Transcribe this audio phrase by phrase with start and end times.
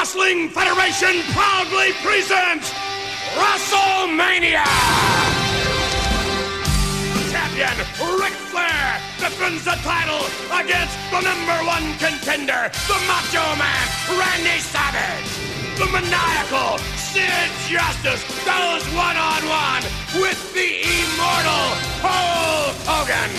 [0.00, 2.72] Wrestling Federation proudly presents
[3.36, 4.64] WrestleMania!
[7.28, 7.76] Champion
[8.16, 10.24] Ric Flair defends the title
[10.56, 13.84] against the number one contender, the Macho Man,
[14.16, 15.28] Randy Savage.
[15.76, 19.84] The maniacal Sid Justice goes one-on-one
[20.16, 21.68] with the immortal
[22.00, 23.30] Hulk Hogan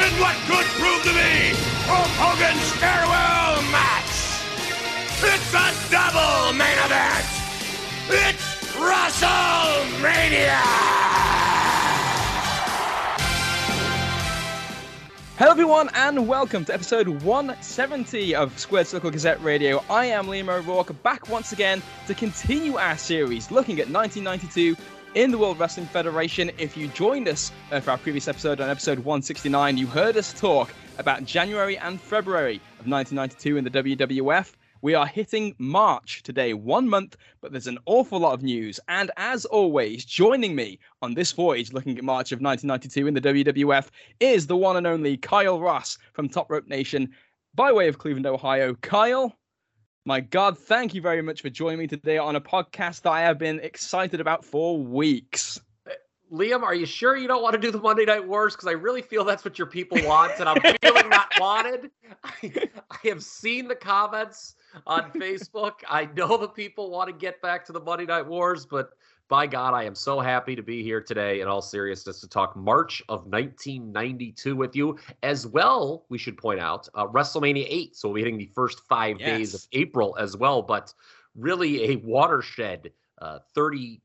[0.00, 1.52] in what could prove to be
[1.84, 4.05] Hulk Hogan's farewell match.
[5.18, 7.24] It's a double main event.
[8.10, 10.60] It's WrestleMania.
[15.38, 19.82] Hello, everyone, and welcome to episode 170 of Squared Circle Gazette Radio.
[19.88, 24.76] I am Liam O'Rourke, back once again to continue our series looking at 1992
[25.14, 26.50] in the World Wrestling Federation.
[26.58, 30.34] If you joined us uh, for our previous episode on episode 169, you heard us
[30.34, 34.52] talk about January and February of 1992 in the WWF.
[34.86, 38.78] We are hitting March today, one month, but there's an awful lot of news.
[38.86, 43.52] And as always, joining me on this voyage looking at March of 1992 in the
[43.52, 43.88] WWF
[44.20, 47.12] is the one and only Kyle Ross from Top Rope Nation
[47.56, 48.74] by way of Cleveland, Ohio.
[48.74, 49.36] Kyle,
[50.04, 53.22] my God, thank you very much for joining me today on a podcast that I
[53.22, 55.60] have been excited about for weeks.
[56.32, 58.54] Liam, are you sure you don't want to do the Monday Night Wars?
[58.54, 61.90] Because I really feel that's what your people want, and I'm feeling not wanted.
[62.22, 64.55] I, I, have seen the comments
[64.86, 65.74] on Facebook.
[65.88, 68.90] I know the people want to get back to the Monday Night Wars, but
[69.28, 72.56] by God, I am so happy to be here today in all seriousness to talk
[72.56, 74.98] March of 1992 with you.
[75.22, 77.96] As well, we should point out uh, WrestleMania 8.
[77.96, 79.28] So we'll be hitting the first five yes.
[79.28, 80.94] days of April as well, but
[81.34, 84.00] really a watershed uh, 30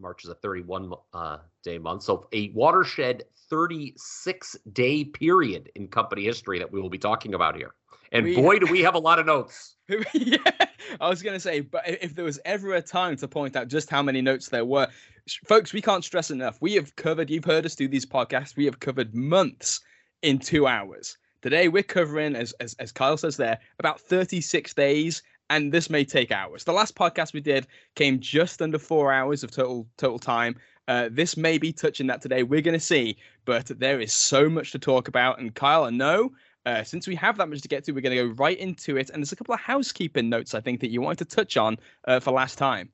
[0.00, 2.02] March is a 31 uh, day month.
[2.02, 7.56] So a watershed 36 day period in company history that we will be talking about
[7.56, 7.74] here.
[8.12, 9.76] And we, boy, do we have a lot of notes.
[10.14, 10.38] yeah,
[11.00, 13.68] I was going to say, but if there was ever a time to point out
[13.68, 14.88] just how many notes there were,
[15.46, 16.58] folks, we can't stress enough.
[16.60, 19.80] We have covered, you've heard us do these podcasts, we have covered months
[20.22, 21.16] in two hours.
[21.42, 26.04] Today, we're covering, as, as, as Kyle says there, about 36 days and this may
[26.04, 26.64] take hours.
[26.64, 27.66] The last podcast we did
[27.96, 30.56] came just under four hours of total total time.
[30.88, 32.42] Uh, this may be touching that today.
[32.42, 35.38] We're going to see, but there is so much to talk about.
[35.38, 36.32] And Kyle, I know
[36.66, 38.96] uh, since we have that much to get to, we're going to go right into
[38.96, 39.10] it.
[39.10, 41.76] And there's a couple of housekeeping notes I think that you wanted to touch on
[42.08, 42.90] uh, for last time.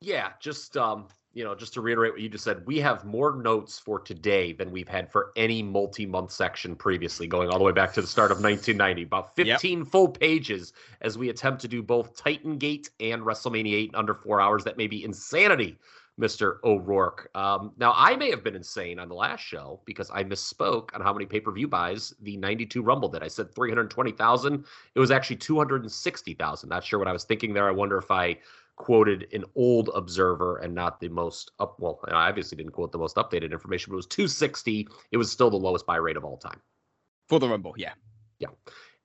[0.00, 3.36] Yeah, just um, you know, just to reiterate what you just said, we have more
[3.36, 7.72] notes for today than we've had for any multi-month section previously, going all the way
[7.72, 9.02] back to the start of 1990.
[9.02, 9.86] About 15 yep.
[9.88, 14.14] full pages as we attempt to do both Titan Gate and WrestleMania 8 in under
[14.14, 14.64] four hours.
[14.64, 15.76] That may be insanity,
[16.18, 16.56] Mr.
[16.64, 17.28] O'Rourke.
[17.34, 21.02] Um, now, I may have been insane on the last show because I misspoke on
[21.02, 23.22] how many pay-per-view buys the 92 Rumble did.
[23.22, 24.64] I said 320,000.
[24.94, 26.66] It was actually 260,000.
[26.66, 27.68] Not sure what I was thinking there.
[27.68, 28.38] I wonder if I
[28.76, 31.76] quoted an old observer and not the most up.
[31.80, 34.88] Well, I obviously didn't quote the most updated information, but it was 260.
[35.10, 36.60] It was still the lowest buy rate of all time
[37.26, 37.74] for the Rumble.
[37.76, 37.94] Yeah,
[38.38, 38.48] yeah.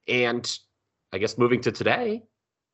[0.08, 0.60] And
[1.14, 2.24] I guess moving to today,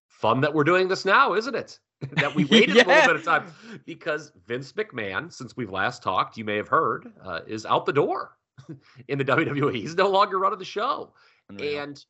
[0.07, 1.79] fun that we're doing this now, isn't it?
[2.13, 2.85] that we waited yeah.
[2.85, 3.45] a little bit of time
[3.85, 7.93] because Vince McMahon, since we've last talked, you may have heard, uh, is out the
[7.93, 8.37] door
[9.07, 9.75] in the WWE.
[9.75, 11.13] He's no longer running the show,
[11.49, 11.83] Unreal.
[11.83, 12.05] and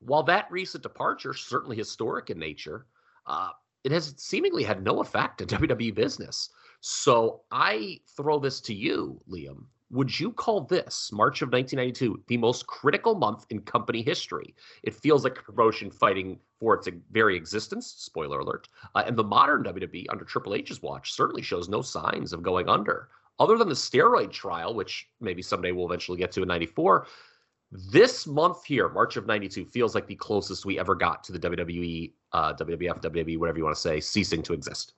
[0.00, 2.86] while that recent departure certainly historic in nature
[3.26, 3.50] uh,
[3.84, 6.50] it has seemingly had no effect in WWE business.
[6.80, 9.64] So I throw this to you, Liam.
[9.90, 14.54] Would you call this March of 1992 the most critical month in company history?
[14.82, 17.94] It feels like a promotion fighting for its very existence.
[17.98, 18.68] Spoiler alert.
[18.94, 22.70] Uh, and the modern WWE under Triple H's watch certainly shows no signs of going
[22.70, 23.10] under.
[23.38, 27.06] Other than the steroid trial, which maybe someday we'll eventually get to in 94,
[27.72, 31.38] this month here, March of 92, feels like the closest we ever got to the
[31.38, 34.92] WWE, uh, WWF, WWE, whatever you want to say, ceasing to exist.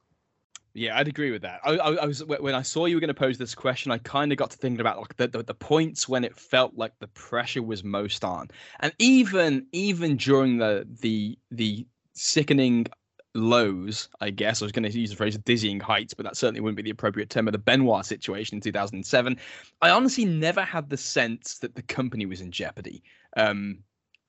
[0.76, 1.60] Yeah, I'd agree with that.
[1.64, 3.98] I, I, I was when I saw you were going to pose this question, I
[3.98, 6.92] kind of got to thinking about like the, the, the points when it felt like
[6.98, 8.48] the pressure was most on,
[8.80, 12.88] and even even during the the the sickening
[13.34, 14.62] lows, I guess.
[14.62, 16.90] I was going to use the phrase dizzying heights, but that certainly wouldn't be the
[16.90, 19.36] appropriate term of the Benoit situation in 2007.
[19.82, 23.02] I honestly never had the sense that the company was in jeopardy.
[23.36, 23.78] Um,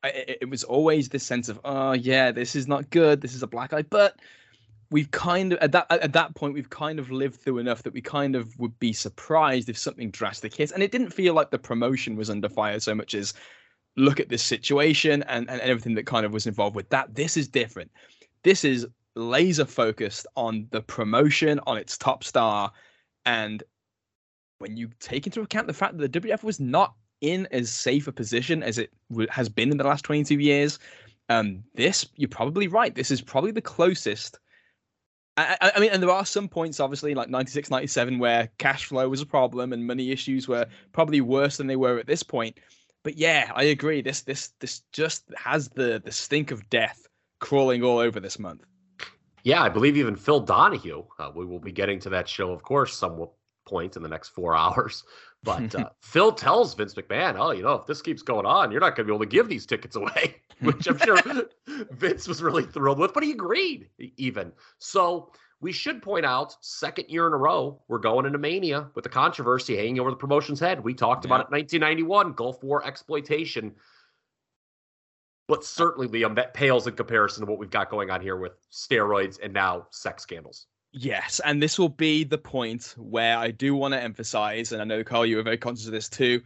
[0.03, 3.21] it, it was always this sense of, oh yeah, this is not good.
[3.21, 4.19] This is a black eye, but
[4.91, 7.93] we've kind of at that at that point we've kind of lived through enough that
[7.93, 11.49] we kind of would be surprised if something drastic hits and it didn't feel like
[11.49, 13.33] the promotion was under fire so much as
[13.97, 17.35] look at this situation and, and everything that kind of was involved with that this
[17.35, 17.89] is different
[18.45, 22.71] this is laser focused on the promotion, on its top star.
[23.25, 23.63] And
[24.59, 28.07] when you take into account the fact that the WF was not in as safe
[28.07, 28.91] a position as it
[29.31, 30.79] has been in the last 22 years,
[31.27, 32.93] Um, this you're probably right.
[32.93, 34.37] This is probably the closest.
[35.37, 39.09] I, I, mean, and there are some points, obviously, like 96, 97, where cash flow
[39.09, 42.59] was a problem and money issues were probably worse than they were at this point.
[43.03, 44.01] But yeah, I agree.
[44.01, 47.05] This this this just has the the stink of death
[47.45, 48.65] crawling all over this month.
[49.43, 51.05] Yeah, I believe even Phil Donahue.
[51.19, 53.27] Uh, we will be getting to that show, of course, some
[53.65, 55.03] point in the next four hours.
[55.43, 58.81] But uh, Phil tells Vince McMahon, "Oh, you know, if this keeps going on, you're
[58.81, 61.19] not going to be able to give these tickets away," which I'm sure
[61.91, 63.13] Vince was really thrilled with.
[63.13, 65.31] But he agreed, even so.
[65.61, 69.09] We should point out, second year in a row, we're going into Mania with the
[69.09, 70.83] controversy hanging over the promotion's head.
[70.83, 71.29] We talked yeah.
[71.29, 73.73] about it 1991, Gulf War exploitation.
[75.47, 78.53] But certainly, Liam, that pales in comparison to what we've got going on here with
[78.71, 80.67] steroids and now sex scandals.
[80.91, 84.85] Yes, and this will be the point where I do want to emphasize, and I
[84.85, 86.41] know Carl, you are very conscious of this too.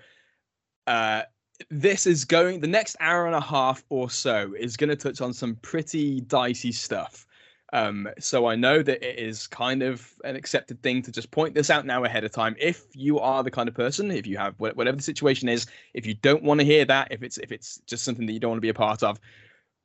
[0.88, 1.22] Uh,
[1.70, 5.22] this is going the next hour and a half or so is going to touch
[5.22, 7.28] on some pretty dicey stuff.
[7.72, 11.54] Um, so I know that it is kind of an accepted thing to just point
[11.54, 12.56] this out now ahead of time.
[12.60, 16.06] If you are the kind of person, if you have whatever the situation is, if
[16.06, 18.52] you don't want to hear that, if it's if it's just something that you don't
[18.52, 19.20] want to be a part of,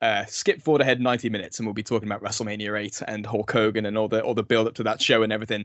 [0.00, 3.50] uh, skip forward ahead 90 minutes, and we'll be talking about WrestleMania 8 and Hulk
[3.50, 5.64] Hogan and all the all the build up to that show and everything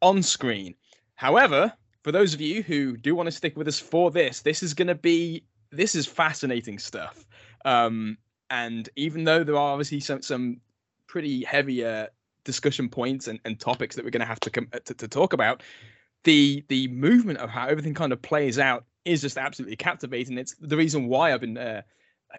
[0.00, 0.74] on screen.
[1.16, 1.72] However,
[2.02, 4.72] for those of you who do want to stick with us for this, this is
[4.72, 7.26] going to be this is fascinating stuff.
[7.64, 8.16] Um,
[8.50, 10.60] and even though there are obviously some some
[11.08, 12.06] pretty heavy uh,
[12.44, 15.32] discussion points and, and topics that we're going to have to, com- to to talk
[15.32, 15.62] about.
[16.24, 20.38] The the movement of how everything kind of plays out is just absolutely captivating.
[20.38, 21.82] It's the reason why I've been uh,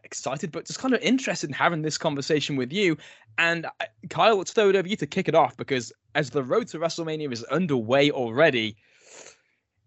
[0.03, 2.97] excited, but just kind of interested in having this conversation with you.
[3.37, 6.43] And uh, Kyle, let's throw it over you to kick it off because as the
[6.43, 8.77] road to WrestleMania is underway already,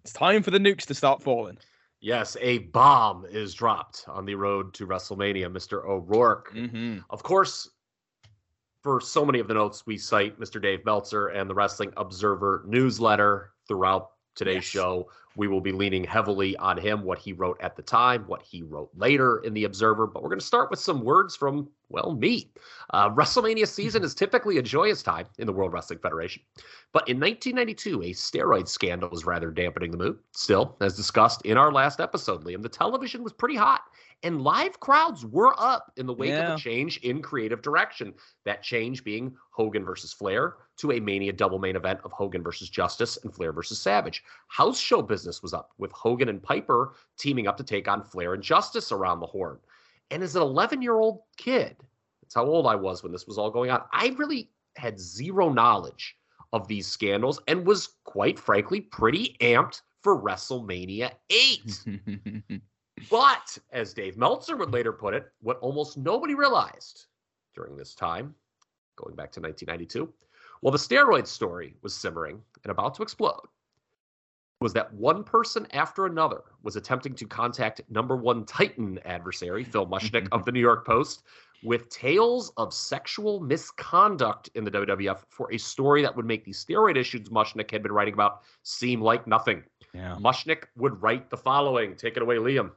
[0.03, 1.59] it's time for the nukes to start falling.
[2.01, 5.85] Yes, a bomb is dropped on the road to WrestleMania, Mr.
[5.85, 6.53] O'Rourke.
[6.53, 6.99] Mm-hmm.
[7.11, 7.71] Of course,
[8.83, 10.61] for so many of the notes, we cite Mr.
[10.61, 14.65] Dave Meltzer and the Wrestling Observer newsletter throughout today's yes.
[14.65, 15.09] show.
[15.35, 18.63] We will be leaning heavily on him, what he wrote at the time, what he
[18.63, 20.07] wrote later in the Observer.
[20.07, 22.51] But we're going to start with some words from, well, me.
[22.91, 26.43] Uh, WrestleMania season is typically a joyous time in the World Wrestling Federation.
[26.93, 30.19] But in 1992, a steroid scandal was rather dampening the mood.
[30.33, 33.83] Still, as discussed in our last episode, Liam, the television was pretty hot
[34.23, 36.53] and live crowds were up in the wake yeah.
[36.53, 38.15] of a change in creative direction.
[38.45, 42.71] That change being Hogan versus Flair to a Mania double main event of Hogan versus
[42.71, 44.23] Justice and Flair versus Savage.
[44.49, 48.35] House show business was up with Hogan and Piper teaming up to take on Flair
[48.35, 49.59] and Justice around the horn.
[50.11, 51.77] And as an 11 year old kid,
[52.21, 55.53] that's how old I was when this was all going on, I really had zero
[55.53, 56.17] knowledge
[56.53, 62.61] of these scandals and was quite frankly pretty amped for WrestleMania 8.
[63.11, 67.07] But as Dave Meltzer would later put it, what almost nobody realized
[67.55, 68.35] during this time,
[68.97, 70.13] going back to 1992,
[70.61, 73.47] while the steroid story was simmering and about to explode,
[74.61, 79.87] was that one person after another was attempting to contact number one Titan adversary, Phil
[79.87, 81.25] Mushnick of the New York Post,
[81.65, 86.53] with tales of sexual misconduct in the WWF for a story that would make the
[86.53, 89.63] steroid issues Mushnick had been writing about seem like nothing.
[89.95, 90.17] Yeah.
[90.21, 91.97] Mushnick would write the following.
[91.97, 92.71] Take it away, Liam.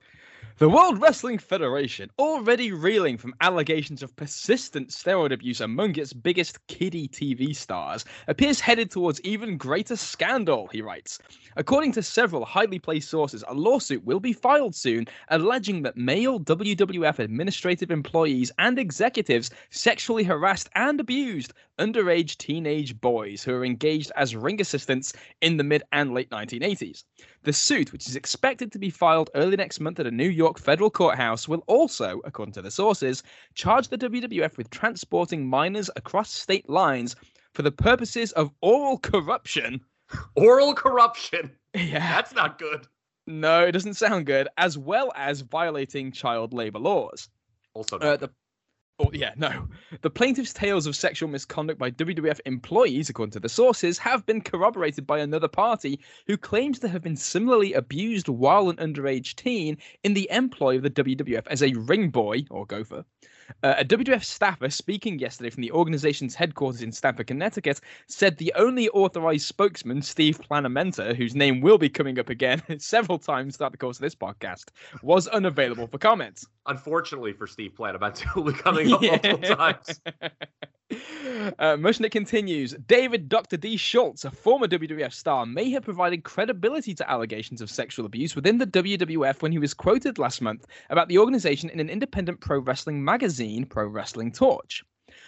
[0.57, 6.65] The World Wrestling Federation, already reeling from allegations of persistent steroid abuse among its biggest
[6.68, 11.20] kiddie TV stars, appears headed towards even greater scandal, he writes.
[11.58, 16.39] According to several highly placed sources, a lawsuit will be filed soon alleging that male
[16.39, 24.12] WWF administrative employees and executives sexually harassed and abused underage teenage boys who are engaged
[24.15, 27.03] as ring assistants in the mid and late 1980s.
[27.44, 30.60] The suit, which is expected to be filed early next month at a New York
[30.60, 36.32] federal courthouse, will also, according to the sources, charge the WWF with transporting minors across
[36.32, 37.15] state lines
[37.53, 39.82] for the purposes of oral corruption.
[40.36, 41.50] Oral corruption?
[41.74, 42.00] Yeah.
[42.00, 42.86] That's not good.
[43.25, 47.27] No, it doesn't sound good, as well as violating child labor laws.
[47.74, 48.29] Also, uh, the
[48.98, 49.68] Oh, yeah, no.
[50.02, 54.40] The plaintiff's tales of sexual misconduct by WWF employees, according to the sources, have been
[54.40, 59.78] corroborated by another party who claims to have been similarly abused while an underage teen
[60.04, 63.04] in the employ of the WWF as a ring boy or gopher.
[63.64, 68.54] Uh, a WWF staffer speaking yesterday from the organization's headquarters in Stamford, Connecticut, said the
[68.56, 73.72] only authorized spokesman, Steve Planamenta, whose name will be coming up again several times throughout
[73.72, 74.66] the course of this podcast,
[75.02, 76.44] was unavailable for comment.
[76.68, 79.20] Unfortunately for Steve Planamenta, will be coming up yeah.
[79.24, 80.02] multiple times.
[80.92, 83.58] Uh, Mushnick continues David Dr.
[83.58, 83.75] D.
[83.75, 88.60] Schultz, a former WWF star, may have provided credibility to allegations of sexual abuse within
[88.60, 92.60] the WWF when he was quoted last month about the organization in an independent pro
[92.60, 94.84] wrestling magazine, Pro Wrestling Torch.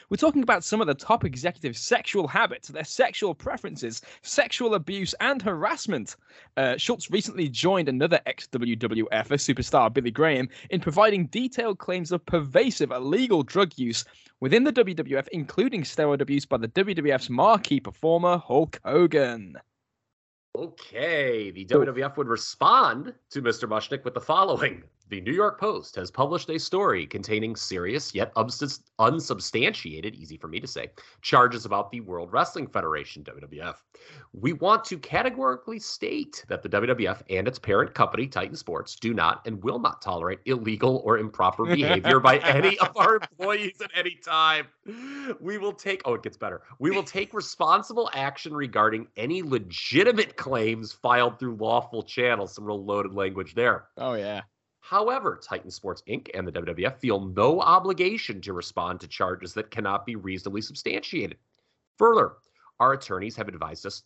[0.10, 5.14] We're talking about some of the top executives' sexual habits, their sexual preferences, sexual abuse,
[5.20, 6.16] and harassment.
[6.56, 12.26] Uh, Schultz recently joined another ex WWF superstar, Billy Graham, in providing detailed claims of
[12.26, 14.06] pervasive illegal drug use
[14.40, 19.58] within the WWF, including steroid abuse by the WWF's marquee performer, Hulk Hogan.
[20.56, 23.68] Okay, the WWF would respond to Mr.
[23.68, 24.84] Mushnick with the following.
[25.10, 30.60] The New York Post has published a story containing serious yet unsubstantiated, easy for me
[30.60, 30.90] to say,
[31.22, 33.76] charges about the World Wrestling Federation, WWF.
[34.34, 39.14] We want to categorically state that the WWF and its parent company, Titan Sports, do
[39.14, 43.92] not and will not tolerate illegal or improper behavior by any of our employees at
[43.96, 44.68] any time.
[45.40, 46.64] We will take, oh, it gets better.
[46.80, 52.56] We will take responsible action regarding any legitimate claims filed through lawful channels.
[52.56, 53.86] Some real loaded language there.
[53.96, 54.42] Oh, yeah.
[54.90, 56.30] However, Titan Sports Inc.
[56.34, 61.38] and the WWF feel no obligation to respond to charges that cannot be reasonably substantiated.
[61.98, 62.38] Further,
[62.80, 64.04] our attorneys have advised us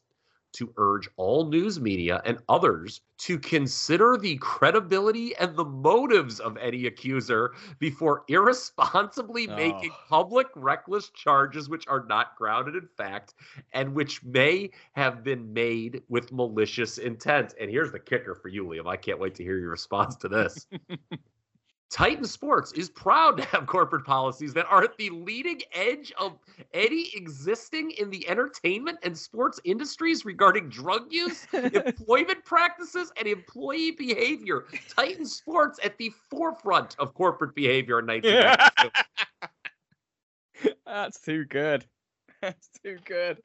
[0.53, 6.57] to urge all news media and others to consider the credibility and the motives of
[6.57, 9.55] any accuser before irresponsibly oh.
[9.55, 13.33] making public reckless charges which are not grounded in fact
[13.73, 17.53] and which may have been made with malicious intent.
[17.59, 18.87] And here's the kicker for you, Liam.
[18.87, 20.67] I can't wait to hear your response to this.
[21.91, 26.39] Titan Sports is proud to have corporate policies that are at the leading edge of
[26.73, 33.91] any existing in the entertainment and sports industries regarding drug use, employment practices, and employee
[33.91, 34.67] behavior.
[34.87, 38.89] Titan Sports at the forefront of corporate behavior in 1992.
[40.85, 41.85] That's too good.
[42.41, 43.39] That's too good.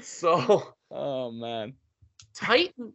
[0.00, 1.74] So, oh man,
[2.34, 2.94] Titan.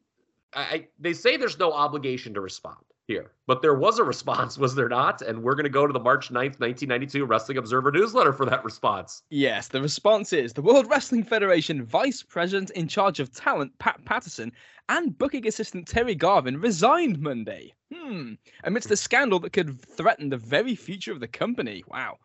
[0.52, 2.80] I, they say there's no obligation to respond
[3.10, 3.32] here.
[3.48, 5.24] But there was a response, was there not?
[5.24, 8.64] And we're going to go to the March 9th, 1992 Wrestling Observer newsletter for that
[8.64, 9.24] response.
[9.32, 14.06] Yes, the response is the World Wrestling Federation Vice President in charge of talent, Pat
[14.06, 14.52] Patterson,
[14.90, 17.74] and booking assistant Terry Garvin resigned Monday.
[17.94, 18.34] Hmm.
[18.64, 21.84] Amidst a scandal that could threaten the very future of the company.
[21.88, 22.18] Wow.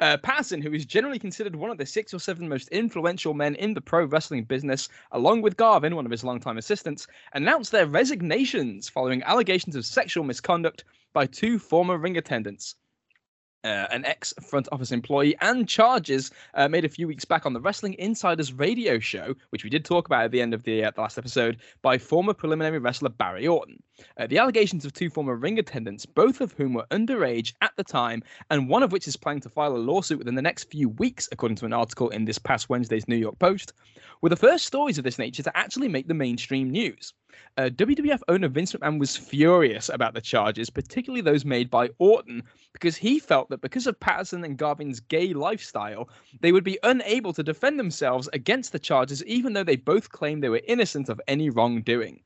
[0.00, 3.54] Uh, Patterson, who is generally considered one of the six or seven most influential men
[3.54, 7.86] in the pro wrestling business, along with Garvin, one of his longtime assistants, announced their
[7.86, 10.84] resignations following allegations of sexual misconduct
[11.14, 12.76] by two former ring attendants
[13.64, 17.52] uh, an ex front office employee, and charges uh, made a few weeks back on
[17.52, 20.84] the Wrestling Insiders radio show, which we did talk about at the end of the,
[20.84, 23.82] uh, the last episode, by former preliminary wrestler Barry Orton.
[24.16, 27.84] Uh, the allegations of two former ring attendants, both of whom were underage at the
[27.84, 30.88] time, and one of which is planning to file a lawsuit within the next few
[30.88, 33.72] weeks, according to an article in this past Wednesday's New York Post,
[34.22, 37.12] were the first stories of this nature to actually make the mainstream news.
[37.56, 42.42] Uh, WWF owner Vince McMahon was furious about the charges, particularly those made by Orton,
[42.72, 46.08] because he felt that because of Patterson and Garvin's gay lifestyle,
[46.40, 50.42] they would be unable to defend themselves against the charges, even though they both claimed
[50.42, 52.20] they were innocent of any wrongdoing.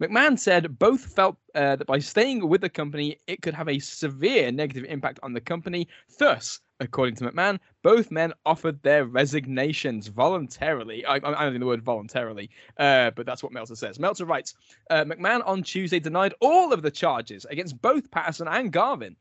[0.00, 3.80] McMahon said both felt uh, that by staying with the company, it could have a
[3.80, 5.88] severe negative impact on the company.
[6.18, 11.04] Thus, according to McMahon, both men offered their resignations voluntarily.
[11.04, 13.98] I, I don't the word voluntarily, uh, but that's what Meltzer says.
[13.98, 14.54] Meltzer writes
[14.90, 19.16] uh, McMahon on Tuesday denied all of the charges against both Patterson and Garvin.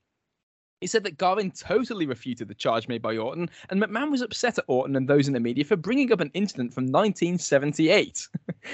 [0.82, 4.60] He said that Garvin totally refuted the charge made by Orton, and McMahon was upset
[4.60, 8.28] at Orton and those in the media for bringing up an incident from 1978.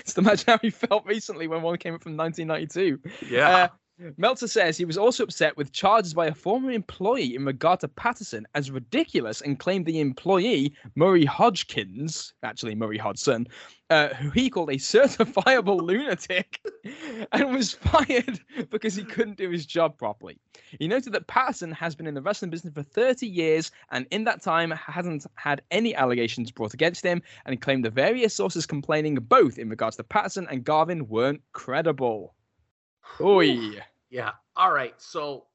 [0.03, 2.99] Just imagine how he felt recently when one came up from 1992.
[3.33, 3.47] Yeah.
[3.49, 3.67] Uh,
[4.17, 7.87] Meltzer says he was also upset with charges by a former employee in regard to
[7.87, 13.45] Patterson as ridiculous and claimed the employee, Murray Hodgkins, actually Murray Hodgson,
[13.91, 16.59] uh, who he called a certifiable lunatic,
[17.31, 18.39] and was fired
[18.71, 20.39] because he couldn't do his job properly.
[20.79, 24.23] He noted that Patterson has been in the wrestling business for 30 years and in
[24.23, 29.15] that time hasn't had any allegations brought against him, and claimed the various sources complaining
[29.15, 32.33] both in regards to Patterson and Garvin weren't credible.
[33.21, 33.79] Oi.
[34.09, 34.31] Yeah.
[34.55, 34.93] All right.
[34.97, 35.45] So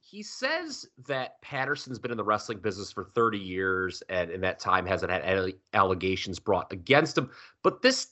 [0.00, 4.60] he says that Patterson's been in the wrestling business for 30 years and in that
[4.60, 7.30] time hasn't had any allegations brought against him.
[7.62, 8.10] But this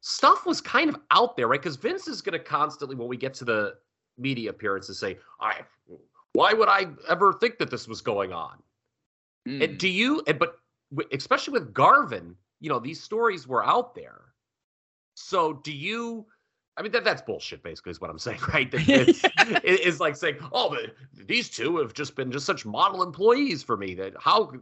[0.00, 1.60] stuff was kind of out there, right?
[1.60, 3.74] Because Vince is going to constantly, when we get to the
[4.16, 5.62] media appearances, say, I,
[6.34, 8.58] why would I ever think that this was going on?
[9.48, 9.64] Mm.
[9.64, 9.78] And hmm.
[9.78, 10.56] do you, and, but
[11.12, 14.20] especially with Garvin, you know, these stories were out there.
[15.14, 16.26] So do you
[16.76, 17.62] I mean that that's bullshit.
[17.62, 18.70] Basically, is what I'm saying, right?
[18.70, 20.94] That It's, it- it's like saying, "Oh, but
[21.26, 24.52] these two have just been just such model employees for me that how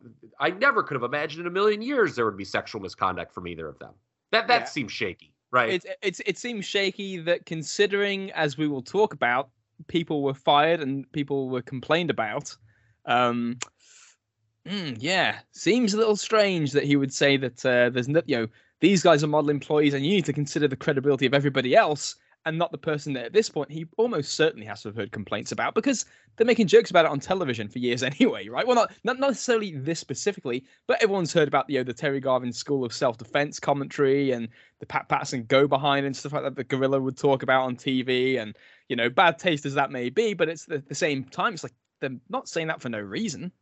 [0.41, 3.47] I never could have imagined in a million years there would be sexual misconduct from
[3.47, 3.95] either of them."
[4.33, 4.67] That that Yeah.
[4.67, 5.85] seems shaky, right?
[5.85, 9.51] It, it's it seems shaky that considering, as we will talk about,
[9.87, 12.57] people were fired and people were complained about.
[13.07, 13.59] Um,
[14.67, 18.37] mm, yeah, seems a little strange that he would say that uh, there's no, you
[18.37, 18.47] know,
[18.81, 22.17] these guys are model employees, and you need to consider the credibility of everybody else,
[22.45, 25.13] and not the person that at this point he almost certainly has to have heard
[25.13, 26.07] complaints about because
[26.37, 28.67] they're making jokes about it on television for years anyway, right?
[28.67, 32.53] Well, not not necessarily this specifically, but everyone's heard about you know the Terry Garvin
[32.53, 34.49] School of Self Defense commentary and
[34.81, 36.57] the Pat Patterson go behind and stuff like that.
[36.57, 38.57] The Gorilla would talk about on TV, and
[38.89, 41.55] you know, bad taste as that may be, but it's the, the same time.
[41.55, 43.53] It's like they're not saying that for no reason.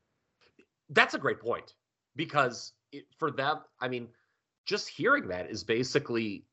[0.91, 1.75] That's a great point
[2.15, 4.09] because it, for them, I mean,
[4.67, 6.45] just hearing that is basically,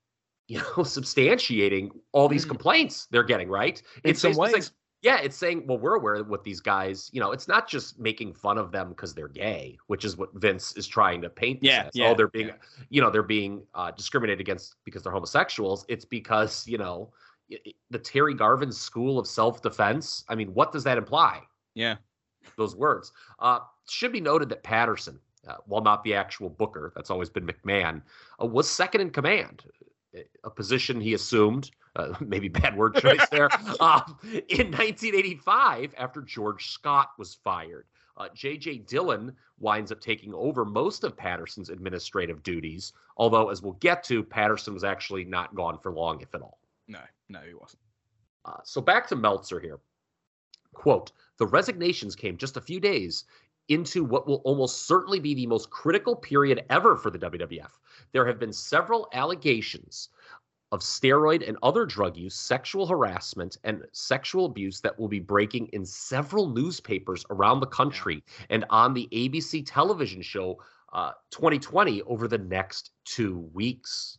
[0.47, 2.49] you know, substantiating all these Mm.
[2.49, 3.81] complaints they're getting, right?
[4.03, 4.71] In It's some ways.
[5.01, 7.99] yeah, it's saying, well, we're aware of what these guys, you know, it's not just
[7.99, 11.59] making fun of them because they're gay, which is what Vince is trying to paint.
[11.61, 11.91] This Yeah, as.
[11.93, 12.55] yeah, oh, they're being, yeah.
[12.89, 15.85] you know, they're being uh, discriminated against because they're homosexuals.
[15.89, 17.11] It's because, you know,
[17.89, 20.23] the Terry Garvin School of Self Defense.
[20.29, 21.41] I mean, what does that imply?
[21.75, 21.95] Yeah.
[22.57, 23.11] those words.
[23.39, 27.45] Uh, should be noted that Patterson, uh, while not the actual Booker, that's always been
[27.45, 28.01] McMahon,
[28.41, 29.63] uh, was second in command,
[30.43, 31.71] a position he assumed.
[31.95, 33.49] Uh, maybe bad word choice there.
[33.79, 34.17] um,
[34.49, 37.85] in 1985, after George Scott was fired,
[38.17, 38.79] uh, J.J.
[38.79, 42.93] Dillon winds up taking over most of Patterson's administrative duties.
[43.17, 46.59] Although, as we'll get to, Patterson was actually not gone for long, if at all.
[46.87, 47.81] No, no, he wasn't.
[48.45, 49.79] Uh, so back to Meltzer here.
[50.73, 53.25] Quote, the resignations came just a few days
[53.69, 57.71] into what will almost certainly be the most critical period ever for the WWF.
[58.11, 60.09] There have been several allegations
[60.73, 65.67] of steroid and other drug use, sexual harassment, and sexual abuse that will be breaking
[65.67, 70.57] in several newspapers around the country and on the ABC television show
[70.91, 74.17] uh, 2020 over the next two weeks.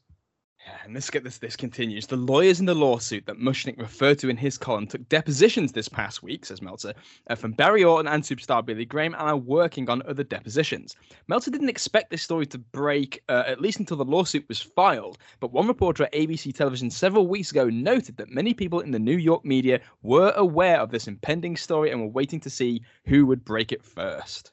[0.84, 2.06] And this get this this continues.
[2.06, 5.88] The lawyers in the lawsuit that Mushnick referred to in his column took depositions this
[5.88, 6.92] past week, says Meltzer,
[7.28, 10.94] uh, from Barry Orton and superstar Billy Graham, and are working on other depositions.
[11.26, 15.18] Meltzer didn't expect this story to break uh, at least until the lawsuit was filed,
[15.40, 18.98] but one reporter at ABC Television several weeks ago noted that many people in the
[18.98, 23.26] New York media were aware of this impending story and were waiting to see who
[23.26, 24.52] would break it first.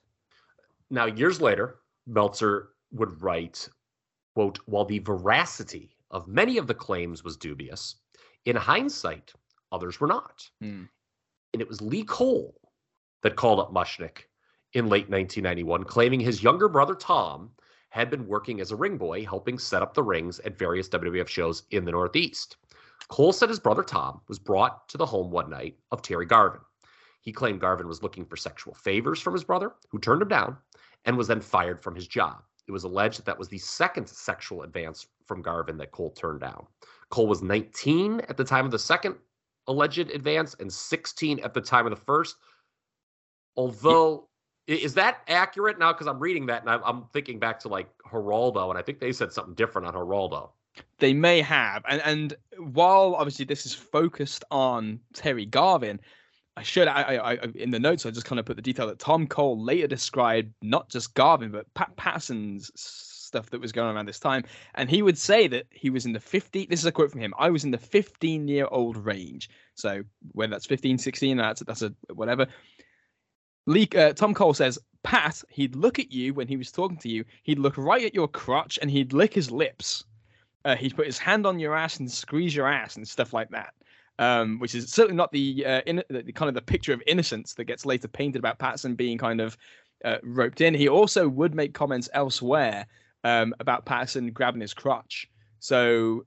[0.89, 3.69] Now, years later, Meltzer would write,
[4.33, 7.95] quote, while the veracity of many of the claims was dubious,
[8.45, 9.33] in hindsight,
[9.71, 10.49] others were not.
[10.61, 10.83] Hmm.
[11.53, 12.55] And it was Lee Cole
[13.23, 14.27] that called up Mushnick
[14.73, 17.51] in late 1991, claiming his younger brother Tom
[17.89, 21.27] had been working as a ring boy, helping set up the rings at various WWF
[21.27, 22.55] shows in the Northeast.
[23.09, 26.61] Cole said his brother Tom was brought to the home one night of Terry Garvin.
[27.19, 30.57] He claimed Garvin was looking for sexual favors from his brother, who turned him down,
[31.03, 32.41] and was then fired from his job.
[32.71, 36.39] It was alleged that that was the second sexual advance from Garvin that Cole turned
[36.39, 36.65] down.
[37.09, 39.17] Cole was 19 at the time of the second
[39.67, 42.37] alleged advance and 16 at the time of the first.
[43.57, 44.29] Although,
[44.69, 45.91] i- is that accurate now?
[45.91, 49.11] Because I'm reading that and I'm thinking back to like Geraldo, and I think they
[49.11, 50.51] said something different on Geraldo.
[50.99, 55.99] They may have, and and while obviously this is focused on Terry Garvin,
[56.57, 58.87] I should I, I, I in the notes I just kind of put the detail
[58.87, 62.71] that Tom Cole later described not just Garvin but Pat Patterson's
[63.31, 64.43] stuff that was going on around this time,
[64.75, 66.65] and he would say that he was in the 50.
[66.65, 67.33] This is a quote from him.
[67.39, 71.81] I was in the 15 year old range, so whether that's 15, 16, that's that's
[71.81, 72.47] a whatever.
[73.67, 77.09] Lee, uh, Tom Cole says, Pat, he'd look at you when he was talking to
[77.09, 77.23] you.
[77.43, 80.03] He'd look right at your crotch and he'd lick his lips.
[80.65, 83.49] Uh, he'd put his hand on your ass and squeeze your ass and stuff like
[83.51, 83.73] that.
[84.19, 87.01] Um, which is certainly not the, uh, in, the the kind of the picture of
[87.07, 89.57] innocence that gets later painted about Patterson being kind of
[90.05, 90.75] uh, roped in.
[90.75, 92.85] He also would make comments elsewhere
[93.23, 95.27] um, about Patterson grabbing his crotch.
[95.59, 96.25] So,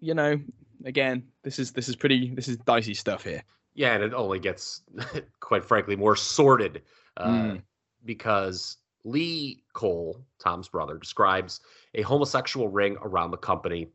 [0.00, 0.38] you know,
[0.84, 3.42] again, this is this is pretty this is dicey stuff here.
[3.74, 4.82] Yeah, and it only gets,
[5.40, 6.82] quite frankly, more sordid
[7.16, 7.62] uh, Mm.
[8.04, 11.60] because Lee Cole, Tom's brother, describes
[11.94, 13.88] a homosexual ring around the company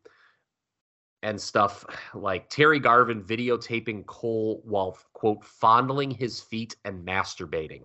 [1.25, 1.83] and stuff
[2.13, 7.81] like Terry Garvin videotaping Cole while, quote, fondling his feet and masturbating.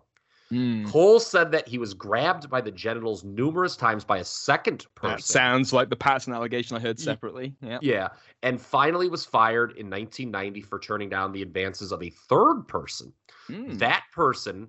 [0.52, 0.86] Mm.
[0.86, 5.16] Cole said that he was grabbed by the genitals numerous times by a second person.
[5.16, 7.54] That sounds like the Patterson allegation I heard separately.
[7.62, 7.78] Yeah.
[7.80, 8.08] Yeah,
[8.42, 13.10] and finally was fired in 1990 for turning down the advances of a third person.
[13.48, 13.78] Mm.
[13.78, 14.68] That person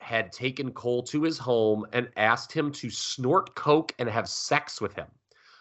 [0.00, 4.80] had taken Cole to his home and asked him to snort coke and have sex
[4.80, 5.06] with him.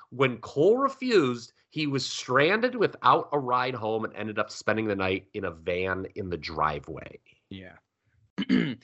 [0.10, 4.96] When Cole refused, He was stranded without a ride home and ended up spending the
[4.96, 7.20] night in a van in the driveway.
[7.50, 7.74] Yeah.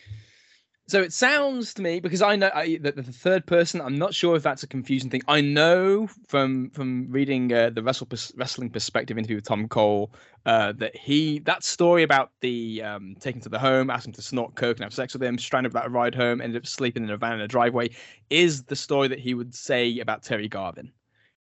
[0.88, 3.80] so it sounds to me because I know I, that the third person.
[3.80, 5.22] I'm not sure if that's a confusing thing.
[5.28, 10.12] I know from from reading uh, the wrestle, wrestling perspective interview with Tom Cole
[10.46, 14.56] uh, that he that story about the um, taking to the home, asking to snort
[14.56, 17.10] coke and have sex with him, stranded without a ride home, ended up sleeping in
[17.10, 17.89] a van in a driveway,
[18.30, 20.91] is the story that he would say about Terry Garvin.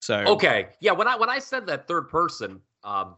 [0.01, 0.91] So okay, yeah.
[0.91, 3.15] When I when I said that third person, um,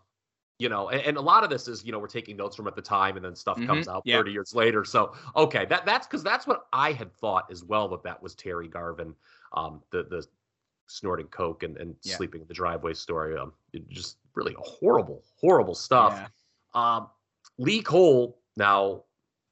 [0.60, 2.68] you know, and, and, a lot of this is, you know, we're taking notes from
[2.68, 3.68] at the time and then stuff mm-hmm.
[3.68, 4.86] comes out 30 years later.
[4.86, 8.36] So, okay, that that's because that's what I had thought as well that that was
[8.36, 9.16] Terry Garvin,
[9.54, 10.26] um, the, the
[10.88, 12.16] snorting Coke and, and yeah.
[12.16, 13.38] sleeping in the driveway story.
[13.38, 13.54] Um,
[13.90, 16.14] just really horrible, horrible stuff.
[16.76, 16.96] Yeah.
[16.96, 17.08] Um,
[17.58, 19.04] Lee Cole, now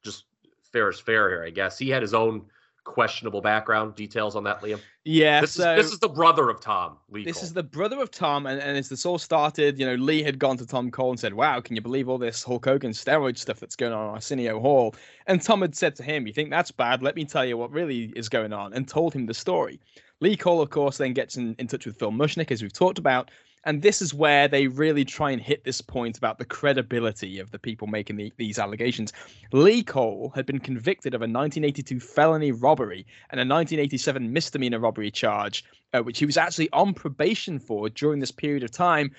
[0.04, 0.26] just
[0.72, 1.78] fair is fair here, I guess.
[1.78, 2.46] He had his own
[2.84, 4.80] questionable background details on that, Liam?
[5.04, 6.98] Yeah, this so is this is the brother of Tom.
[7.10, 7.44] Lee this Cole.
[7.44, 10.40] is the brother of Tom, and, and as this all started, you know, Lee had
[10.40, 13.38] gone to Tom Cole and said, "Wow, can you believe all this Hulk Hogan steroid
[13.38, 14.96] stuff that's going on in Arsenio Hall?"
[15.28, 17.02] And Tom had said to him, "You think that's bad?
[17.02, 19.80] Let me tell you what really is going on," and told him the story.
[20.20, 23.00] Lee Cole, of course, then gets in, in touch with Phil Mushnick, as we've talked
[23.00, 23.32] about,
[23.64, 27.52] and this is where they really try and hit this point about the credibility of
[27.52, 29.14] the people making the, these allegations.
[29.52, 35.12] Lee Cole had been convicted of a 1982 felony robbery and a 1987 misdemeanor robbery
[35.12, 39.12] charge, uh, which he was actually on probation for during this period of time,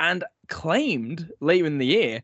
[0.00, 2.22] and claimed later in the year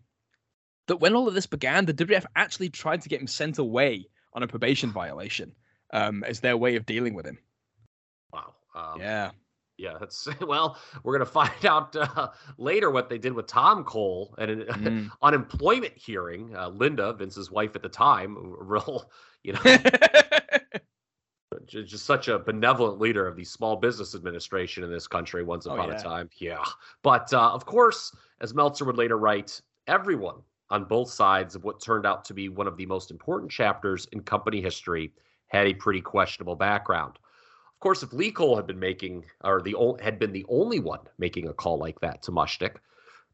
[0.86, 4.08] that when all of this began, the WWF actually tried to get him sent away
[4.32, 5.54] on a probation violation
[5.92, 7.38] um, as their way of dealing with him.
[8.32, 8.54] Wow.
[8.74, 9.30] Um, yeah.
[9.78, 10.76] Yeah, that's well.
[11.02, 15.10] We're gonna find out uh, later what they did with Tom Cole and an mm.
[15.22, 16.54] unemployment hearing.
[16.54, 19.10] Uh, Linda, Vince's wife at the time, real,
[19.44, 19.78] you know,
[21.66, 25.44] just such a benevolent leader of the small business administration in this country.
[25.44, 25.98] Once oh, upon oh, yeah.
[25.98, 26.64] a time, yeah.
[27.02, 31.80] But uh, of course, as Meltzer would later write, everyone on both sides of what
[31.80, 35.12] turned out to be one of the most important chapters in company history
[35.46, 37.18] had a pretty questionable background.
[37.78, 40.98] Of course, if Lee Cole had been making, or the had been the only one
[41.16, 42.78] making a call like that to Mushnick,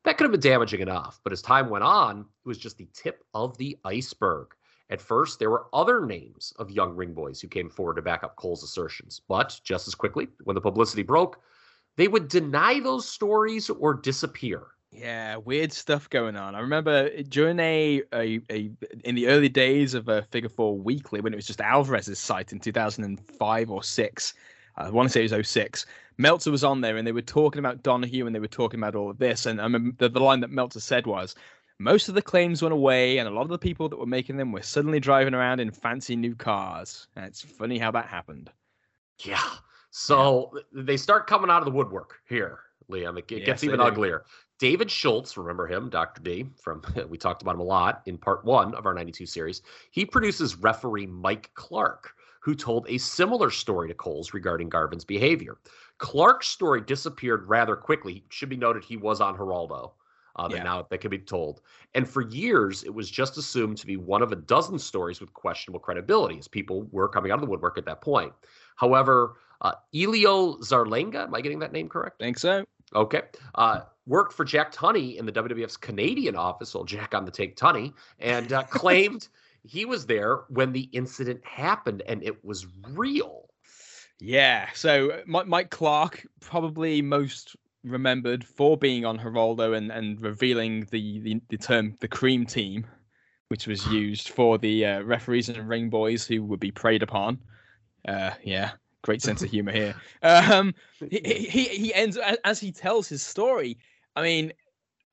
[0.03, 1.19] that could have been damaging enough.
[1.25, 4.49] But as time went on, it was just the tip of the iceberg.
[4.91, 8.23] At first, there were other names of young ring boys who came forward to back
[8.23, 9.23] up Cole's assertions.
[9.27, 11.41] But just as quickly, when the publicity broke,
[11.97, 14.74] they would deny those stories or disappear.
[14.95, 16.55] Yeah, weird stuff going on.
[16.55, 18.71] I remember eh, during a, a, a
[19.05, 22.53] in the early days of a Figure Four Weekly when it was just Alvarez's site
[22.53, 24.35] in 2005 or six.
[24.79, 25.87] Uh, I want to say it was 06.
[26.17, 28.95] Meltzer was on there and they were talking about Donahue and they were talking about
[28.95, 29.47] all of this.
[29.47, 31.35] And I remember the, the line that Meltzer said was,
[31.81, 34.37] most of the claims went away and a lot of the people that were making
[34.37, 37.09] them were suddenly driving around in fancy new cars.
[37.17, 38.51] And it's funny how that happened.
[39.19, 39.43] Yeah.
[39.91, 40.83] So yeah.
[40.85, 43.19] they start coming out of the woodwork here, Liam.
[43.19, 44.25] It, it yes, gets even uglier.
[44.65, 46.23] David Schultz, remember him, Dr.
[46.23, 49.61] D, from we talked about him a lot in part one of our 92 series.
[49.91, 55.59] He produces referee Mike Clark, who told a similar story to Cole's regarding Garvin's behavior.
[55.99, 58.25] Clark's story disappeared rather quickly.
[58.25, 59.93] It should be noted he was on Geraldo.
[60.37, 60.63] Uh, yeah.
[60.63, 61.61] now that can be told.
[61.95, 65.35] And for years, it was just assumed to be one of a dozen stories with
[65.35, 68.33] questionable credibility, as people were coming out of the woodwork at that point.
[68.77, 72.23] However, uh, Elio Zarlenga, am I getting that name correct?
[72.23, 72.65] I Think so.
[72.95, 73.23] Okay.
[73.55, 77.57] Uh, worked for Jack Tunney in the WWF's Canadian office, old Jack on the take
[77.57, 79.29] Tunney, and uh, claimed
[79.63, 83.49] he was there when the incident happened and it was real.
[84.21, 84.69] Yeah.
[84.75, 91.21] So uh, Mike Clark, probably most remembered for being on Geraldo and, and revealing the,
[91.21, 92.87] the, the term the cream team,
[93.49, 97.39] which was used for the uh, referees and ring boys who would be preyed upon.
[98.07, 98.73] Uh, yeah
[99.05, 99.95] great sense of humor here.
[100.23, 100.75] Um,
[101.11, 103.79] he, he he ends as he tells his story.
[104.17, 104.53] I mean,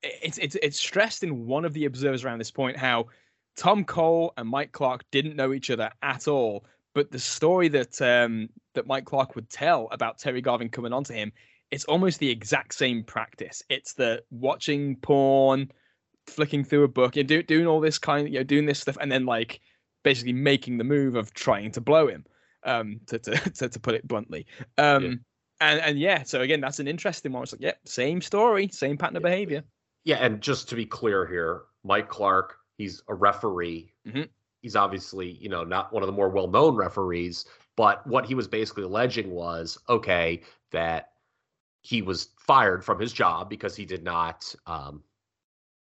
[0.01, 3.07] it's it's it's stressed in one of the observers around this point how
[3.55, 6.65] Tom Cole and Mike Clark didn't know each other at all.
[6.93, 11.13] But the story that um, that Mike Clark would tell about Terry Garvin coming onto
[11.13, 11.31] him,
[11.69, 13.61] it's almost the exact same practice.
[13.69, 15.71] It's the watching porn,
[16.27, 18.79] flicking through a book, and do, doing all this kind, of, you know, doing this
[18.79, 19.61] stuff, and then like
[20.03, 22.25] basically making the move of trying to blow him
[22.63, 24.45] um, to, to, to, to put it bluntly.
[24.77, 25.13] Um, yeah.
[25.61, 27.43] And, and yeah, so again, that's an interesting one.
[27.43, 29.63] It's like, yep, yeah, same story, same pattern of behavior.
[30.03, 33.93] Yeah, and just to be clear here, Mike Clark, he's a referee.
[34.07, 34.23] Mm-hmm.
[34.61, 37.45] He's obviously, you know, not one of the more well-known referees,
[37.75, 41.11] but what he was basically alleging was, okay, that
[41.81, 45.03] he was fired from his job because he did not, um,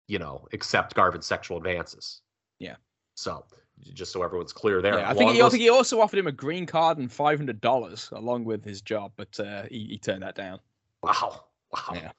[0.07, 2.21] you know, accept Garvin's sexual advances.
[2.59, 2.75] Yeah.
[3.15, 3.45] So
[3.93, 4.99] just so everyone's clear there.
[4.99, 7.39] Yeah, I think he, I think he also offered him a green card and five
[7.39, 10.59] hundred dollars along with his job, but uh, he, he, turned that down.
[11.03, 11.93] Wow, Wow.
[11.93, 12.11] Yeah.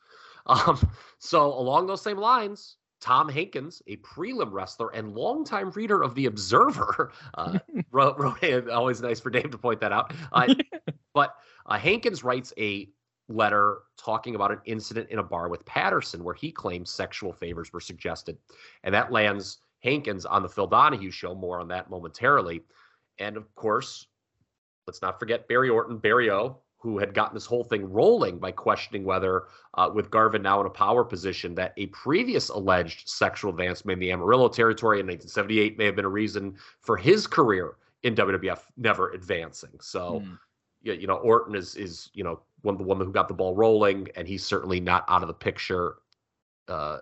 [0.47, 6.15] Um, so along those same lines, Tom Hankins, a prelim wrestler and longtime reader of
[6.15, 7.59] The Observer, uh,
[7.91, 10.13] wrote, wrote always nice for Dave to point that out.
[10.33, 10.55] Uh,
[11.15, 12.89] but uh, Hankins writes a
[13.29, 17.73] letter talking about an incident in a bar with Patterson where he claims sexual favors
[17.73, 18.37] were suggested.
[18.83, 21.35] And that lands Hankins on the Phil Donahue show.
[21.35, 22.63] More on that momentarily.
[23.19, 24.07] And of course,
[24.87, 28.51] let's not forget Barry Orton, Barry O, who had gotten this whole thing rolling by
[28.51, 33.51] questioning whether, uh, with Garvin now in a power position, that a previous alleged sexual
[33.51, 37.77] advancement in the Amarillo territory in 1978 may have been a reason for his career
[38.03, 39.71] in WWF never advancing.
[39.81, 40.25] So,
[40.83, 43.55] yeah, you know, Orton is is you know one the one who got the ball
[43.55, 45.97] rolling, and he's certainly not out of the picture
[46.67, 46.99] uh,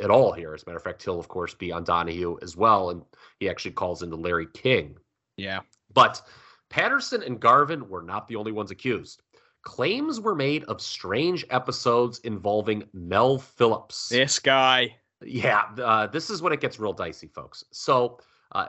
[0.00, 0.54] at all here.
[0.54, 3.02] As a matter of fact, he'll of course be on Donahue as well, and
[3.40, 4.96] he actually calls into Larry King.
[5.36, 5.60] Yeah.
[5.94, 6.22] But
[6.68, 9.22] Patterson and Garvin were not the only ones accused.
[9.62, 14.08] Claims were made of strange episodes involving Mel Phillips.
[14.08, 14.96] This guy.
[15.22, 17.64] Yeah, uh, this is when it gets real dicey, folks.
[17.72, 18.20] So,
[18.52, 18.68] uh,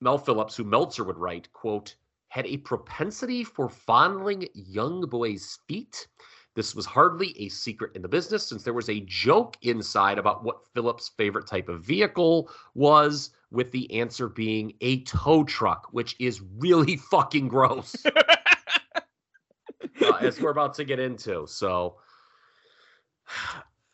[0.00, 1.94] Mel Phillips, who Meltzer would write, quote,
[2.28, 6.08] had a propensity for fondling young boys' feet.
[6.56, 10.42] This was hardly a secret in the business since there was a joke inside about
[10.42, 16.16] what Phillips' favorite type of vehicle was, with the answer being a tow truck, which
[16.18, 21.46] is really fucking gross, uh, as we're about to get into.
[21.46, 21.98] So,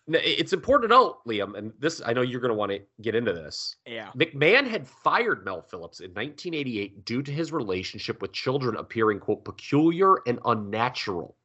[0.06, 3.16] it's important to note, Liam, and this I know you're going to want to get
[3.16, 3.74] into this.
[3.86, 4.10] Yeah.
[4.16, 9.44] McMahon had fired Mel Phillips in 1988 due to his relationship with children appearing, quote,
[9.44, 11.36] peculiar and unnatural.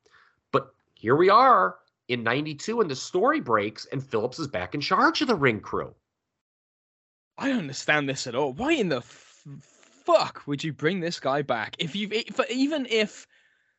[1.00, 1.76] Here we are
[2.08, 5.60] in 92, and the story breaks, and Phillips is back in charge of the ring
[5.60, 5.94] crew.
[7.38, 8.54] I don't understand this at all.
[8.54, 9.46] Why in the f-
[10.06, 11.76] fuck would you bring this guy back?
[11.78, 13.28] If you've if, even if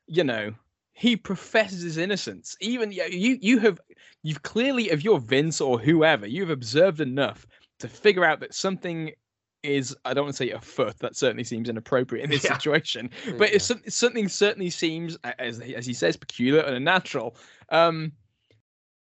[0.07, 0.55] you know
[0.93, 3.81] he professes his innocence, even you you have
[4.23, 7.47] you've clearly if you're Vince or whoever, you've observed enough
[7.81, 9.11] to figure out that something
[9.69, 10.99] is I don't want to say afoot.
[10.99, 12.55] That certainly seems inappropriate in this Yeah.
[12.55, 13.11] situation.
[13.37, 17.37] But it's some- something certainly seems, as as he says, peculiar and unnatural.
[17.71, 18.13] Um,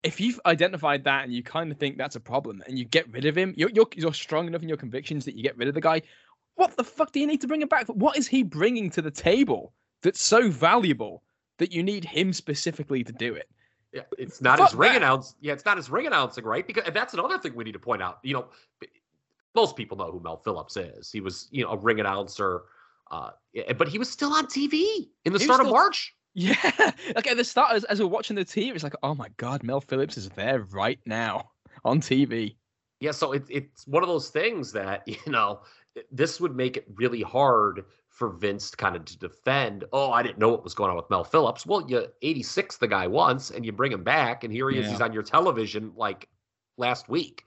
[0.03, 3.09] if you've identified that and you kind of think that's a problem and you get
[3.13, 5.69] rid of him, you're, you're you're strong enough in your convictions that you get rid
[5.69, 6.03] of the guy.
[6.57, 7.87] What the fuck do you need to bring him back?
[7.87, 9.73] What is he bringing to the table
[10.03, 11.23] that's so valuable
[11.59, 13.49] that you need him specifically to do it?
[13.93, 15.35] Yeah, it's not Fuck his ring announce.
[15.41, 16.67] Yeah, it's not his ring announcing, right?
[16.67, 18.19] Because and that's another thing we need to point out.
[18.23, 18.47] You know,
[19.55, 21.11] most people know who Mel Phillips is.
[21.11, 22.63] He was, you know, a ring announcer,
[23.11, 23.31] uh,
[23.77, 26.15] but he was still on TV in the He start of March.
[26.35, 26.57] Yeah,
[27.15, 29.63] like at the start, as, as we're watching the TV, it's like, oh my god,
[29.63, 31.51] Mel Phillips is there right now
[31.85, 32.57] on TV.
[33.01, 35.61] Yeah, so it's it's one of those things that you know
[36.11, 39.85] this would make it really hard for Vince to kind of to defend.
[39.93, 41.67] Oh, I didn't know what was going on with Mel Phillips.
[41.67, 44.91] Well, you 86 the guy once, and you bring him back, and here he is.
[44.91, 46.29] He's on your television like
[46.79, 47.45] last week.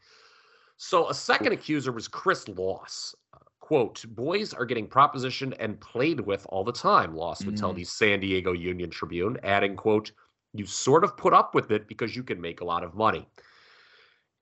[0.77, 3.15] So a second accuser was Chris Loss.
[3.59, 7.77] Quote, boys are getting propositioned and played with all the time, Loss would tell Mm.
[7.77, 10.11] the San Diego Union Tribune, adding, quote,
[10.53, 13.27] you sort of put up with it because you can make a lot of money.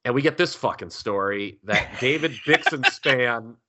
[0.06, 3.56] And we get this fucking story that David Bixenspan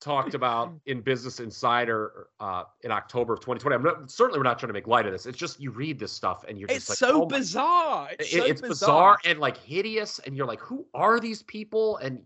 [0.00, 3.74] talked about in Business Insider uh, in October of 2020.
[3.74, 5.26] I'm not, certainly we're not trying to make light of this.
[5.26, 8.08] It's just you read this stuff and you're It's just like, so oh bizarre.
[8.18, 9.18] It's, It- so it's bizarre.
[9.24, 11.96] and like hideous, and you're like, who are these people?
[11.98, 12.22] And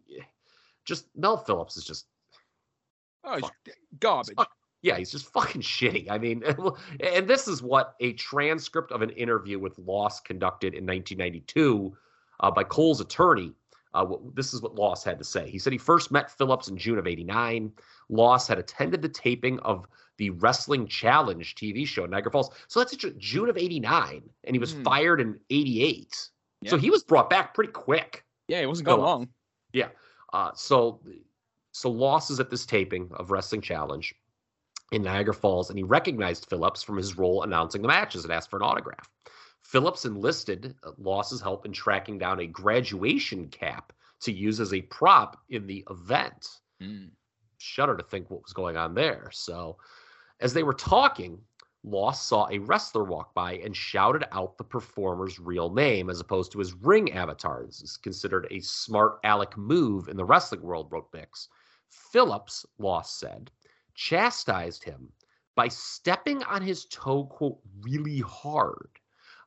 [0.85, 2.07] just Mel Phillips is just
[3.25, 3.55] Oh, it's fuck.
[4.01, 4.35] garbage.
[4.37, 4.51] fuck-
[4.83, 6.11] yeah, he's just fucking shitty.
[6.11, 6.43] I mean,
[7.01, 11.97] and this is what a transcript of an interview with Loss conducted in 1992
[12.41, 13.53] uh, by Cole's attorney.
[13.95, 15.51] Uh, this is what Loss had to say.
[15.51, 17.73] He said he first met Phillips in June of '89.
[18.09, 19.87] Loss had attended the taping of
[20.19, 22.51] the Wrestling Challenge TV show in Niagara Falls.
[22.69, 24.83] So that's Ju- June of '89, and he was Hmm.
[24.83, 26.31] fired in '88.
[26.67, 28.25] So he was brought back pretty quick.
[28.49, 29.07] Yeah, it wasn't gone Phillips.
[29.09, 29.29] long.
[29.73, 29.89] Yeah.
[30.33, 31.01] Uh, so,
[31.73, 34.15] so Loss is at this taping of Wrestling Challenge
[34.93, 38.49] in Niagara Falls, and he recognized Phillips from his role announcing the matches and asked
[38.51, 39.11] for an autograph.
[39.63, 44.83] Phillips enlisted uh, Loss's help in tracking down a graduation cap to use as a
[44.83, 46.61] prop in the event.
[46.81, 47.11] Mm.
[47.59, 49.31] Shudder to think what was going on there.
[49.33, 49.79] So,
[50.41, 51.39] as they were talking,
[51.85, 56.53] Loss saw a wrestler walk by and shouted out the performer's real name as opposed
[56.53, 57.65] to his ring avatar.
[57.67, 61.49] This is considered a smart aleck move in the wrestling world, wrote Bix.
[61.89, 63.51] Phillips, Loss said,
[63.95, 65.13] chastised him
[65.57, 68.89] by stepping on his toe, quote, really hard.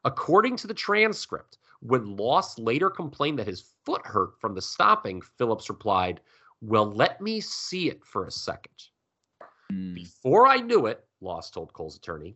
[0.06, 5.20] According to the transcript, when Loss later complained that his foot hurt from the stopping,
[5.22, 6.22] Phillips replied,
[6.62, 8.90] Well, let me see it for a second.
[9.72, 9.96] Mm.
[9.96, 12.36] Before I knew it, Loss told Cole's attorney,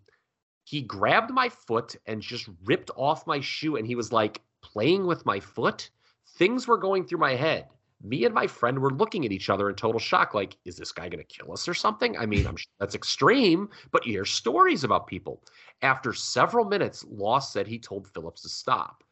[0.64, 5.06] he grabbed my foot and just ripped off my shoe and he was like playing
[5.06, 5.90] with my foot.
[6.38, 7.68] Things were going through my head.
[8.02, 10.92] Me and my friend were looking at each other in total shock like, is this
[10.92, 12.18] guy going to kill us or something?
[12.18, 15.44] I mean, I'm sure that's extreme, but you hear stories about people.
[15.82, 19.04] After several minutes, Loss said he told Phillips to stop.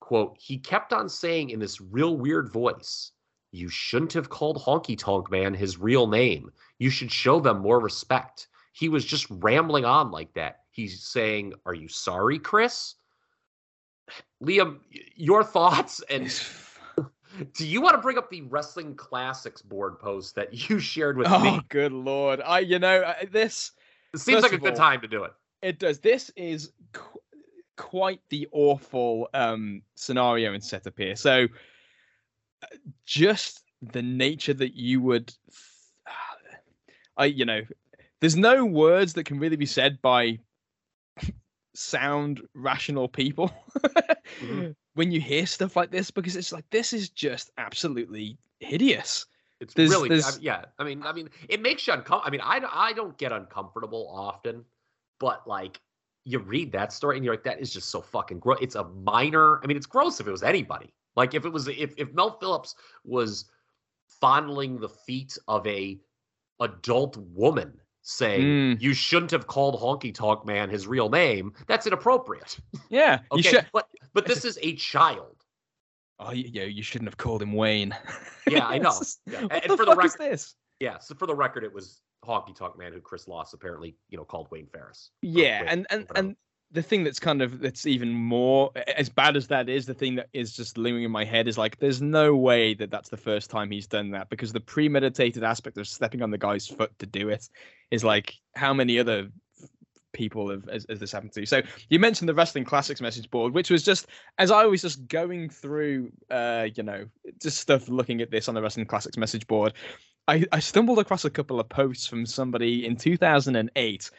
[0.00, 3.12] Quote, he kept on saying in this real weird voice,
[3.50, 6.50] You shouldn't have called Honky Tonk Man his real name.
[6.78, 8.48] You should show them more respect.
[8.72, 10.60] He was just rambling on like that.
[10.70, 12.96] He's saying, Are you sorry, Chris?
[14.42, 14.80] Liam,
[15.14, 16.28] your thoughts and
[17.54, 21.28] do you want to bring up the wrestling classics board post that you shared with
[21.30, 21.60] oh, me?
[21.68, 22.40] good lord!
[22.44, 23.72] I, you know, this.
[24.14, 25.32] It seems like a good all, time to do it.
[25.62, 25.98] It does.
[25.98, 27.20] This is qu-
[27.76, 31.16] quite the awful um, scenario and setup here.
[31.16, 31.46] So,
[32.62, 32.66] uh,
[33.06, 35.32] just the nature that you would,
[37.16, 37.62] I, you know,
[38.20, 40.38] there's no words that can really be said by
[41.74, 43.50] sound rational people
[44.40, 44.70] mm-hmm.
[44.94, 49.26] when you hear stuff like this because it's like this is just absolutely hideous
[49.62, 50.26] it's there's, really there's...
[50.26, 52.92] I mean, yeah i mean i mean it makes you uncomfortable i mean I, I
[52.92, 54.64] don't get uncomfortable often
[55.18, 55.80] but like
[56.24, 58.84] you read that story and you're like that is just so fucking gross it's a
[58.84, 62.12] minor i mean it's gross if it was anybody like if it was if, if
[62.12, 63.46] mel phillips was
[64.20, 65.98] fondling the feet of a
[66.60, 67.72] adult woman
[68.02, 68.80] saying mm.
[68.80, 71.52] you shouldn't have called Honky Tonk Man his real name.
[71.66, 72.58] That's inappropriate.
[72.90, 73.66] Yeah, okay, should...
[73.72, 75.41] but but this is a child.
[76.24, 77.96] Oh yeah, you shouldn't have called him Wayne.
[78.48, 78.92] yeah, I know.
[79.26, 79.42] Yeah.
[79.42, 80.54] What and the for fuck the record, is this?
[80.80, 84.18] Yeah, so for the record, it was Honky Tonk Man who Chris Loss apparently you
[84.18, 85.10] know called Wayne Ferris.
[85.22, 86.36] Yeah, Wayne, and and and
[86.72, 90.14] the thing that's kind of that's even more as bad as that is the thing
[90.16, 93.16] that is just looming in my head is like there's no way that that's the
[93.16, 96.90] first time he's done that because the premeditated aspect of stepping on the guy's foot
[96.98, 97.46] to do it
[97.90, 99.28] is like how many other
[100.12, 103.54] people have as, as this happened to so you mentioned the wrestling classics message board
[103.54, 104.06] which was just
[104.38, 107.04] as i was just going through uh you know
[107.40, 109.72] just stuff looking at this on the wrestling classics message board
[110.28, 114.10] i i stumbled across a couple of posts from somebody in 2008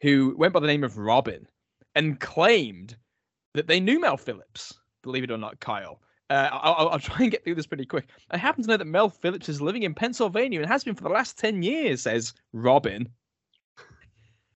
[0.00, 1.46] who went by the name of robin
[1.94, 2.96] and claimed
[3.54, 4.78] that they knew Mel Phillips.
[5.02, 6.00] Believe it or not, Kyle.
[6.30, 8.08] Uh, I'll, I'll, try and get through this pretty quick.
[8.30, 11.02] I happen to know that Mel Phillips is living in Pennsylvania and has been for
[11.02, 13.08] the last 10 years, says Robin.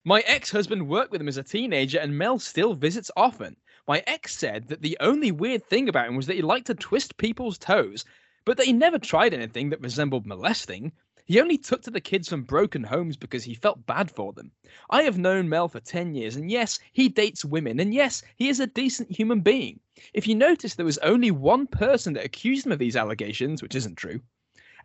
[0.05, 3.57] My ex husband worked with him as a teenager, and Mel still visits often.
[3.85, 6.73] My ex said that the only weird thing about him was that he liked to
[6.73, 8.05] twist people's toes,
[8.45, 10.93] but that he never tried anything that resembled molesting.
[11.25, 14.53] He only took to the kids from broken homes because he felt bad for them.
[14.89, 18.47] I have known Mel for 10 years, and yes, he dates women, and yes, he
[18.47, 19.81] is a decent human being.
[20.13, 23.75] If you notice, there was only one person that accused him of these allegations, which
[23.75, 24.21] isn't true.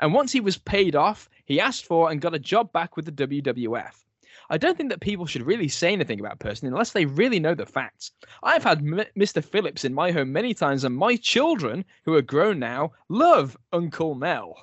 [0.01, 3.05] And once he was paid off, he asked for and got a job back with
[3.05, 4.05] the WWF.
[4.51, 7.55] I don't think that people should really say anything about person unless they really know
[7.55, 8.13] the facts.
[8.43, 9.43] I've had M- Mr.
[9.43, 14.15] Phillips in my home many times, and my children, who are grown now, love Uncle
[14.15, 14.55] Mel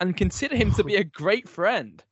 [0.00, 2.02] and consider him to be a great friend.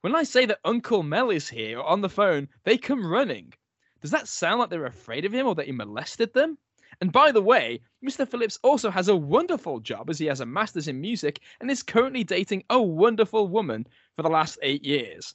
[0.00, 3.52] When I say that Uncle Mel is here on the phone, they come running.
[4.00, 6.58] Does that sound like they're afraid of him or that he molested them?
[7.00, 8.28] And by the way, Mr.
[8.28, 11.82] Phillips also has a wonderful job as he has a master's in music and is
[11.82, 15.34] currently dating a wonderful woman for the last eight years.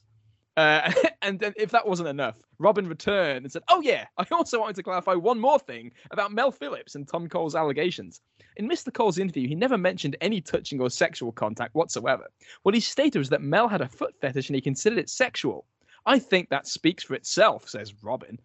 [0.58, 0.92] Uh,
[1.22, 4.74] and then, if that wasn't enough, Robin returned and said, Oh, yeah, I also wanted
[4.76, 8.20] to clarify one more thing about Mel Phillips and Tom Cole's allegations.
[8.56, 8.92] In Mr.
[8.92, 12.24] Cole's interview, he never mentioned any touching or sexual contact whatsoever.
[12.64, 15.64] What he stated was that Mel had a foot fetish and he considered it sexual.
[16.06, 18.36] I think that speaks for itself, says Robin.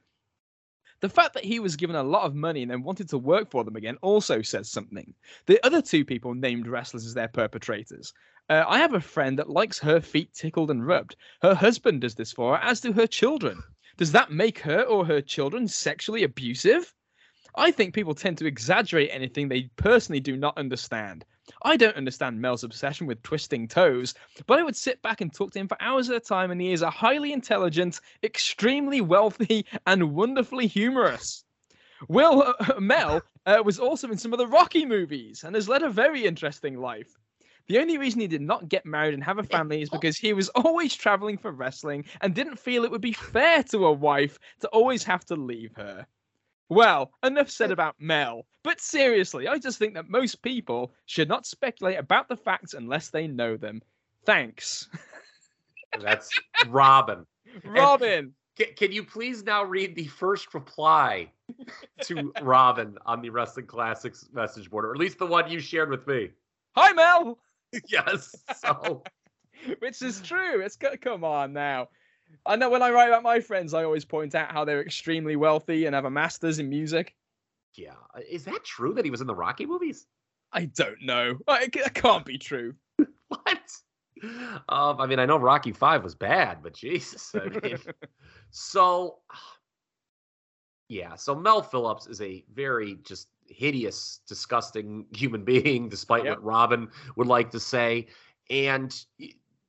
[1.03, 3.51] The fact that he was given a lot of money and then wanted to work
[3.51, 5.13] for them again also says something.
[5.47, 8.13] The other two people named wrestlers as their perpetrators.
[8.47, 11.17] Uh, I have a friend that likes her feet tickled and rubbed.
[11.41, 13.61] Her husband does this for her, as do her children.
[13.97, 16.93] Does that make her or her children sexually abusive?
[17.53, 21.25] I think people tend to exaggerate anything they personally do not understand.
[21.63, 24.13] I don't understand Mel's obsession with twisting toes,
[24.47, 26.61] but I would sit back and talk to him for hours at a time, and
[26.61, 31.43] he is a highly intelligent, extremely wealthy, and wonderfully humorous.
[32.07, 35.83] Will uh, Mel uh, was also in some of the Rocky movies and has led
[35.83, 37.17] a very interesting life.
[37.67, 40.33] The only reason he did not get married and have a family is because he
[40.33, 44.37] was always traveling for wrestling and didn't feel it would be fair to a wife
[44.59, 46.05] to always have to leave her.
[46.73, 48.45] Well, enough said about Mel.
[48.63, 53.09] But seriously, I just think that most people should not speculate about the facts unless
[53.09, 53.81] they know them.
[54.25, 54.87] Thanks.
[56.01, 56.29] That's
[56.67, 57.25] Robin.
[57.65, 58.33] Robin.
[58.57, 61.29] Can, can, you please now read the first reply
[62.01, 65.89] to Robin on the Wrestling Classics message board, or at least the one you shared
[65.89, 66.29] with me?
[66.75, 67.39] Hi, Mel.
[67.87, 68.35] yes.
[68.57, 69.03] So,
[69.79, 70.61] which is true.
[70.61, 71.89] It's come on now.
[72.45, 75.35] I know when I write about my friends, I always point out how they're extremely
[75.35, 77.15] wealthy and have a master's in music.
[77.75, 77.93] Yeah,
[78.29, 80.05] is that true that he was in the Rocky movies?
[80.51, 81.37] I don't know.
[81.47, 82.75] It can't be true.
[83.27, 83.71] what?
[84.69, 87.77] Um, I mean, I know Rocky Five was bad, but Jesus, I mean,
[88.51, 89.19] so
[90.89, 91.15] yeah.
[91.15, 96.37] So Mel Phillips is a very just hideous, disgusting human being, despite yep.
[96.37, 98.07] what Robin would like to say.
[98.49, 98.93] And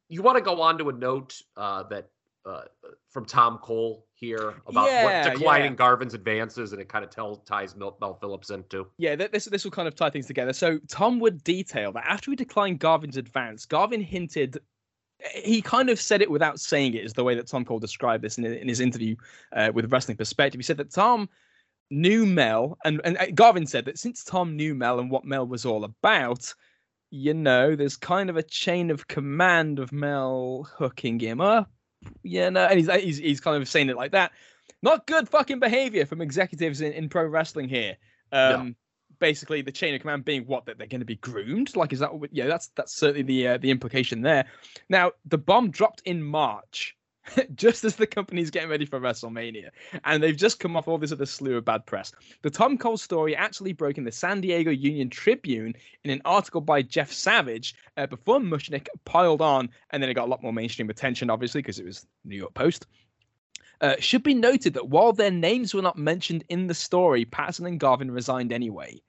[0.09, 2.11] you want to go on to a note uh, that
[2.47, 2.63] uh,
[3.11, 5.77] from Tom Cole here about yeah, what declining yeah.
[5.77, 8.87] Garvin's advances, and it kind of tells ties Mel, Mel Phillips into.
[8.99, 10.53] Yeah, this this will kind of tie things together.
[10.53, 14.59] So Tom would detail that after he declined Garvin's advance, Garvin hinted.
[15.35, 18.23] He kind of said it without saying it, is the way that Tom Cole described
[18.23, 19.17] this in, in his interview
[19.53, 20.59] uh, with Wrestling Perspective.
[20.59, 21.31] He said that Tom
[21.91, 25.47] knew Mel, and, and uh, Garvin said that since Tom knew Mel and what Mel
[25.47, 26.53] was all about,
[27.11, 31.71] you know, there's kind of a chain of command of Mel hooking him up
[32.23, 34.33] yeah, no, and he's he's he's kind of saying it like that.
[34.83, 37.97] Not good fucking behavior from executives in, in pro wrestling here.
[38.33, 38.77] Um.
[39.21, 41.77] Basically, the chain of command being what that they're going to be groomed.
[41.77, 42.11] Like, is that?
[42.33, 44.47] Yeah, that's that's certainly the uh, the implication there.
[44.89, 46.97] Now, the bomb dropped in March.
[47.55, 49.71] just as the company's getting ready for WrestleMania.
[50.05, 52.13] And they've just come off all this other slew of bad press.
[52.43, 56.61] The Tom Cole story actually broke in the San Diego Union Tribune in an article
[56.61, 60.53] by Jeff Savage uh, before Mushnick piled on, and then it got a lot more
[60.53, 62.87] mainstream attention, obviously, because it was New York Post.
[63.81, 67.67] Uh, should be noted that while their names were not mentioned in the story, Patterson
[67.67, 69.01] and Garvin resigned anyway.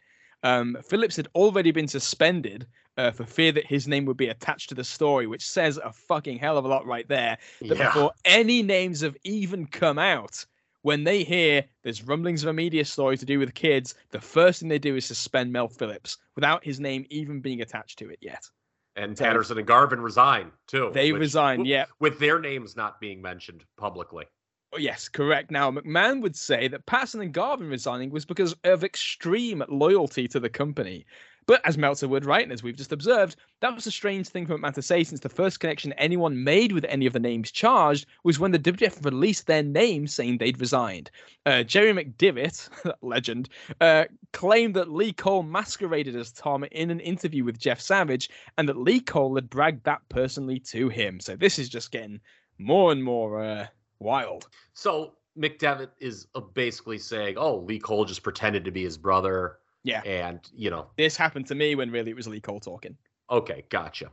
[0.43, 2.67] Um, Phillips had already been suspended
[2.97, 5.91] uh, for fear that his name would be attached to the story, which says a
[5.91, 7.37] fucking hell of a lot right there.
[7.61, 7.93] That yeah.
[7.93, 10.45] before any names have even come out,
[10.81, 14.59] when they hear there's rumblings of a media story to do with kids, the first
[14.59, 18.19] thing they do is suspend Mel Phillips without his name even being attached to it
[18.21, 18.47] yet.
[18.95, 20.91] And Patterson and Garvin resign too.
[20.93, 21.85] They which, resign, yeah.
[21.99, 24.25] With their names not being mentioned publicly.
[24.73, 25.51] Oh, yes, correct.
[25.51, 30.39] Now, McMahon would say that Patterson and Garvin resigning was because of extreme loyalty to
[30.39, 31.05] the company.
[31.47, 34.47] But as Meltzer would, write, and as we've just observed, that was a strange thing
[34.47, 37.51] for McMahon to say since the first connection anyone made with any of the names
[37.51, 41.11] charged was when the WWF released their name saying they'd resigned.
[41.45, 42.69] Uh, Jerry McDevitt,
[43.01, 48.29] legend, uh, claimed that Lee Cole masqueraded as Tom in an interview with Jeff Savage
[48.57, 51.19] and that Lee Cole had bragged that personally to him.
[51.19, 52.19] So this is just getting
[52.57, 53.67] more and more uh,
[53.99, 54.47] wild.
[54.73, 59.59] So McDevitt is uh, basically saying, oh, Lee Cole just pretended to be his brother
[59.85, 60.01] yeah.
[60.01, 62.97] And, you know, this happened to me when really it was Lee Cole talking.
[63.29, 64.09] Okay, gotcha.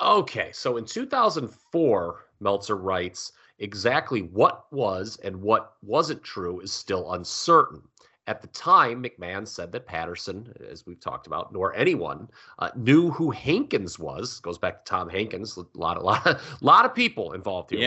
[0.00, 7.14] Okay, so in 2004, Meltzer writes, exactly what was and what wasn't true is still
[7.14, 7.82] uncertain.
[8.26, 12.28] At the time, McMahon said that Patterson, as we've talked about, nor anyone
[12.58, 14.38] uh, knew who Hankins was.
[14.40, 15.56] Goes back to Tom Hankins.
[15.56, 17.80] A lot, a lot, a lot of people involved here.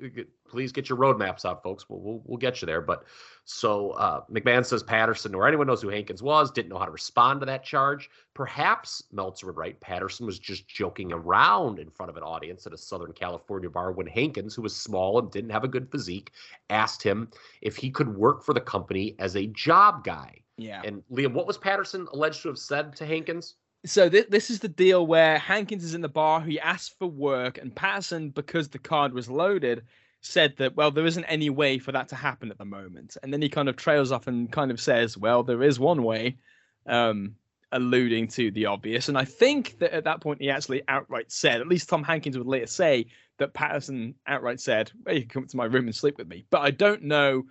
[0.00, 0.14] Yeah
[0.48, 1.88] please get your roadmaps out, folks.
[1.88, 2.80] We'll, we'll, we'll get you there.
[2.80, 3.04] But
[3.44, 6.90] so uh, McMahon says Patterson or anyone knows who Hankins was, didn't know how to
[6.90, 8.10] respond to that charge.
[8.34, 12.72] Perhaps Meltzer would write Patterson was just joking around in front of an audience at
[12.72, 16.30] a Southern California bar when Hankins, who was small and didn't have a good physique,
[16.70, 17.28] asked him
[17.60, 20.40] if he could work for the company as a job guy.
[20.56, 20.82] Yeah.
[20.84, 23.54] And Liam, what was Patterson alleged to have said to Hankins?
[23.86, 26.40] So th- this is the deal where Hankins is in the bar.
[26.40, 29.82] He asks for work, and Patterson, because the card was loaded,
[30.24, 33.16] said that well there isn't any way for that to happen at the moment.
[33.22, 36.02] And then he kind of trails off and kind of says well there is one
[36.02, 36.38] way
[36.86, 37.34] um
[37.72, 39.08] alluding to the obvious.
[39.08, 42.38] And i think that at that point he actually outright said at least tom hankins
[42.38, 43.06] would later say
[43.38, 46.46] that patterson outright said well you can come to my room and sleep with me.
[46.50, 47.44] But i don't know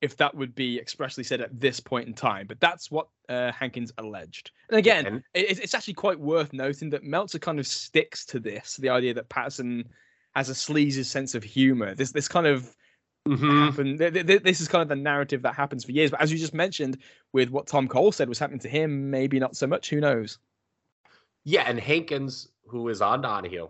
[0.00, 3.50] if that would be expressly said at this point in time but that's what uh,
[3.52, 4.50] hankins alleged.
[4.68, 8.38] And again and- it, it's actually quite worth noting that meltzer kind of sticks to
[8.38, 9.88] this the idea that patterson
[10.34, 11.94] has a sleazy sense of humor.
[11.94, 12.74] This this kind of
[13.28, 13.64] mm-hmm.
[13.64, 13.98] happened.
[13.98, 16.10] This is kind of the narrative that happens for years.
[16.10, 16.98] But as you just mentioned,
[17.32, 19.90] with what Tom Cole said was happening to him, maybe not so much.
[19.90, 20.38] Who knows?
[21.44, 23.68] Yeah, and Hankins, who is on Donahue,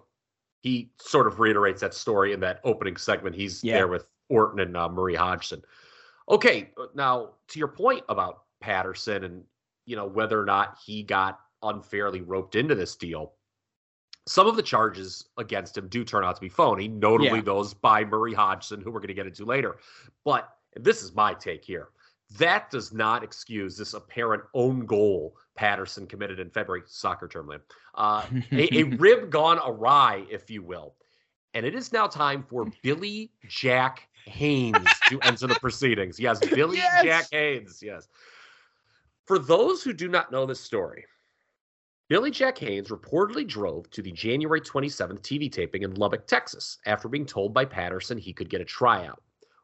[0.63, 3.35] he sort of reiterates that story in that opening segment.
[3.35, 3.75] He's yeah.
[3.75, 5.63] there with Orton and uh, Murray Hodgson.
[6.29, 9.45] Okay, now to your point about Patterson and
[9.87, 13.33] you know whether or not he got unfairly roped into this deal
[14.27, 17.45] some of the charges against him do turn out to be phony, notably yeah.
[17.45, 19.77] those by Murray Hodgson, who we're going to get into later.
[20.25, 21.89] But this is my take here.
[22.39, 27.53] That does not excuse this apparent own goal Patterson committed in February soccer term,
[27.95, 30.95] uh, a, a rib gone awry, if you will.
[31.55, 36.19] And it is now time for Billy Jack Haynes to enter the proceedings.
[36.19, 37.05] Yes, Billy yes!
[37.05, 37.83] Jack Haynes.
[37.83, 38.09] Yes.
[39.27, 41.05] For those who do not know this story,
[42.13, 47.09] Billy Jack Haynes reportedly drove to the January 27th TV taping in Lubbock, Texas, after
[47.09, 49.23] being told by Patterson he could get a tryout.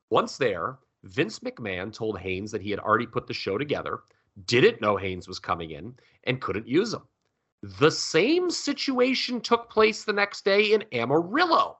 [0.08, 3.98] Once there, Vince McMahon told Haynes that he had already put the show together,
[4.46, 5.94] didn't know Haynes was coming in,
[6.24, 7.02] and couldn't use him.
[7.62, 11.76] The same situation took place the next day in Amarillo.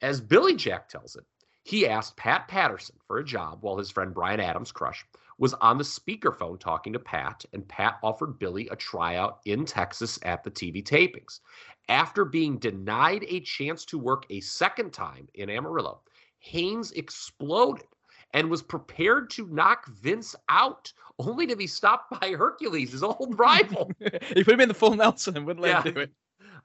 [0.00, 1.26] As Billy Jack tells it,
[1.64, 5.04] he asked Pat Patterson for a job while his friend Brian Adams, Crush,
[5.40, 10.18] was on the speakerphone talking to Pat, and Pat offered Billy a tryout in Texas
[10.22, 11.40] at the TV tapings.
[11.88, 16.02] After being denied a chance to work a second time in Amarillo,
[16.40, 17.86] Haynes exploded
[18.34, 23.36] and was prepared to knock Vince out, only to be stopped by Hercules, his old
[23.38, 23.90] rival.
[24.34, 25.82] he put him in the full Nelson and wouldn't let Yeah.
[25.82, 26.10] him do it.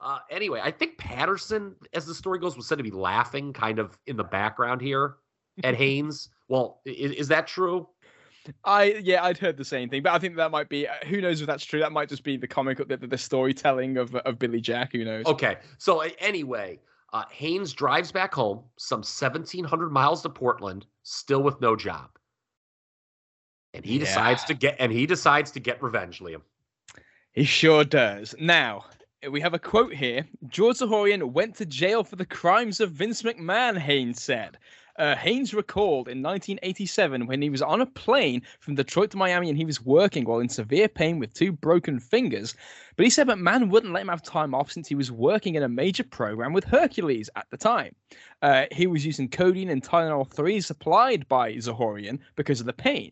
[0.02, 3.80] Uh, anyway, I think Patterson, as the story goes, was said to be laughing kind
[3.80, 5.16] of in the background here
[5.64, 6.30] at Haynes.
[6.50, 7.88] Well, is, is that true?
[8.64, 10.88] I yeah, I'd heard the same thing, but I think that might be.
[10.88, 11.80] uh, Who knows if that's true?
[11.80, 14.92] That might just be the comic, the, the storytelling of of Billy Jack.
[14.94, 15.26] Who knows?
[15.26, 15.58] Okay.
[15.78, 16.80] So, anyway,
[17.14, 22.10] uh, Haynes drives back home, some 1,700 miles to Portland, still with no job.
[23.74, 26.42] And he decides to get and he decides to get revenge, Liam.
[27.34, 28.34] He sure does.
[28.40, 28.86] Now,
[29.30, 30.26] we have a quote here.
[30.48, 34.58] George Zahorian went to jail for the crimes of Vince McMahon, Haynes said.
[34.98, 39.50] Uh, Haynes recalled in 1987 when he was on a plane from Detroit to Miami
[39.50, 42.56] and he was working while in severe pain with two broken fingers.
[42.96, 45.64] But he said McMahon wouldn't let him have time off since he was working in
[45.64, 47.94] a major program with Hercules at the time.
[48.42, 53.12] Uh, he was using codeine and Tylenol 3 supplied by Zahorian because of the pain.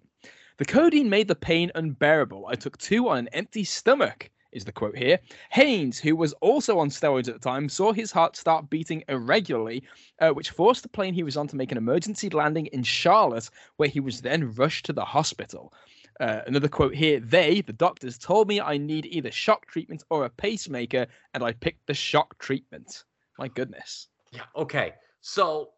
[0.57, 2.45] The codeine made the pain unbearable.
[2.47, 5.19] I took two on an empty stomach, is the quote here.
[5.51, 9.83] Haynes, who was also on steroids at the time, saw his heart start beating irregularly,
[10.19, 13.49] uh, which forced the plane he was on to make an emergency landing in Charlotte,
[13.77, 15.73] where he was then rushed to the hospital.
[16.19, 20.25] Uh, another quote here they, the doctors, told me I need either shock treatment or
[20.25, 23.03] a pacemaker, and I picked the shock treatment.
[23.39, 24.07] My goodness.
[24.31, 24.43] Yeah.
[24.55, 24.93] Okay.
[25.21, 25.69] So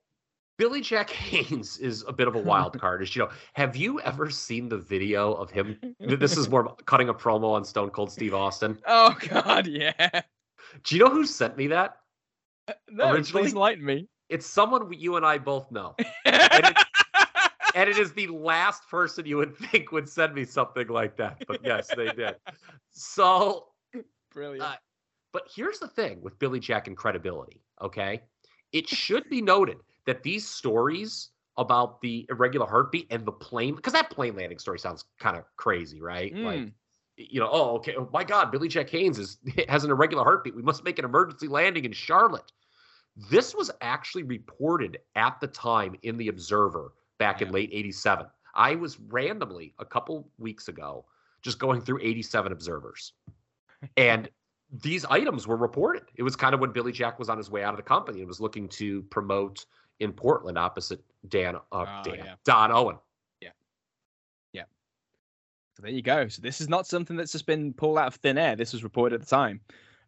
[0.57, 3.01] Billy Jack Haynes is a bit of a wild card.
[3.01, 5.77] As you know, have you ever seen the video of him?
[5.99, 8.77] This is more cutting a promo on Stone Cold Steve Austin.
[8.87, 10.21] Oh, God, yeah.
[10.83, 11.97] Do you know who sent me that?
[12.89, 14.07] No, Originally- please enlighten me.
[14.29, 15.95] It's someone you and I both know.
[16.25, 16.75] and
[17.75, 21.43] it is the last person you would think would send me something like that.
[21.47, 22.35] But yes, they did.
[22.91, 23.67] So,
[24.33, 24.63] Brilliant.
[24.63, 24.75] uh,
[25.31, 28.21] but here's the thing with Billy Jack and credibility, okay?
[28.71, 33.93] It should be noted that these stories about the irregular heartbeat and the plane, because
[33.93, 36.35] that plane landing story sounds kind of crazy, right?
[36.35, 36.73] Like, Mm.
[37.17, 39.37] you know, oh, okay, oh my God, Billy Jack Haynes is
[39.69, 40.55] has an irregular heartbeat.
[40.55, 42.51] We must make an emergency landing in Charlotte.
[43.29, 48.27] This was actually reported at the time in the Observer back in late 87.
[48.53, 51.05] I was randomly a couple weeks ago
[51.41, 53.13] just going through 87 observers.
[53.97, 54.29] And
[54.71, 56.03] these items were reported.
[56.15, 58.19] It was kind of when Billy Jack was on his way out of the company
[58.19, 59.65] and was looking to promote
[59.99, 62.35] in Portland opposite Dan, uh, Oh, Dan yeah.
[62.43, 62.97] Don Owen.
[63.41, 63.49] Yeah,
[64.53, 64.63] yeah.
[65.75, 66.27] So there you go.
[66.27, 68.55] So this is not something that's just been pulled out of thin air.
[68.55, 69.61] This was reported at the time.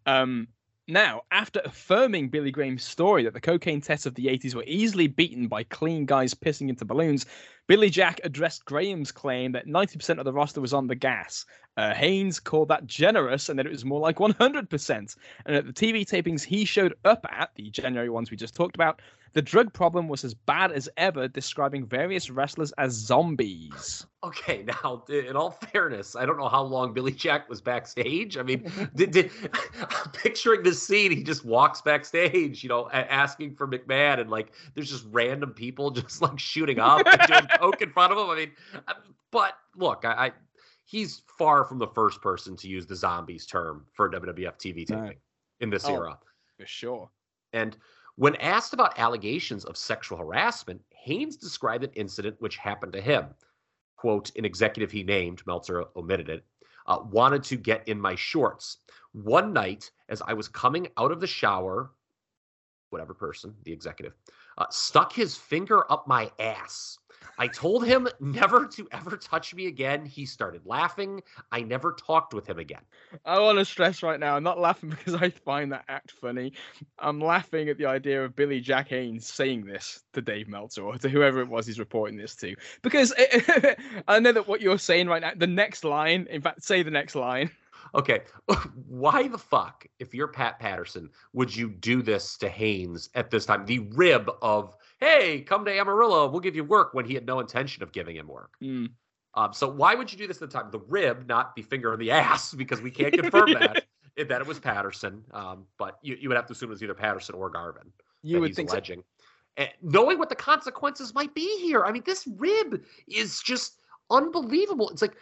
[0.05, 0.47] Um,
[0.87, 5.07] now, after affirming Billy Graham's story that the cocaine tests of the 80s were easily
[5.07, 7.25] beaten by clean guys pissing into balloons,
[7.67, 11.45] Billy Jack addressed Graham's claim that 90% of the roster was on the gas.
[11.75, 15.15] Uh, Haynes called that generous and that it was more like 100%.
[15.45, 18.75] And at the TV tapings he showed up at, the January ones we just talked
[18.75, 19.01] about,
[19.33, 24.07] the drug problem was as bad as ever, describing various wrestlers as zombies.
[24.23, 28.37] Okay, now in all fairness, I don't know how long Billy Jack was backstage.
[28.37, 29.31] I mean, did, did
[29.79, 31.11] I'm picturing this scene?
[31.11, 35.91] He just walks backstage, you know, asking for McMahon, and like there's just random people
[35.91, 37.47] just like shooting up and doing
[37.81, 38.29] in front of him.
[38.29, 38.51] I mean,
[39.31, 40.31] but look, I, I
[40.85, 45.17] he's far from the first person to use the zombies term for WWF TV taping
[45.59, 45.93] in this Oh.
[45.95, 46.19] era.
[46.59, 47.09] For sure.
[47.53, 47.77] And
[48.15, 53.27] when asked about allegations of sexual harassment, Haynes described an incident which happened to him.
[53.95, 56.45] Quote, an executive he named, Meltzer omitted it,
[56.87, 58.77] uh, wanted to get in my shorts.
[59.11, 61.91] One night, as I was coming out of the shower,
[62.89, 64.13] whatever person, the executive,
[64.57, 66.97] uh, stuck his finger up my ass.
[67.37, 70.05] I told him never to ever touch me again.
[70.05, 71.21] He started laughing.
[71.51, 72.81] I never talked with him again.
[73.25, 76.53] I want to stress right now, I'm not laughing because I find that act funny.
[76.99, 80.97] I'm laughing at the idea of Billy Jack Haynes saying this to Dave Meltzer or
[80.97, 82.55] to whoever it was he's reporting this to.
[82.81, 83.13] Because
[84.07, 86.91] I know that what you're saying right now, the next line, in fact, say the
[86.91, 87.51] next line.
[87.95, 88.21] Okay,
[88.87, 93.45] why the fuck, if you're Pat Patterson, would you do this to Haynes at this
[93.45, 93.65] time?
[93.65, 97.39] The rib of, hey, come to Amarillo, we'll give you work when he had no
[97.39, 98.51] intention of giving him work.
[98.59, 98.85] Hmm.
[99.35, 100.71] Um, so why would you do this at the time?
[100.71, 103.85] The rib, not the finger in the ass, because we can't confirm that
[104.17, 105.23] that it was Patterson.
[105.31, 107.91] Um, but you, you would have to assume it was either Patterson or Garvin.
[108.23, 108.99] You would think alleging.
[108.99, 109.23] So.
[109.57, 111.83] And knowing what the consequences might be here.
[111.85, 113.79] I mean, this rib is just
[114.09, 114.89] unbelievable.
[114.89, 115.15] It's like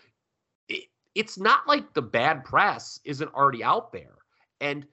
[0.69, 4.15] it, it's not like the bad press isn't already out there.
[4.61, 4.85] And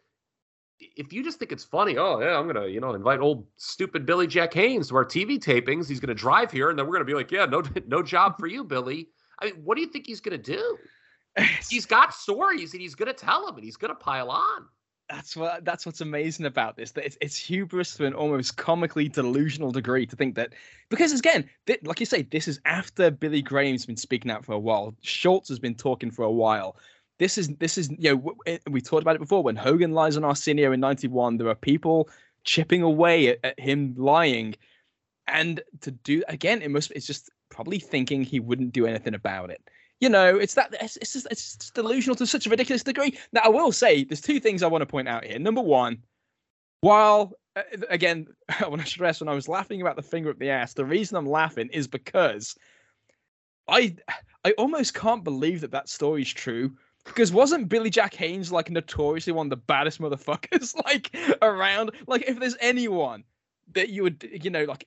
[0.97, 4.07] if you just think it's funny, oh yeah, I'm gonna you know invite old stupid
[4.07, 5.89] Billy Jack Haynes to our TV tapings.
[5.89, 8.47] He's gonna drive here, and then we're gonna be like, yeah, no no job for
[8.47, 9.09] you, Billy.
[9.39, 10.79] I mean, what do you think he's gonna do?
[11.71, 14.67] he's got stories, and he's gonna tell them, and he's gonna pile on.
[15.09, 16.93] That's what that's what's amazing about this.
[16.93, 20.55] That it's, it's hubris to an almost comically delusional degree to think that
[20.89, 24.53] because again, th- like you say, this is after Billy Graham's been speaking out for
[24.53, 24.95] a while.
[25.03, 26.77] Schultz has been talking for a while
[27.19, 30.17] this is this is you know eh, we talked about it before when Hogan lies
[30.17, 31.37] on Arsenio in '91.
[31.37, 32.09] There are people
[32.45, 34.55] chipping away at, at, him lying,
[35.27, 39.51] and to do again, it must it's just probably thinking he wouldn't do anything about
[39.51, 39.63] it.
[40.01, 43.17] You know, it's that it's, it's just it's just delusional to such a ridiculous degree.
[43.33, 45.39] Now, I will say there's two things I want to point out here.
[45.39, 45.99] Number one,
[46.81, 48.27] while uh, again,
[48.61, 50.85] I want to stress when I was laughing about the finger up the ass, the
[50.85, 52.57] reason I'm laughing is because
[53.69, 53.97] I
[54.45, 56.73] I almost can't believe that that story's true
[57.05, 61.93] because wasn't Billy Jack Haynes like notoriously one of the baddest motherfuckers like around?
[62.07, 63.25] Like if there's anyone
[63.73, 64.87] that you would, you know, like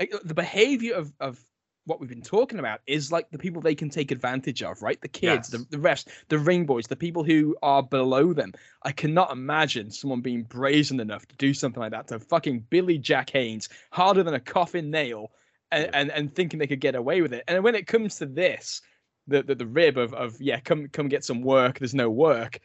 [0.00, 1.44] eh, the behavior of of
[1.84, 5.00] what we've been talking about is like the people they can take advantage of, right?
[5.00, 5.64] The kids, yes.
[5.68, 8.52] the, the refs, the ring boys, the people who are below them.
[8.84, 12.98] I cannot imagine someone being brazen enough to do something like that to fucking Billy
[12.98, 15.32] Jack Haynes, harder than a coffin nail,
[15.72, 17.44] and, and, and thinking they could get away with it.
[17.48, 18.80] And when it comes to this,
[19.26, 21.78] the, the the rib of of yeah, come come get some work.
[21.78, 22.58] There's no work.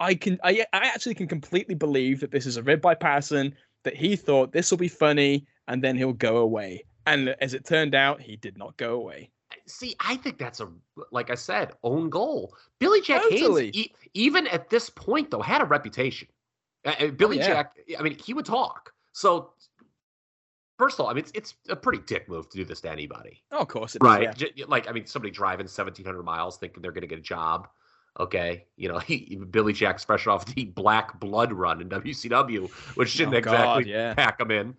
[0.00, 3.54] I can I I actually can completely believe that this is a rib by Patterson.
[3.84, 6.84] That he thought this will be funny, and then he'll go away.
[7.06, 9.30] And as it turned out, he did not go away.
[9.66, 10.68] See, I think that's a
[11.12, 12.54] like I said, own goal.
[12.78, 13.66] Billy Jack totally.
[13.66, 16.28] Haynes, e- even at this point though, had a reputation.
[16.84, 17.46] Uh, Billy oh, yeah.
[17.46, 18.92] Jack, I mean, he would talk.
[19.12, 19.50] So
[20.78, 22.90] First of all, I mean, it's, it's a pretty dick move to do this to
[22.90, 23.42] anybody.
[23.50, 24.28] Oh, of course, right?
[24.56, 24.66] Yeah.
[24.68, 27.68] Like, I mean, somebody driving seventeen hundred miles thinking they're going to get a job.
[28.20, 33.14] Okay, you know, he, Billy Jack's fresh off the Black Blood run in WCW, which
[33.14, 34.14] didn't oh, exactly God, yeah.
[34.14, 34.74] pack him in.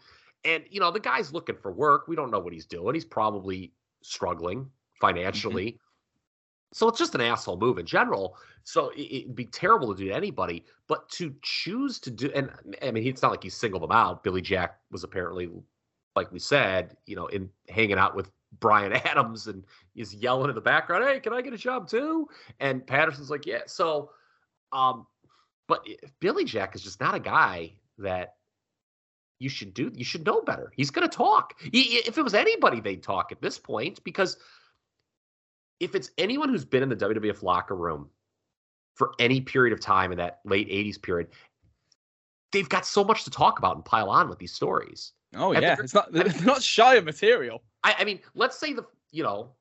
[0.45, 2.07] And you know, the guy's looking for work.
[2.07, 2.93] We don't know what he's doing.
[2.93, 4.69] He's probably struggling
[5.01, 5.65] financially.
[5.65, 5.77] Mm-hmm.
[6.73, 8.37] So it's just an asshole move in general.
[8.63, 12.51] So it'd be terrible to do to anybody, but to choose to do, and
[12.83, 14.23] I mean, it's not like he singled them out.
[14.23, 15.49] Billy Jack was apparently
[16.17, 19.63] like we said, you know, in hanging out with Brian Adams and
[19.95, 22.27] is yelling in the background, "Hey, can I get a job too?"
[22.59, 24.11] And Patterson's like, "Yeah." So,
[24.73, 25.07] um,
[25.67, 25.87] but
[26.19, 28.35] Billy Jack is just not a guy that
[29.39, 29.91] you should do.
[29.93, 30.71] You should know better.
[30.75, 31.53] He's going to talk.
[31.71, 34.37] He, if it was anybody, they'd talk at this point because
[35.79, 38.09] if it's anyone who's been in the WWF locker room
[38.95, 41.27] for any period of time in that late '80s period,
[42.51, 45.13] they've got so much to talk about and pile on with these stories.
[45.35, 47.63] Oh yeah, it's not they're not shy of material.
[47.83, 49.51] I, I mean, let's say the you know,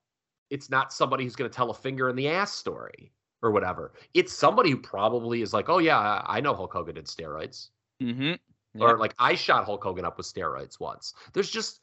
[0.50, 3.12] it's not somebody who's going to tell a finger in the ass story
[3.42, 3.92] or whatever.
[4.14, 7.68] It's somebody who probably is like, oh yeah, I know Hulk Hogan did steroids,
[8.02, 8.22] mm-hmm.
[8.22, 8.36] yeah.
[8.80, 11.14] or like I shot Hulk Hogan up with steroids once.
[11.32, 11.80] There's just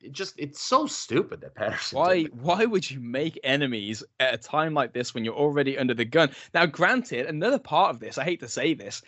[0.00, 1.98] it just it's so stupid that Patterson.
[1.98, 5.94] Why why would you make enemies at a time like this when you're already under
[5.94, 6.30] the gun?
[6.54, 9.02] Now, granted, another part of this, I hate to say this,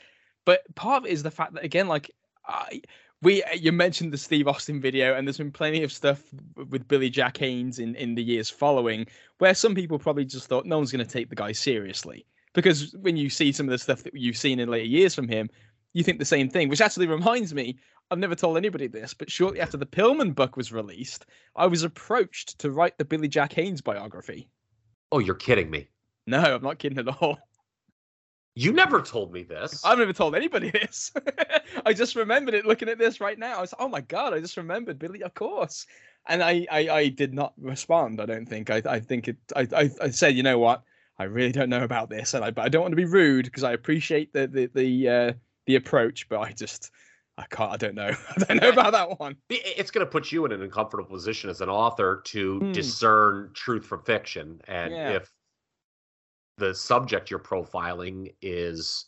[0.45, 2.11] but part of it is the fact that again, like
[2.47, 2.83] I
[3.23, 6.23] we uh, you mentioned the Steve Austin video, and there's been plenty of stuff
[6.71, 9.07] with Billy Jack Haynes in in the years following,
[9.39, 12.93] where some people probably just thought no one's going to take the guy seriously because
[13.01, 15.49] when you see some of the stuff that you've seen in later years from him,
[15.93, 16.69] you think the same thing.
[16.69, 17.79] Which actually reminds me,
[18.11, 21.83] I've never told anybody this, but shortly after the Pillman book was released, I was
[21.83, 24.49] approached to write the Billy Jack Haynes biography.
[25.13, 25.89] Oh, you're kidding me.
[26.27, 27.39] No, I'm not kidding at all.
[28.59, 29.85] You never told me this.
[29.85, 31.13] I've never told anybody this.
[31.87, 33.59] I just remembered it looking at this right now.
[33.59, 35.87] I was, like, oh my god, I just remembered Billy, of course.
[36.27, 38.21] And I, I, I did not respond.
[38.21, 38.69] I don't think.
[38.69, 39.37] I, I think it.
[39.55, 40.83] I, I, I said, you know what?
[41.21, 43.45] I really don't know about this, and I, but I don't want to be rude
[43.45, 45.33] because I appreciate the, the, the, uh,
[45.67, 46.91] the approach, but I just,
[47.37, 47.73] I can't.
[47.73, 48.11] I don't know.
[48.37, 49.37] I don't know about that one.
[49.51, 52.73] It's going to put you in an uncomfortable position as an author to mm.
[52.73, 55.11] discern truth from fiction, and yeah.
[55.11, 55.33] if
[56.59, 59.07] the subject you're profiling is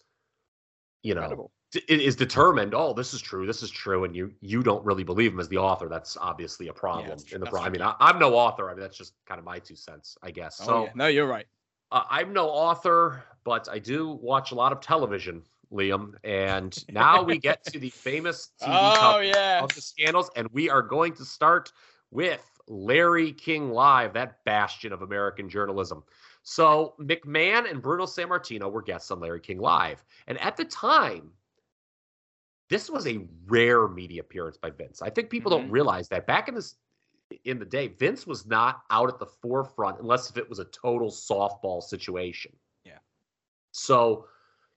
[1.02, 1.50] you know Incredible.
[1.88, 5.32] is determined oh this is true this is true and you you don't really believe
[5.32, 7.94] him as the author that's obviously a problem yeah, in the pro- i mean I,
[8.00, 10.64] am no author i mean that's just kind of my two cents i guess oh,
[10.64, 10.90] so yeah.
[10.94, 11.46] no you're right
[11.92, 15.42] uh, i'm no author but i do watch a lot of television
[15.72, 20.68] liam and now we get to the famous tv oh, of the scandals and we
[20.68, 21.72] are going to start
[22.12, 26.04] with Larry King Live, that bastion of American journalism.
[26.50, 30.02] So McMahon and Bruno Sammartino were guests on Larry King Live.
[30.26, 31.30] And at the time,
[32.68, 35.00] this was a rare media appearance by Vince.
[35.00, 35.66] I think people mm-hmm.
[35.66, 36.74] don't realize that back in this
[37.44, 40.64] in the day, Vince was not out at the forefront unless if it was a
[40.64, 42.50] total softball situation.
[42.84, 42.98] Yeah.
[43.70, 44.24] So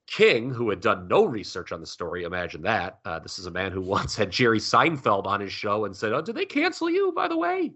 [0.05, 2.99] King, who had done no research on the story, imagine that.
[3.03, 6.13] Uh, this is a man who once had Jerry Seinfeld on his show and said,
[6.13, 7.11] "Oh, did they cancel you?
[7.13, 7.71] By the way."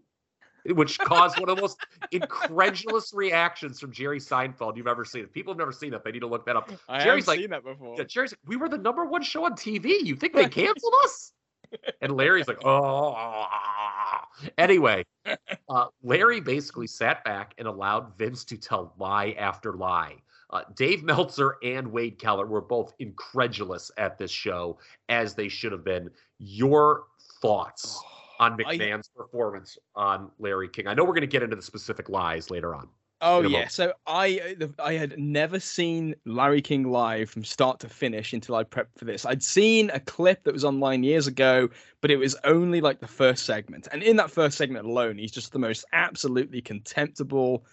[0.68, 1.78] Which caused one of the most
[2.12, 5.24] incredulous reactions from Jerry Seinfeld you've ever seen.
[5.24, 6.72] If people have never seen it, they need to look that up.
[6.90, 7.96] I Jerry's like, seen that before.
[7.98, 10.04] Yeah, Jerry's like, we were the number one show on TV.
[10.04, 11.34] You think they canceled us?
[12.02, 13.16] and Larry's like, oh.
[14.58, 15.06] Anyway,
[15.70, 20.16] uh, Larry basically sat back and allowed Vince to tell lie after lie.
[20.50, 25.74] Uh, Dave Meltzer and Wade Keller were both incredulous at this show, as they should
[25.74, 26.10] have been.
[26.40, 27.06] Your
[27.42, 28.02] thoughts
[28.40, 30.88] on McMahon's I, performance on Larry King?
[30.88, 32.88] I know we're going to get into the specific lies later on.
[33.20, 38.32] Oh yeah, so I I had never seen Larry King live from start to finish
[38.32, 39.26] until I prepped for this.
[39.26, 41.68] I'd seen a clip that was online years ago,
[42.02, 45.32] but it was only like the first segment, and in that first segment alone, he's
[45.32, 47.66] just the most absolutely contemptible.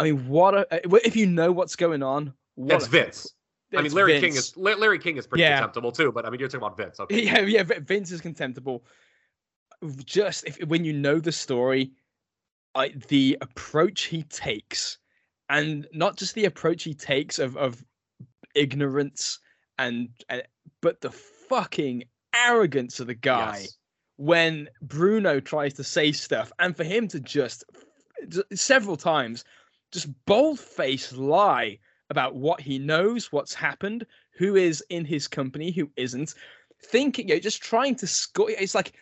[0.00, 2.32] I mean, what a, uh, if you know what's going on?
[2.56, 3.32] That's Vince.
[3.76, 4.52] I mean, Larry Vince.
[4.52, 5.58] King is Larry King is pretty yeah.
[5.58, 6.98] contemptible too, but I mean, you're talking about Vince.
[6.98, 7.20] Okay.
[7.24, 8.84] Yeah, yeah, Vince is contemptible.
[10.04, 11.92] Just if when you know the story,
[12.74, 14.98] I, the approach he takes,
[15.48, 17.84] and not just the approach he takes of of
[18.54, 19.38] ignorance
[19.78, 20.42] and, and
[20.82, 22.04] but the fucking
[22.34, 23.76] arrogance of the guy yes.
[24.16, 27.64] when Bruno tries to say stuff, and for him to just
[28.52, 29.44] several times
[29.92, 31.78] just bold faced lie
[32.10, 36.34] about what he knows, what's happened, who is in his company, who isn't,
[36.82, 38.50] thinking, you know, just trying to score.
[38.50, 38.92] It's like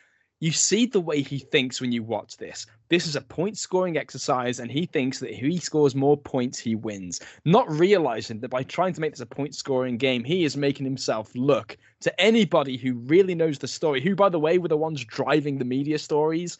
[0.40, 2.66] you see the way he thinks when you watch this.
[2.88, 6.58] This is a point scoring exercise, and he thinks that if he scores more points,
[6.58, 7.20] he wins.
[7.44, 10.86] Not realizing that by trying to make this a point scoring game, he is making
[10.86, 14.76] himself look to anybody who really knows the story, who, by the way, were the
[14.76, 16.58] ones driving the media stories.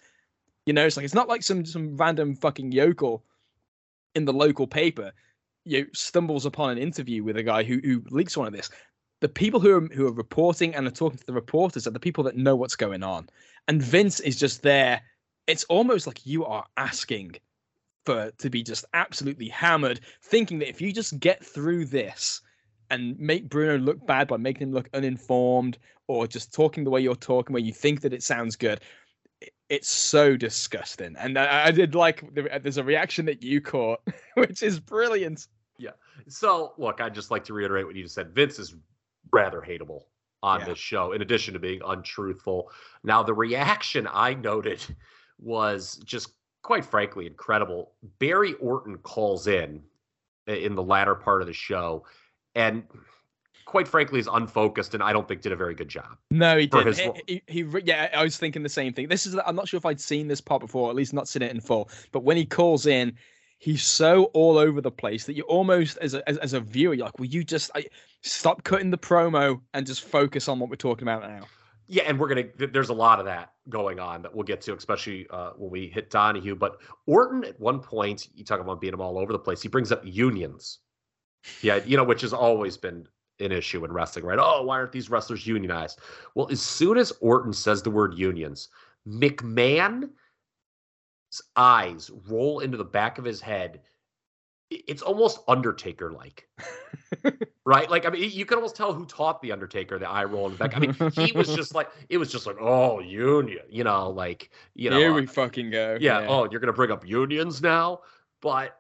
[0.67, 3.25] You know, it's like it's not like some some random fucking yokel
[4.15, 5.13] in the local paper
[5.65, 8.71] you know, stumbles upon an interview with a guy who who leaks one of this
[9.21, 12.01] the people who are who are reporting and are talking to the reporters are the
[12.01, 13.29] people that know what's going on.
[13.67, 15.03] And Vince is just there.
[15.47, 17.37] It's almost like you are asking
[18.05, 22.41] for to be just absolutely hammered, thinking that if you just get through this
[22.91, 27.01] and make Bruno look bad by making him look uninformed or just talking the way
[27.01, 28.81] you're talking, where you think that it sounds good,
[29.69, 31.15] it's so disgusting.
[31.19, 34.01] And I, I did like there's a reaction that you caught,
[34.35, 35.47] which is brilliant.
[35.77, 35.91] Yeah.
[36.29, 38.35] So look, I just like to reiterate what you just said.
[38.35, 38.75] Vince is
[39.33, 40.03] rather hateable
[40.43, 40.67] on yeah.
[40.67, 42.71] this show, in addition to being untruthful.
[43.03, 44.85] Now, the reaction I noted
[45.39, 46.31] was just
[46.63, 47.93] quite frankly incredible.
[48.19, 49.83] Barry Orton calls in
[50.47, 52.05] in the latter part of the show
[52.55, 52.83] and
[53.67, 56.17] quite frankly is unfocused and I don't think did a very good job.
[56.31, 56.87] No, he did.
[56.87, 56.99] His...
[56.99, 59.09] He, he, he, yeah, I was thinking the same thing.
[59.09, 61.43] This is I'm not sure if I'd seen this part before, at least not seen
[61.43, 61.91] it in full.
[62.11, 63.13] But when he calls in,
[63.59, 66.95] he's so all over the place that you almost as a as, as a viewer
[66.95, 67.87] you're like, will you just I,
[68.23, 71.47] stop cutting the promo and just focus on what we're talking about now?
[71.91, 72.45] Yeah, and we're gonna.
[72.71, 75.89] There's a lot of that going on that we'll get to, especially uh, when we
[75.89, 76.55] hit Donahue.
[76.55, 79.63] But Orton, at one point, you talk about being him all over the place.
[79.63, 80.81] He brings up unions.
[81.63, 83.09] Yeah, you know, which has always been
[83.41, 84.39] an issue in wrestling, right?
[84.39, 86.01] Oh, why aren't these wrestlers unionized?
[86.35, 88.69] Well, as soon as Orton says the word unions,
[89.07, 90.11] McMahon
[91.57, 93.81] eyes roll into the back of his head
[94.71, 96.47] it's almost undertaker like
[97.65, 97.91] right?
[97.91, 100.53] Like i mean you can almost tell who taught the undertaker the eye roll in
[100.53, 100.77] the back.
[100.77, 104.51] I mean he was just like it was just like oh union you know like
[104.75, 105.97] you know here we uh, fucking go.
[106.01, 108.01] Yeah, yeah, oh you're gonna bring up unions now?
[108.43, 108.79] But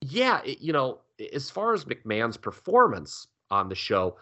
[0.00, 1.00] yeah it, you know
[1.32, 4.16] as far as mcmahon's performance on the show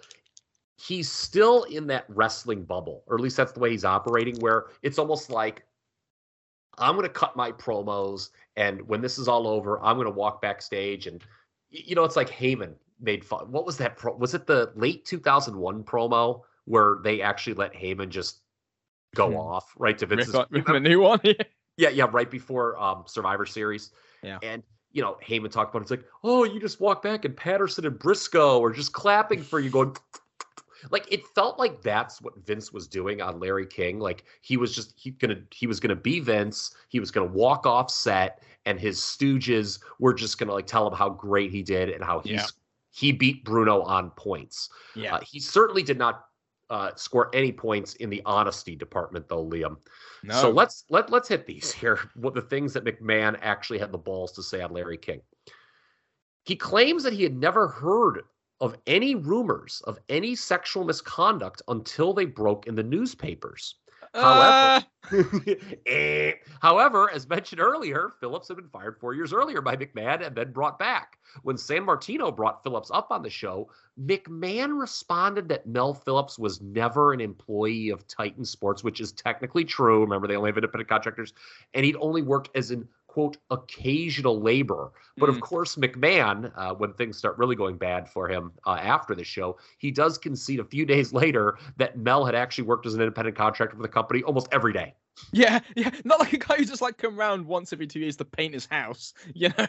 [0.77, 4.67] he's still in that wrestling bubble or at least that's the way he's operating where
[4.83, 5.65] it's almost like
[6.81, 10.13] I'm going to cut my promos, and when this is all over, I'm going to
[10.13, 11.23] walk backstage and
[11.71, 13.51] you know, it's like Heyman made fun.
[13.51, 13.97] What was that?
[13.97, 18.41] Pro- was it the late 2001 promo where they actually let Heyman just
[19.15, 19.37] go hmm.
[19.37, 21.21] off right to Vince's the new one?
[21.77, 23.91] yeah, yeah, right before um, Survivor Series.
[24.23, 24.63] Yeah, and
[24.93, 25.83] you know, Heyman talked about it.
[25.83, 29.61] it's like, oh, you just walk back and Patterson and Briscoe are just clapping for
[29.61, 29.95] you, going
[30.91, 33.99] like it felt like that's what Vince was doing on Larry King.
[33.99, 36.75] Like he was just he gonna he was gonna be Vince.
[36.89, 40.95] He was gonna walk off set, and his stooges were just gonna like tell him
[40.95, 42.47] how great he did and how he's yeah.
[42.91, 44.69] he beat Bruno on points.
[44.95, 46.25] Yeah, uh, he certainly did not
[46.71, 49.77] uh, score any points in the honesty department, though, Liam.
[50.23, 50.35] No.
[50.41, 51.99] So let's let let's hit these here.
[52.15, 55.21] What the things that McMahon actually had the balls to say on Larry King.
[56.45, 58.23] He claims that he had never heard
[58.61, 63.77] of any rumors of any sexual misconduct until they broke in the newspapers.
[64.15, 64.87] Uh, However,
[65.87, 66.33] Eh.
[66.61, 70.53] However, as mentioned earlier, Phillips had been fired four years earlier by McMahon and then
[70.53, 71.19] brought back.
[71.43, 77.13] When Sammartino brought Phillips up on the show, McMahon responded that Mel Phillips was never
[77.13, 80.01] an employee of Titan Sports, which is technically true.
[80.01, 81.33] Remember, they only have independent contractors,
[81.75, 82.89] and he'd only worked as an
[83.19, 84.93] quote occasional laborer.
[85.17, 85.41] But of Mm.
[85.41, 89.59] course, McMahon, uh, when things start really going bad for him uh, after the show,
[89.79, 93.37] he does concede a few days later that Mel had actually worked as an independent
[93.37, 94.95] contractor for the company almost every day.
[95.33, 95.91] yeah, yeah.
[96.05, 98.55] Not like a guy who just like come round once every two years to paint
[98.55, 99.15] his house.
[99.35, 99.67] You know?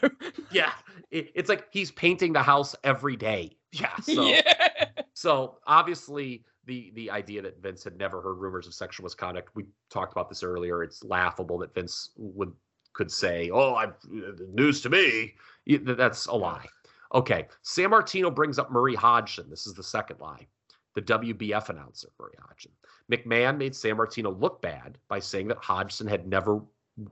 [0.51, 0.73] Yeah,
[1.09, 3.57] it, it's like he's painting the house every day.
[3.71, 4.89] Yeah, so yeah.
[5.15, 9.49] so obviously the the idea that Vince had never heard rumors of sexual misconduct.
[9.55, 10.83] We talked about this earlier.
[10.83, 12.51] It's laughable that Vince would
[12.93, 15.35] could say, "Oh, I news to me."
[15.67, 16.65] That's a lie.
[17.13, 19.49] Okay, Sammartino brings up Murray Hodgson.
[19.49, 20.47] This is the second lie.
[20.95, 22.71] The WBF announcer, Murray Hodgson.
[23.11, 26.61] McMahon made Sammartino look bad by saying that Hodgson had never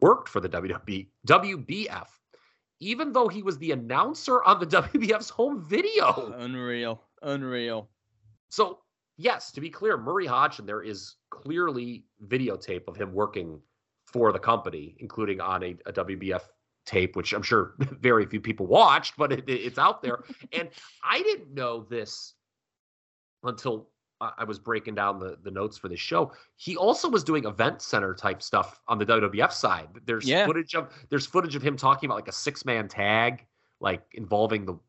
[0.01, 2.07] worked for the WB, WBF,
[2.79, 6.33] even though he was the announcer on the WBF's home video.
[6.37, 7.01] Unreal.
[7.23, 7.89] Unreal.
[8.49, 8.79] So,
[9.17, 13.59] yes, to be clear, Murray Hodgson, there is clearly videotape of him working
[14.17, 16.41] for the company, including on a, a WBF
[16.85, 20.23] tape, which I'm sure very few people watched, but it, it's out there.
[20.53, 20.69] and
[21.03, 22.33] I didn't know this
[23.43, 23.89] until
[24.19, 26.31] I was breaking down the, the notes for this show.
[26.55, 29.89] He also was doing event center type stuff on the WWF side.
[30.05, 30.47] There's Yeah.
[30.47, 33.45] footage of there's footage of him talking about like a six man tag,
[33.79, 34.79] like involving the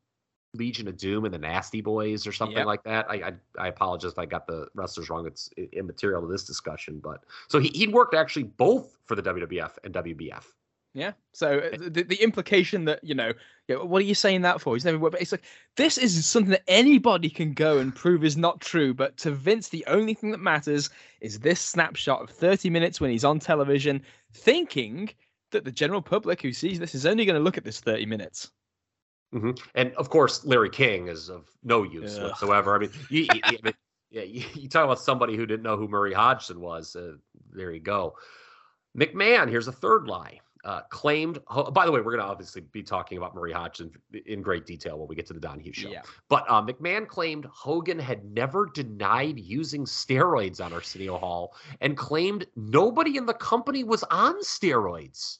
[0.55, 2.67] Legion of Doom and the Nasty Boys or something Yep.
[2.67, 3.07] like that.
[3.11, 5.27] I, I I apologize if I got the wrestlers wrong.
[5.27, 9.73] It's immaterial to this discussion, but so he he'd worked actually both for the WWF
[9.85, 10.45] and WBF.
[10.95, 11.13] Yeah.
[11.35, 13.33] So uh, the, the implication that you know,
[13.69, 14.75] yeah, what are you saying that for?
[14.75, 14.99] He's never.
[14.99, 15.45] worked- But it's like
[15.77, 18.95] this is something that anybody can go and prove is not true.
[18.95, 20.89] But to Vince, the only thing that matters
[21.21, 25.11] is this snapshot of 30 minutes when he's on television, thinking
[25.51, 28.07] that the general public who sees this is only going to look at this 30
[28.07, 28.51] minutes.
[29.35, 29.61] Mhm.
[29.75, 32.25] And of course, Larry King is of no use Ugh.
[32.31, 32.75] whatsoever.
[32.75, 33.75] I mean, you, you- I mean,
[34.11, 36.97] yeah, you, you talk about somebody who didn't know who Murray Hodgson was.
[36.97, 37.15] Uh,
[37.53, 38.15] there you go.
[38.97, 40.41] McMahon, here's a third lie.
[40.65, 41.39] Uh, claimed.
[41.51, 43.93] oh, By the way, we're going to obviously be talking about Murray Hodgson
[44.27, 45.89] in great detail when we get to the Donahue show.
[45.89, 46.03] Yeah.
[46.29, 52.47] But uh, McMahon claimed Hogan had never denied using steroids on Arsenio Hall and claimed
[52.57, 55.39] nobody in the company was on steroids.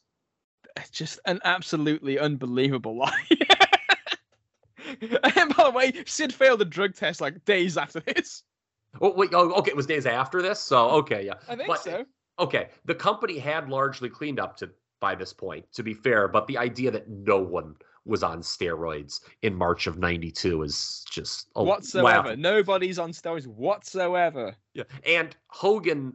[0.77, 3.27] It's just an absolutely unbelievable lie.
[5.37, 8.43] and by the way, Sid failed a drug test like days after this.
[9.01, 10.59] Oh, wait, oh, okay, it was days after this.
[10.61, 11.35] So, okay, yeah.
[11.49, 12.05] I think But- so.
[12.41, 14.71] Okay, the company had largely cleaned up to
[15.01, 17.75] by this point, to be fair, but the idea that no one
[18.05, 22.31] was on steroids in March of 92 is just a whatsoever.
[22.31, 22.35] wow.
[22.37, 24.57] Nobody's on steroids whatsoever.
[24.75, 24.85] Yeah.
[25.05, 26.15] And Hogan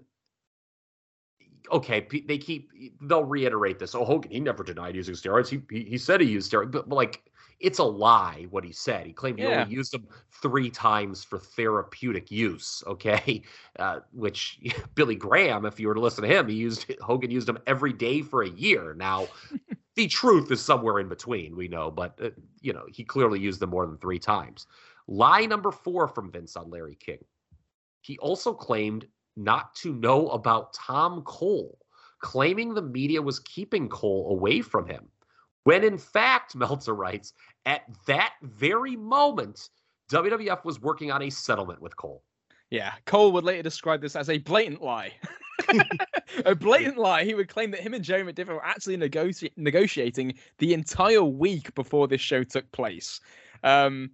[1.71, 2.69] okay, they keep
[3.01, 3.95] they'll reiterate this.
[3.95, 5.47] Oh, Hogan, he never denied using steroids.
[5.47, 7.23] He he, he said he used steroids, but, but like
[7.59, 9.05] it's a lie what he said.
[9.05, 9.47] He claimed he Yeah.
[9.47, 10.07] only used them
[10.41, 12.83] three times for therapeutic use.
[12.87, 13.43] Okay,
[13.79, 14.59] uh, which
[14.95, 17.93] Billy Graham, if you were to listen to him, he used Hogan used them every
[17.93, 18.93] day for a year.
[18.93, 19.31] Now,
[19.95, 21.55] the truth is somewhere in between.
[21.55, 22.31] We know, but uh,
[22.61, 24.67] you know he clearly used them more than three times.
[25.07, 27.23] Lie number four from Vince on Larry King.
[28.01, 31.79] He also claimed not to know about Tom Cole,
[32.19, 35.09] claiming the media was keeping Cole away from him.
[35.63, 37.33] When in fact, Meltzer writes,
[37.65, 39.69] at that very moment,
[40.11, 42.23] WWF was working on a settlement with Cole.
[42.69, 45.13] Yeah, Cole would later describe this as a blatant lie.
[46.45, 47.23] a blatant lie.
[47.23, 51.73] He would claim that him and Jerry McDevitt were actually negoti- negotiating the entire week
[51.75, 53.19] before this show took place.
[53.63, 54.11] Um,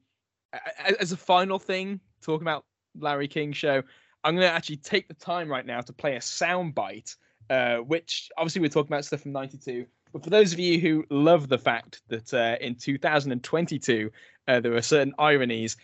[1.00, 2.66] as a final thing, talking about
[2.98, 3.82] Larry King show,
[4.24, 7.16] I'm going to actually take the time right now to play a soundbite,
[7.50, 9.86] uh, which obviously we're talking about stuff from '92.
[10.12, 14.12] But for those of you who love the fact that uh, in 2022
[14.48, 15.78] uh, there were certain ironies,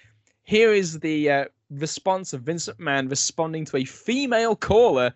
[0.43, 5.13] here is the uh, response of Vincent McMahon responding to a female caller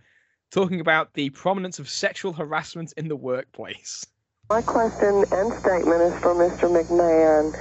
[0.51, 4.05] talking about the prominence of sexual harassment in the workplace.
[4.49, 6.66] My question and statement is for Mr.
[6.66, 7.53] McMahon.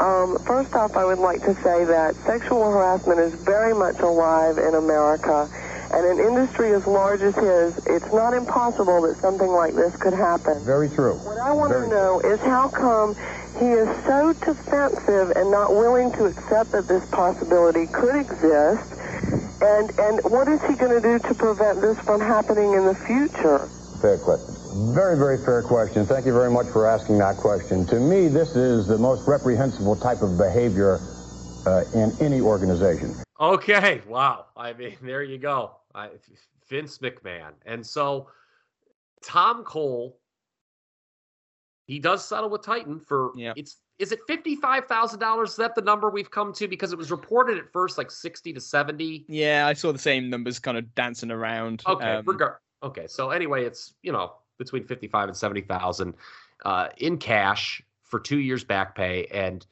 [0.00, 4.56] Um, first off, I would like to say that sexual harassment is very much alive
[4.56, 5.50] in America.
[5.92, 10.12] And an industry as large as his, it's not impossible that something like this could
[10.12, 10.62] happen.
[10.64, 11.14] Very true.
[11.18, 13.14] What I want Very to know is how come
[13.58, 18.94] he is so defensive and not willing to accept that this possibility could exist.
[19.62, 22.94] And and what is he going to do to prevent this from happening in the
[22.94, 23.68] future?
[24.00, 24.54] Fair question.
[24.94, 26.06] Very, very fair question.
[26.06, 27.84] Thank you very much for asking that question.
[27.86, 31.00] To me, this is the most reprehensible type of behavior
[31.66, 33.14] uh, in any organization.
[33.40, 34.46] Okay, wow.
[34.56, 35.72] I mean, there you go.
[35.94, 36.08] I,
[36.68, 37.52] Vince McMahon.
[37.66, 38.28] And so
[39.24, 40.18] Tom Cole,
[41.86, 43.52] he does settle with Titan for Yeah.
[43.56, 45.50] it's is it fifty five thousand dollars?
[45.50, 46.66] Is that the number we've come to?
[46.66, 49.26] Because it was reported at first like sixty to seventy.
[49.28, 51.82] Yeah, I saw the same numbers kind of dancing around.
[51.86, 52.54] Okay, Um, regard.
[52.82, 56.14] Okay, so anyway, it's you know between fifty five and seventy thousand
[56.64, 59.66] uh, in cash for two years back pay, and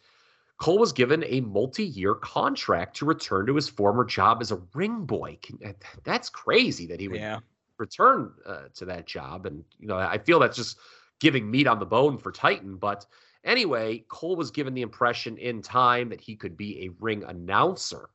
[0.59, 4.61] Cole was given a multi year contract to return to his former job as a
[4.75, 5.39] ring boy.
[5.65, 5.73] Uh,
[6.05, 7.39] That's crazy that he would yeah.
[7.79, 10.79] return uh, to that job, and you know I feel that's just
[11.21, 13.07] giving meat on the bone for Titan, but.
[13.45, 18.11] Anyway, Cole was given the impression in time that he could be a ring announcer.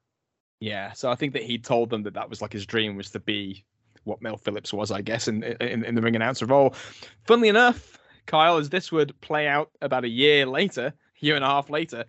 [0.59, 3.09] Yeah, so I think that he told them that that was like his dream was
[3.11, 3.63] to be
[4.03, 6.75] what Mel Phillips was, I guess, in in, in the ring announcer role.
[7.25, 11.47] Funnily enough, Kyle, as this would play out about a year later, year and a
[11.47, 12.05] half later,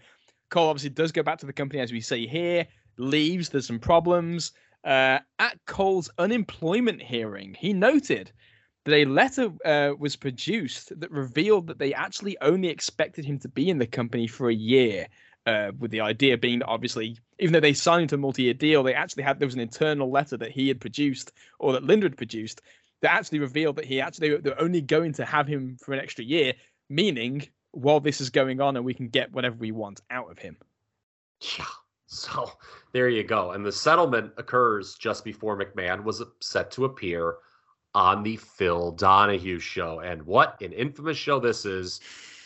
[0.55, 2.65] Cole obviously does go back to the company, as we see here,
[2.97, 3.49] leaves.
[3.49, 4.53] There's some problems.
[4.85, 8.31] Uh, at Cole's unemployment hearing, he noted
[8.85, 13.49] that a letter uh, was produced that revealed that they actually only expected him to
[13.49, 15.09] be in the company for a year
[15.47, 18.95] uh, with the idea being that obviously, even though they signed a multi-year deal, they
[18.95, 22.17] actually had there was an internal letter that he had produced or that Linda had
[22.17, 22.63] produced
[23.03, 26.25] that actually revealed that he actually they're only going to have him for an extra
[26.25, 26.53] year,
[26.89, 30.39] meaning while this is going on and we can get whatever we want out of
[30.39, 30.57] him.
[31.59, 31.65] Yeah.
[32.07, 32.53] So
[32.93, 33.53] there you go.
[33.53, 37.37] And the settlement occurs just before McMahon was set to appear
[37.95, 40.01] on the Phil Donahue show.
[40.01, 42.01] And what an infamous show this is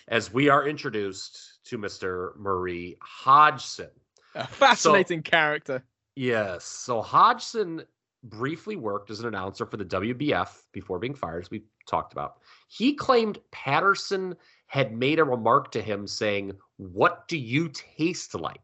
[0.09, 2.37] as we are introduced to Mr.
[2.37, 3.91] Murray Hodgson.
[4.35, 5.83] A fascinating character.
[6.17, 6.65] Yes.
[6.65, 7.83] So Hodgson
[8.25, 12.39] briefly worked as an announcer for the WBF before being fired, as we talked about.
[12.69, 14.35] He claimed Patterson
[14.69, 18.61] had made a remark to him saying, What do you taste like?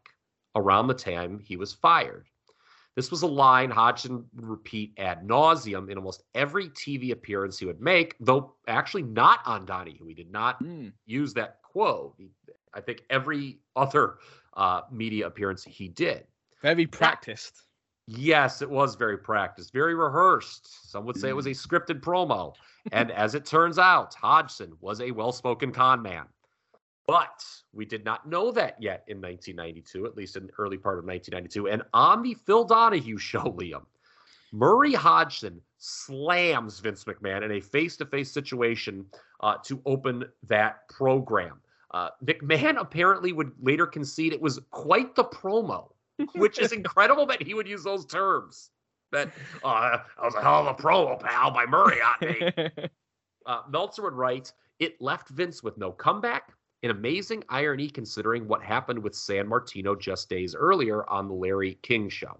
[0.57, 2.27] around the time he was fired.
[2.95, 7.65] This was a line Hodgson would repeat ad nauseum in almost every TV appearance he
[7.65, 10.05] would make, though actually not on Donahue.
[10.07, 10.87] He did not Hmm.
[11.05, 12.15] use that quote.
[12.73, 14.19] I think every other
[14.55, 16.25] uh, media appearance he did.
[16.61, 17.63] Very practiced.
[18.07, 20.89] Yes, it was very practiced, very rehearsed.
[20.89, 22.53] Some would say it was a scripted promo.
[22.91, 26.25] And as it turns out, Hodgson was a well spoken con man.
[27.07, 30.97] But we did not know that yet in 1992, at least in the early part
[30.97, 31.67] of 1992.
[31.67, 33.83] And on the Phil Donahue show, Liam,
[34.51, 39.05] Murray Hodgson slams Vince McMahon in a face to face situation
[39.41, 41.59] uh, to open that program.
[41.91, 45.89] Uh, McMahon apparently would later concede it was quite the promo,
[46.35, 48.71] which is incredible that he would use those terms.
[49.11, 49.31] That
[49.63, 52.87] uh, that was a hell of a promo, pal, by Murray on me.
[53.45, 56.53] Uh, Meltzer would write, it left Vince with no comeback.
[56.81, 62.09] An amazing irony considering what happened with Sammartino just days earlier on the Larry King
[62.09, 62.39] show.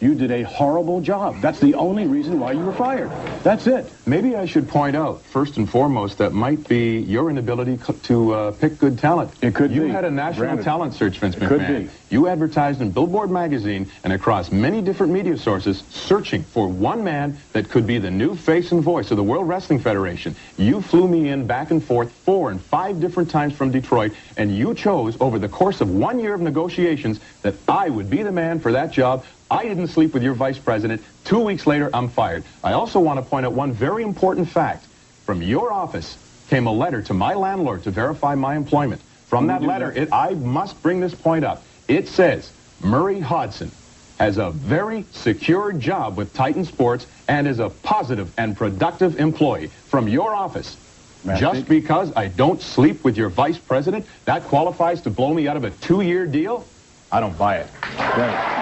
[0.00, 1.40] You did a horrible job.
[1.40, 3.10] That's the only reason why you were fired.
[3.42, 3.90] That's it.
[4.04, 8.50] Maybe I should point out, first and foremost, that might be your inability to uh,
[8.52, 9.30] pick good talent.
[9.40, 9.88] It could you be.
[9.88, 10.64] had a national Granted.
[10.64, 11.88] talent search, Vince It could be.
[12.10, 17.38] You advertised in Billboard magazine and across many different media sources, searching for one man
[17.52, 20.36] that could be the new face and voice of the World Wrestling Federation.
[20.58, 24.54] You flew me in back and forth four and five different times from Detroit, and
[24.54, 28.32] you chose over the course of one year of negotiations that I would be the
[28.32, 29.24] man for that job.
[29.50, 31.02] I didn't sleep with your vice president.
[31.24, 32.44] Two weeks later, I'm fired.
[32.64, 34.86] I also want to point out one very important fact.
[35.24, 36.18] From your office
[36.48, 39.00] came a letter to my landlord to verify my employment.
[39.28, 41.62] From that letter, it, I must bring this point up.
[41.88, 43.70] It says Murray Hodgson
[44.18, 49.68] has a very secure job with Titan Sports and is a positive and productive employee.
[49.88, 50.76] From your office.
[51.24, 51.46] Matthew?
[51.46, 55.56] Just because I don't sleep with your vice president, that qualifies to blow me out
[55.56, 56.64] of a two-year deal?
[57.10, 57.68] I don't buy it.
[57.98, 58.56] Right.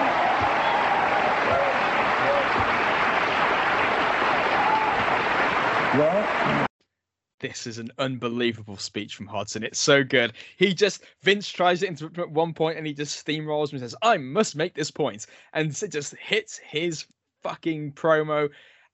[5.97, 6.67] Well,
[7.45, 9.63] this is an unbelievable speech from Hodgson.
[9.65, 10.33] It's so good.
[10.57, 13.81] He just Vince tries it into at one point and he just steamrolls him and
[13.81, 17.05] says, "I must make this point," and it just hits his
[17.43, 18.49] fucking promo.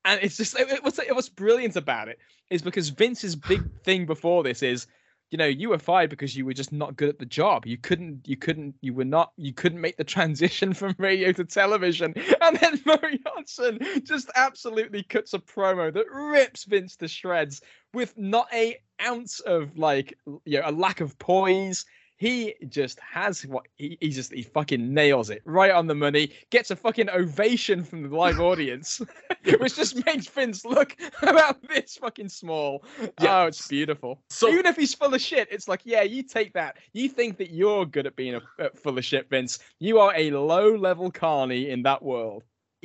[0.05, 2.19] And it's just it, it- what's what's brilliant about it
[2.51, 4.89] is because Vince's big thing before this is,
[5.31, 7.65] you know, you were fired because you were just not good at the job.
[7.65, 11.45] You couldn't, you couldn't, you were not, you couldn't make the transition from radio to
[11.45, 12.15] television.
[12.41, 17.63] And then Murray Hodgson just absolutely cuts a promo that rips Vince to shreds
[17.95, 21.85] with not a ounce of like, you know, a lack of poise.
[22.21, 26.31] He just has what he, he just he fucking nails it right on the money.
[26.51, 29.01] Gets a fucking ovation from the live audience,
[29.59, 32.85] which just makes Vince look about this fucking small.
[33.23, 33.45] Yeah.
[33.45, 34.21] Oh, it's beautiful.
[34.29, 36.77] So- even if he's full of shit, it's like, yeah, you take that.
[36.93, 39.59] You think that you're good at being a, uh, full of shit, Vince.
[39.79, 42.45] You are a low level carny in that world.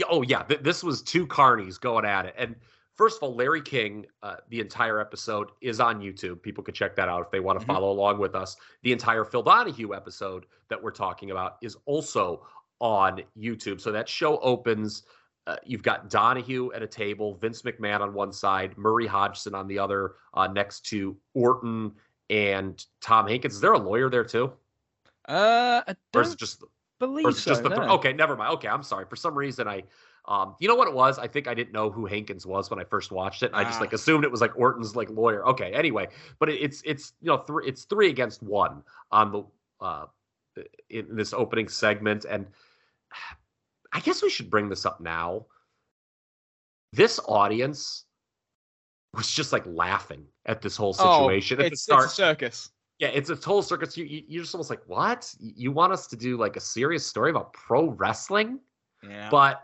[0.10, 2.36] Oh yeah, th- this was two carnies going at it.
[2.38, 2.56] And
[2.96, 6.42] first of all, Larry King, uh, the entire episode is on YouTube.
[6.42, 7.68] People could check that out if they want to Mhm.
[7.74, 8.56] follow along with us.
[8.84, 12.46] The entire Phil Donahue episode that we're talking about is also
[12.80, 13.80] on YouTube.
[13.82, 15.04] So that show opens.
[15.48, 19.68] Uh, you've got Donahue at a table, Vince McMahon on one side, Murray Hodgson on
[19.68, 21.94] the other, uh, next to Orton
[22.30, 23.56] and Tom Hankins.
[23.56, 24.52] Is there a lawyer there too,
[25.28, 26.64] Uh, I or is don't it just
[27.00, 27.52] believe or is it so.
[27.52, 27.82] just the no.
[27.96, 29.84] okay never mind okay i'm sorry for some reason i
[30.28, 32.80] um you know what it was i think i didn't know who hankins was when
[32.80, 33.82] i first watched it i just Ah.
[33.82, 36.08] like assumed it was like orton's like lawyer okay anyway
[36.40, 39.44] but it, it's it's you know three it's three against one on the
[39.82, 40.06] uh
[40.90, 42.48] in this opening segment and
[43.94, 45.46] i guess we should bring this up now
[46.94, 48.06] this audience
[49.14, 52.72] was just like laughing at this whole Oh, situation at the it's, start circus.
[53.00, 53.98] yeah, it's a total circus.
[53.98, 55.34] You, you you're just almost like, what?
[55.40, 58.60] You want us to do like a serious story about pro wrestling?
[59.04, 59.30] Yeah.
[59.30, 59.62] But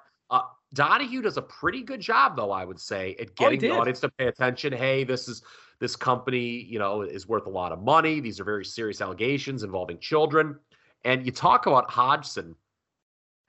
[0.74, 4.00] Donahue does a pretty good job, though I would say, at Oh, getting the audience
[4.02, 4.72] to pay attention.
[4.72, 5.44] Hey, this is
[5.80, 8.20] this company, you know, is worth a lot of money.
[8.20, 10.58] These are very serious allegations involving children.
[11.04, 12.56] And you talk about Hodgson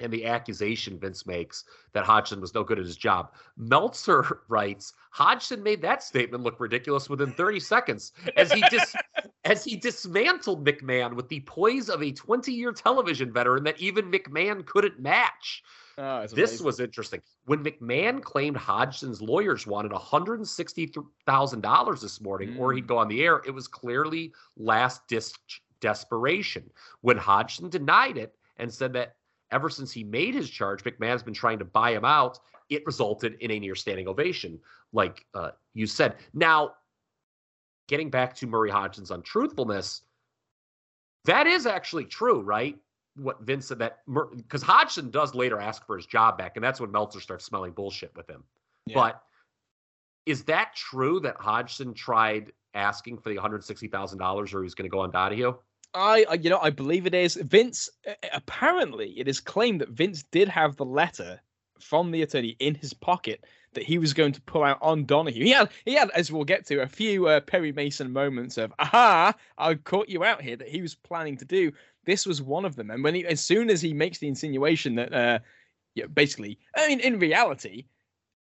[0.00, 3.32] and the accusation Vince makes that Hodgson was no good at his job.
[3.56, 8.96] Meltzer writes, Hodgson made that statement look ridiculous within 30 seconds as he dis-
[9.44, 14.64] as he dismantled McMahon with the poise of a 20-year television veteran that even McMahon
[14.64, 15.62] couldn't match.
[15.98, 17.20] Oh, This was interesting.
[17.44, 22.76] When McMahon claimed Hodgson's lawyers wanted $160,000 this morning, or Mm.
[22.76, 25.02] he'd go on the air, it was clearly last
[25.80, 26.70] desperation.
[27.02, 29.16] When Hodgson denied it and said that
[29.50, 32.38] ever since he made his charge, McMahon's been trying to buy him out,
[32.70, 34.58] it resulted in a near standing ovation,
[34.92, 36.16] like uh, you said.
[36.32, 36.74] Now,
[37.88, 40.02] getting back to Murray Hodgson's untruthfulness,
[41.24, 42.78] that is actually true, right?
[43.16, 43.98] What Vince said that
[44.36, 47.72] because Hodgson does later ask for his job back, and that's when Meltzer starts smelling
[47.72, 48.42] bullshit with him.
[48.86, 48.94] Yeah.
[48.94, 49.22] But
[50.24, 54.62] is that true that Hodgson tried asking for the one hundred sixty thousand dollars, or
[54.62, 55.54] he's going to go on Donahue?
[55.94, 57.34] I, I- you know, I believe it is.
[57.34, 57.90] Vince,
[58.32, 61.38] apparently, it is claimed that Vince did have the letter
[61.82, 65.44] from the attorney in his pocket that he was going to pull out on Donahue.
[65.44, 68.72] He had, he had, as we'll get to, a few uh, Perry Mason moments of,
[68.78, 71.72] aha, I caught you out here that he was planning to do.
[72.04, 72.90] This was one of them.
[72.90, 75.38] And when he, as soon as he makes the insinuation that, uh,
[75.94, 77.84] yeah, basically, I mean, in reality,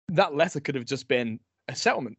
[0.08, 2.18] that letter could have just been a settlement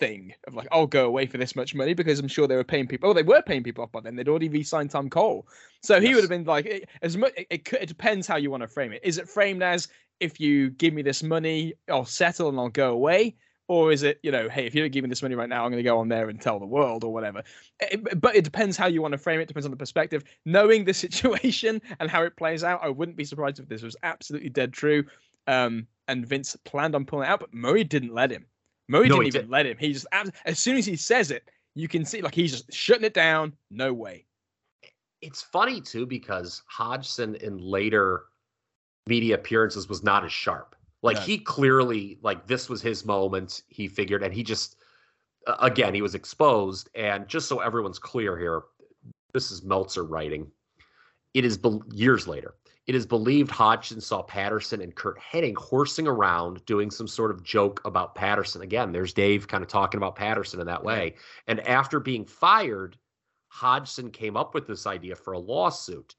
[0.00, 2.64] thing of like, I'll go away for this much money because I'm sure they were
[2.64, 3.08] paying people.
[3.10, 4.16] Oh, they were paying people off by then.
[4.16, 5.46] They'd already re-signed Tom Cole,
[5.82, 7.32] so he would have been like, it- as much.
[7.36, 9.00] It, it, could- it depends how you want to frame it.
[9.04, 9.86] Is it framed as
[10.18, 13.36] if you give me this money, I'll settle and I'll go away,
[13.68, 15.64] or is it you know, hey, if you don't give me this money right now,
[15.64, 17.42] I'm going to go on there and tell the world or whatever.
[17.80, 19.46] It- but it depends how you want to frame it.
[19.48, 20.24] Depends on the perspective.
[20.44, 23.96] Knowing the situation and how it plays out, I wouldn't be surprised if this was
[24.02, 25.04] absolutely dead true.
[25.46, 28.46] Um, and Vince planned on pulling it out, but Murray didn't let him.
[28.90, 29.50] Murray No, didn't even didn't.
[29.50, 29.76] let him.
[29.78, 30.06] He just
[30.44, 33.52] as soon as he says it, you can see like he's just shutting it down.
[33.70, 34.26] No way.
[35.22, 38.24] It's funny too because Hodgson in later
[39.06, 40.74] media appearances was not as sharp.
[41.02, 41.22] Like No.
[41.22, 43.62] he clearly like this was his moment.
[43.68, 44.76] He figured, and he just
[45.60, 46.90] again he was exposed.
[46.94, 48.62] And just so everyone's clear here,
[49.32, 50.50] this is Meltzer writing.
[51.32, 52.54] It is bel years later.
[52.86, 57.44] It is believed Hodgson saw Patterson and Curt Hennig horsing around doing some sort of
[57.44, 58.62] joke about Patterson.
[58.62, 61.14] Again, there's Dave kind of talking about Patterson in that way.
[61.46, 62.96] And after being fired,
[63.48, 66.14] Hodgson came up with this idea for a lawsuit.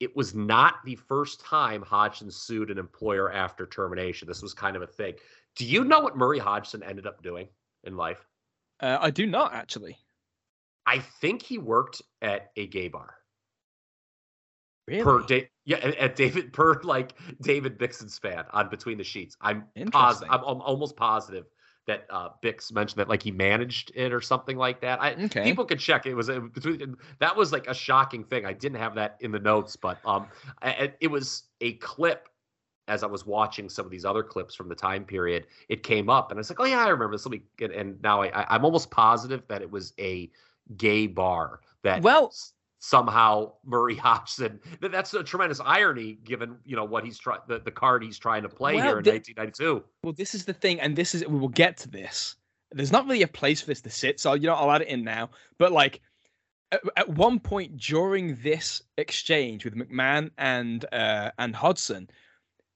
[0.00, 4.26] It was not the first time Hodgson sued an employer after termination.
[4.26, 5.14] This was kind of a thing.
[5.56, 7.48] Do you know what Murray Hodgson ended up doing
[7.84, 8.26] in life?
[8.80, 9.98] Uh, I do not actually.
[10.86, 13.19] I think he worked at a gay bar.
[14.90, 15.02] Really?
[15.04, 19.36] Per da- yeah, at, David per like David Bixenspan on Between the Sheets.
[19.40, 20.28] I'm positive.
[20.32, 21.46] I'm, I'm almost positive
[21.86, 25.00] that uh, Bix mentioned that like he managed it or something like that.
[25.00, 25.44] I, Okay.
[25.44, 26.06] People could check.
[26.06, 28.44] It was a, between that was like a shocking thing.
[28.44, 30.26] I didn't have that in the notes, but um,
[30.62, 32.28] I- it was a clip.
[32.88, 36.10] As I was watching some of these other clips from the time period, it came
[36.10, 38.20] up, and I was like, "Oh yeah, I remember this." Let me get, and now
[38.22, 40.28] I, I, I'm almost positive that it was a
[40.76, 42.32] gay bar that Well-
[42.80, 44.00] somehow Murray.
[44.80, 48.18] That, that's a tremendous irony, given you know what he's trying, the, the card he's
[48.18, 49.84] trying to play Well, here in thi- 1992.
[50.02, 52.36] Well, this is the thing, and this is we will get to this.
[52.72, 54.88] There's not really a place for this to sit, so you know I'll add it
[54.88, 55.30] in now.
[55.58, 56.00] But like,
[56.72, 62.08] at, at one point during this exchange with McMahon and uh, and Hodgson,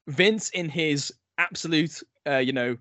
[0.09, 2.77] Vince, in his absolute, uh, you know,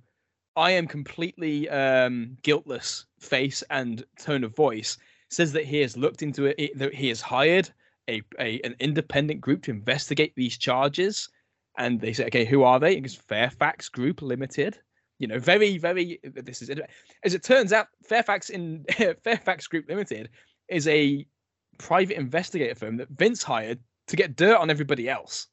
[0.55, 4.97] I am completely um, guiltless face and tone of voice,
[5.33, 7.69] says that he has looked into it, that he has hired
[8.09, 11.29] a, a an independent group to investigate these charges.
[11.77, 12.95] And they say, okay, who are they?
[12.95, 14.77] It's Fairfax Group Limited.
[15.19, 16.19] You know, very, very.
[16.23, 16.69] This is
[17.23, 18.85] as it turns out, Fairfax in
[19.23, 20.29] Fairfax Group Limited
[20.67, 21.25] is a
[21.77, 25.47] private investigator firm that Vince hired to get dirt on everybody else.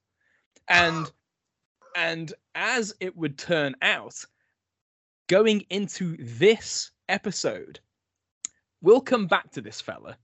[0.69, 1.11] And
[1.97, 4.15] and as it would turn out,
[5.29, 7.81] going into this episode,
[8.83, 10.17] we'll come back to this fella,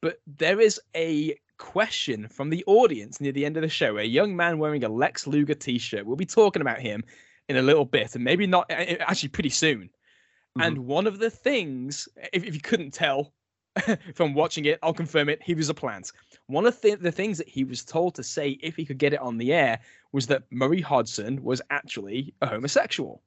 [0.00, 3.98] but there is a question from the audience near the end of the show.
[3.98, 6.04] A young man wearing a Lex Luger t-shirt.
[6.04, 7.04] We'll be talking about him
[7.48, 9.82] in a little bit, and maybe not actually pretty soon.
[9.82, 10.62] Mm-hmm.
[10.62, 13.32] And one of the things, if, if you couldn't tell
[14.14, 15.42] from watching it, I'll confirm it.
[15.42, 16.10] He was a plant.
[16.46, 19.12] One of the, the things that he was told to say if he could get
[19.12, 19.80] it on the air
[20.12, 23.22] was that Murray Hodgson was actually a homosexual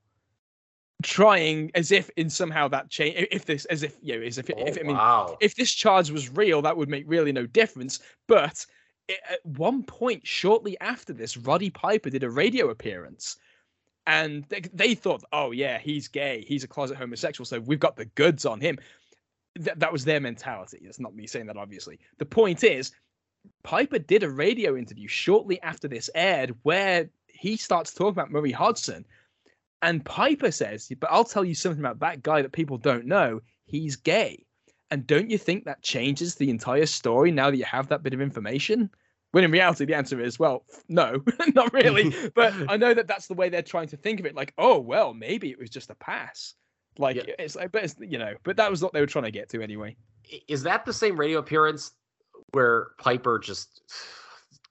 [1.03, 4.49] trying as if in somehow that change if this as if you know as if,
[4.49, 5.38] oh, if I mean wow.
[5.40, 7.99] if this charge was real that would make really no difference.
[8.28, 8.65] But
[9.07, 13.38] it, at one point shortly after this Roddy Piper did a radio appearance.
[14.07, 16.45] And they, they, thought oh yeah he's gay.
[16.48, 18.80] He's a closet homosexual so we've got the goods on him.
[19.56, 20.80] Th- that was their mentality.
[20.82, 21.99] It's not me saying that obviously.
[22.18, 22.91] The point is
[23.64, 28.52] Piper did a radio interview shortly after this aired where he starts talking about Murray
[28.52, 29.06] Hodgson
[29.81, 33.41] and Piper says, but I'll tell you something about that guy that people don't know.
[33.65, 34.45] He's gay.
[34.89, 38.13] And don't you think that changes the entire story now that you have that bit
[38.13, 38.89] of information?
[39.31, 41.21] When in reality, the answer is, well, no,
[41.53, 42.15] not really.
[42.35, 44.35] but I know that that's the way they're trying to think of it.
[44.35, 46.55] Like, oh, well, maybe it was just a pass.
[46.97, 47.23] Like, yeah.
[47.37, 49.49] it's like, but it's, you know, but that was what they were trying to get
[49.49, 49.95] to anyway.
[50.47, 51.91] Is that the same radio appearance
[52.51, 53.81] where Piper just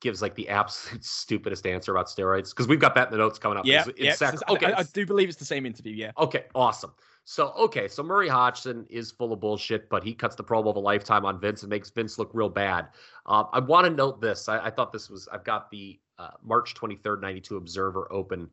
[0.06, 3.40] gives like the absolute stupidest answer about steroids because we've got that in the notes
[3.40, 3.66] coming up.
[3.66, 4.14] Yeah, yeah.
[4.14, 5.92] Sac- okay, I, I, do believe it's the same interview.
[5.92, 6.12] Yeah.
[6.16, 6.92] Okay, awesome.
[7.24, 10.76] So okay, so Murray Hodgson is full of bullshit, but he cuts the promo of
[10.76, 12.86] a lifetime on Vince and makes Vince look real bad.
[13.26, 14.48] Uh, I want to note this.
[14.48, 15.28] I, I, thought this was.
[15.32, 18.48] I've got the uh, March twenty third ninety two Observer open.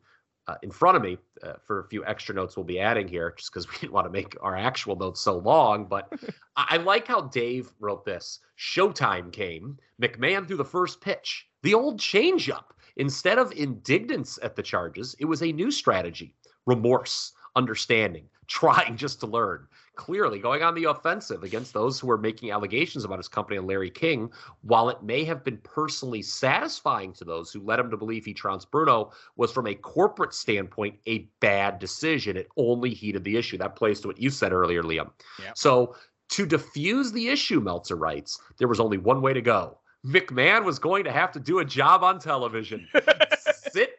[0.46, 3.32] Uh, in front of me uh, for a few extra notes we'll be adding here
[3.36, 5.86] just because we didn't want to make our actual notes so long.
[5.86, 6.12] But
[6.56, 8.40] I, I like how Dave wrote this.
[8.58, 9.78] Showtime came.
[10.00, 12.64] McMahon threw the first pitch the old changeup.
[12.96, 16.34] Instead of indignance at the charges, it was a new strategy
[16.66, 19.66] remorse, understanding, trying just to learn.
[19.96, 23.66] Clearly going on the offensive against those who were making allegations about his company and
[23.66, 24.30] Larry King,
[24.62, 28.34] while it may have been personally satisfying to those who led him to believe he
[28.34, 32.36] trounced Bruno, was from a corporate standpoint a bad decision.
[32.36, 33.58] It only heated the issue.
[33.58, 35.10] That plays to what you said earlier, Liam.
[35.40, 35.56] Yep.
[35.56, 35.94] So
[36.30, 40.78] to diffuse the issue, Meltzer writes, there was only one way to go McMahon was
[40.78, 42.86] going to have to do a job on television.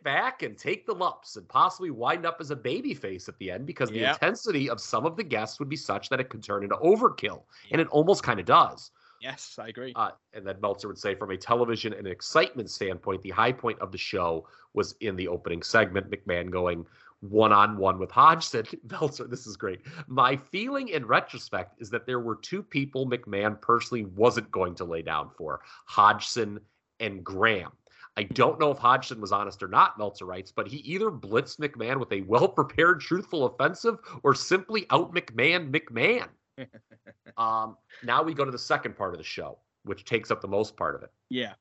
[0.05, 3.65] Back and take the lumps and possibly wind up as a babyface at the end
[3.65, 6.63] because the intensity of some of the guests would be such that it could turn
[6.63, 7.41] into overkill.
[7.71, 8.91] And it almost kind of does.
[9.19, 9.93] Yes, I agree.
[9.95, 13.79] Uh, and then Meltzer would say, from a television and excitement standpoint, the high point
[13.79, 16.11] of the show was in the opening segment.
[16.11, 16.85] McMahon going,
[17.21, 18.65] one on one with Hodgson.
[18.91, 19.81] Meltzer, this is great.
[20.07, 24.85] My feeling in retrospect is that there were two people McMahon personally wasn't going to
[24.85, 26.59] lay down for Hodgson
[26.99, 27.71] and Graham.
[28.17, 31.59] I don't know if Hodgson was honest or not, Meltzer writes, but he either blitzed
[31.59, 36.27] McMahon with a well prepared, truthful offensive or simply out McMahon McMahon.
[37.37, 40.47] um, now we go to the second part of the show, which takes up the
[40.47, 41.11] most part of it.
[41.29, 41.53] Yeah.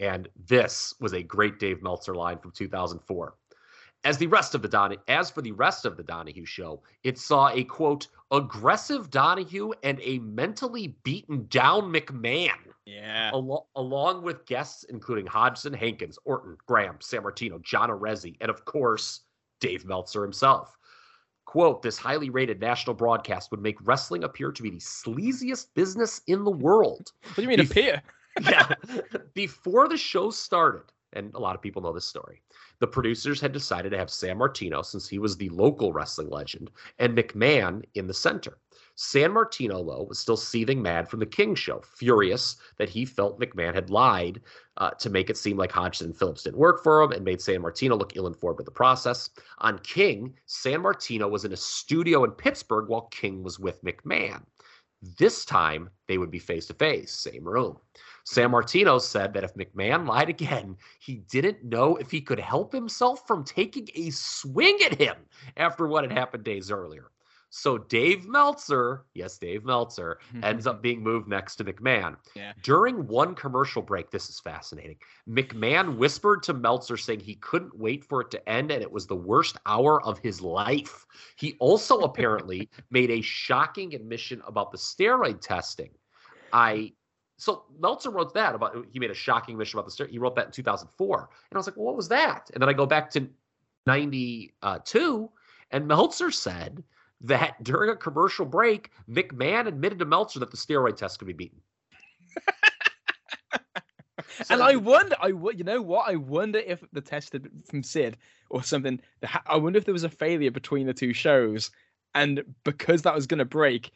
[0.00, 3.34] And this was a great Dave Meltzer line from 2004.
[4.04, 7.18] As the rest of the Don, as for the rest of the Donahue show, it
[7.18, 12.67] saw a quote aggressive Donahue and a mentally beaten down McMahon.
[12.88, 13.30] Yeah.
[13.34, 19.20] Al- along with guests including Hodgson, Hankins, Orton, Graham, Sammartino, John Arezzi, and of course
[19.60, 20.76] Dave Meltzer himself.
[21.44, 26.22] Quote, this highly rated national broadcast would make wrestling appear to be the sleaziest business
[26.26, 27.12] in the world.
[27.22, 28.02] What do you mean Bef- appear?
[28.42, 28.74] yeah.
[29.34, 32.42] Before the show started, and a lot of people know this story.
[32.80, 37.16] The producers had decided to have Sammartino, since he was the local wrestling legend, and
[37.16, 38.58] McMahon in the center.
[38.98, 43.72] Sammartino, though, was still seething mad from the King show, furious that he felt McMahon
[43.72, 44.40] had lied
[44.76, 47.38] uh, to make it seem like Hodgson and Phillips didn't work for him and made
[47.38, 49.30] Sammartino look ill informed with the process.
[49.58, 54.42] On King, Sammartino was in a studio in Pittsburgh while King was with McMahon.
[55.16, 57.78] This time, they would be face to face, same room.
[58.26, 63.28] Sammartino said that if McMahon lied again, he didn't know if he could help himself
[63.28, 65.14] from taking a swing at him
[65.56, 67.12] after what had happened days earlier.
[67.50, 72.16] So Dave Meltzer, yes, Dave Meltzer, ends up being moved next to McMahon.
[72.34, 72.52] Yeah.
[72.62, 74.98] During one commercial break, this is fascinating.
[75.28, 79.06] McMahon whispered to Meltzer saying he couldn't wait for it to end and it was
[79.06, 81.06] the worst hour of his life.
[81.36, 85.90] He also apparently made a shocking admission about the steroid testing.
[86.52, 86.92] I
[87.40, 90.10] so Meltzer wrote that about he made a shocking admission about the steroid.
[90.10, 91.18] He wrote that in 2004.
[91.18, 92.50] And I was like, well, what was that?
[92.52, 93.28] And then I go back to
[93.86, 95.30] 92
[95.70, 96.82] and Meltzer said
[97.22, 101.32] that during a commercial break, McMahon admitted to Meltzer that the steroid test could be
[101.32, 101.60] beaten.
[104.50, 106.08] and I wonder, I you know what?
[106.08, 107.34] I wonder if the test
[107.66, 108.16] from Sid
[108.50, 109.00] or something.
[109.46, 111.70] I wonder if there was a failure between the two shows,
[112.14, 113.90] and because that was going to break,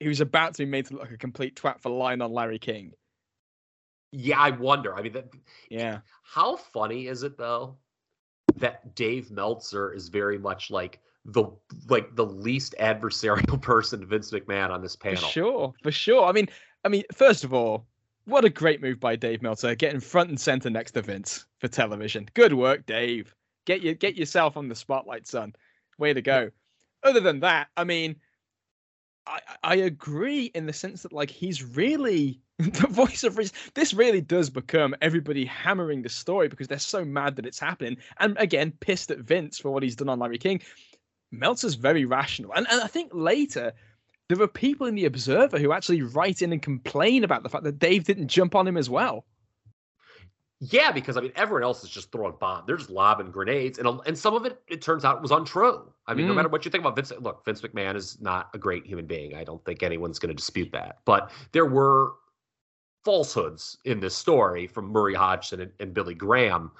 [0.00, 2.32] he was about to be made to look like a complete twat for lying on
[2.32, 2.92] Larry King.
[4.12, 4.94] Yeah, I wonder.
[4.94, 5.30] I mean, that,
[5.70, 7.76] Yeah, how funny is it though
[8.56, 11.44] that Dave Meltzer is very much like the
[11.88, 15.28] like the least adversarial person to Vince McMahon on this for panel.
[15.28, 16.24] sure, for sure.
[16.24, 16.48] I mean,
[16.84, 17.86] I mean, first of all,
[18.24, 21.68] what a great move by Dave Meltzer, getting front and center next to Vince for
[21.68, 22.28] television.
[22.34, 23.34] Good work, Dave.
[23.66, 25.54] Get you get yourself on the spotlight, son.
[25.98, 26.50] Way to go.
[27.02, 28.16] Other than that, I mean,
[29.26, 33.54] I I agree in the sense that like he's really the voice of reason.
[33.74, 37.98] This really does become everybody hammering the story because they're so mad that it's happening,
[38.18, 40.62] and again pissed at Vince for what he's done on Larry King.
[41.30, 43.72] Meltzer's very rational, and and I think later
[44.28, 47.64] there are people in the Observer who actually write in and complain about the fact
[47.64, 49.24] that Dave didn't jump on him as well.
[50.60, 52.64] Yeah, because I mean, everyone else is just throwing bombs.
[52.66, 55.92] They're just lobbing grenades, and and some of it, it turns out, was untrue.
[56.06, 56.36] I mean, no Mm.
[56.36, 59.34] matter what you think about Vince, look, Vince McMahon is not a great human being.
[59.36, 60.98] I don't think anyone's going to dispute that.
[61.04, 62.14] But there were
[63.04, 66.72] falsehoods in this story from Murray Hodgson and, and Billy Graham,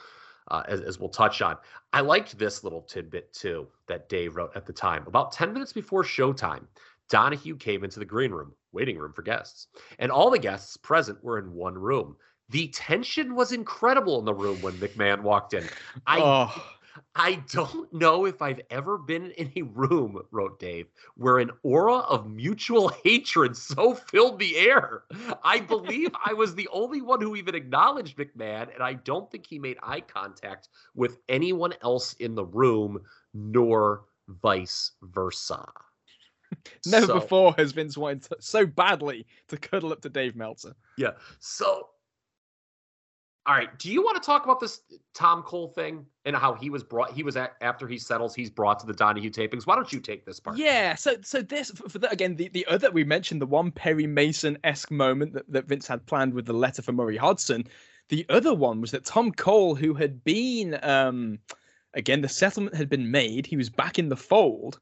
[0.51, 1.57] uh, as, as we'll touch on.
[1.93, 5.05] I liked this little tidbit too that Dave wrote at the time.
[5.07, 6.65] About ten minutes before showtime,
[7.09, 9.69] Donahue came into the green room, waiting room for guests,
[9.99, 12.17] and all the guests present were in one room.
[12.51, 15.65] The tension was incredible in the room when McMahon walked in.
[16.07, 16.78] I oh,
[17.15, 21.97] I don't know if I've ever been in a room, wrote Dave, where an aura
[21.99, 25.05] of mutual hatred so filled the air.
[25.43, 29.47] I believe I was the only one who even acknowledged McMahon, and I don't think
[29.47, 33.01] he made eye contact with anyone else in the room,
[33.35, 34.05] nor
[34.43, 35.65] vice versa.
[36.87, 40.75] never So- before has Vince wanted to, so badly to cuddle up to Dave Meltzer.
[40.97, 41.13] Yeah.
[41.39, 41.89] So,
[43.49, 43.79] all right.
[43.79, 44.83] Do you want to talk about this
[45.15, 47.13] Tom Cole thing and how he was brought?
[47.13, 49.67] He was at, after he settles, he's brought to the Donahue tapings.
[49.67, 50.59] Why don't you take this part?
[50.59, 54.07] Yeah, so so this for, the, again the, the other we mentioned the one Perry
[54.07, 57.65] Mason esque moment that, that Vince had planned with the letter for Murray Hodgson.
[58.11, 61.39] The other one was that Tom Cole, who had been um
[61.95, 64.79] again the settlement had been made, he was back in the fold.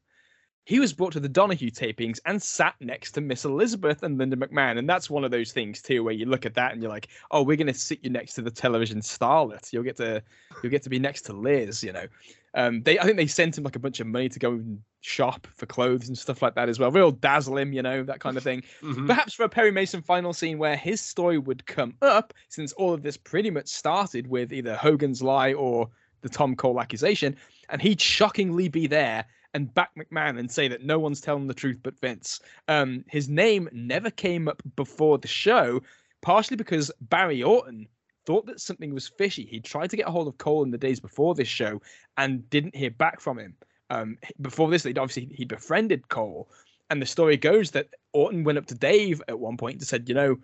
[0.67, 4.35] He was brought to the Donahue tapings and sat next to Miss Elizabeth and Linda
[4.35, 6.91] McMahon, and that's one of those things too where you look at that and you're
[6.91, 9.71] like, oh, we're gonna sit you next to the television starlet.
[9.71, 10.21] You'll get to
[10.61, 12.05] you'll get to be next to Liz, you know.
[12.53, 14.81] Um, they I think they sent him like a bunch of money to go and
[14.99, 16.91] shop for clothes and stuff like that as well.
[16.91, 18.61] Real dazzle him, you know, that kind of thing.
[18.81, 19.07] Mhm.
[19.07, 22.93] Perhaps for a Perry Mason final scene where his story would come up, since all
[22.93, 25.89] of this pretty much started with either Hogan's lie or
[26.19, 27.37] the Tom Cole accusation,
[27.69, 29.25] and he'd shockingly be there
[29.57, 32.39] and back McMahon and say that no one's telling the truth but Vince.
[32.67, 35.81] Um, his name never came up before the show,
[36.21, 37.87] partially because Barry Orton
[38.27, 39.47] thought that something was fishy.
[39.49, 41.81] He tried to get a hold of Cole in the days before this show
[42.17, 43.55] and didn't hear back from him.
[43.89, 46.51] Um, before this, he'd obviously he befriended Cole,
[46.91, 50.07] and the story goes that Orton went up to Dave at one point and said,
[50.07, 50.37] "You know,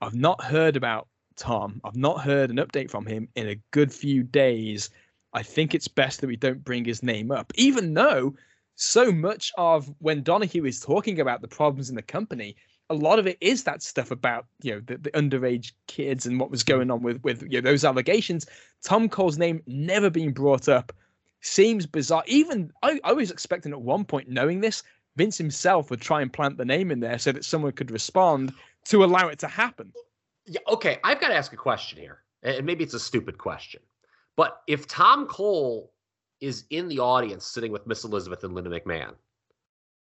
[0.00, 1.06] I've not heard about
[1.36, 1.82] Tom.
[1.84, 4.88] I've not heard an update from him in a good few days.
[5.32, 8.34] I think it's best that we don't bring his name up, even though
[8.74, 12.56] so much of when Donahue is talking about the problems in the company."
[12.90, 16.40] A lot of it is that stuff about you know the, the underage kids and
[16.40, 18.46] what was going on with with you know, those allegations.
[18.82, 20.92] Tom Cole's name never being brought up
[21.40, 22.24] seems bizarre.
[22.26, 24.82] Even I, I was expecting at one point, knowing this,
[25.16, 28.52] Vince himself would try and plant the name in there so that someone could respond
[28.86, 29.92] to allow it to happen.
[30.46, 33.82] Yeah, okay, I've got to ask a question here, and maybe it's a stupid question,
[34.38, 35.92] but if Tom Cole
[36.40, 39.14] is in the audience sitting with Miss Elizabeth and Linda McMahon,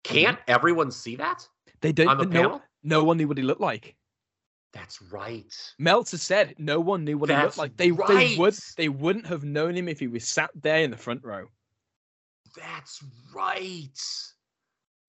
[0.03, 0.51] can't mm-hmm.
[0.51, 1.47] everyone see that
[1.81, 2.07] They don't.
[2.07, 2.61] on the no, panel?
[2.83, 3.95] no one knew what he looked like.
[4.71, 5.51] That's right.
[5.79, 7.75] Meltzer said no one knew what he looked like.
[7.75, 10.97] They they would they wouldn't have known him if he was sat there in the
[10.97, 11.47] front row.
[12.55, 13.03] That's
[13.33, 13.99] right.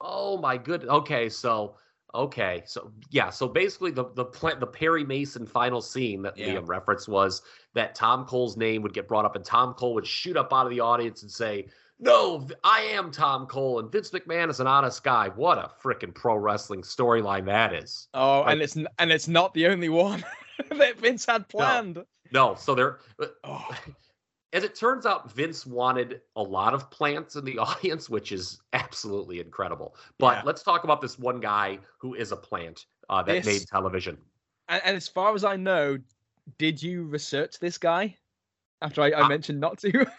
[0.00, 0.88] Oh my goodness.
[0.90, 1.74] Okay, so
[2.14, 6.54] okay, so yeah, so basically the the pla- the Perry Mason final scene that Yeah.
[6.54, 7.42] Liam referenced was
[7.74, 10.66] that Tom Cole's name would get brought up, and Tom Cole would shoot up out
[10.66, 11.66] of the audience and say,
[11.98, 15.28] No, I am Tom Cole, and Vince McMahon is an honest guy.
[15.28, 18.08] What a freaking pro wrestling storyline that is.
[18.14, 20.24] Oh, Like- and it's and it's not the only one
[20.70, 22.02] that Vince had planned.
[22.32, 22.98] No, so there.
[23.44, 23.68] Oh,
[24.52, 28.60] As it turns out, Vince wanted a lot of plants in the audience, which is
[28.72, 29.94] absolutely incredible.
[30.18, 30.42] But Yeah.
[30.44, 34.18] let's talk about this one guy who is a plant uh, that This- made television.
[34.68, 35.98] and, and as far as I know,
[36.58, 38.16] did you research this guy
[38.82, 40.06] after I, I I- mentioned not to?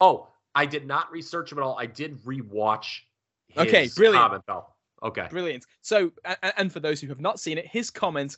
[0.00, 0.26] Oh,
[0.56, 1.78] I did not research him at all.
[1.78, 3.02] I did rewatch.
[3.46, 4.24] His Okay, brilliant.
[4.24, 4.66] Comment though.
[5.04, 5.28] Okay.
[5.30, 5.64] Brilliant.
[5.80, 8.36] So, a- a- and for those who have not seen it, his comments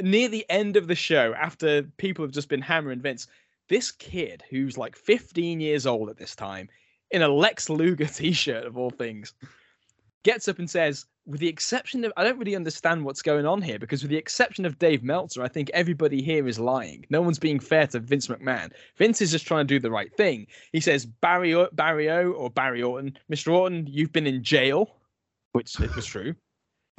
[0.00, 3.26] near the end of the show, after people have just been hammering Vince,
[3.68, 6.68] this kid who's like 15 years old at this time,
[7.10, 9.34] in a Lex Luger t-shirt of all things,
[10.24, 13.62] gets up and says, "With the exception of, I don't really understand what's going on
[13.62, 17.06] here because with the exception of Dave Meltzer, I think everybody here is lying.
[17.10, 18.72] No one's being fair to Vince McMahon.
[18.96, 20.46] Vince is just trying to do the right thing.
[20.72, 23.52] He says, Barry, Barry O or Barry Orton, Mr.
[23.52, 24.90] Orton, you've been in jail."
[25.52, 26.34] Which it was true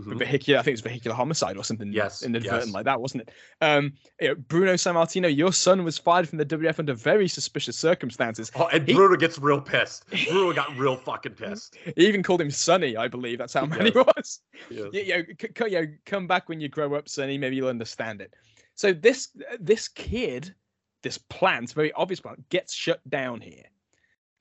[0.02, 0.20] Mhm.
[0.20, 0.60] vehicular.
[0.60, 1.92] I think it was vehicular homicide or something.
[1.92, 2.74] Yes, inadvertent yes.
[2.74, 3.32] like that, wasn't it?
[3.62, 7.76] Um, you know, Bruno Sammartino, your son was fired from the WF under very suspicious
[7.78, 8.52] circumstances.
[8.56, 10.06] Oh, and He- Bruno gets real pissed.
[10.30, 11.78] Bruno got real fucking pissed.
[11.96, 13.40] He even called him Sonny, I believe.
[13.40, 14.42] That's how mad he was.
[14.70, 14.90] Yes.
[14.94, 17.40] You, you, know, c- you know, come back when you grow up, Sonny.
[17.40, 18.36] Maybe you'll understand it.
[18.76, 19.30] So this
[19.60, 20.54] this kid,
[21.02, 23.64] this plant, very obvious plant, gets shut down here,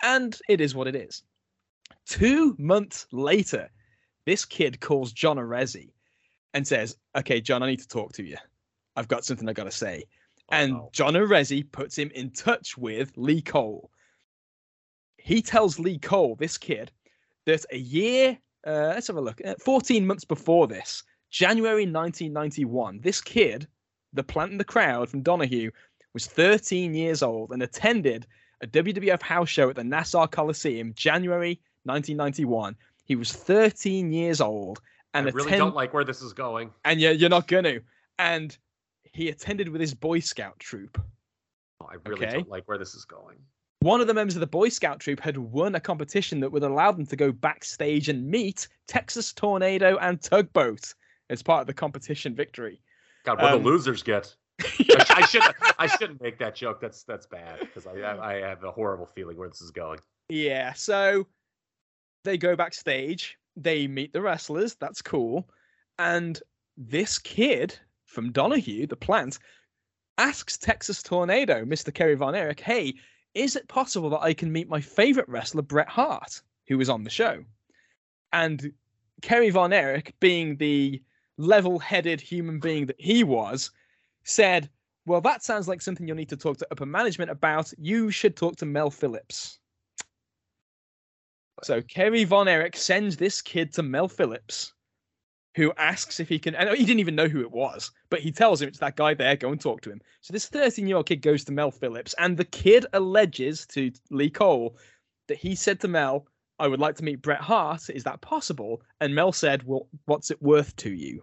[0.03, 1.23] and it is what it is.
[2.05, 3.71] Two months later,
[4.27, 5.93] this kid calls John Arezzi
[6.53, 8.37] and says, "Okay, John, I need to talk to you.
[8.97, 10.05] I've got something I got to say."
[10.51, 10.91] Oh, and no.
[10.93, 13.91] John Arezzi puts him in touch with Lee Cole.
[15.17, 16.93] He tells Lee Cole, this kid,
[17.47, 23.01] that a year, uh, let's have a look, uh, 14 months before this, January 1991,
[23.01, 23.67] this kid,
[24.13, 25.71] the plant in the crowd from Donahue,
[26.13, 28.27] was 13 years old and attended
[28.63, 32.77] a WWF house show at the Nassau Coliseum, January 1991.
[33.07, 34.81] He was 13 years old
[35.15, 36.71] and I really attend- don't like where this is going.
[36.85, 37.79] and you're, you're not gonna.
[38.19, 38.57] And
[39.13, 41.01] he attended with his Boy Scout troop.
[41.81, 42.35] Oh, I really Okay.
[42.35, 43.39] don't like where this is going.
[43.81, 46.63] One of the members of the Boy Scout troop had won a competition that would
[46.65, 50.93] allow them to go backstage and meet Texas Tornado and Tugboat
[51.31, 52.81] as part of the competition victory.
[53.25, 54.35] God, what Um, the losers get.
[54.63, 55.55] I, I shouldn't.
[55.79, 56.81] I shouldn't make that joke.
[56.81, 59.99] That's that's bad because I I have a horrible feeling where this is going.
[60.31, 61.27] Yeah, so
[62.27, 65.49] they go backstage, they meet the wrestlers, that's cool.
[65.99, 66.39] And
[66.77, 69.39] this kid from Donahue, the plant,
[70.19, 71.95] asks Texas Tornado, Mr.
[71.95, 72.95] Kerry Von Erich, hey,
[73.35, 77.05] is it possible that I can meet my favorite wrestler, Bret Hart, who was on
[77.05, 77.45] the show?
[78.33, 78.73] And
[79.23, 81.03] Kerry Von Erich, being the
[81.39, 83.71] level headed human being that he was,
[84.25, 84.69] said,
[85.07, 87.73] Well, that sounds like something you'll need to talk to upper management about.
[87.79, 89.59] You should talk to Mel Phillips.
[91.63, 94.73] So Kerry Von Erich sends this kid to Mel Phillips,
[95.55, 96.55] who asks if he can.
[96.55, 99.15] And he didn't even know who it was, but he tells him it's that guy
[99.15, 99.37] there.
[99.37, 100.01] Go and talk to him.
[100.21, 103.91] So this 13 year old kid goes to Mel Phillips, and the kid alleges to
[104.11, 104.77] Lee Cole
[105.29, 106.27] that he said to Mel,
[106.59, 107.89] "I would like to meet Bret Hart.
[107.91, 111.23] Is that possible?" And Mel said, "Well, what's it worth to you?"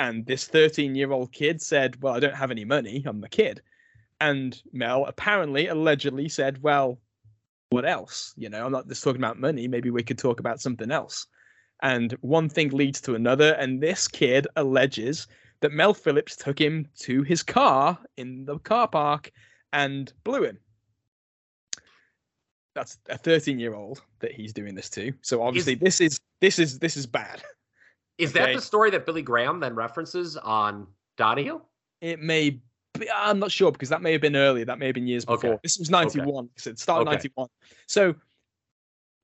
[0.00, 3.02] And this 13 year old kid said, Well, I don't have any money.
[3.04, 3.60] I'm the kid.
[4.18, 6.98] And Mel apparently, allegedly said, Well,
[7.70, 8.34] what else?
[8.36, 9.66] You know, I'm not just talking about money.
[9.66, 11.26] Maybe we could talk about something else.
[11.82, 13.52] And one thing leads to another.
[13.54, 15.26] And this kid alleges
[15.60, 19.30] that Mel Phillips took him to his car in the car park
[19.72, 20.58] and blew him.
[22.74, 25.12] That's a 13 year old that he's doing this to.
[25.22, 27.42] So obviously this is this is this is bad.
[28.18, 30.86] Is that the story that Billy Graham then references on
[31.16, 31.60] Donahue?
[32.00, 32.60] It may be,
[33.14, 34.64] I'm not sure because that may have been earlier.
[34.64, 35.48] That may have been years Okay.
[35.48, 35.60] before.
[35.62, 36.50] This was 91.
[36.56, 37.16] So it started Okay.
[37.16, 37.48] 91.
[37.86, 38.14] So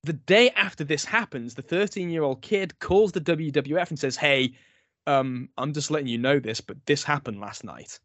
[0.04, 4.16] the day after this happens, the 13 year old kid calls the WWF and says,
[4.16, 4.54] Hey,
[5.06, 7.98] um, I'm just letting you know this, but this happened last night.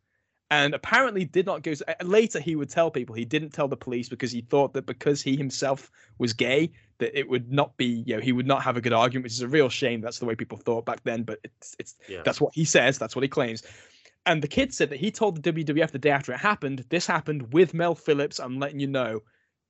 [0.50, 1.72] And apparently did not go.
[1.88, 4.86] uh, Later, he would tell people he didn't tell the police because he thought that
[4.86, 8.62] because he himself was gay, that it would not be, you know, he would not
[8.62, 10.02] have a good argument, which is a real shame.
[10.02, 12.22] That's the way people thought back then, but it's it's Yeah.
[12.26, 12.98] that's what he says.
[12.98, 13.64] That's what he claims.
[14.26, 17.08] And the kid said that he told the WWF the day after it happened, this
[17.08, 18.40] happened with Mel Phillips.
[18.40, 19.22] I'm letting you know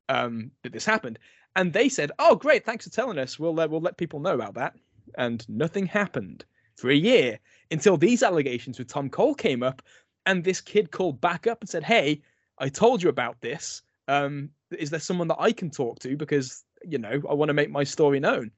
[0.10, 1.20] um, that this happened.
[1.56, 3.40] And they said, "Oh, great, thanks for telling us.
[3.40, 4.74] We'll uh, we'll let people know about that."
[5.18, 6.46] And nothing happened
[6.76, 7.40] for a year
[7.72, 9.82] until these allegations with Tom Cole came up,
[10.26, 12.22] and this kid called back up and said, "Hey,
[12.58, 13.82] I told you about this.
[14.08, 17.54] Um, is there someone that I can talk to because you know I want to
[17.54, 18.52] make my story known?"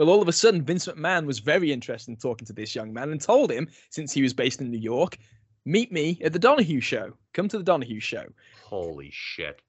[0.00, 2.90] Well, all of a sudden, Vince McMahon was very interested in talking to this young
[2.90, 5.18] man and told him, since he was based in New York,
[5.66, 7.12] meet me at the Donahue show.
[7.34, 8.24] Come to the Donahue show.
[8.64, 9.60] Holy shit!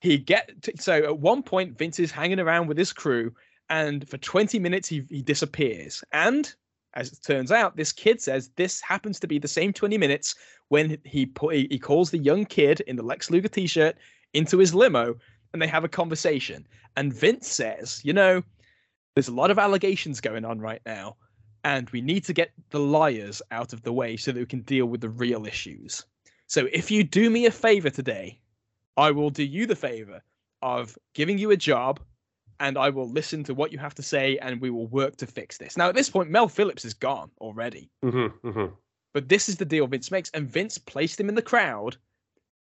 [0.00, 3.32] he get so at one point Vince is hanging around with his crew,
[3.70, 6.04] and for 20 minutes he he disappears.
[6.12, 6.54] And
[6.92, 10.34] as it turns out, this kid says this happens to be the same 20 minutes
[10.68, 13.96] when he put he calls the young kid in the Lex Luger t-shirt
[14.34, 15.16] into his limo,
[15.54, 16.66] and they have a conversation.
[16.98, 18.42] And Vince says, you know,
[19.18, 21.16] there's a lot of allegations going on right now,
[21.64, 24.60] and we need to get the liars out of the way so that we can
[24.60, 26.04] deal with the real issues.
[26.46, 28.38] So if you do me a favor today,
[28.96, 30.22] I will do you the favor
[30.62, 31.98] of giving you a job
[32.60, 35.26] and I will listen to what you have to say and we will work to
[35.26, 35.76] fix this.
[35.76, 37.90] Now, at this point, Mel Phillips is gone already.
[38.04, 38.72] Mm-hmm, mm-hmm.
[39.14, 40.30] But this is the deal Vince makes.
[40.30, 41.96] And Vince placed him in the crowd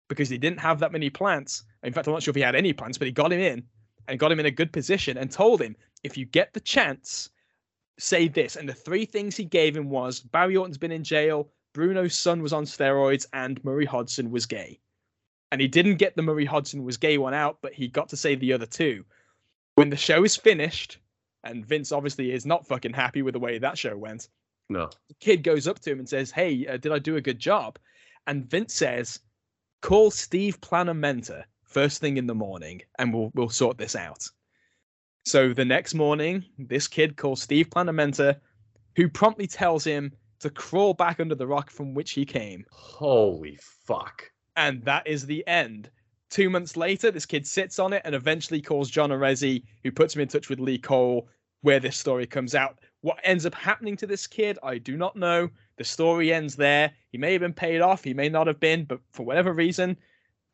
[0.07, 1.63] because he didn't have that many plants.
[1.83, 3.63] In fact, I'm not sure if he had any plants, but he got him in
[4.09, 7.29] and got him in a good position and told him, if you get the chance,
[7.97, 8.55] say this.
[8.55, 12.41] And the three things he gave him was Barry Orton's been in jail, Bruno's son
[12.41, 14.79] was on steroids, and Murray Hodgson was gay
[15.51, 18.17] and he didn't get the Murray Hodgson was gay one out, but he got to
[18.17, 19.03] say the other two.
[19.75, 20.99] When the show is finished,
[21.43, 24.27] and Vince obviously is not fucking happy with the way that show went.
[24.69, 24.89] No.
[25.07, 27.39] The kid goes up to him and says, "Hey, uh, did I do a good
[27.39, 27.79] job?"
[28.27, 29.19] And Vince says,
[29.81, 34.27] "Call Steve Planamenta first thing in the morning, and we'll we'll sort this out."
[35.25, 38.39] So the next morning, this kid calls Steve Planamenta,
[38.95, 42.65] who promptly tells him to crawl back under the rock from which he came.
[42.71, 44.23] Holy fuck.
[44.55, 45.89] And that is the end.
[46.29, 50.15] Two months later, this kid sits on it and eventually calls John Arezzi, who puts
[50.15, 51.27] him in touch with Lee Cole,
[51.61, 52.79] where this story comes out.
[53.01, 55.49] What ends up happening to this kid, I do not know.
[55.77, 56.91] The story ends there.
[57.11, 59.97] He may have been paid off, he may not have been, but for whatever reason,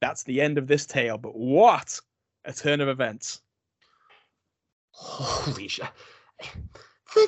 [0.02, 1.18] that's the end of this tale.
[1.18, 2.00] But what
[2.46, 3.42] a turn of events!
[4.92, 5.88] Holy shit.
[7.14, 7.28] The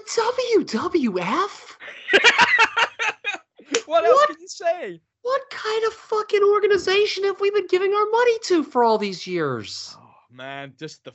[0.58, 1.76] WWF?
[3.86, 4.30] what else what?
[4.30, 5.02] can you say?
[5.22, 9.28] What kind of fucking organization have we been giving our money to for all these
[9.28, 9.96] years?
[10.00, 11.14] Oh man, just the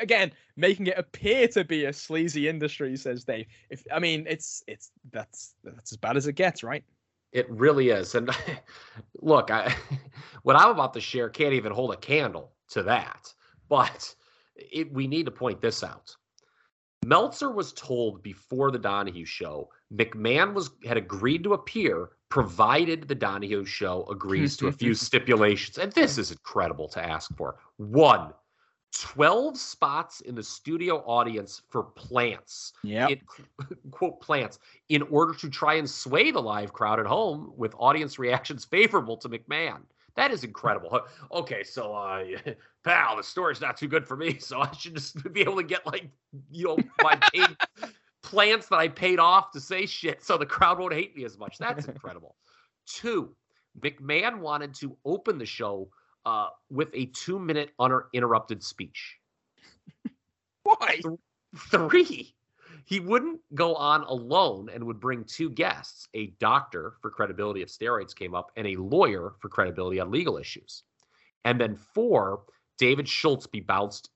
[0.00, 3.46] again making it appear to be a sleazy industry, says Dave.
[3.70, 6.84] If I mean, it's it's that's that's as bad as it gets, right?
[7.32, 8.14] It really is.
[8.14, 8.30] And
[9.20, 9.74] look, I
[10.42, 13.32] what I'm about to share can't even hold a candle to that.
[13.68, 14.14] But
[14.56, 16.14] it, we need to point this out.
[17.04, 23.14] Meltzer was told before the Donahue show McMahon was had agreed to appear provided the
[23.14, 25.76] Donahue show agrees to a few stipulations.
[25.76, 27.56] And this is incredible to ask for.
[27.76, 28.32] One,
[28.92, 32.74] 12 spots in the studio audience for plants.
[32.82, 33.08] Yeah.
[33.90, 34.58] Quote plants
[34.90, 39.16] in order to try and sway the live crowd at home with audience reactions favorable
[39.18, 39.80] to McMahon.
[40.14, 41.00] That is incredible.
[41.32, 42.24] Okay, so uh
[42.84, 45.62] pal, the story's not too good for me, so I should just be able to
[45.62, 46.10] get like,
[46.50, 47.56] you know, my paid
[48.22, 51.38] plants that I paid off to say shit so the crowd won't hate me as
[51.38, 51.56] much.
[51.58, 52.36] That's incredible.
[52.86, 53.34] Two,
[53.80, 55.88] McMahon wanted to open the show
[56.24, 59.18] uh, with a two minute uninterrupted speech.
[60.62, 61.00] Why?
[61.70, 62.34] Three,
[62.84, 67.68] he wouldn't go on alone and would bring two guests a doctor for credibility if
[67.68, 70.84] steroids came up, and a lawyer for credibility on legal issues.
[71.44, 72.42] And then four,
[72.78, 74.10] David Schultz be bounced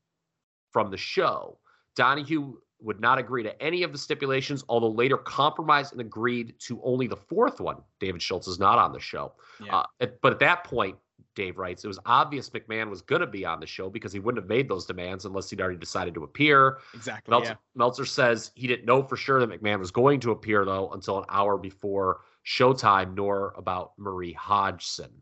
[0.72, 1.58] from the show.
[1.94, 6.80] Donahue would not agree to any of the stipulations, although later compromised and agreed to
[6.82, 7.78] only the fourth one.
[8.00, 9.32] David Schultz is not on the show.
[9.64, 9.84] Yeah.
[10.00, 10.96] Uh, but at that point,
[11.36, 14.18] Dave writes, it was obvious McMahon was going to be on the show because he
[14.18, 16.78] wouldn't have made those demands unless he'd already decided to appear.
[16.94, 17.30] Exactly.
[17.30, 17.56] Meltzer, yeah.
[17.76, 21.18] Meltzer says he didn't know for sure that McMahon was going to appear, though, until
[21.18, 25.12] an hour before showtime, nor about Murray Hodgson.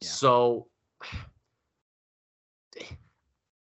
[0.00, 0.08] Yeah.
[0.08, 0.66] So,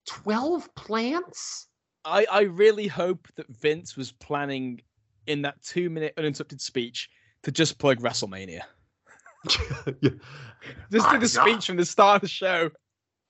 [0.07, 1.67] 12 plants?
[2.05, 4.81] I, I really hope that Vince was planning
[5.27, 7.09] in that two minute uninterrupted speech
[7.43, 8.61] to just plug WrestleMania.
[10.02, 10.11] yeah.
[10.91, 12.70] Just do the speech from the start of the show.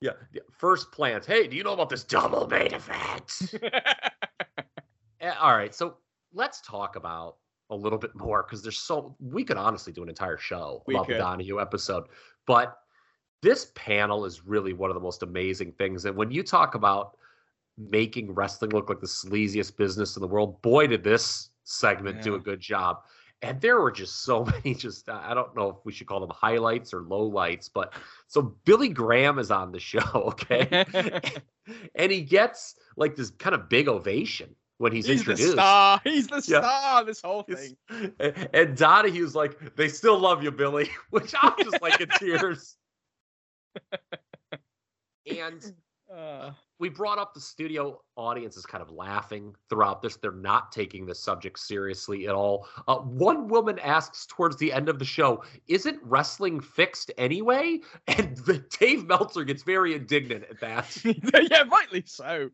[0.02, 0.11] Yeah.
[0.34, 0.41] yeah.
[0.52, 1.26] First plant.
[1.26, 3.53] Hey, do you know about this double main event?
[5.22, 5.76] Eh, all right.
[5.76, 5.98] So
[6.34, 7.36] let's talk about
[7.72, 10.95] a little bit more because there's so we could honestly do an entire show we
[10.95, 11.15] about could.
[11.15, 12.06] the Donahue episode.
[12.48, 12.77] But
[13.41, 16.06] this panel is really one of the most amazing things.
[16.06, 17.18] And when you talk about
[17.80, 20.61] making wrestling look like the sleaziest business in the world.
[20.61, 22.23] Boy, did this segment yeah.
[22.23, 23.03] do a good job.
[23.41, 26.31] And there were just so many, just I don't know if we should call them
[26.33, 27.93] highlights or lowlights, but
[28.27, 30.85] so Billy Graham is on the show, okay?
[31.95, 35.55] and he gets like this kind of big ovation when he's, he's introduced.
[35.55, 36.01] The star.
[36.03, 36.61] He's the yeah.
[36.61, 37.75] star of this whole thing.
[37.89, 42.75] And, and Donahue's like, they still love you, Billy, which I'm just like in tears.
[45.27, 45.73] and
[46.13, 50.15] uh we brought up the studio audience is kind of laughing throughout this.
[50.15, 52.68] They're not taking the subject seriously at all.
[52.88, 58.38] Uh, one woman asks towards the end of the show, "Isn't wrestling fixed anyway?" And
[58.38, 60.97] the, Dave Meltzer gets very indignant at that.
[61.51, 62.49] yeah, rightly so.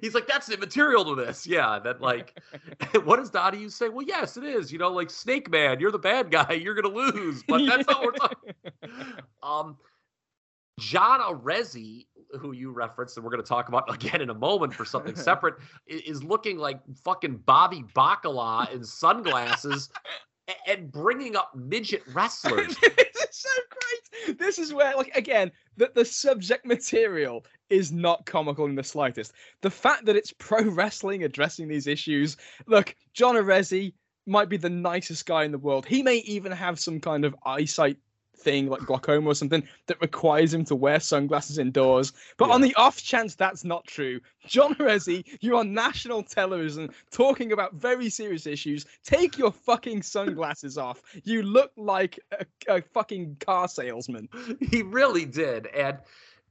[0.00, 2.38] He's like, "That's immaterial to this." Yeah, that like,
[3.04, 3.88] what does Donahue say?
[3.88, 4.72] Well, yes, it is.
[4.72, 6.52] You know, like Snake Man, you're the bad guy.
[6.52, 8.52] You're gonna lose, but that's not what we're talking.
[9.42, 9.76] Um,
[10.80, 12.06] John Arezzi,
[12.38, 15.16] who you referenced, and we're going to talk about again in a moment for something
[15.30, 15.54] separate,
[15.86, 19.90] is looking like fucking Bobby Bacala in sunglasses
[20.66, 22.76] and bringing up midget wrestlers.
[22.76, 24.38] this is so great.
[24.38, 29.32] This is where, like, again, that the subject material is not comical in the slightest.
[29.62, 32.36] The fact that it's pro wrestling addressing these issues.
[32.66, 33.94] Look, John Arezzi
[34.26, 35.86] might be the nicest guy in the world.
[35.86, 37.98] He may even have some kind of eyesight
[38.36, 42.12] thing like glaucoma or something that requires him to wear sunglasses indoors.
[42.36, 42.54] But yeah.
[42.54, 47.74] on the off chance that's not true, John Arezzi, you're on national television talking about
[47.74, 48.86] very serious issues.
[49.04, 51.02] Take your fucking sunglasses off.
[51.24, 54.28] You look like a, a fucking car salesman.
[54.70, 55.66] He really did.
[55.68, 55.98] And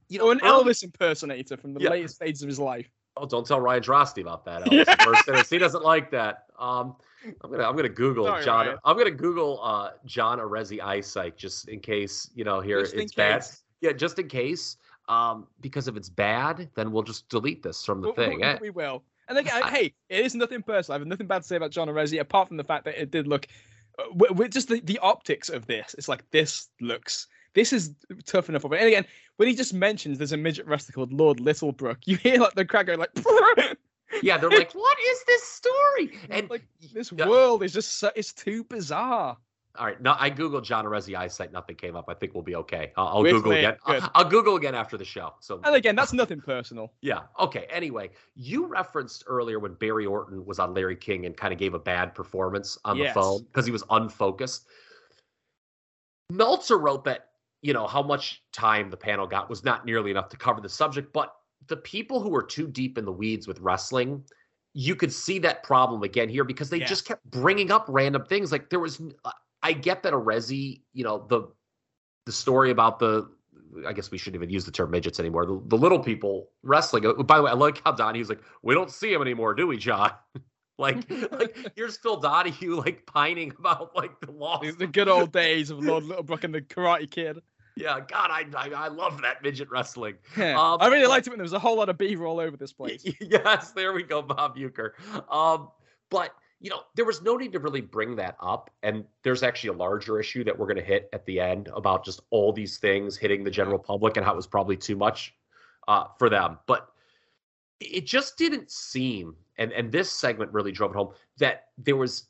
[0.08, 1.90] you know, or an Elvis impersonator from the yeah.
[1.90, 2.88] latest stages of his life.
[3.16, 4.64] Oh, don't tell Ryan Drosty about that.
[4.64, 5.42] Elvis yeah.
[5.48, 6.46] He doesn't like that.
[6.58, 6.96] Um,
[7.42, 8.66] I'm gonna I'm gonna Google Sorry, John.
[8.66, 8.78] Ryan.
[8.84, 13.14] I'm gonna Google uh, John Arezzi eyesight just in case you know here just it's
[13.14, 13.44] bad.
[13.80, 14.76] Yeah, just in case.
[15.06, 18.38] Um, because if it's bad, then we'll just delete this from the we, thing.
[18.38, 18.58] We, eh?
[18.60, 19.02] we will.
[19.28, 20.96] And again, I, hey, it is nothing personal.
[20.96, 23.10] I have nothing bad to say about John Arezzi apart from the fact that it
[23.10, 23.46] did look.
[23.98, 27.94] Uh, with just the, the optics of this, it's like this looks this is
[28.26, 28.80] tough enough of it.
[28.80, 29.06] And again,
[29.36, 32.64] when he just mentions there's a midget wrestler called Lord Littlebrook, you hear like the
[32.64, 33.14] crowd going like
[34.22, 38.32] yeah, they're like, "What is this story?" And like this world is just so, it's
[38.32, 39.36] too bizarre.
[39.76, 41.52] All right, no, I googled John Arezzi eyesight.
[41.52, 42.04] Nothing came up.
[42.08, 42.92] I think we'll be okay.
[42.96, 43.76] I'll, I'll Google again.
[43.84, 45.34] I'll, I'll, Google again after the show.
[45.40, 46.92] So, and again, that's nothing personal.
[47.00, 47.22] Yeah.
[47.40, 47.66] Okay.
[47.70, 51.74] Anyway, you referenced earlier when Barry Orton was on Larry King and kind of gave
[51.74, 53.12] a bad performance on yes.
[53.12, 54.66] the phone because he was unfocused.
[56.30, 57.30] Meltzer wrote that
[57.62, 60.68] you know how much time the panel got was not nearly enough to cover the
[60.68, 61.34] subject, but
[61.68, 64.24] the people who were too deep in the weeds with wrestling,
[64.72, 66.86] you could see that problem again here because they yeah.
[66.86, 68.50] just kept bringing up random things.
[68.52, 69.00] Like there was,
[69.62, 71.48] I get that Arezzi, you know, the
[72.26, 73.30] the story about the,
[73.86, 75.46] I guess we shouldn't even use the term midgets anymore.
[75.46, 77.06] The, the little people wrestling.
[77.06, 79.54] Uh, by the way, I like how Donnie was like, we don't see him anymore,
[79.54, 80.12] do we, John?
[80.78, 84.64] like, like here's Phil Donahue like pining about like the loss.
[84.78, 87.40] The good old days of Lord Littlebrook and the Karate Kid.
[87.76, 90.14] Yeah, God, I, I, I love that midget wrestling.
[90.36, 92.40] Yeah, um, I really liked it when there was a whole lot of beaver all
[92.40, 93.04] over this place.
[93.20, 94.90] yes, there we go, Bob Uecker.
[95.32, 95.68] Um,
[96.10, 98.70] but you know, there was no need to really bring that up.
[98.82, 102.04] And there's actually a larger issue that we're going to hit at the end about
[102.04, 105.34] just all these things hitting the general public and how it was probably too much
[105.88, 106.58] uh, for them.
[106.66, 106.88] But
[107.80, 112.28] it just didn't seem, and and this segment really drove it home that there was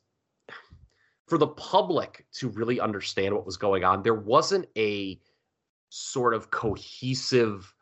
[1.26, 4.02] for the public to really understand what was going on.
[4.02, 5.20] There wasn't a
[5.94, 7.72] sort of cohesive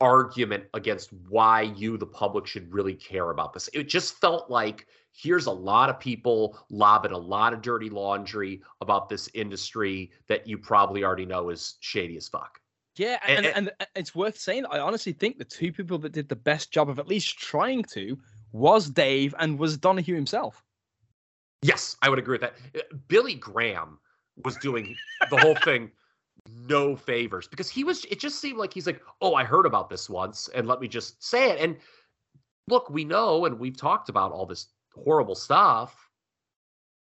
[0.00, 3.68] argument against why you, the public, should really care about this.
[3.74, 8.62] It just felt like here's a lot of people lobbing a lot of dirty laundry
[8.80, 12.58] about this industry that you probably already know is shady as fuck.
[12.96, 14.64] Yeah, and, and, and it's worth saying.
[14.70, 17.82] I honestly think the two people that did the best job of at least trying
[17.92, 18.18] to
[18.52, 20.62] was Dave and was Donahue himself.
[21.60, 22.54] Yes, I would agree with that.
[22.74, 23.98] Uh, Billy Graham
[24.44, 24.96] was doing
[25.30, 25.90] the whole thing
[26.68, 29.88] no favors because he was it just seemed like he's like oh i heard about
[29.88, 31.58] this once and let me just say it.
[31.58, 31.76] And
[32.68, 36.04] look we know and we've talked about all this horrible stuff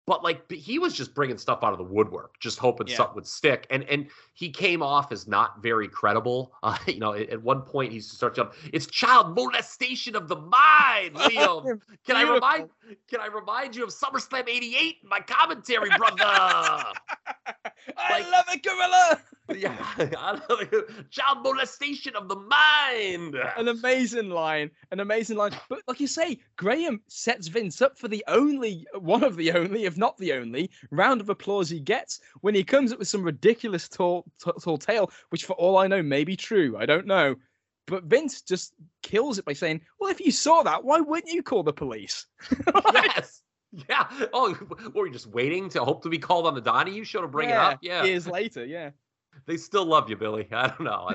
[0.08, 2.98] but like he was just bringing stuff out of the woodwork just hoping yeah.
[2.98, 6.54] something would stick and and he came off as not very credible.
[6.64, 10.36] Uh, you know at, at, one point he starts up it's child molestation of the
[10.36, 12.70] mind liam can i remind
[13.10, 16.84] can i remind you of summerslam 88 my commentary brother
[17.98, 19.22] I like, love it, Gorilla.
[19.58, 19.76] yeah,
[20.18, 21.10] I love it.
[21.10, 23.36] child molestation of the mind.
[23.58, 25.52] An amazing line, an amazing line.
[25.70, 29.86] But like you say, Graham sets Vince up for the only, one of the only,
[29.86, 33.24] if not the only, round of applause he gets when he comes up with some
[33.24, 36.78] ridiculous tall, t- tall tale, which for all I know may be true.
[36.78, 37.36] I don't know.
[37.88, 41.44] But Vince just kills it by saying, "Well, if you saw that, why wouldn't you
[41.44, 42.28] call the police?"
[42.94, 43.42] yes.
[43.90, 44.06] Yeah.
[44.34, 44.54] Oh,
[44.94, 47.50] were you just waiting to hope to be called on the Donahue show to bring
[47.50, 47.80] yeah, it up?
[47.82, 48.04] Yeah.
[48.04, 48.92] Years later, yeah.
[49.46, 50.46] They still love you, Billy.
[50.52, 51.10] I don't know.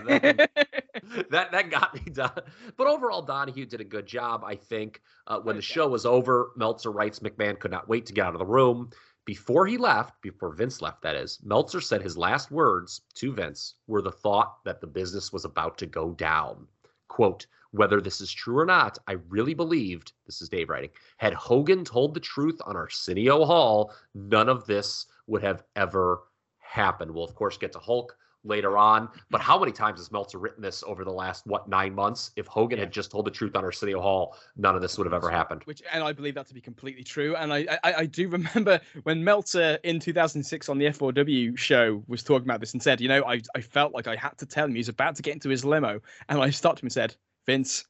[1.31, 2.31] that that got me done.
[2.79, 4.43] But overall, Donahue did a good job.
[4.43, 8.15] I think uh, when the show was over, Meltzer writes McMahon could not wait to
[8.15, 8.91] get out of the room.
[9.27, 13.75] Before he left, before Vince left, that is, Meltzer said his last words to Vince
[13.87, 16.67] were the thought that the business was about to go down.
[17.09, 21.35] Quote, whether this is true or not, I really believed, this is Dave writing, had
[21.35, 26.23] Hogan told the truth on Arsenio Hall, none of this would have ever
[26.59, 27.11] happened.
[27.11, 28.17] We'll, of course, get to Hulk
[28.47, 29.09] later on.
[29.31, 32.31] But how many times has Meltzer written this over the last what nine months?
[32.37, 32.85] If Hogan yeah.
[32.85, 35.63] had just told the truth on Arsenio Hall, none of this would have ever happened.
[35.65, 37.37] Which, and I believe that to be completely true.
[37.37, 42.23] And I, I, I do remember when Meltzer in 2006 on the F4W show was
[42.23, 44.67] talking about this and said, you know, I, I felt like I had to tell
[44.67, 47.15] him he was about to get into his limo, and I stopped him and said,
[47.47, 47.85] Vince,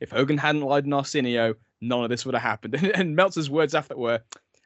[0.00, 2.74] if Hogan hadn't lied on Arsenio, none of this would have happened.
[2.74, 4.20] And, and Meltzer's words after were,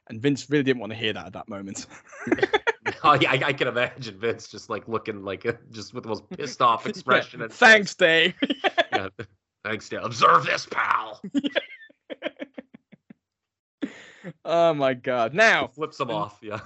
[0.09, 1.87] and Vince really didn't want to hear that at that moment.
[3.05, 6.29] oh yeah, I, I, can imagine Vince just like looking like just with the most
[6.31, 7.41] pissed off expression.
[7.41, 7.49] yeah.
[7.51, 8.35] Thanks, Dave.
[8.93, 9.09] yeah,
[9.65, 10.01] thanks, Dave.
[10.03, 11.21] Observe this, pal.
[14.45, 15.35] oh my god!
[15.35, 16.39] Now flips him off.
[16.43, 16.61] Yeah,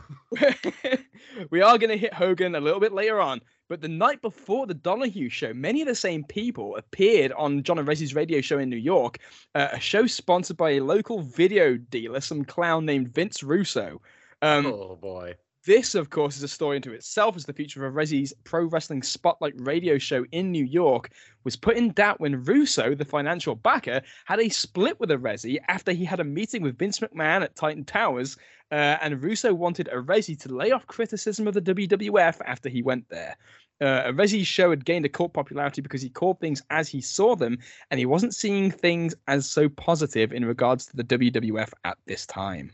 [1.51, 4.67] we are going to hit Hogan a little bit later on, but the night before
[4.67, 8.69] the Donahue show, many of the same people appeared on John Arezzi's radio show in
[8.69, 9.19] New York,
[9.55, 14.01] uh, a show sponsored by a local video dealer, some clown named Vince Russo.
[14.43, 15.35] Um, oh boy.
[15.69, 19.03] This, of course, is a story into itself as the future of Rezzy's pro wrestling
[19.03, 21.11] spotlight radio show in New York
[21.45, 25.93] was put in doubt when Russo, the financial backer, had a split with Arezzi after
[25.93, 28.39] he had a meeting with Vince McMahon at Titan Towers,
[28.73, 33.07] uh, and Russo wanted Arezzi to lay off criticism of the WWF after he went
[33.11, 33.37] there.
[33.79, 34.11] Uh,
[34.45, 37.59] show had gained a cult popularity because he called things as he saw them,
[37.91, 42.25] and he wasn't seeing things as so positive in regards to the WWF at this
[42.25, 42.73] time.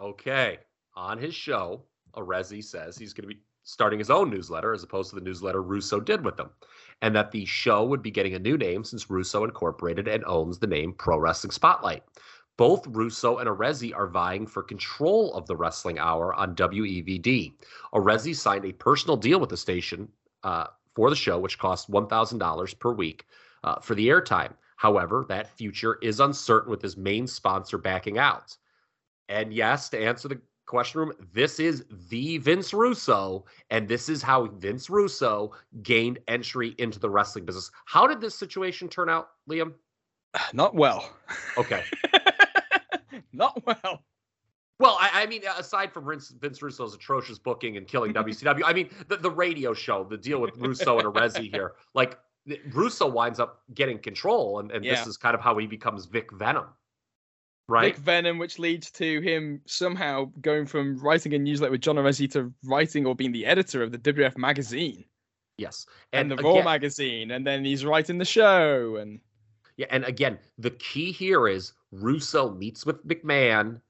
[0.00, 0.58] Okay,
[0.96, 1.82] on his show,
[2.16, 5.62] Arezzi says he's going to be starting his own newsletter as opposed to the newsletter
[5.62, 6.50] Russo did with them,
[7.02, 10.58] and that the show would be getting a new name since Russo incorporated and owns
[10.58, 12.02] the name Pro Wrestling Spotlight.
[12.56, 17.52] Both Russo and Arezzi are vying for control of the Wrestling Hour on WEVD.
[17.92, 20.08] Arezzi signed a personal deal with the station
[20.44, 23.26] uh, for the show, which costs $1,000 per week
[23.64, 24.52] uh, for the airtime.
[24.76, 28.56] However, that future is uncertain with his main sponsor backing out.
[29.28, 31.12] And yes, to answer the question room.
[31.32, 37.08] This is the Vince Russo, and this is how Vince Russo gained entry into the
[37.08, 37.70] wrestling business.
[37.84, 39.74] How did this situation turn out, Liam?
[40.52, 41.10] Not well.
[41.56, 41.84] Okay.
[43.32, 44.02] Not well.
[44.80, 48.72] Well, I, I, mean, aside from Vince, Vince, Russo's atrocious booking and killing WCW, I
[48.72, 52.18] mean, the, the radio show, the deal with Russo and Arezzi here, like
[52.72, 54.96] Russo winds up getting control, and, and yeah.
[54.96, 56.66] this is kind of how he becomes Vic Venom
[57.68, 57.94] right?
[57.94, 62.30] Vic Venom, which leads to him somehow going from writing a newsletter with John Arezzi
[62.32, 65.04] to writing or being the editor of the WF magazine.
[65.56, 69.20] Yes, and, and the again, Raw magazine, and then he's writing the show, and
[69.76, 73.80] yeah, and again, the key here is Russo meets with McMahon,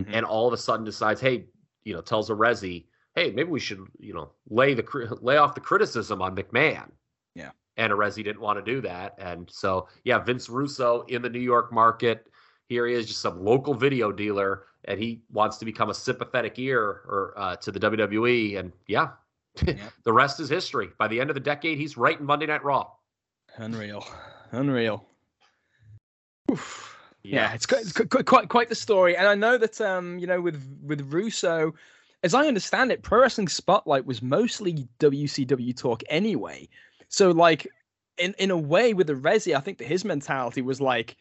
[0.00, 0.12] mm-hmm.
[0.12, 1.46] and all of a sudden decides, hey,
[1.84, 5.60] you know, tells Arezzi, hey, maybe we should, you know, lay the lay off the
[5.60, 6.90] criticism on McMahon.
[7.36, 11.30] Yeah, and Arezzi didn't want to do that, and so yeah, Vince Russo in the
[11.30, 12.26] New York market
[12.68, 16.58] here he is, just some local video dealer, and he wants to become a sympathetic
[16.58, 18.58] ear or uh, to the WWE.
[18.58, 19.10] And yeah,
[20.04, 20.90] the rest is history.
[20.98, 22.90] By the end of the decade, he's writing Monday Night Raw.
[23.56, 24.04] Unreal,
[24.52, 25.04] unreal.
[26.50, 26.90] Oof.
[27.22, 30.26] Yeah, it's, quite, it's quite, quite quite the story, and I know that um you
[30.26, 31.72] know with with Russo,
[32.22, 36.68] as I understand it, Pro Wrestling Spotlight was mostly WCW talk anyway.
[37.08, 37.66] So like
[38.18, 41.16] in in a way with the Resi, I think that his mentality was like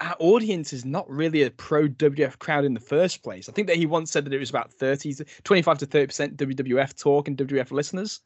[0.00, 3.48] our audience is not really a pro WWF crowd in the first place.
[3.48, 6.06] I think that he once said that it was about 30 to 25 to 30
[6.06, 8.20] percent WWF talk and WWF listeners.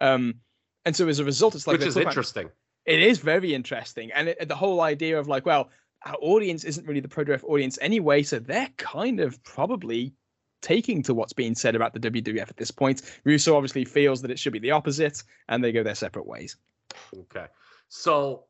[0.00, 0.36] Um,
[0.84, 2.46] and so as a result, it's like which is interesting.
[2.46, 2.54] About,
[2.86, 5.70] it is very interesting, and it, the whole idea of like, well,
[6.04, 10.12] our audience isn't really the pro WWF audience anyway, so they're kind of probably
[10.62, 13.02] taking to what's being said about the WWF at this point.
[13.24, 16.56] Russo obviously feels that it should be the opposite, and they go their separate ways.
[17.14, 17.46] Okay,
[17.88, 18.44] so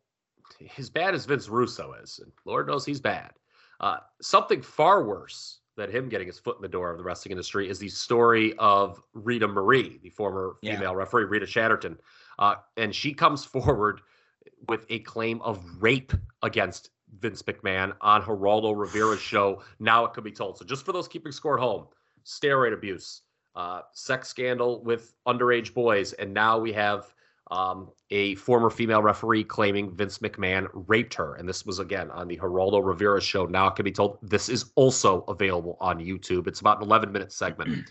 [0.78, 3.32] as bad as Vince Russo is, and Lord knows he's bad,
[3.80, 7.32] uh, something far worse than him getting his foot in the door of the wrestling
[7.32, 10.92] industry is the story of Rita Marie, the former female yeah.
[10.92, 11.98] referee, Rita Chatterton.
[12.38, 14.00] Uh, and she comes forward
[14.68, 16.12] with a claim of rape
[16.42, 19.62] against Vince McMahon on Geraldo Rivera's show.
[19.78, 20.58] Now it could be told.
[20.58, 21.86] So just for those keeping score at home,
[22.24, 23.22] steroid abuse,
[23.56, 27.14] uh, sex scandal with underage boys, and now we have
[27.50, 31.34] um, a former female referee claiming Vince McMahon raped her.
[31.34, 33.46] And this was again on the Geraldo Rivera show.
[33.46, 36.46] Now it can be told this is also available on YouTube.
[36.46, 37.88] It's about an 11 minute segment.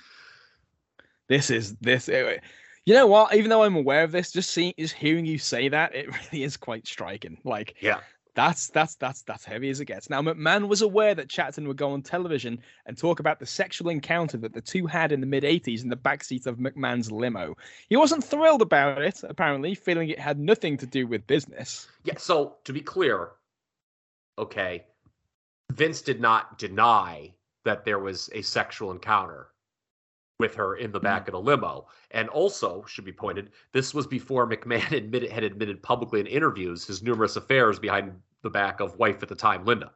[1.27, 2.07] this is this.
[2.07, 2.37] Eh,
[2.85, 3.35] you know what?
[3.35, 6.43] Even though I'm aware of this, just seeing, just hearing you say that, it really
[6.43, 7.37] is quite striking.
[7.43, 7.99] Like, yeah,
[8.39, 10.09] That's that's that's that's heavy as it gets.
[10.09, 13.89] Now McMahon was aware that Chatterton would go on television and talk about the sexual
[13.89, 17.57] encounter that the two had in the mid '80s in the backseat of McMahon's limo.
[17.89, 21.89] He wasn't thrilled about it, apparently, feeling it had nothing to do with business.
[22.05, 22.13] Yeah.
[22.17, 23.31] So to be clear,
[24.37, 24.85] okay,
[25.73, 27.33] Vince did not deny
[27.65, 29.49] that there was a sexual encounter
[30.39, 31.27] with her in the back mm.
[31.27, 31.87] of the limo.
[32.11, 36.85] And also, should be pointed, this was before McMahon admitted, had admitted publicly in interviews
[36.85, 38.13] his numerous affairs behind
[38.43, 39.91] the back of wife at the time, Linda.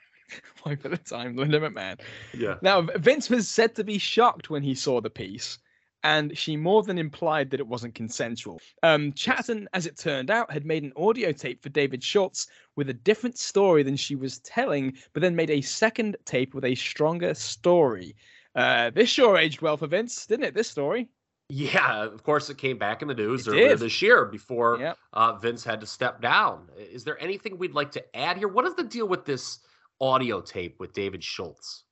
[0.66, 2.00] wife at the time, Linda McMahon.
[2.34, 2.56] Yeah.
[2.62, 5.58] Now, Vince was said to be shocked when he saw the piece,
[6.02, 8.60] and she more than implied that it wasn't consensual.
[8.82, 12.90] Um, Chatterton, as it turned out, had made an audio tape for David Schultz with
[12.90, 16.74] a different story than she was telling, but then made a second tape with a
[16.74, 18.14] stronger story.
[18.54, 20.54] Uh, this sure aged well for Vince, didn't it?
[20.54, 21.08] This story.
[21.48, 24.98] Yeah, of course, it came back in the news earlier this year before Yep.
[25.12, 26.68] uh, Vince had to step down.
[26.76, 28.48] Is there anything we'd like to add here?
[28.48, 29.60] What is the deal with this
[30.00, 31.84] audio tape with David Schultz?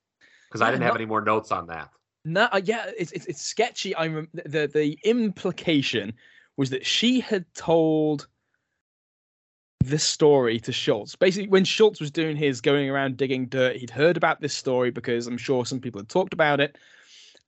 [0.48, 1.90] Because I didn't have any more notes on that.
[2.24, 3.94] No, uh, yeah, it's, it's it's sketchy.
[3.94, 6.14] I rem- the the implication
[6.56, 8.26] was that she had told
[9.84, 11.14] this story to Schultz.
[11.14, 14.90] Basically, when Schultz was doing his going around digging dirt, he'd heard about this story
[14.90, 16.78] because I'm sure some people had talked about it.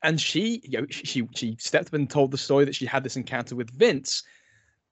[0.06, 3.02] And she, you know, she she stepped up and told the story that she had
[3.02, 4.22] this encounter with Vince.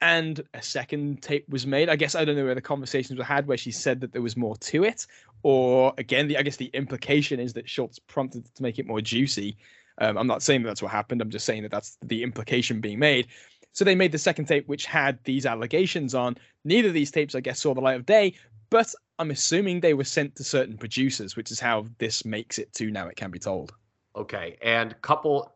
[0.00, 1.88] And a second tape was made.
[1.88, 4.20] I guess I don't know where the conversations were had where she said that there
[4.20, 5.06] was more to it,
[5.44, 9.00] or again, the I guess the implication is that Schultz prompted to make it more
[9.00, 9.56] juicy.
[9.98, 11.22] Um, I'm not saying that that's what happened.
[11.22, 13.28] I'm just saying that that's the implication being made.
[13.72, 16.36] So they made the second tape, which had these allegations on.
[16.64, 18.34] Neither of these tapes, I guess, saw the light of day,
[18.68, 22.72] but I'm assuming they were sent to certain producers, which is how this makes it
[22.74, 23.72] to now it can be told.
[24.16, 25.54] Okay, and couple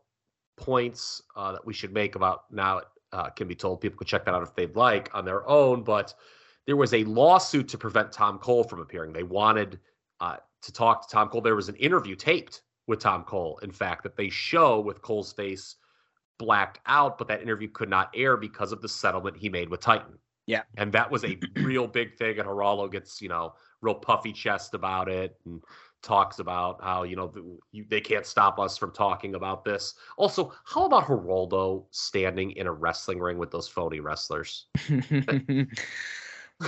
[0.56, 3.80] points uh, that we should make about now it uh, can be told.
[3.80, 5.82] People could check that out if they'd like on their own.
[5.82, 6.14] But
[6.66, 9.12] there was a lawsuit to prevent Tom Cole from appearing.
[9.12, 9.78] They wanted
[10.20, 11.40] uh, to talk to Tom Cole.
[11.40, 15.32] There was an interview taped with Tom Cole, in fact, that they show with Cole's
[15.32, 15.76] face
[16.38, 19.80] blacked out, but that interview could not air because of the settlement he made with
[19.80, 20.18] Titan.
[20.46, 20.62] Yeah.
[20.76, 22.38] And that was a real big thing.
[22.38, 25.62] And Geraldo gets, you know, real puffy chest about it and
[26.02, 29.94] talks about how, you know, the, you, they can't stop us from talking about this.
[30.16, 34.66] Also, how about Geraldo standing in a wrestling ring with those phony wrestlers?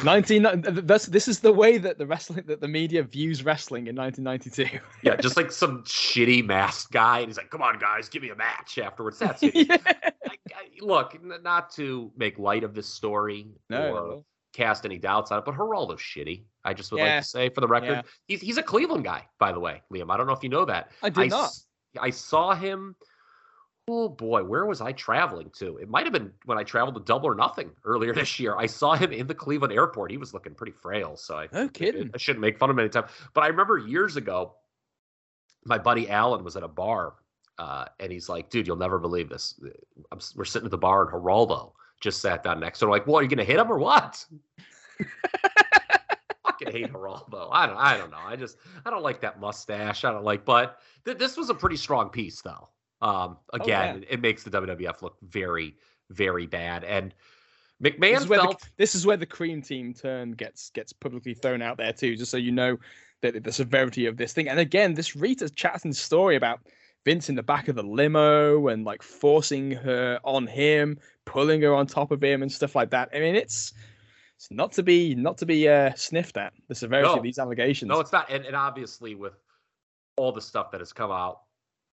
[0.05, 3.97] 19 that's this is the way that the wrestling that the media views wrestling in
[3.97, 7.19] 1992 Yeah, just like some shitty masked guy.
[7.19, 9.19] And he's like, come on, guys, give me a match afterwards.
[9.19, 9.55] That's it.
[9.55, 9.77] yeah.
[9.85, 14.24] I, I, look, not to make light of this story no, or no.
[14.52, 16.44] Cast any doubts on it, but Geraldo's shitty.
[16.64, 17.14] I just would Yeah.
[17.16, 18.02] like to say for the record, Yeah.
[18.27, 20.10] he's he's a Cleveland guy, by the way, Liam.
[20.12, 20.90] I don't know if you know that.
[21.02, 21.51] I did I not.
[22.01, 22.97] I saw him.
[23.89, 25.78] Oh boy, where was I traveling to?
[25.78, 28.56] It might have been when I traveled to Double or Nothing earlier this year.
[28.56, 30.10] I saw him in the Cleveland airport.
[30.10, 32.10] He was looking pretty frail, so I No kidding.
[32.14, 33.06] I shouldn't make fun of him anytime.
[33.35, 34.55] But I remember years ago,
[35.64, 37.14] my buddy Alan was at a bar,
[37.59, 39.59] uh, and he's like, "Dude, you'll never believe this.
[40.12, 42.90] I'm, we're sitting at the bar, and Geraldo just sat down next to him.
[42.90, 44.24] Like, well, are you gonna hit him or what?"
[46.44, 47.48] Fucking hate Geraldo.
[47.52, 47.77] I don't.
[47.77, 48.18] I don't know.
[48.24, 48.56] I just.
[48.85, 50.05] I don't like that mustache.
[50.05, 50.44] I don't like.
[50.44, 52.68] But th- this was a pretty strong piece, though.
[53.02, 54.14] Um, again, yeah.
[54.14, 55.77] it, makes the WWF look very,
[56.10, 56.85] very bad.
[56.85, 57.14] And
[57.81, 61.35] This McMahon is, where the, this is where the cream team turn gets gets publicly
[61.35, 62.78] thrown out there too, just so you know
[63.22, 64.48] that the severity of this thing.
[64.48, 66.60] And again, this Rita Chatterton story about
[67.05, 70.98] Vince in the back of the limo and like forcing her on him,
[71.31, 73.09] pulling her on top of him and stuff like that.
[73.15, 73.73] I mean, it's
[74.36, 77.16] it's not to be not to be uh, sniffed at the severity No.
[77.16, 77.89] of these allegations.
[77.89, 78.31] No, it's not.
[78.31, 79.35] And, and obviously, with
[80.16, 81.40] all the stuff that has come out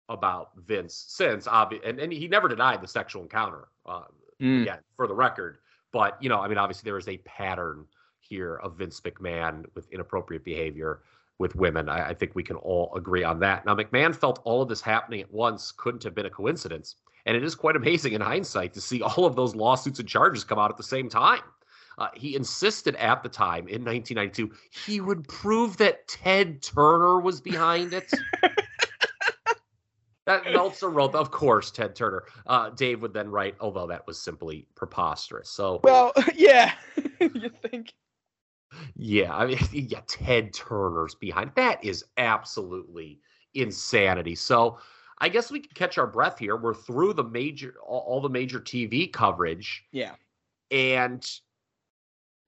[0.10, 3.68] about Vince since, obvi- and, and he never denied the sexual encounter.
[3.86, 4.04] Uh,
[4.42, 4.64] Mm.
[4.64, 5.60] Again, for the record,
[5.94, 7.86] but you know, I mean, obviously, there is a pattern
[8.20, 11.02] here of Vince McMahon with inappropriate behavior
[11.40, 11.90] with women.
[11.90, 13.66] I, I think we can all agree on that.
[13.66, 16.96] Now, McMahon felt all of this happening at once couldn't have been a coincidence,
[17.26, 20.44] and it is quite amazing in hindsight to see all of those lawsuits and charges
[20.44, 21.42] come out at the same time.
[21.98, 27.40] Uh, he insisted at the time in 1992 he would prove that Ted Turner was
[27.40, 28.12] behind it.
[30.26, 32.24] that Meltzer wrote, of course, Ted Turner.
[32.48, 35.50] Uh, Dave would then write, although that was simply preposterous.
[35.50, 36.74] So, Well, yeah,
[37.20, 37.94] you think.
[38.96, 41.52] Yeah, I mean, yeah, Ted Turner's behind.
[41.56, 43.20] That is absolutely
[43.54, 44.36] insanity.
[44.36, 44.78] So,
[45.20, 46.58] I guess we can catch our breath here.
[46.58, 49.84] We're through the major, all, all the major TV coverage.
[49.92, 50.16] Yeah.
[50.72, 51.26] and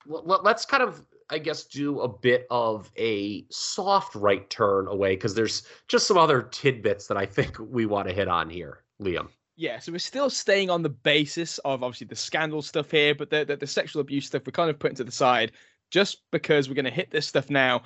[0.06, 4.88] let- let- let's kind of i guess do a bit of a soft right turn
[4.88, 8.50] away because there's just some other tidbits that i think we want to hit on
[8.50, 9.28] here liam
[9.58, 13.30] Yeah, so we're still staying on the basis of obviously the scandal stuff here, but
[13.30, 15.54] the, the, the sexual abuse stuff we're kind of putting to the side
[15.96, 17.82] just because we're going to hit this stuff now.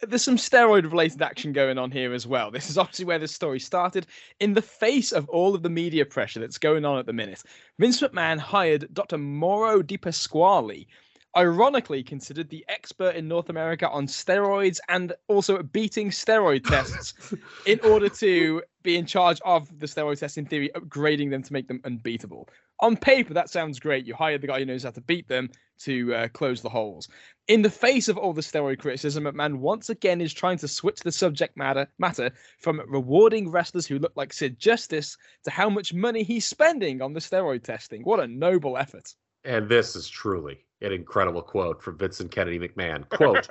[0.00, 2.50] There's some steroid related action going on here as well.
[2.50, 4.08] This is obviously where this story started.
[4.40, 7.44] In the face of all of the media pressure that's going on at the minute,
[7.78, 9.18] Vince McMahon hired Dr.
[9.18, 10.88] Mauro Di Pasquale,
[11.36, 17.34] ironically considered the expert in North America on steroids and also beating steroid tests
[17.66, 21.52] in order to be in charge of the steroid tests in theory, upgrading them to
[21.52, 22.48] make them unbeatable.
[22.80, 24.06] On paper, that sounds great.
[24.06, 25.50] You hire the guy who knows how to beat them
[25.80, 27.08] to uh, close the holes.
[27.48, 31.00] In the face of all the steroid criticism, McMahon once again is trying to switch
[31.00, 32.30] the subject matter matter
[32.60, 37.12] from rewarding wrestlers who look like Sid Justice to how much money he's spending on
[37.12, 38.02] the steroid testing.
[38.02, 39.14] What a noble effort!
[39.44, 43.08] And this is truly an incredible quote from Vincent Kennedy McMahon.
[43.08, 43.48] Quote,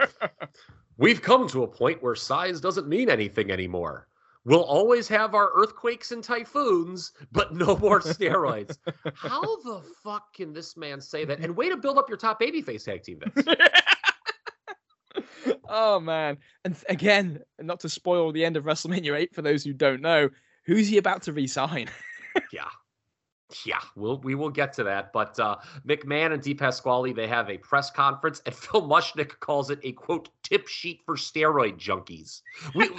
[0.97, 4.07] We've come to a point where size doesn't mean anything anymore.
[4.45, 8.77] We'll always have our earthquakes and typhoons, but no more steroids.
[9.13, 11.39] How the fuck can this man say that?
[11.39, 13.47] And way to build up your top babyface tag team, Vince.
[15.69, 16.37] oh man!
[16.63, 20.29] And again, not to spoil the end of WrestleMania 8 for those who don't know,
[20.65, 21.89] who's he about to resign?
[22.53, 22.69] yeah,
[23.65, 25.13] yeah, we'll we will get to that.
[25.13, 25.57] But uh,
[25.87, 29.93] McMahon and Di Pasquale they have a press conference, and Phil Mushnick calls it a
[29.93, 32.41] quote tip sheet for steroid junkies.
[32.75, 32.89] We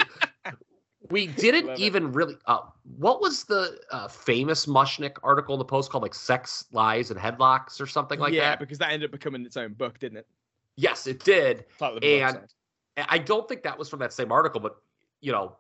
[1.11, 2.37] we didn't even really.
[2.47, 2.61] Uh,
[2.97, 7.21] what was the uh, famous Mushnick article in the Post called like "Sex Lies and
[7.21, 8.51] Headlocks" or something like yeah, that?
[8.51, 10.27] Yeah, because that ended up becoming its own book, didn't it?
[10.77, 11.67] Yes, it did.
[11.81, 12.39] And
[12.97, 14.77] I don't think that was from that same article, but
[15.21, 15.57] you know,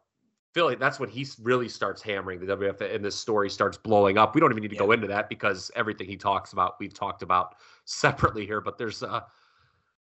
[0.58, 4.34] Philly, that's when he really starts hammering the WF and this story starts blowing up.
[4.34, 4.80] We don't even need to yeah.
[4.80, 7.54] go into that because everything he talks about, we've talked about
[7.84, 8.60] separately here.
[8.60, 9.20] But there's, uh,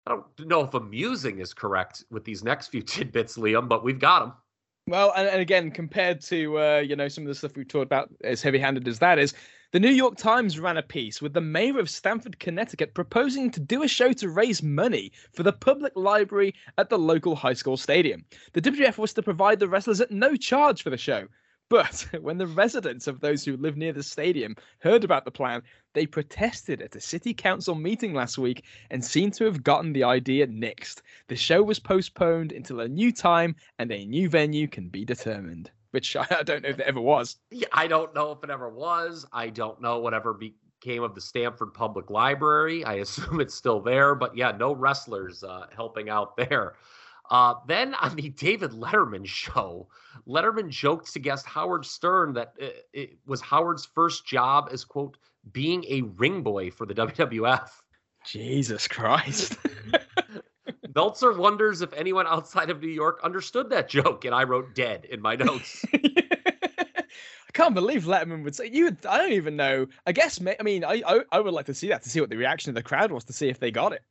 [0.09, 4.01] I don't know if amusing is correct with these next few tidbits, Liam, but we've
[4.01, 4.33] got them.
[4.89, 7.85] Well, and, and again, compared to uh, you know some of the stuff we've talked
[7.85, 9.35] about, as heavy-handed as that is,
[9.73, 13.61] the New York Times ran a piece with the mayor of Stamford, Connecticut, proposing to
[13.61, 17.77] do a show to raise money for the public library at the local high school
[17.77, 18.25] stadium.
[18.53, 21.29] The WWF was to provide the wrestlers at no charge for the show.
[21.69, 25.63] But when the residents of those who live near the stadium heard about the plan,
[25.93, 30.03] they protested at a city council meeting last week and seem to have gotten the
[30.03, 31.03] idea nixed.
[31.29, 35.71] The show was postponed until a new time and a new venue can be determined
[35.91, 37.37] which I don't know if it ever was.
[37.51, 39.27] Yeah, I don't know if it ever was.
[39.33, 42.85] I don't know whatever became of the Stamford Public Library.
[42.85, 46.75] I assume it's still there, but yeah, no wrestlers uh, helping out there.
[47.31, 49.87] Uh, then on the David Letterman show,
[50.27, 55.17] Letterman joked to guest Howard Stern that it, it was Howard's first job as, quote,
[55.53, 57.69] being a ring boy for the WWF.
[58.27, 59.57] Jesus Christ.
[60.95, 65.05] Meltzer wonders if anyone outside of New York understood that joke, and I wrote dead
[65.05, 65.85] in my notes.
[65.95, 68.85] I can't believe Letterman would say you.
[68.85, 69.87] Would, I don't even know.
[70.07, 70.41] I guess.
[70.41, 72.71] I mean, I, I, I would like to see that to see what the reaction
[72.71, 74.03] of the crowd was to see if they got it.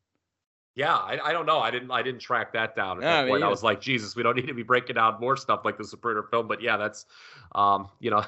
[0.76, 1.60] Yeah, I, I don't know.
[1.60, 3.44] I didn't I didn't track that down at that point.
[3.44, 5.84] I was like, Jesus, we don't need to be breaking down more stuff like the
[5.84, 6.48] Zapruder film.
[6.48, 7.06] But yeah, that's
[7.56, 8.24] um, you know,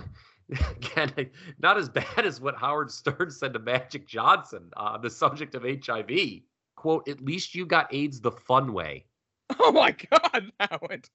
[0.72, 1.30] again,
[1.60, 5.56] not as bad as what Howard Stern said to Magic Johnson on uh, the subject
[5.56, 6.42] of HIV
[6.82, 9.06] quote, at least you got AIDS the fun way.
[9.60, 11.10] Oh my God, that Howard.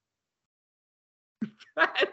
[1.76, 2.12] that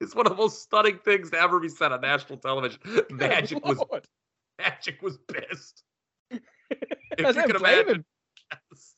[0.00, 2.80] is one of the most stunning things to ever be said on national television.
[3.10, 3.78] Magic was
[4.58, 5.84] Magic was pissed.
[6.32, 6.40] if
[7.16, 8.04] you can imagine.
[8.50, 8.94] Yes.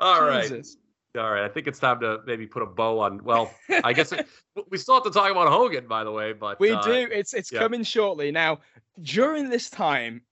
[0.00, 0.66] All right.
[1.16, 3.22] All right, I think it's time to maybe put a bow on.
[3.22, 4.26] Well, I guess it,
[4.68, 6.32] we still have to talk about Hogan, by the way.
[6.32, 6.92] But we uh, do.
[6.92, 7.60] It's it's yeah.
[7.60, 8.32] coming shortly.
[8.32, 8.58] Now,
[9.00, 10.22] during this time,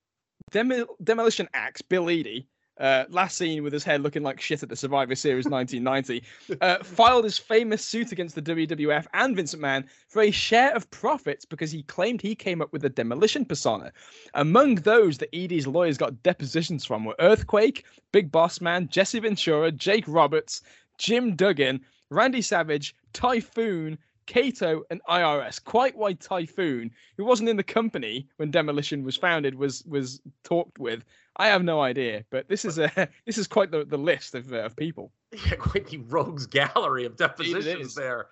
[0.50, 2.46] Demolition Axe, Bill Eadie,
[2.80, 6.22] uh, last seen with his hair looking like shit at the Survivor Series 1990,
[6.60, 10.90] uh, filed his famous suit against the WWF and Vince McMahon for a share of
[10.90, 13.92] profits because he claimed he came up with the demolition persona.
[14.34, 19.70] Among those that Eadie's lawyers got depositions from were Earthquake, Big Boss Man, Jesse Ventura,
[19.70, 20.62] Jake Roberts,
[20.98, 23.98] Jim Duggan, Randy Savage, Typhoon,
[24.30, 25.62] Kato and IRS.
[25.62, 30.78] Quite why Typhoon, who wasn't in the company when Demolition was founded, was was talked
[30.78, 31.04] with.
[31.36, 32.92] I have no idea, but this is a
[33.26, 35.12] this is quite the, the list of, uh, of people.
[35.32, 38.28] Yeah, quite the rogues gallery of depositions there.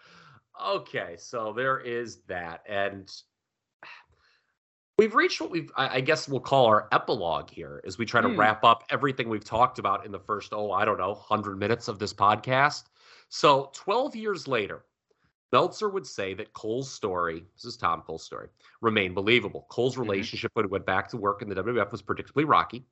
[0.64, 3.08] Okay, so there is that, and
[4.98, 8.28] we've reached what we've I guess we'll call our epilogue here as we try to
[8.28, 8.38] hmm.
[8.38, 11.88] wrap up everything we've talked about in the first oh I don't know hundred minutes
[11.88, 12.84] of this podcast.
[13.28, 14.84] So twelve years later,
[15.50, 18.48] Meltzer would say that Cole's story, this is Tom Cole's story,
[18.80, 19.66] remained believable.
[19.70, 20.02] Cole's mm-hmm.
[20.02, 22.84] relationship when he went back to work in the WWF was predictably rocky.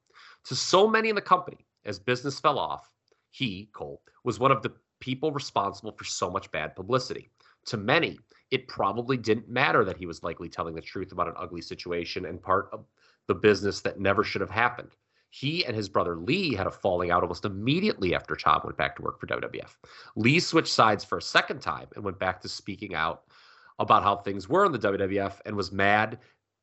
[0.44, 2.90] To so many in the company, as business fell off,
[3.30, 7.30] he, Cole, was one of the people responsible for so much bad publicity.
[7.66, 8.18] To many,
[8.50, 12.24] it probably didn't matter that he was likely telling the truth about an ugly situation
[12.26, 12.86] and part of
[13.26, 14.92] the business that never should have happened.
[15.30, 18.96] He and his brother Lee had a falling out almost immediately after Tom went back
[18.96, 19.74] to work for WWF.
[20.14, 23.24] Lee switched sides for a second time and went back to speaking out
[23.78, 26.18] about how things were in the WWF and was mad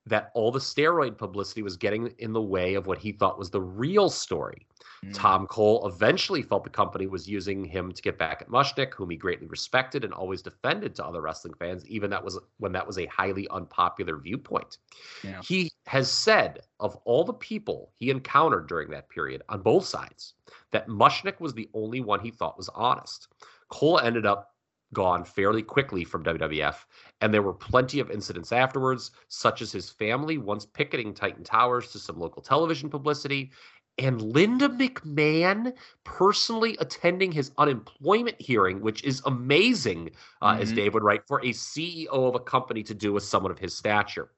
[0.06, 3.50] that all the steroid publicity was getting in the way of what he thought was
[3.50, 4.68] the real story.
[5.04, 5.14] Mm.
[5.14, 9.10] Tom Cole eventually felt the company was using him to get back at Mushnick, whom
[9.10, 12.86] he greatly respected and always defended to other wrestling fans, even that was when that
[12.86, 14.78] was a highly unpopular viewpoint.
[15.24, 15.42] Yeah.
[15.42, 20.34] He has said of all the people he encountered during that period on both sides,
[20.72, 23.28] that Mushnick was the only one he thought was honest.
[23.70, 24.54] Cole ended up
[24.94, 26.86] gone fairly quickly from WWF,
[27.22, 31.92] and there were plenty of incidents afterwards, such as his family once picketing Titan Towers
[31.92, 33.52] to some local television publicity,
[33.98, 40.12] and Linda McMahon personally attending his unemployment hearing, which is amazing,
[40.42, 40.62] uh, mm-hmm.
[40.62, 43.60] as Dave would write, for a CEO of a company to do with someone of
[43.60, 44.32] his stature.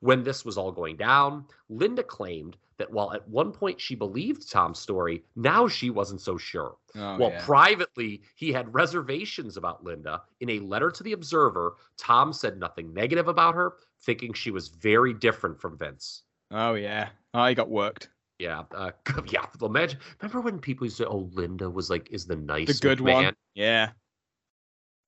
[0.00, 4.50] When this was all going down, Linda claimed that while at one point she believed
[4.50, 6.76] Tom's story, now she wasn't so sure.
[6.96, 7.44] Oh, while yeah.
[7.44, 12.92] privately he had reservations about Linda, in a letter to the Observer, Tom said nothing
[12.92, 16.22] negative about her, thinking she was very different from Vince.
[16.50, 18.08] Oh yeah, I got worked.
[18.38, 18.90] Yeah, uh,
[19.26, 19.46] yeah.
[19.62, 22.74] Imagine, remember when people used to say, "Oh, Linda was like is the nice, the
[22.74, 23.24] good McMahon.
[23.24, 23.90] one." Yeah.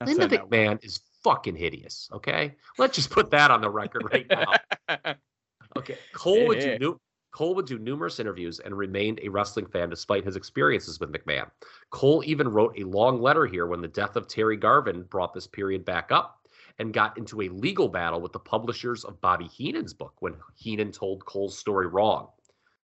[0.01, 2.09] That's Linda McMahon is fucking hideous.
[2.12, 5.15] Okay, let's just put that on the record right now.
[5.77, 7.01] okay, Cole would do
[7.32, 11.51] Cole would do numerous interviews and remained a wrestling fan despite his experiences with McMahon.
[11.90, 15.47] Cole even wrote a long letter here when the death of Terry Garvin brought this
[15.47, 16.48] period back up
[16.78, 20.93] and got into a legal battle with the publishers of Bobby Heenan's book when Heenan
[20.93, 22.28] told Cole's story wrong.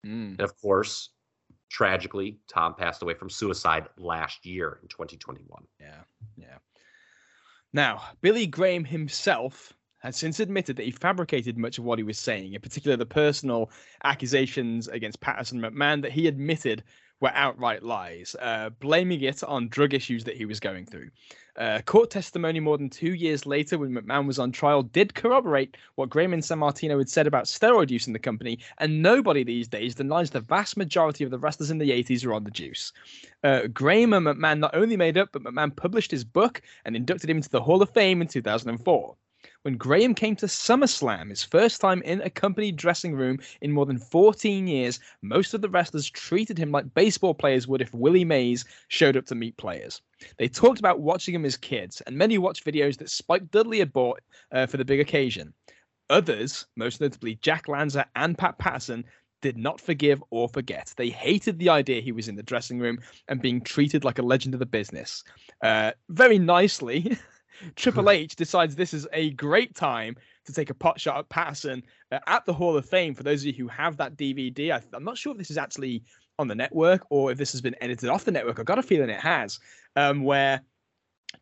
[0.06, 0.30] Mm.
[0.30, 1.10] And of course,
[1.70, 5.62] tragically, Tom passed away from suicide last year in 2021.
[5.80, 6.00] Yeah,
[6.36, 6.58] yeah.
[7.72, 12.18] Now, Billy Graham himself has since admitted that he fabricated much of what he was
[12.18, 13.70] saying, in particular the personal
[14.04, 16.84] accusations against Patterson McMahon that he admitted
[17.20, 21.10] were outright lies, uh, blaming it on drug issues that he was going through.
[21.58, 25.76] Uh, court testimony more than two years later, when McMahon was on trial, did corroborate
[25.96, 29.66] what Graham and Sammartino had said about steroid use in the company, and nobody these
[29.66, 32.92] days denies the vast majority of the wrestlers in the 80s were on the juice.
[33.42, 37.28] Uh, Graham and McMahon not only made up, but McMahon published his book and inducted
[37.28, 39.16] him into the Hall of Fame in 2004
[39.62, 43.86] when Graham came to SummerSlam, his first time in a company dressing room in more
[43.86, 48.24] than 14 years, most of the wrestlers treated him like baseball players would if Willie
[48.24, 50.00] Mays showed up to meet players.
[50.38, 53.92] They talked about watching him as kids, and many watched videos that Spike Dudley had
[53.92, 54.20] bought
[54.52, 55.52] uh, for the big occasion.
[56.10, 59.04] Others, most notably Jack Lanza and Pat Patterson,
[59.40, 60.92] did not forgive or forget.
[60.96, 62.98] They hated the idea he was in the dressing room
[63.28, 65.22] and being treated like a legend of the business.
[65.62, 67.16] Uh, very nicely,
[67.76, 70.16] Triple H decides this is a great time
[70.46, 71.82] to take a pot shot at Patterson
[72.12, 73.14] uh, at the Hall of Fame.
[73.14, 75.58] For those of you who have that DVD, I, am not sure if this is
[75.58, 76.02] actually
[76.38, 78.58] on the network or if this has been edited off the network.
[78.58, 79.58] I've got a feeling it has,
[79.96, 80.62] um, where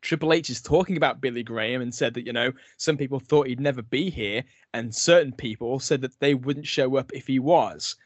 [0.01, 3.47] Triple H is talking about Billy Graham and said that, you know, some people thought
[3.47, 4.43] he'd never be here,
[4.75, 7.97] and certain people said that they wouldn't show up if he was.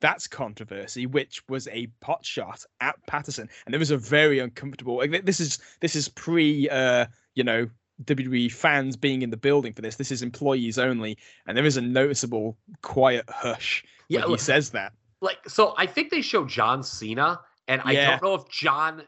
[0.00, 4.96] That's controversy, which was a pot shot at Patterson, and it was a very uncomfortable.
[4.98, 7.68] Like, this is this is pre uh, you know
[8.04, 9.96] WWE fans being in the building for this.
[9.96, 14.70] This is employees only, and there is a noticeable quiet hush yeah, when he says
[14.70, 14.92] that.
[15.20, 19.02] Like, so I think they show John Cena, and I don't know if John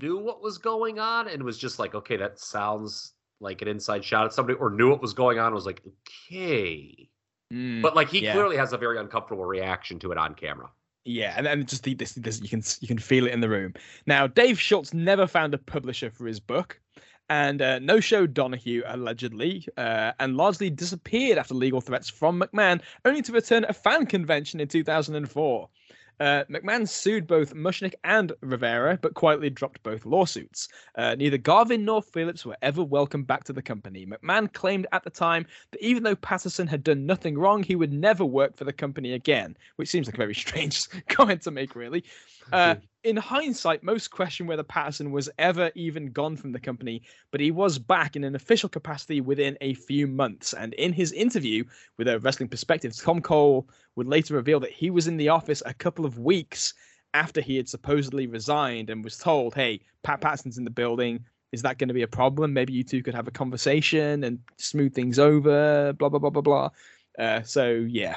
[0.00, 4.04] knew what was going on and was just like, okay, that sounds like an inside
[4.04, 7.08] shot at somebody, or knew what was going on and was like, okay.
[7.52, 8.32] Mm, but like, he yeah.
[8.32, 10.70] clearly has a very uncomfortable reaction to it on camera.
[11.04, 13.48] Yeah, and, and just the, this, this, you can you can feel it in the
[13.48, 13.74] room.
[14.06, 16.78] Now, Dave Schultz never found a publisher for his book
[17.30, 22.82] and uh, no show Donahue allegedly, uh, and largely disappeared after legal threats from McMahon,
[23.04, 25.68] only to return at a fan convention in 2004.
[26.20, 30.68] Uh, McMahon sued both Mushnick and Rivera, but quietly dropped both lawsuits.
[30.94, 34.06] Uh, neither Garvin nor Phillips were ever welcomed back to the company.
[34.06, 37.92] McMahon claimed at the time that even though Patterson had done nothing wrong, he would
[37.92, 41.74] never work for the company again, which seems like a very strange comment to make,
[41.74, 42.04] really.
[42.52, 47.40] Uh, in hindsight, most question whether Patterson was ever even gone from the company, but
[47.40, 50.52] he was back in an official capacity within a few months.
[50.52, 51.64] And in his interview
[51.96, 55.62] with a Wrestling Perspective, Tom Cole would later reveal that he was in the office
[55.64, 56.74] a couple of weeks
[57.14, 61.24] after he had supposedly resigned and was told, hey, Pat Patterson's in the building.
[61.52, 62.52] Is that going to be a problem?
[62.52, 66.42] Maybe you two could have a conversation and smooth things over, blah, blah, blah, blah,
[66.42, 66.70] blah.
[67.18, 68.16] Uh, so, yeah.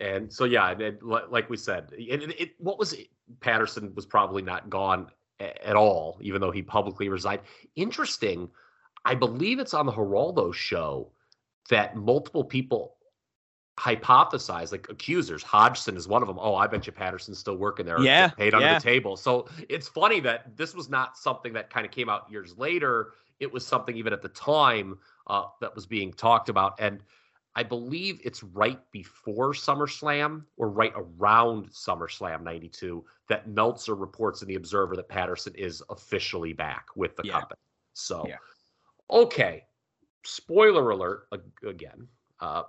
[0.00, 3.08] And so, yeah, and like we said, it, it, what was it?
[3.40, 5.10] Patterson was probably not gone
[5.40, 7.42] at all, even though he publicly resigned.
[7.76, 8.48] Interesting.
[9.04, 11.10] I believe it's on the Geraldo show
[11.70, 12.96] that multiple people
[13.78, 15.42] hypothesize like accusers.
[15.42, 16.38] Hodgson is one of them.
[16.40, 18.00] Oh, I bet you Patterson's still working there.
[18.00, 18.78] Yeah, paid under yeah.
[18.78, 19.16] the table.
[19.16, 23.12] So it's funny that this was not something that kind of came out years later.
[23.40, 27.00] It was something even at the time uh, that was being talked about, and
[27.56, 34.48] I believe it's right before SummerSlam or right around SummerSlam '92 that Meltzer reports in
[34.48, 37.32] the Observer that Patterson is officially back with the Yeah.
[37.32, 37.60] company.
[37.92, 38.38] So, Yeah.
[39.10, 39.66] okay,
[40.24, 41.28] spoiler alert
[41.62, 42.08] again.
[42.40, 42.64] Uh,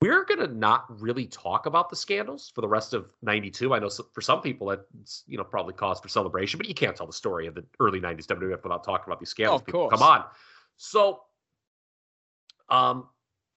[0.00, 3.78] we're going to not really talk about the scandals for the rest of 92 i
[3.78, 7.06] know for some people it's you know probably cause for celebration but you can't tell
[7.06, 9.98] the story of the early 90s wwf without talking about these scandals of People, course.
[9.98, 10.24] come on
[10.76, 11.22] so
[12.68, 13.08] um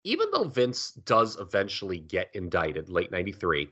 [0.04, 3.70] even though vince does eventually get indicted late 93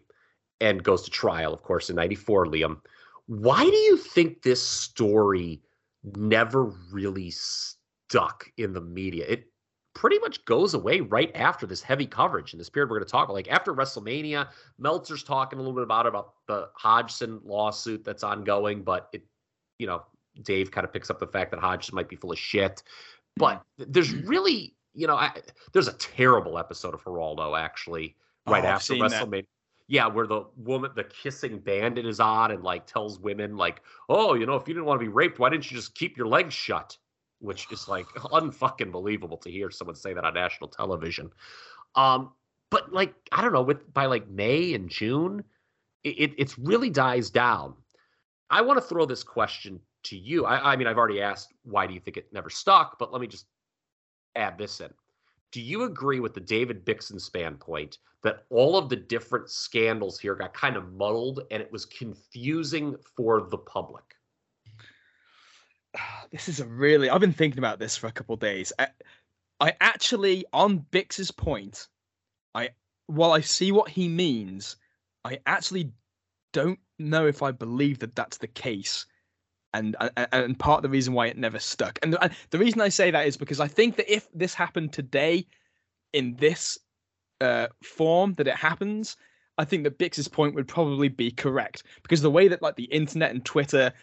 [0.62, 2.80] and goes to trial of course in 94 liam
[3.28, 5.62] why do you think this story
[6.16, 9.48] never really stuck in the media it
[9.98, 13.12] pretty much goes away right after this heavy coverage in this period we're going to
[13.12, 13.34] talk about.
[13.34, 14.48] Like after WrestleMania,
[14.78, 19.24] Meltzer's talking a little bit about it, about the Hodgson lawsuit that's ongoing, but it,
[19.80, 20.04] you know,
[20.44, 22.84] Dave kind of picks up the fact that Hodgson might be full of shit.
[23.38, 24.28] But there's mm.
[24.28, 25.32] really, you know, I,
[25.74, 28.16] there's a terrible episode of Geraldo actually
[28.48, 29.12] right Oh, after seen that.
[29.12, 29.46] WrestleMania.
[29.90, 34.34] Yeah, where the woman, the kissing bandit is on and like tells women, like, oh,
[34.34, 36.28] you know, if you didn't want to be raped, why didn't you just keep your
[36.28, 36.98] legs shut?
[37.40, 41.32] which is like unfucking believable to hear someone say that on national television.
[41.96, 42.32] Um,
[42.70, 45.44] but like I don't know, with by like May and June,
[46.04, 47.76] it, it it's really dies down.
[48.50, 50.46] I want to throw this question to you.
[50.46, 53.22] I, I mean, I've already asked why do you think it never stuck, but let
[53.22, 53.46] me just
[54.38, 54.94] add this in.
[55.52, 60.36] Do you agree with the David Bixenspan point that all of the different scandals here
[60.36, 64.04] got kind of muddled and it was confusing for the public?
[66.32, 68.74] this is a really I've been thinking about this for a couple days.
[68.78, 68.88] I,
[69.60, 71.88] I actually on Bix's point,
[72.54, 72.72] I
[73.08, 74.76] while I see what he means,
[75.24, 75.92] I actually
[76.54, 79.06] don't know if I believe that that's the case.
[79.74, 82.00] And, and and part of the reason why it never stuck.
[82.02, 84.54] And the, and the reason I say that is because I think that if this
[84.54, 85.46] happened today
[86.14, 86.80] in this
[87.42, 89.18] uh, form that it happens,
[89.58, 92.86] I think that Bix's point would probably be correct because the way that like the
[92.86, 93.94] internet and Twitter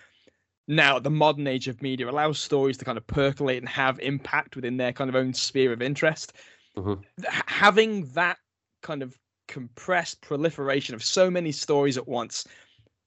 [0.67, 4.57] now the modern age of media allows stories to kind of percolate and have impact
[4.57, 6.33] within their kind of own sphere of interest
[6.77, 7.05] Mhm.
[7.47, 8.39] Having that
[8.83, 12.47] kind of compressed proliferation of so many stories at once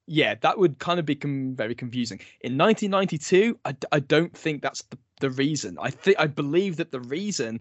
[0.08, 3.58] yeah that would kind of become very confusing in 1992
[3.92, 7.60] I don't think that's the, the reason i think i believe that the reason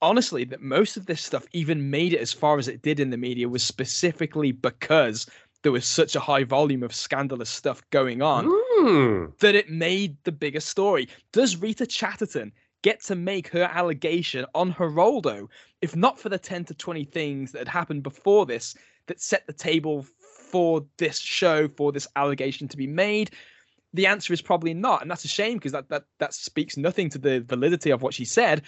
[0.00, 3.10] honestly that most of this stuff even made it as far as it did in
[3.10, 5.26] the media was specifically because
[5.62, 8.48] there was such a high volume of scandalous stuff going on
[8.78, 9.26] Hmm.
[9.40, 11.08] that it made the bigger story.
[11.32, 12.52] Does Rita Chatterton
[12.82, 15.48] get to make her allegation on Geraldo,
[15.82, 19.46] if not for the 10 to 20 things that had happened before this that set
[19.46, 20.06] the table
[20.50, 23.30] for this show, for this allegation to be made?
[23.94, 27.08] The answer is probably not, and that's a shame because that, that that speaks nothing
[27.10, 28.62] to the validity of what she said.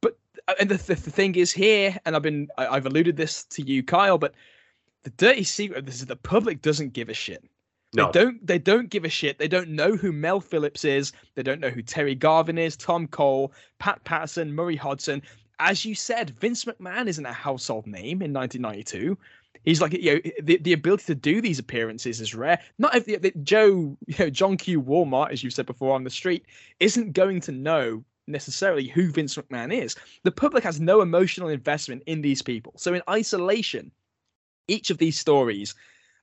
[0.00, 0.16] But
[0.48, 3.44] uh, and the, the, the thing is here, and I've been I, I've alluded this
[3.44, 4.34] to you, Kyle, but
[5.02, 7.44] the dirty secret of this is the public doesn't give a shit.
[7.94, 8.06] No.
[8.06, 9.38] They don't they don't give a shit.
[9.38, 11.12] They don't know who Mel Phillips is.
[11.34, 15.22] They don't know who Terry Garvin is, Tom Cole, Pat Patterson, Murray Hodgson.
[15.58, 19.18] As you said, Vince McMahon isn't a household name in 1992.
[19.64, 22.58] He's like you know the, the ability to do these appearances is rare.
[22.78, 26.04] Not if the, the, Joe you know John Q Walmart, as you've said before on
[26.04, 26.44] the street,
[26.80, 29.96] isn't going to know necessarily who Vince McMahon is.
[30.22, 32.72] The public has no emotional investment in these people.
[32.76, 33.90] So in isolation,
[34.68, 35.74] each of these stories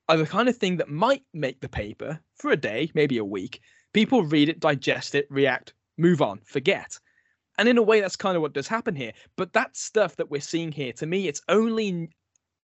[0.07, 3.26] are the kind of thing that might make the paper for a day, maybe a
[3.26, 3.61] week.
[3.94, 6.98] People read it, digest it, react, move on, forget.
[7.57, 9.11] And in a way, that's kind of what does happen here.
[9.36, 12.10] But that stuff that we're seeing here, to me, it's only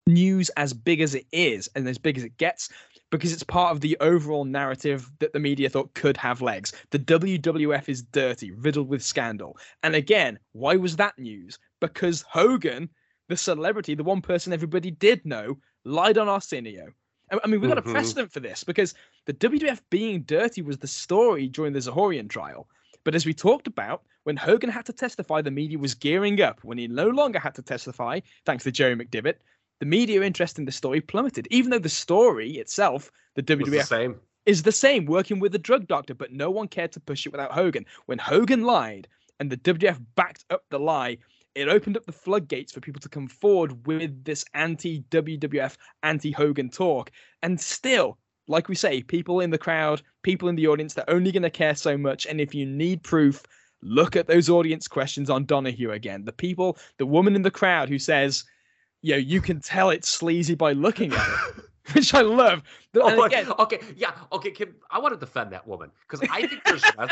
[0.06, 2.68] news as big as it is and as big as it gets
[3.10, 6.72] because it's part of the overall narrative that the media thought could have legs.
[6.90, 9.56] The WWF is dirty, riddled with scandal.
[9.82, 11.58] And again, why was that news?
[11.80, 12.88] Because Hogan,
[13.28, 16.86] the celebrity, the one person everybody did know, lied on Arsenio.
[17.30, 17.88] I I mean, we got Mhm.
[17.88, 18.94] a precedent for this because
[19.26, 22.66] the WWF being dirty was the story during the Zahorian trial.
[23.04, 26.62] But as we talked about, when Hogan had to testify, the media was gearing up.
[26.62, 29.36] When he no longer had to testify, thanks to Jerry McDevitt,
[29.82, 31.48] the media interest in the story plummeted.
[31.50, 34.20] Even though the story itself, the Was the WWF same.
[34.46, 37.32] is the same, working with the drug doctor, but no one cared to push it
[37.32, 37.84] without Hogan.
[38.06, 39.09] When Hogan lied
[39.40, 41.18] and the WWF backed up the lie,
[41.56, 46.30] it opened up the floodgates for people to come forward with this anti WWF, anti
[46.30, 47.10] Hogan talk.
[47.42, 51.32] And still, like we say, people in the crowd, people in the audience, they're only
[51.32, 52.24] going to care so much.
[52.24, 53.42] And if you need proof,
[53.82, 56.24] look at those audience questions on Donahue again.
[56.24, 58.44] The people, the woman in the crowd who says,
[59.02, 61.64] you know, you can tell it's sleazy by looking at it,
[61.94, 62.62] which I love.
[62.96, 64.50] Oh, again, okay, yeah, okay.
[64.50, 67.10] Kim, I want to defend that woman because I think there's, res-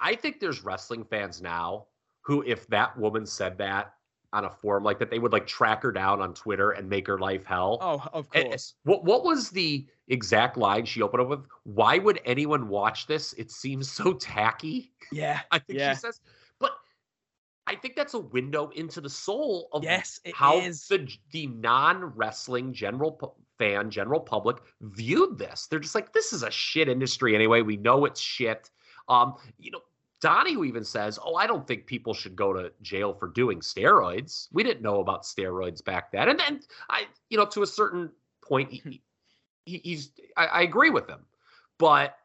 [0.00, 1.86] I think there's wrestling fans now
[2.22, 3.92] who, if that woman said that
[4.32, 7.06] on a forum like that, they would like track her down on Twitter and make
[7.06, 7.78] her life hell.
[7.80, 8.74] oh, of And- course.
[8.84, 11.40] What what was the exact line she opened up with?
[11.64, 13.32] Why would anyone watch this?
[13.34, 14.92] It seems so tacky.
[15.12, 15.40] Yeah.
[15.50, 15.92] I think Yeah.
[15.94, 16.20] she says,
[17.66, 20.86] I think that's a window into the soul of Yes, how is.
[20.88, 25.66] the the non wrestling general pu- fan, general public viewed this.
[25.66, 27.62] They're just like, this is a shit industry anyway.
[27.62, 28.70] We know it's shit.
[29.08, 29.80] Um, you know,
[30.20, 34.48] Donahue even says, "Oh, I don't think people should go to jail for doing steroids.
[34.52, 38.10] We didn't know about steroids back then." And then I, you know, to a certain
[38.42, 39.02] point, he,
[39.64, 41.26] he, he's I, I agree with him,
[41.78, 42.16] but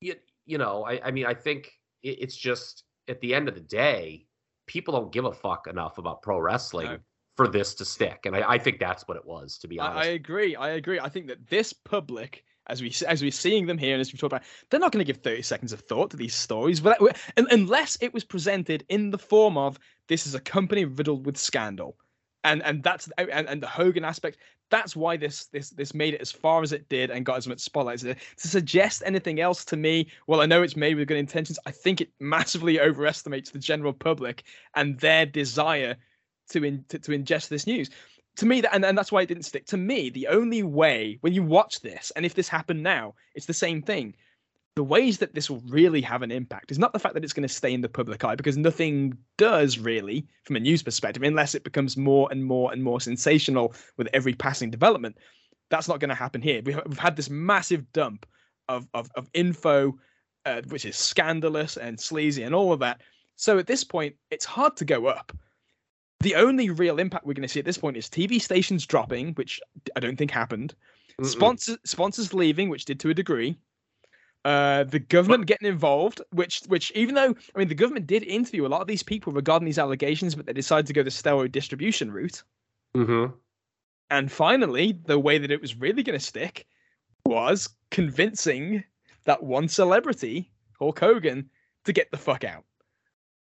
[0.00, 1.72] you, you know, I, I mean, I think
[2.02, 4.26] it, it's just at the end of the day,
[4.66, 6.98] people don't give a fuck enough about pro wrestling No.
[7.36, 10.08] for this to stick, and I, I think that's what it was, to be honest.
[10.08, 10.56] I agree.
[10.56, 10.98] I agree.
[11.00, 14.18] I think that this public, as we as we're seeing them here and as we
[14.18, 16.96] talk about, they're not going to give thirty seconds of thought to these stories, un-
[17.50, 19.78] unless it was presented in the form of
[20.08, 21.96] this is a company riddled with scandal,
[22.46, 24.38] and and that's and, and the Hogan aspect.
[24.70, 27.46] That's why this this this made it as far as it did and got as
[27.46, 28.18] much spotlight as it.
[28.38, 31.58] To suggest anything else to me, well, I know it's made with good intentions.
[31.66, 34.44] I think it massively overestimates the general public
[34.74, 35.96] and their desire
[36.50, 37.90] to in, to, to ingest this news
[38.36, 41.18] to me that and, and that's why it didn't stick to me the only way
[41.22, 44.14] when you watch this and if this happened now it's the same thing
[44.76, 47.32] the ways that this will really have an impact is not the fact that it's
[47.32, 51.22] going to stay in the public eye because nothing does really from a news perspective
[51.22, 55.16] unless it becomes more and more and more sensational with every passing development
[55.70, 58.26] that's not going to happen here we've, we've had this massive dump
[58.68, 59.98] of of, of info
[60.44, 63.00] uh, which is scandalous and sleazy and all of that
[63.34, 65.32] so at this point it's hard to go up
[66.20, 69.34] the only real impact we're going to see at this point is TV stations dropping,
[69.34, 69.60] which
[69.94, 70.74] I don't think happened.
[71.20, 71.26] Mm-mm.
[71.26, 73.56] Sponsors sponsors leaving, which did to a degree.
[74.46, 78.64] Uh, the government getting involved, which which even though I mean the government did interview
[78.64, 81.50] a lot of these people regarding these allegations, but they decided to go the steroid
[81.50, 82.44] distribution route.
[82.94, 83.34] Mhm.
[84.08, 86.64] And finally, the way that it was really going to stick
[87.24, 88.84] was convincing
[89.24, 91.50] that one celebrity, Hulk Hogan,
[91.82, 92.62] to get the fuck out.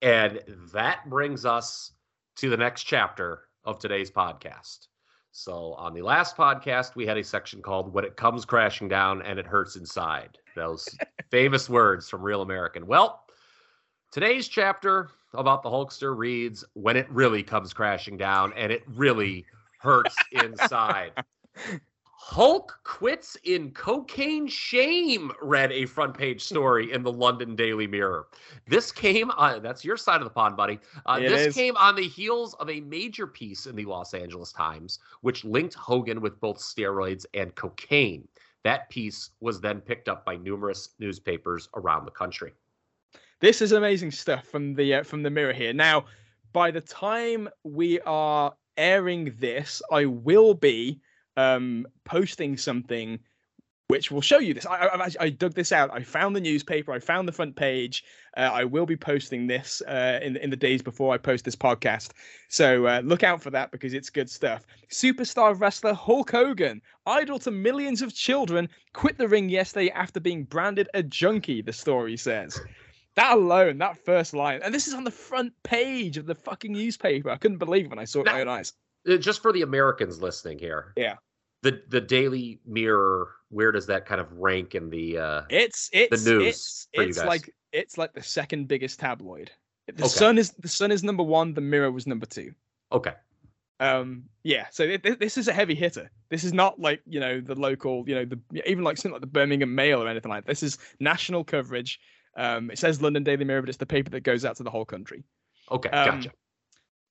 [0.01, 0.41] And
[0.73, 1.93] that brings us
[2.35, 4.87] to the next chapter of today's podcast.
[5.31, 9.21] So, on the last podcast, we had a section called When It Comes Crashing Down
[9.21, 10.37] and It Hurts Inside.
[10.55, 10.87] Those
[11.29, 12.87] famous words from Real American.
[12.87, 13.25] Well,
[14.11, 19.45] today's chapter about the Hulkster reads When It Really Comes Crashing Down and It Really
[19.79, 21.11] Hurts Inside.
[22.03, 28.27] Hulk quits in cocaine shame, read a front page story in the London Daily Mirror.
[28.67, 30.79] This came on, that's your side of the pond, buddy.
[31.07, 31.55] Uh, this is.
[31.55, 35.73] came on the heels of a major piece in the Los Angeles Times, which linked
[35.73, 38.27] Hogan with both steroids and cocaine.
[38.63, 42.53] That piece was then picked up by numerous newspapers around the country.
[43.39, 45.73] This is amazing stuff from the uh, from the mirror here.
[45.73, 46.05] Now,
[46.53, 51.01] by the time we are airing this, I will be
[51.37, 53.19] um, posting something
[53.91, 54.65] which will show you this.
[54.65, 55.89] I, I, I- dug this out.
[55.93, 56.91] I found the newspaper.
[56.93, 58.03] I found the front page.
[58.37, 61.55] Uh, I will be posting this uh, in in the days before I post this
[61.55, 62.11] podcast.
[62.49, 64.65] So uh, look out for that because it's good stuff.
[64.89, 70.45] Superstar wrestler Hulk Hogan, idol to millions of children, quit the ring yesterday after being
[70.45, 71.61] branded a junkie.
[71.61, 72.59] The story says.
[73.15, 76.71] That alone, that first line, and this is on the front page of the fucking
[76.71, 77.29] newspaper.
[77.29, 78.71] I couldn't believe it when I saw it with my own eyes.
[79.05, 81.15] Uh, Just for the Americans listening here, Yeah.
[81.61, 85.17] the the Daily Mirror, where does that kind of rank in the?
[85.17, 87.27] Uh, It's it's news it's, for you it's guys.
[87.27, 89.51] like it's like the second biggest tabloid.
[89.87, 90.07] The Okay.
[90.07, 91.53] Sun is the Sun is number one.
[91.53, 92.53] The Mirror was number two.
[92.91, 93.13] okay,
[93.79, 94.67] Um, yeah.
[94.71, 96.09] So this is a heavy hitter.
[96.29, 99.21] This is not like you know the local, you know the even like something like
[99.21, 100.45] the Birmingham Mail or anything like.
[100.45, 100.51] That.
[100.51, 101.99] This is national coverage.
[102.37, 104.69] Um, it says London Daily Mirror, but it's the paper that goes out to the
[104.71, 105.23] whole country.
[105.69, 106.31] okay, Um, gotcha.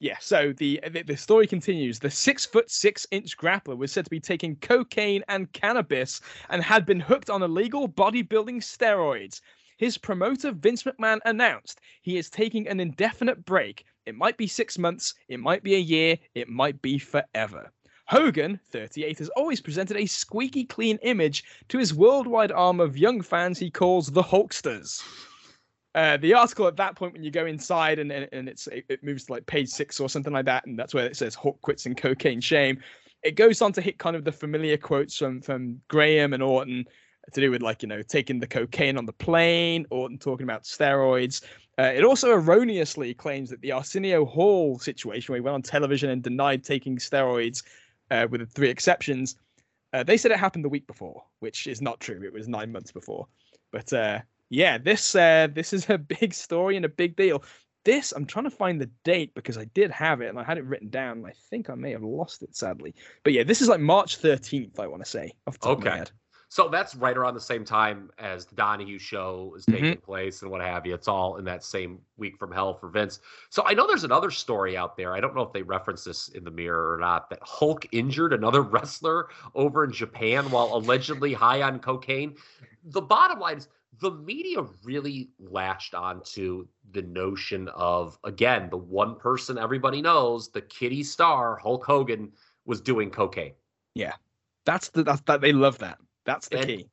[0.03, 1.99] Yeah, so the, the the story continues.
[1.99, 6.63] The six foot six inch grappler was said to be taking cocaine and cannabis and
[6.63, 9.43] had been hooked on illegal bodybuilding steroids.
[9.77, 13.85] His promoter Vince McMahon announced he is taking an indefinite break.
[14.07, 17.71] It might be six months, it might be a year, it might be forever.
[18.07, 23.21] Hogan, 38, has always presented a squeaky clean image to his worldwide arm of young
[23.21, 25.03] fans he calls the Hulksters.
[25.95, 28.85] Uh, the article at that point, when you go inside and, and, and it's it,
[28.89, 31.35] it moves to like page six or something like that, and that's where it says
[31.35, 32.81] Hulk quits in cocaine shame.
[33.23, 36.85] It goes on to hit kind of the familiar quotes from from Graham and Orton,
[37.33, 40.65] to do with like you know taking the cocaine on the plane, Orton talking about
[40.65, 41.43] steroids.
[41.79, 46.11] Uh, it also erroneously claims that the Arsenio Hall situation, where he went on television
[46.11, 47.63] and denied taking steroids,
[48.11, 49.37] uh, with three exceptions,
[49.93, 52.23] uh, they said it happened the week before, which is not true.
[52.23, 53.27] It was nine months before.
[53.73, 54.21] But uh,
[54.51, 57.43] yeah, this uh, this is a big story and a big deal.
[57.85, 60.59] This I'm trying to find the date because I did have it and I had
[60.59, 61.19] it written down.
[61.19, 62.95] And I think I may have lost it sadly.
[63.25, 64.79] But yeah, this is like March 13th.
[64.79, 65.33] I want to say.
[65.47, 66.05] Off the top of my Okay.
[66.53, 70.01] So that's right around the same time as the Donahue show is taking Mm-hmm.
[70.05, 70.95] place and what have you.
[70.95, 73.21] It's all in that same week from hell for Vince.
[73.51, 75.15] So I know there's another story out there.
[75.15, 77.31] I don't know if they reference this in the mirror or not.
[77.31, 82.35] That Hulk injured another wrestler over in Japan while allegedly high on cocaine.
[82.83, 83.69] The bottom line is
[83.99, 90.61] the media really latched onto the notion of again the one person everybody knows, the
[90.63, 92.33] kitty star Hulk Hogan
[92.67, 93.55] was doing cocaine.
[93.95, 94.15] Yeah
[94.67, 95.99] that's the that's that they love that.
[96.25, 96.87] That's the And- key.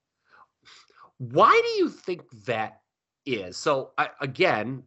[1.17, 2.81] Why do you think that
[3.25, 3.57] is?
[3.57, 4.83] So I, again,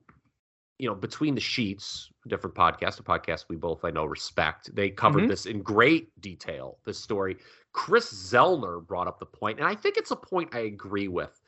[0.79, 4.75] you know, between the sheets, different podcast, a podcast we both I know respect.
[4.75, 5.29] They covered Mhm.
[5.29, 6.79] this in great detail.
[6.85, 7.37] This story.
[7.73, 11.41] Kris Zellner brought up the point, and I think it's a point I agree with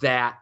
[0.00, 0.36] that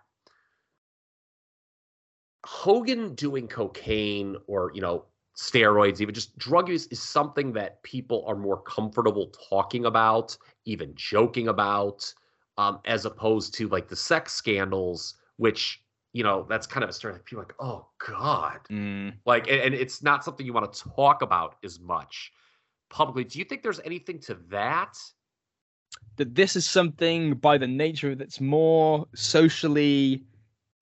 [2.45, 5.05] Hogan doing cocaine or you know
[5.37, 10.93] steroids, even just drug use, is something that people are more comfortable talking about, even
[10.95, 12.13] joking about
[12.59, 16.93] um, as opposed to like the sex scandals, which you know that's kind of a
[16.93, 19.15] story that people are like, oh god, Mm.
[19.27, 22.33] like, and, and it's not something you want to talk about as much
[22.89, 23.25] publicly.
[23.25, 24.97] Do you think there's anything to that?
[26.17, 30.23] That this is something by the nature that's more socially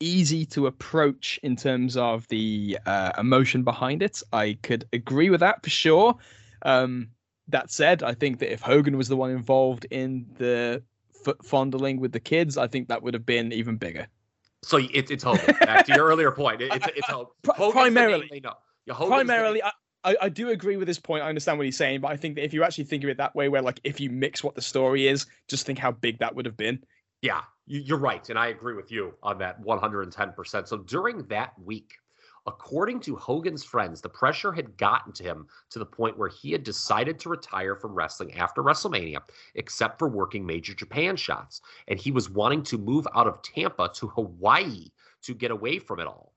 [0.00, 4.22] easy to approach in terms of the uh, emotion behind it.
[4.32, 6.14] I could agree with that for sure.
[6.62, 7.08] Um,
[7.48, 10.82] that said, I think that if Hogan was the one involved in the
[11.26, 14.06] f- fondling with the kids, I think that would have been even bigger.
[14.62, 15.56] So it, it's Hogan.
[15.60, 17.32] Back to your earlier point, it, it's it's Hogan.
[17.42, 18.42] Pri- Hogan's the name primarily-.
[18.86, 19.70] Yeah, Hogan's Primarily, I,
[20.04, 21.22] I, I do agree with this point.
[21.24, 23.16] I understand what he's saying, but I think that if you actually think of it
[23.16, 26.18] that way, where like if you mix what the story is, just think how big
[26.18, 26.82] that would have been.
[27.20, 28.28] Yeah, you- you're right.
[28.30, 30.68] And I agree with you on that 110%.
[30.68, 31.94] So during that week,
[32.46, 36.52] according to Hogan's friends, the pressure had gotten to him to the point where he
[36.52, 39.20] had decided to retire from wrestling after WrestleMania,
[39.56, 41.60] except for working major Japan shots.
[41.88, 44.86] And he was wanting to move out of Tampa to Hawaii
[45.22, 46.32] to get away from it all.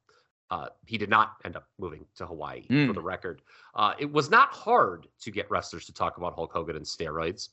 [0.52, 2.94] Uh, he did not end up moving to Hawaii, for Mm.
[2.94, 3.42] the record.
[3.74, 7.50] Uh, it was not hard to get wrestlers to talk about Hulk Hogan and steroids.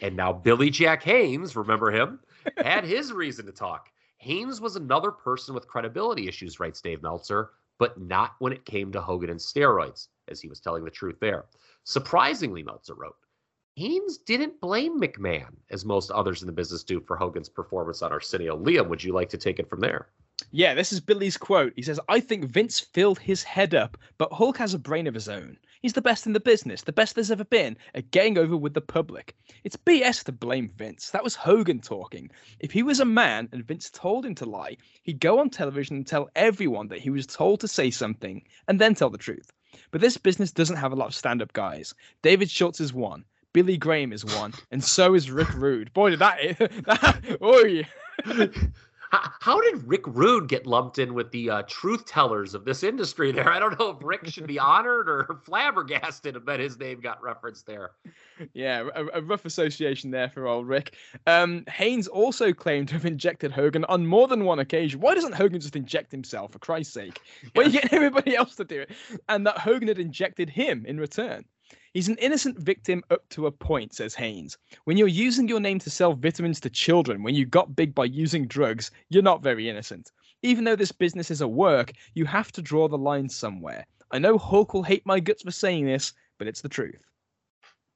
[0.00, 2.18] And now Billy Jack Haynes, remember him,
[2.58, 3.88] had his reason to talk.
[4.18, 8.90] Haynes was another person with credibility issues, writes Dave Meltzer, but not when it came
[8.92, 11.44] to Hogan and steroids, as he was telling the truth there.
[11.84, 13.16] Surprisingly, Meltzer wrote,
[13.76, 18.12] Haynes didn't blame McMahon, as most others in the business do, for Hogan's performance on
[18.12, 18.56] Arsenio.
[18.56, 20.08] Liam, would you like to take it from there?
[20.50, 21.72] Yeah, this is Billy's quote.
[21.76, 25.14] He says, I think Vince filled his head up, but Hulk has a brain of
[25.14, 25.58] his own.
[25.82, 28.72] He's the best in the business, the best there's ever been, at getting over with
[28.72, 29.36] the public.
[29.64, 31.10] It's BS to blame Vince.
[31.10, 32.30] That was Hogan talking.
[32.58, 35.96] If he was a man and Vince told him to lie, he'd go on television
[35.96, 39.52] and tell everyone that he was told to say something and then tell the truth.
[39.90, 41.94] But this business doesn't have a lot of stand up guys.
[42.22, 43.24] David Schultz is one.
[43.52, 45.92] Billy Graham is one, and so is Rick Rude.
[45.92, 47.84] Boy, did that, that oh yeah.
[49.14, 52.82] How, how did Rick Rude get lumped in with the uh, truth tellers of this
[52.82, 53.48] industry there?
[53.48, 57.64] I don't know if Rick should be honored or flabbergasted, but his name got referenced
[57.64, 57.92] there.
[58.54, 60.96] Yeah, a, a rough association there for old Rick.
[61.28, 64.98] Um, Haynes also claimed to have injected Hogan on more than one occasion.
[64.98, 67.20] Why doesn't Hogan just inject himself, for Christ's sake?
[67.52, 68.90] Why are you getting everybody else to do it?
[69.28, 71.44] And that Hogan had injected him in return.
[71.92, 74.58] He's an innocent victim up to a point, says Haynes.
[74.84, 78.06] When you're using your name to sell vitamins to children, when you got big by
[78.06, 80.10] using drugs, you're not very innocent.
[80.42, 83.86] Even though this business is a work, you have to draw the line somewhere.
[84.10, 87.02] I know Hulk will hate my guts for saying this, but it's the truth.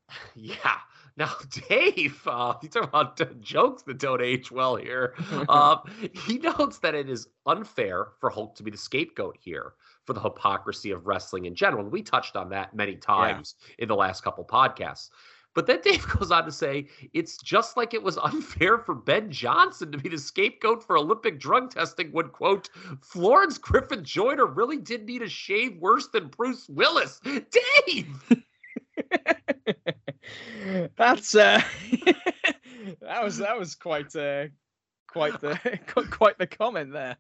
[0.35, 0.79] Yeah.
[1.19, 1.33] Now,
[1.69, 5.15] Dave, uh, you talk about jokes that don't age well here.
[5.49, 5.79] Uh,
[6.27, 9.75] he notes that it is unfair for Hulk to be the scapegoat here
[10.09, 11.83] for the hypocrisy of wrestling in general.
[11.83, 15.11] And we touched on that many times in the last couple podcasts.
[15.55, 19.31] But then Dave goes on to say it's just like it was unfair for Ben
[19.31, 22.71] Johnson to be the scapegoat for Olympic drug testing when, quote,
[23.03, 27.21] Florence Griffith Joyner really did need a shave worse than Bruce Willis.
[27.87, 28.09] Dave!
[30.97, 31.61] That's uh,
[33.03, 34.47] that was that was quite uh,
[35.07, 35.79] quite the
[36.11, 37.19] quite the comment there.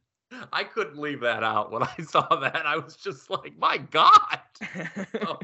[0.52, 2.66] I couldn't leave that out when I saw that.
[2.66, 4.38] I was just like, my God.
[5.22, 5.38] So,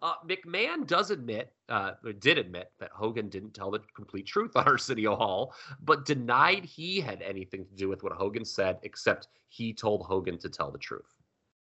[0.00, 4.64] Uh, McMahon does admit, uh, did admit that Hogan didn't tell the complete truth on
[4.66, 9.72] Arsenio Hall, but denied he had anything to do with what Hogan said, except he
[9.72, 11.14] told Hogan to tell the truth.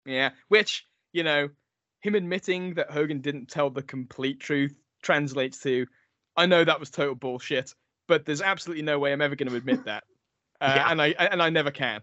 [0.05, 1.49] Yeah, which you know,
[2.01, 5.85] him admitting that Hogan didn't tell the complete truth translates to,
[6.37, 7.73] I know that was total bullshit,
[8.07, 10.03] but there's absolutely no way I'm ever going to admit that,
[10.61, 10.91] uh, Yeah.
[10.91, 12.01] and I and I never can.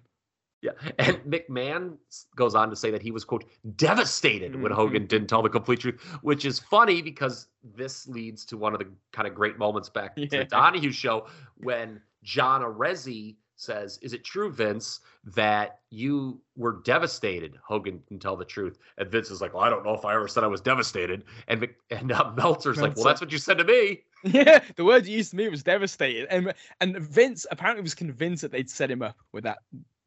[0.60, 0.72] Yeah.
[0.98, 1.96] And McMahon
[2.34, 3.44] goes on to say that he was, quote,
[3.76, 4.76] devastated when Mhm.
[4.76, 8.80] Hogan didn't tell the complete truth, which is funny because this leads to one of
[8.80, 10.38] the kind of great moments back to Yeah.
[10.40, 11.26] the Donahue show
[11.58, 17.56] when John Arezzi says, Is it true, Vince, that you were devastated?
[17.64, 18.78] Hogan didn't tell the truth.
[18.98, 21.24] And Vince is like, Well, I don't know if I ever said I was devastated.
[21.48, 24.02] And, Mc- and uh, Meltzer's like, Well, that's what you said to me.
[24.24, 28.42] Yeah, the word you used to me was devastated, and and Vince apparently was convinced
[28.42, 29.58] that they'd set him up with that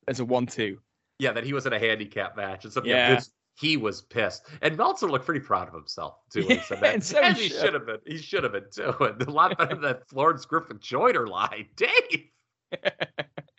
[0.07, 0.77] as a one-two.
[1.19, 2.89] Yeah, that he was in a handicap match and something.
[2.89, 3.09] Yeah.
[3.09, 7.21] Vince, he was pissed, and Meltzer looked pretty proud of himself too he and so
[7.21, 7.59] he and he should.
[7.61, 7.97] should have been.
[8.05, 8.93] He should have been too.
[8.99, 12.29] And a lot better than that Florence Griffith Joyner line, Dave.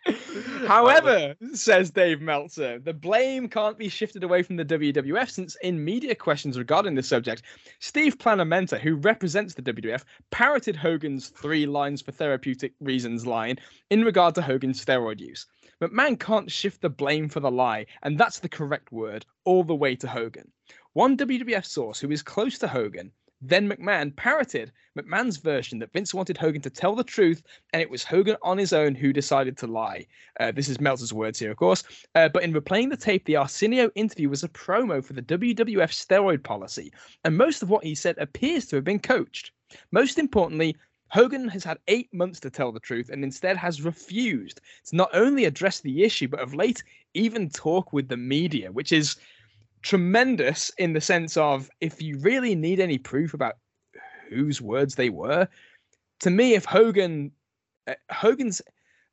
[0.67, 5.83] However, says Dave Meltzer, the blame can't be shifted away from the WWF since in
[5.83, 7.43] media questions regarding the subject,
[7.79, 13.57] Steve Planamenta, who represents the WWF, parroted Hogan's three lines for therapeutic reasons line
[13.89, 15.45] in regard to Hogan's steroid use.
[15.81, 19.75] McMahon can't shift the blame for the lie, and that's the correct word, all the
[19.75, 20.51] way to Hogan.
[20.93, 23.11] One WWF source who is close to Hogan,
[23.43, 27.43] then McMahon, parroted McMahon's version that Vince wanted Hogan to tell the truth,
[27.73, 30.05] and it was Hogan on his own who decided to lie.
[30.39, 31.83] Uh, this is Meltzer's words here, of course.
[32.15, 35.91] Uh, but in replaying the tape, the Arsenio interview was a promo for the WWF
[35.91, 36.91] steroid policy,
[37.23, 39.51] and most of what he said appears to have been coached.
[39.91, 40.77] Most importantly,
[41.13, 45.11] Hogan has had eight months to tell the truth and instead has refused to not
[45.13, 46.83] only address the issue, but of late,
[47.13, 49.17] even talk with the media, which is
[49.83, 53.57] tremendous in the sense of if you really need any proof about
[54.29, 55.47] whose words they were,
[56.21, 57.31] to me, if Hogan,
[57.87, 58.61] uh, Hogan's,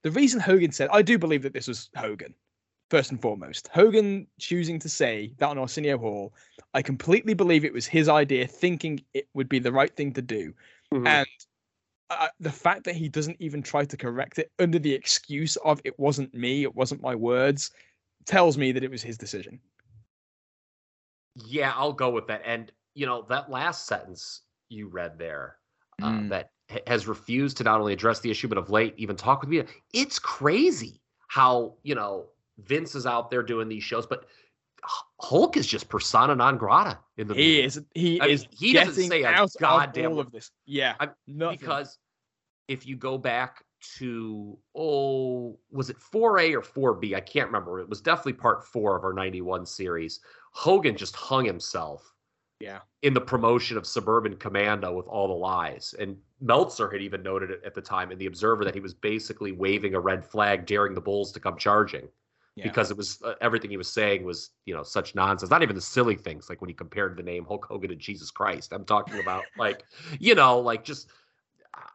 [0.03, 2.35] the reason Hogan said, I do believe that this was Hogan,
[2.89, 3.69] first and foremost.
[3.73, 6.33] Hogan choosing to say that on Arsenio Hall,
[6.73, 10.23] I completely believe it was his idea, thinking it would be the right thing to
[10.23, 10.55] do.
[10.95, 11.07] Mhm.
[11.07, 11.29] And
[12.11, 15.81] uh, the fact that he doesn't even try to correct it under the excuse of
[15.85, 17.73] it wasn't me, it wasn't my words,
[18.25, 19.61] tells me that it was his decision.
[21.37, 22.43] Yeah, I'll go with that.
[22.45, 25.57] And you know that last sentence you read there,
[26.03, 26.29] uh, Mm.
[26.31, 29.41] that ha- has refused to not only address the issue, but of late even talk
[29.41, 29.63] with me.
[29.93, 32.27] It's crazy how you know
[32.59, 34.27] Vince is out there doing these shows, but
[35.21, 37.65] Hulk is just persona non grata in the He media.
[37.65, 40.27] is he I mean, is he doesn't say a goddamn of all word.
[40.27, 40.51] of this.
[40.67, 41.99] Yeah, I- because
[42.69, 43.65] if you go back
[43.97, 48.95] to oh was it 4a or 4b i can't remember it was definitely part four
[48.95, 50.21] of our 91 series
[50.51, 52.13] hogan just hung himself
[52.61, 55.95] yeah, in the promotion of suburban commando with all the lies.
[55.99, 58.93] And meltzer had even noted it at the time in the observer that he was
[58.93, 62.09] basically waving a red flag daring the bulls to come charging
[62.57, 62.65] yeah.
[62.65, 65.51] because it was uh, everything he was saying was you know such nonsense.
[65.51, 68.31] Not even the silly things like when he compared the name hulk hogan to jesus
[68.31, 68.73] christ.
[68.73, 69.85] I'm talking about like
[70.19, 71.11] you know like just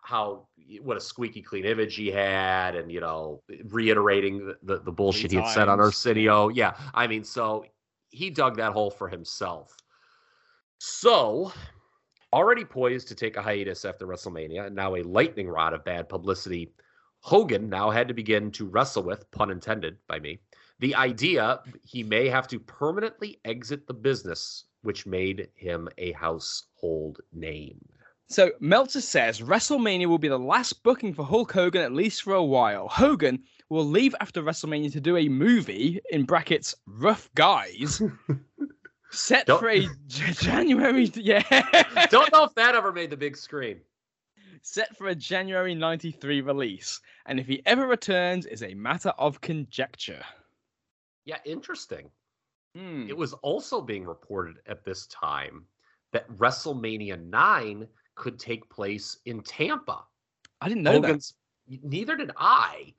[0.01, 0.47] how
[0.81, 5.31] what a squeaky clean image he had and you know reiterating the, the, the bullshit
[5.31, 6.49] he had said on arsenio.
[6.49, 6.75] Yeah.
[6.93, 7.65] I mean so
[8.15, 9.75] he dug that hole for himself.
[10.79, 11.51] So
[12.33, 16.09] already poised to take a hiatus after wrestlemania and now a lightning rod of bad
[16.09, 16.73] publicity.
[17.19, 20.39] Hogan now had to begin to wrestle with pun intended by me
[20.79, 27.21] the idea he may have to permanently exit the business which made him a household
[27.33, 27.79] name
[28.27, 32.33] So Meltzer says WrestleMania will be the last booking for Hulk Hogan at least for
[32.33, 32.87] a while.
[32.87, 38.01] Hogan will leave after WrestleMania to do a movie in brackets Rough Guys
[39.11, 41.43] set Don't- for a J- January yeah
[42.09, 43.79] Don't know if that ever made the big screen.
[44.61, 49.39] set for a January 93 release and if he ever returns is a matter of
[49.41, 50.23] conjecture.
[51.25, 52.09] Yeah, interesting.
[52.75, 53.05] Hmm.
[53.07, 55.65] It was also being reported at this time
[56.11, 60.03] that WrestleMania 9 could take place in Tampa.
[60.61, 61.31] I didn't know that.
[61.83, 62.93] Neither did I.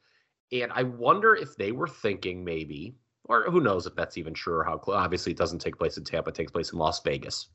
[0.53, 2.95] And I wonder if they were thinking maybe,
[3.25, 4.97] or who knows if that's even true or how close.
[4.97, 7.49] Obviously, it doesn't take place in Tampa, it takes place in Las Vegas.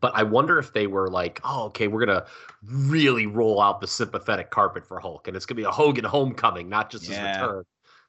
[0.00, 2.26] But I wonder if they were like, oh, okay, we're going to
[2.62, 5.28] really roll out the sympathetic carpet for Hulk.
[5.28, 7.10] And it's going to be a Hogan homecoming, not just Yeah.
[7.16, 7.64] his return.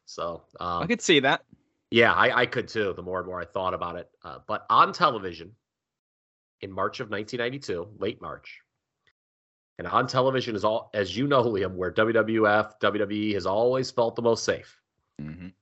[0.06, 1.44] So, um, I could see that.
[1.92, 2.94] yeah, I, I could too.
[2.96, 5.56] The more and more I thought about it, uh, but on television
[6.64, 8.62] in March of 1992, late March,
[9.78, 14.16] and on television is all as you know, Liam, where WWF, WWE has always felt
[14.16, 14.80] the most safe.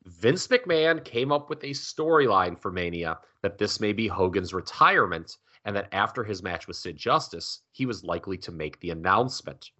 [0.05, 5.37] Vince McMahon came up with a storyline for Mania that this may be Hogan's retirement,
[5.65, 9.71] and that after his match with Sid Justice, he was likely to make the announcement.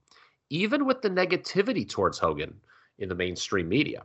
[0.50, 2.54] Even with the negativity towards Hogan
[3.00, 4.04] in the mainstream media,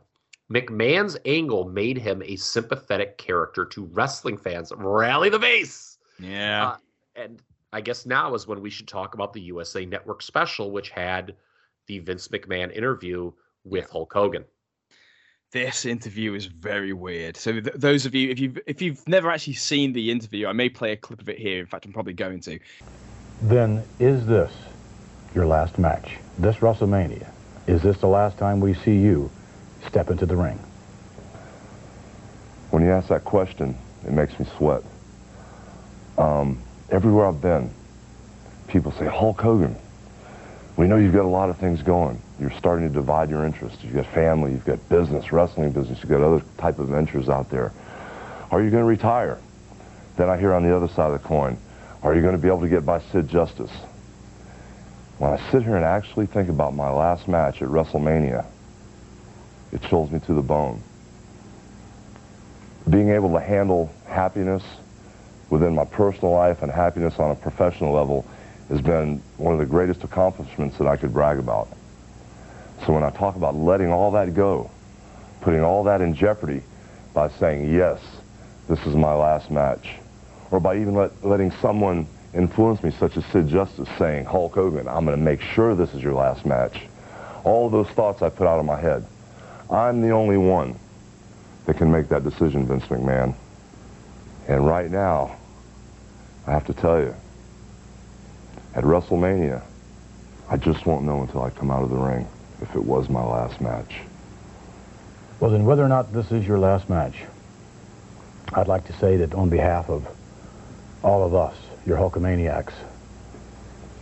[0.51, 4.71] McMahon's angle made him a sympathetic character to wrestling fans.
[4.75, 5.97] Rally the base!
[6.19, 6.69] Yeah.
[6.69, 6.77] Uh,
[7.17, 7.41] and
[7.73, 11.35] I guess now is when we should talk about the USA Network special, which had
[11.87, 13.31] the Vince McMahon interview
[13.63, 14.45] with Hulk Hogan.
[15.51, 17.37] This interview is very weird.
[17.37, 20.53] So th- those of you, if you've if you've never actually seen the interview, I
[20.53, 21.59] may play a clip of it here.
[21.59, 22.59] In fact, I'm probably going to.
[23.41, 24.51] Then is this
[25.33, 26.17] your last match?
[26.37, 27.29] This WrestleMania?
[27.65, 29.29] Is this the last time we see you
[29.85, 30.59] step into the ring?
[32.71, 34.83] When you ask that question, it makes me sweat.
[36.17, 37.69] Um, everywhere I've been,
[38.67, 39.75] people say, Hulk Hogan,
[40.75, 42.21] we know you've got a lot of things going.
[42.39, 43.83] You're starting to divide your interests.
[43.83, 47.49] You've got family, you've got business, wrestling business, you've got other type of ventures out
[47.49, 47.71] there.
[48.51, 49.39] Are you going to retire?
[50.17, 51.57] Then I hear on the other side of the coin,
[52.03, 53.71] are you going to be able to get by Sid Justice?
[55.17, 58.45] When I sit here and actually think about my last match at WrestleMania,
[59.71, 60.81] it chills me to the bone.
[62.87, 64.63] Being able to handle happiness
[65.49, 68.25] within my personal life and happiness on a professional level
[68.69, 71.69] has been one of the greatest accomplishments that I could brag about.
[72.85, 74.69] So when I talk about letting all that go,
[75.41, 76.61] putting all that in jeopardy
[77.13, 78.01] by saying, yes,
[78.67, 79.95] this is my last match,
[80.51, 84.87] or by even let, letting someone influence me, such as Sid Justice, saying, Hulk Hogan,
[84.87, 86.81] I'm going to make sure this is your last match.
[87.43, 89.05] All those thoughts I put out of my head.
[89.71, 90.77] I'm the only one
[91.65, 93.33] that can make that decision, Vince McMahon.
[94.47, 95.36] And right now,
[96.47, 97.13] I have to tell you,
[98.73, 99.61] at WrestleMania,
[100.49, 102.25] I just won't know until I come out of the ring
[102.61, 103.97] if it was my last match.
[105.39, 107.15] Well, then, whether or not this is your last match,
[108.53, 110.07] I'd like to say that on behalf of
[111.03, 111.55] all of us,
[111.85, 112.73] your Hulkamaniacs,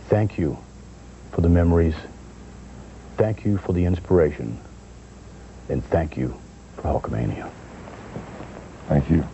[0.08, 0.56] thank you
[1.32, 1.96] for the memories,
[3.16, 4.58] thank you for the inspiration,
[5.68, 6.38] and thank you
[6.76, 7.50] for Hulkamania.
[8.88, 9.26] Thank you.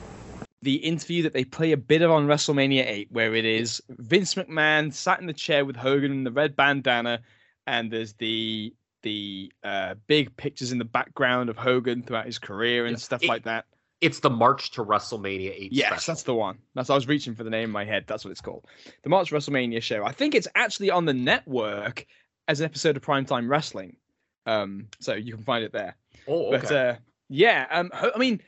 [0.63, 4.35] The interview that they play a bit of on WrestleMania 8, where it is Vince
[4.35, 7.21] McMahon sat in the chair with Hogan in the red bandana,
[7.67, 12.87] and there's the the uh, big pictures in the background of Hogan throughout his career
[12.87, 13.65] and Yeah, stuff it- like that.
[14.01, 16.13] It's the March to WrestleMania 8 Yes, special.
[16.13, 16.59] that's the one.
[16.75, 18.05] That's I was reaching for the name in my head.
[18.09, 18.65] That's what it's called.
[19.05, 20.05] The March WrestleMania show.
[20.05, 22.05] I think it's actually on the network
[22.49, 23.97] as an episode of Primetime Wrestling.
[24.45, 25.97] Um, so you can find it there.
[26.27, 26.59] Oh, okay.
[26.63, 26.97] But uh,
[27.29, 28.41] yeah, um, I mean,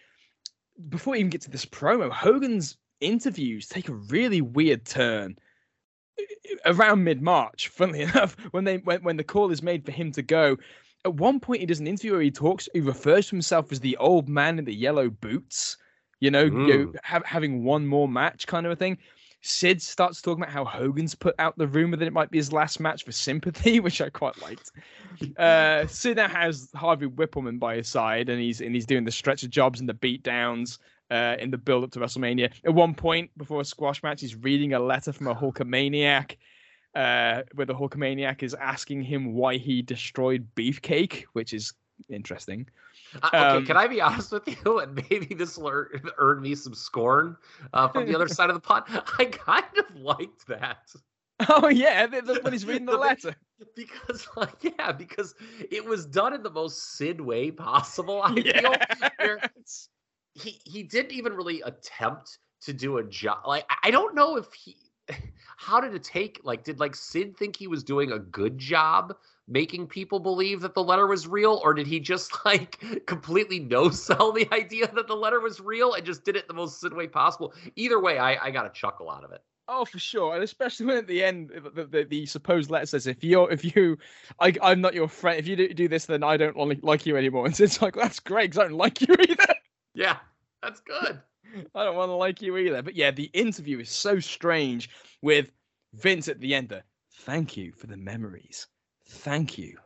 [0.88, 5.36] before we even get to this promo, Hogan's interviews take a really weird turn
[6.64, 7.68] around mid March.
[7.68, 10.56] Funnily enough, when they when, when the call is made for him to go,
[11.04, 13.80] at one point he does an interview where he talks, he refers to himself as
[13.80, 15.76] the old man in the yellow boots.
[16.20, 16.68] You know, you mm.
[16.68, 18.96] know, have, having one more match kind of a thing.
[19.46, 22.50] Sid starts talking about how Hogan's put out the rumor that it might be his
[22.50, 24.72] last match for sympathy, which I quite liked.
[25.36, 29.12] Uh, Sid now has Harvey Wippleman by his side, and he's and he's doing the
[29.12, 30.78] stretcher jobs and the beat downs
[31.10, 32.52] uh, in the build up to WrestleMania.
[32.64, 36.36] At one point before a squash match, he's reading a letter from a Hulkamaniac,
[36.94, 41.74] uh, where the Hulkamaniac is asking him why he destroyed Beefcake, which is
[42.08, 42.66] interesting.
[43.22, 44.78] Okay, Um, can I be honest with you?
[44.80, 47.36] And maybe this will earn, earn me some scorn
[47.72, 48.88] uh, from the other side of the pot.
[49.18, 50.92] I kind of liked that
[51.48, 53.34] Oh yeah, when he's reading the letter.
[53.74, 55.34] because, like, yeah, because
[55.70, 58.22] it was done in the most Sid way possible.
[58.22, 58.74] I feel
[59.18, 59.40] where
[60.34, 63.46] he he didn't even really attempt to do a job.
[63.46, 64.76] Like, I- I don't know if he.
[65.56, 66.40] How did it take?
[66.44, 69.14] Like, did like Sid think he was doing a good job
[69.46, 73.90] making people believe that the letter was real, or did he just like completely no
[73.90, 76.92] sell the idea that the letter was real and just did it the most Sid
[76.94, 77.52] way possible?
[77.76, 79.42] Either way, I, I got a chuckle out of it.
[79.66, 83.06] Oh, for sure, and especially when at the end the, the, the supposed letter says,
[83.06, 83.96] "If you're, if you,
[84.38, 85.38] I, I'm not your friend.
[85.38, 87.94] If you do, do this, then I don't like, like you anymore." And it's like,
[87.94, 89.54] "That's great, 'cause I don't like you either.
[89.94, 90.18] Yeah,
[90.62, 91.18] that's good.
[91.74, 94.90] I don't want to like you either." But yeah, the interview is so strange
[95.22, 95.50] with
[95.94, 96.68] Vince at the end.
[96.68, 96.84] There,
[97.20, 98.66] thank you for the memories.
[99.14, 99.78] Thank you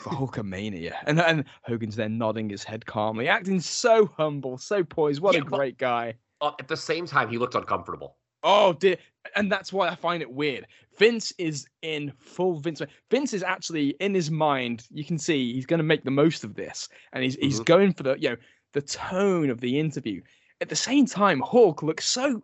[0.00, 5.20] for Hulkamania, and and Hogan's then nodding his head calmly, acting so humble, so poised.
[5.20, 6.14] What Yeah, a great guy.
[6.40, 8.16] Uh, at the same time, he looked uncomfortable.
[8.42, 8.96] Oh dear,
[9.34, 10.66] and that's why I find it weird.
[10.96, 12.80] Vince is in full Vince.
[13.10, 14.86] Vince is actually in his mind.
[14.90, 17.66] You can see he's going to make the most of this, and he's he's Mhm.
[17.66, 18.36] going for the you know
[18.72, 20.22] the tone of the interview.
[20.60, 22.42] At the same time, Hulk looks so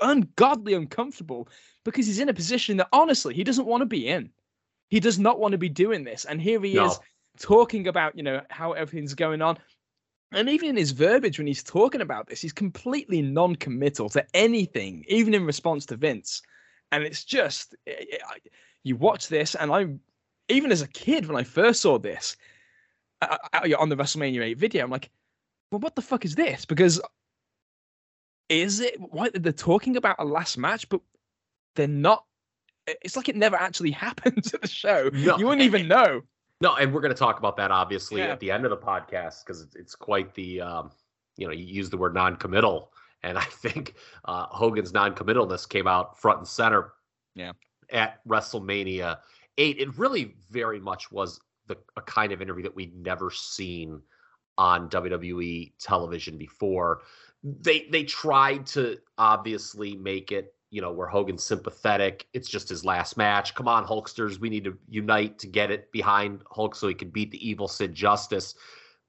[0.00, 1.48] ungodly uncomfortable
[1.84, 4.30] because he's in a position that honestly he doesn't want to be in.
[4.90, 6.86] He does not want to be doing this, and here he No.
[6.86, 6.98] is
[7.38, 9.58] talking about you know how everything's going on.
[10.32, 15.04] And even in his verbiage when he's talking about this, he's completely non-committal to anything,
[15.08, 16.42] even in response to Vince.
[16.92, 18.18] And it's just eh, eh,
[18.84, 19.86] you watch this, and I,
[20.48, 22.36] even as a kid when I first saw this
[23.20, 25.10] I, I, on the WrestleMania 8 video, I'm like,
[25.70, 26.64] well, what the fuck is this?
[26.64, 27.00] Because
[28.48, 31.00] is it why they're talking about a last match, but
[31.76, 32.24] they're not?
[33.02, 35.10] It's like it never actually happened to the show.
[35.12, 35.38] No.
[35.38, 36.22] You wouldn't even know.
[36.60, 38.28] No, and we're going to talk about that obviously yeah.
[38.28, 40.90] at the end of the podcast because it's quite the, um,
[41.38, 43.94] you know, you use the word non-committal, and I think
[44.26, 46.92] uh, Hogan's non-committalness came out front and center.
[47.34, 47.52] Yeah.
[47.90, 49.18] At WrestleMania
[49.58, 54.00] eight, it really very much was the a kind of interview that we'd never seen
[54.58, 57.02] on WWE television before.
[57.42, 62.26] They they tried to obviously make it you know, where Hogan's sympathetic.
[62.32, 63.54] It's just his last match.
[63.54, 64.38] Come on, Hulksters.
[64.38, 67.68] We need to unite to get it behind Hulk so he can beat the evil
[67.68, 68.54] Sid Justice.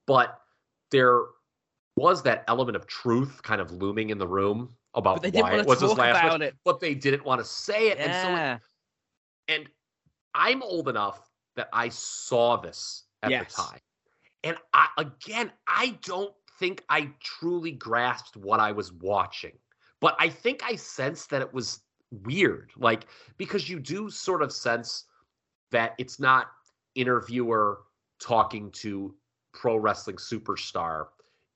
[0.08, 0.40] But
[0.90, 1.22] there
[1.96, 5.82] was that element of truth kind of looming in the room about why it was
[5.82, 6.56] his last match, it.
[6.66, 8.00] but they didn't want to say it.
[8.00, 8.06] Yeah.
[8.06, 9.70] And so, and
[10.34, 13.54] I'm old enough that I saw this at yes.
[13.54, 13.80] the time.
[14.44, 19.54] And I, again, I don't think I truly grasped what I was watching.
[20.02, 21.82] But I think I sensed that it was
[22.24, 23.06] weird, like
[23.38, 25.06] because you do sort of sense
[25.72, 26.48] that it's not
[26.96, 27.84] interviewer
[28.20, 29.16] talking to
[29.54, 31.06] pro wrestling superstar.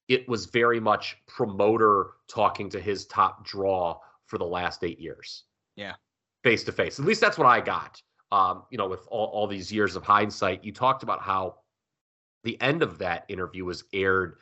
[0.08, 5.44] It was very much promoter talking to his top draw for the last eight years.
[5.76, 5.94] Yeah.
[6.44, 7.00] Face to face.
[7.00, 8.02] At least that's what I got.
[8.32, 11.56] Um, you know, with all, all these years of hindsight, you talked about how
[12.44, 14.38] the end of that interview was aired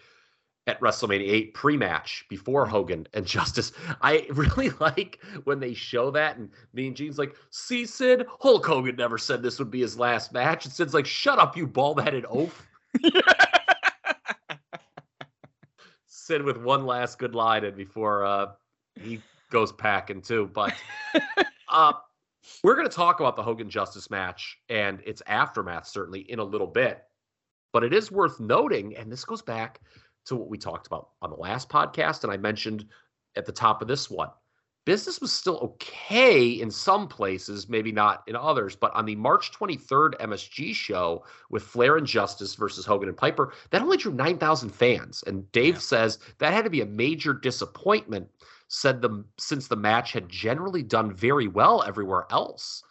[0.67, 3.73] at WrestleMania 8 pre-match before Hogan and Justice.
[4.01, 8.65] I really like when they show that and me and Gene's like, see Sid, Hulk
[8.65, 10.65] Hogan never said this would be his last match.
[10.65, 12.65] And Sid's like, shut up, you bald-headed oaf.
[16.05, 18.51] Sid with one last good line and before uh,
[18.95, 20.49] he goes packing too.
[20.53, 20.73] But
[21.67, 21.93] uh,
[22.63, 26.43] we're going to talk about the Hogan Justice match and its aftermath certainly in a
[26.43, 27.03] little bit.
[27.73, 29.81] But it is worth noting, and this goes back–
[30.25, 32.23] to what we talked about on the last podcast.
[32.23, 32.85] And I mentioned
[33.35, 34.29] at the top of this one.
[34.85, 38.75] Business was still okay in some places, maybe not in others.
[38.75, 43.53] But on the March 23rd MSG show with Flair and Justice versus Hogan and Piper,
[43.69, 45.23] that only drew 9,000 fans.
[45.25, 45.79] And Dave yeah.
[45.79, 48.27] says that had to be a major disappointment,
[48.67, 52.83] said the, since the match had generally done very well everywhere else.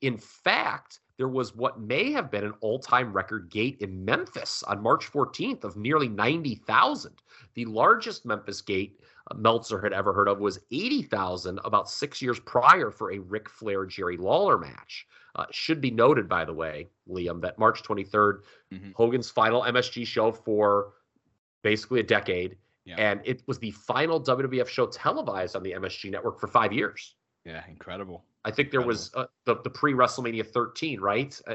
[0.00, 4.82] In fact, there was what may have been an all-time record gate in Memphis on
[4.82, 7.12] March 14th of nearly 90,000.
[7.54, 12.38] The largest Memphis gate uh, Meltzer had ever heard of was 80,000 about six years
[12.40, 15.06] prior for a Ric Flair Jerry Lawler match.
[15.34, 18.40] Uh, should be noted, by the way, Liam, that March 23rd,
[18.72, 18.90] mm-hmm.
[18.94, 20.92] Hogan's final MSG show for
[21.62, 22.56] basically a decade.
[22.86, 22.94] Yeah.
[22.98, 27.15] And it was the final WWF show televised on the MSG network for five years.
[27.46, 28.24] Yeah, incredible.
[28.44, 31.40] I think there was uh, the the pre WrestleMania 13, right?
[31.46, 31.54] Uh,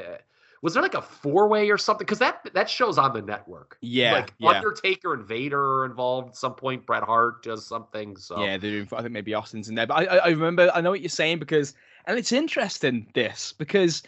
[0.61, 2.05] was there like a four way or something?
[2.05, 3.77] Because that that show's on the network.
[3.81, 4.49] Yeah, like yeah.
[4.49, 6.85] Undertaker and Vader are involved at some point.
[6.85, 8.15] Bret Hart does something.
[8.15, 9.87] So yeah, they're in I think maybe Austin's in there.
[9.87, 11.73] But I, I remember I know what you're saying because
[12.05, 14.03] and it's interesting this because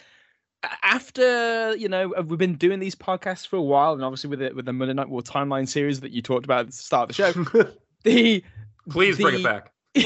[0.82, 4.56] after you know we've been doing these podcasts for a while and obviously with it
[4.56, 7.16] with the Monday Night War timeline series that you talked about at the start of
[7.16, 7.72] the show,
[8.04, 8.42] the
[8.88, 9.72] please the, bring it back.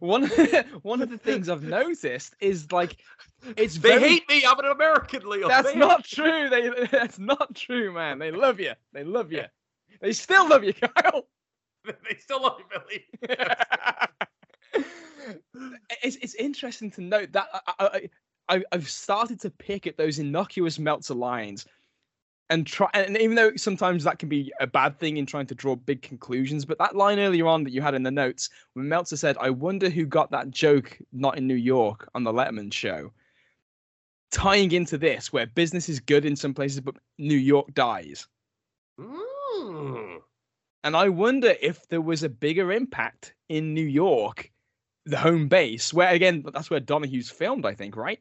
[0.00, 0.26] one
[0.82, 2.96] one of the things I've noticed is like
[3.56, 4.08] it's they very...
[4.08, 4.44] hate me.
[4.46, 5.48] I'm an American, Leo.
[5.48, 6.48] That's they not true.
[6.48, 8.18] They that's not true, man.
[8.18, 8.72] They love you.
[8.92, 9.44] They love you.
[10.00, 11.26] They still love you, Kyle.
[11.84, 13.04] they still love you, Billy.
[16.02, 18.10] it's it's interesting to note that I, I,
[18.48, 21.66] I I've started to pick at those innocuous Meltzer lines
[22.50, 25.54] and try and even though sometimes that can be a bad thing in trying to
[25.54, 28.88] draw big conclusions but that line earlier on that you had in the notes when
[28.88, 32.72] meltzer said i wonder who got that joke not in new york on the letterman
[32.72, 33.10] show
[34.30, 38.26] tying into this where business is good in some places but new york dies
[39.00, 40.18] mm.
[40.84, 44.50] and i wonder if there was a bigger impact in new york
[45.04, 48.20] the home base where again that's where donahue's filmed i think right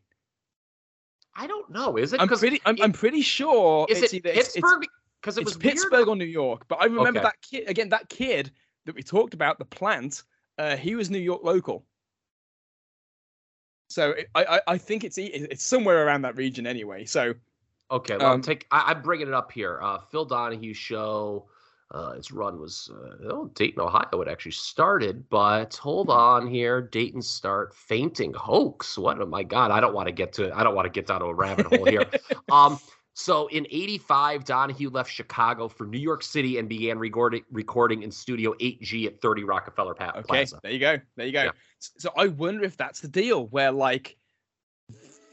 [1.35, 1.97] I don't know.
[1.97, 2.21] Is it?
[2.21, 2.61] I'm pretty.
[2.65, 3.85] I'm, it, I'm, pretty sure.
[3.89, 4.85] Is it's it Pittsburgh?
[5.21, 6.07] Because it was Pittsburgh weird.
[6.07, 6.65] or New York.
[6.67, 7.23] But I remember Okay.
[7.23, 7.89] that kid again.
[7.89, 8.51] That kid
[8.85, 10.23] that we talked about, the plant.
[10.57, 11.85] Uh, he was New York local.
[13.89, 17.05] So it, I, I I think it's it's somewhere around that region anyway.
[17.05, 17.33] So
[17.91, 18.65] Okay, well, Um, take.
[18.71, 19.79] I, I'm bringing it up here.
[19.81, 21.47] Uh, Phil Donahue show.
[21.91, 24.21] Uh, its run was uh, oh, Dayton, Ohio.
[24.21, 26.81] It actually started, but hold on here.
[26.81, 28.97] Dayton start fainting hoax.
[28.97, 29.21] What?
[29.21, 29.69] Oh my God!
[29.71, 30.51] I don't want to get to.
[30.57, 32.09] I don't want to get down to a rabbit hole here.
[32.51, 32.79] um,
[33.17, 38.11] So in 85, Donahue left Chicago for New York City and began recording, recording in
[38.11, 40.97] Studio 8G at 30 Rockefeller pa- Okay, there you go.
[41.15, 41.43] There you go.
[41.43, 41.51] Yeah.
[41.79, 44.17] So I wonder if that's the deal where like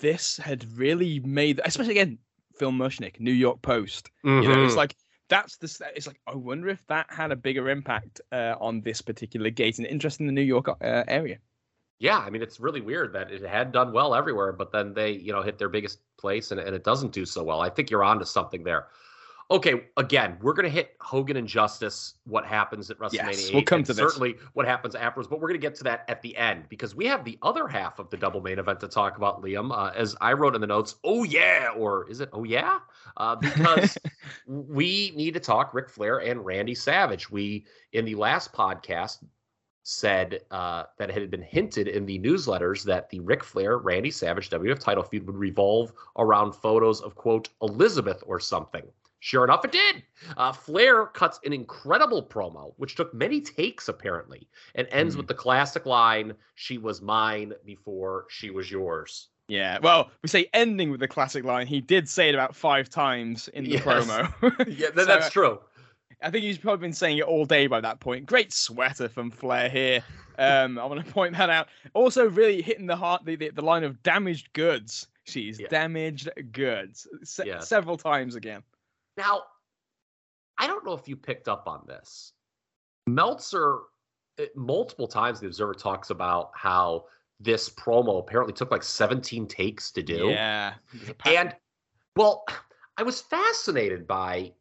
[0.00, 2.18] this had really made, especially again,
[2.56, 4.10] Phil Mushnick, New York Post.
[4.22, 4.76] You know, it's Mhm.
[4.76, 4.94] like
[5.32, 5.90] that's the.
[5.96, 9.78] It's like I wonder if that had a bigger impact uh, on this particular gate
[9.78, 10.74] and interest in the New York uh,
[11.08, 11.38] area.
[11.98, 15.12] Yeah, I mean, it's really weird that it had done well everywhere, but then they,
[15.12, 17.60] you know, hit their biggest place and, and it doesn't do so well.
[17.60, 18.88] I think you're onto something there.
[19.52, 23.62] Okay, again, we're going to hit Hogan and Justice, what happens at WrestleMania Yes, we'll
[23.62, 23.98] come to this.
[23.98, 26.94] certainly what happens afterwards, but we're going to get to that at the end because
[26.94, 29.70] we have the other half of the double main event to talk about, Liam.
[29.70, 32.78] Uh, as I wrote in the notes, oh yeah, or is it oh yeah?
[33.18, 33.98] Uh, because
[34.46, 37.30] we need to talk Ric Flair and Randy Savage.
[37.30, 39.18] We, in the last podcast,
[39.82, 44.10] said uh, that it had been hinted in the newsletters that the Ric Flair Randy
[44.10, 48.84] Savage WF title feud would revolve around photos of quote Elizabeth or something.
[49.24, 50.02] Sure enough, it did.
[50.36, 55.18] Uh, Flair cuts an incredible promo, which took many takes apparently, and ends Hmm.
[55.18, 60.48] with the classic line, "She was mine before she was yours." Yeah, well, we say
[60.52, 61.68] ending with the classic line.
[61.68, 63.82] He did say it about five times in the Yes.
[63.84, 64.66] promo.
[64.76, 65.60] Yeah, So, that's true.
[66.20, 68.26] I think he's probably been saying it all day by that point.
[68.26, 70.02] Great sweater from Flair here.
[70.38, 71.68] Um, I want to point that out.
[71.92, 75.06] Also, really hitting the heart the, the, the line of damaged goods.
[75.24, 75.68] She's Yeah.
[75.68, 77.68] damaged goods se- Yes.
[77.68, 78.62] several times again.
[79.16, 79.42] Now,
[80.58, 82.32] I don't know if you picked up on this.
[83.06, 83.80] Meltzer,
[84.38, 87.06] eh, multiple times, the Observer talks about how
[87.40, 90.28] this promo apparently took like 17 takes to do.
[90.28, 90.74] Yeah.
[90.94, 91.56] there's a pa- And,
[92.16, 92.44] well,
[92.98, 94.52] I was fascinated by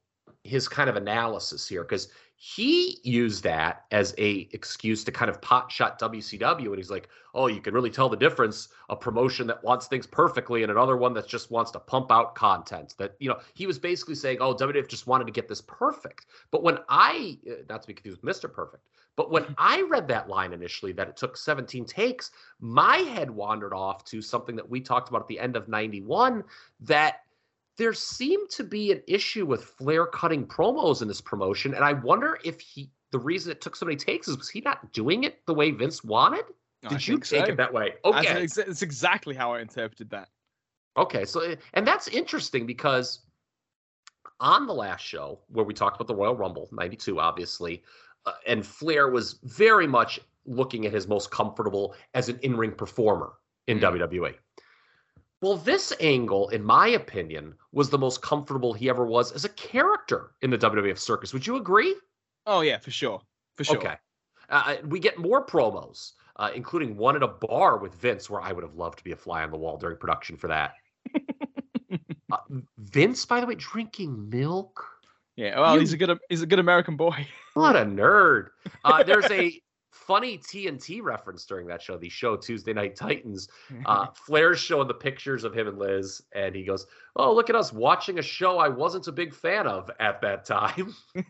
[0.43, 2.07] his kind of analysis here because
[2.43, 7.07] he used that as a excuse to kind of pot shot WCW and he's like,
[7.35, 10.97] "Oh, you can really tell the difference a promotion that wants things perfectly and another
[10.97, 14.39] one that just wants to pump out content." That you know, he was basically saying,
[14.41, 17.93] "Oh, WWF just wanted to get this perfect." But when I, uh, not to be
[17.93, 18.51] confused with Mr.
[18.51, 23.29] Perfect, but when I read that line initially that it took 17 takes, my head
[23.29, 26.43] wandered off to something that we talked about at the end of 91
[26.79, 27.17] that
[27.77, 31.93] there seemed to be an issue with Flair cutting promos in this promotion, and I
[31.93, 35.23] wonder if he the reason it took so many takes is was he not doing
[35.25, 36.45] it the way Vince wanted?
[36.85, 37.51] I Did you take so.
[37.51, 37.93] it that way?
[38.05, 40.29] Okay, that's exactly how I interpreted that.
[40.97, 41.25] okay.
[41.25, 43.19] So and that's interesting because
[44.39, 47.83] on the last show where we talked about the Royal Rumble '92, obviously,
[48.25, 53.33] uh, and Flair was very much looking at his most comfortable as an in-ring performer
[53.67, 53.81] in Mm.
[54.09, 54.33] WWE.
[55.41, 59.49] Well, this angle, in my opinion, was the most comfortable he ever was as a
[59.49, 61.33] character in the WWF circus.
[61.33, 61.95] Would you agree?
[62.45, 63.21] Oh yeah, for sure,
[63.55, 63.77] for sure.
[63.77, 63.95] Okay.
[64.49, 68.51] Uh, we get more promos, uh, including one at a bar with Vince, where I
[68.51, 70.73] would have loved to be a fly on the wall during production for that.
[72.31, 72.37] uh,
[72.77, 74.85] Vince, by the way, drinking milk.
[75.37, 75.59] Yeah.
[75.59, 77.27] Well, You- he's a good he's a good American boy.
[77.55, 78.49] What a nerd.
[78.83, 79.59] Uh, there's a
[80.11, 83.47] funny TNT reference during that show, the show Tuesday Night Titans.
[83.85, 87.55] Uh, Flair's showing the pictures of him and Liz, and he goes, Oh, look at
[87.55, 90.93] us watching a show I wasn't a big fan of at that time.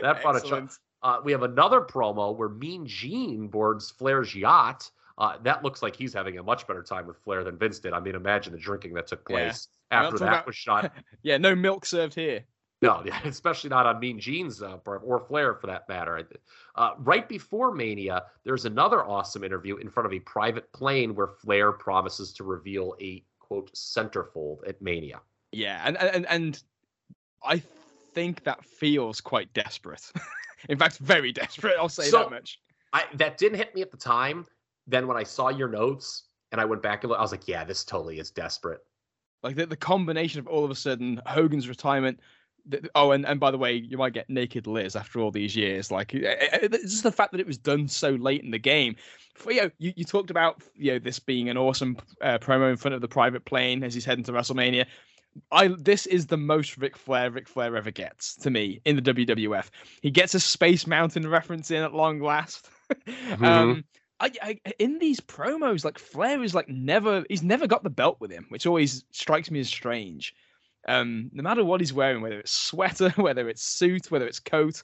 [0.00, 0.72] That brought a Excellent.
[1.02, 4.88] Uh, we have another promo where Mean Gene boards Flair's yacht.
[5.18, 7.92] Uh, that looks like he's having a much better time with Flair than Vince did.
[7.92, 10.92] I mean, imagine the drinking that took place I'm after that about- was shot.
[11.22, 12.44] Yeah, no milk served here.
[12.82, 16.28] No, yeah, especially not on Mean Gene's uh, or Flair for that matter.
[16.74, 21.28] Uh, right before Mania, there's another awesome interview in front of a private plane where
[21.28, 25.20] Flair promises to reveal a quote centerfold at Mania.
[25.52, 26.62] Yeah, and and and
[27.44, 27.62] I
[28.14, 30.10] think that feels quite desperate.
[30.68, 31.74] In fact, very desperate.
[31.78, 32.58] I'll say So- that much.
[32.92, 34.46] I that didn't hit me at the time.
[34.86, 37.48] Then when I saw your notes and I went back and looked, I was like,
[37.48, 38.80] yeah, this totally is desperate.
[39.42, 42.20] Like the, the combination of all of a sudden Hogan's retirement.
[42.94, 45.90] Oh, and, and by the way, you might get naked Liz after all these years.
[45.90, 48.58] Like eh, eh, it's just the fact that it was done so late in the
[48.58, 48.96] game.
[49.34, 52.70] For, you, know, you you talked about you know this being an awesome uh, promo
[52.70, 54.86] in front of the private plane as he's heading to WrestleMania.
[55.50, 59.02] I this is the most Ric Flair Ric Flair ever gets to me in the
[59.02, 59.70] WWF.
[60.00, 62.68] He gets a Space Mountain reference in at long last.
[63.40, 63.84] um,
[64.20, 68.18] I, I in these promos, like Flair is like never he's never got the belt
[68.20, 70.34] with him, which always strikes me as strange.
[70.88, 74.82] Um, no matter what he's wearing, whether it's sweater, whether it's suit, whether it's coat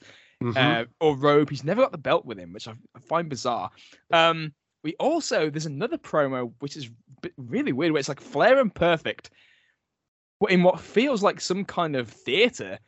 [0.57, 3.71] uh, or robe, he's never got the belt with him, which I, I find bizarre.
[4.13, 4.53] Um,
[4.85, 6.91] we also there's another promo which is
[7.37, 9.31] really weird, where it's like Flair and Perfect,
[10.41, 12.79] but in what feels like some kind of theater,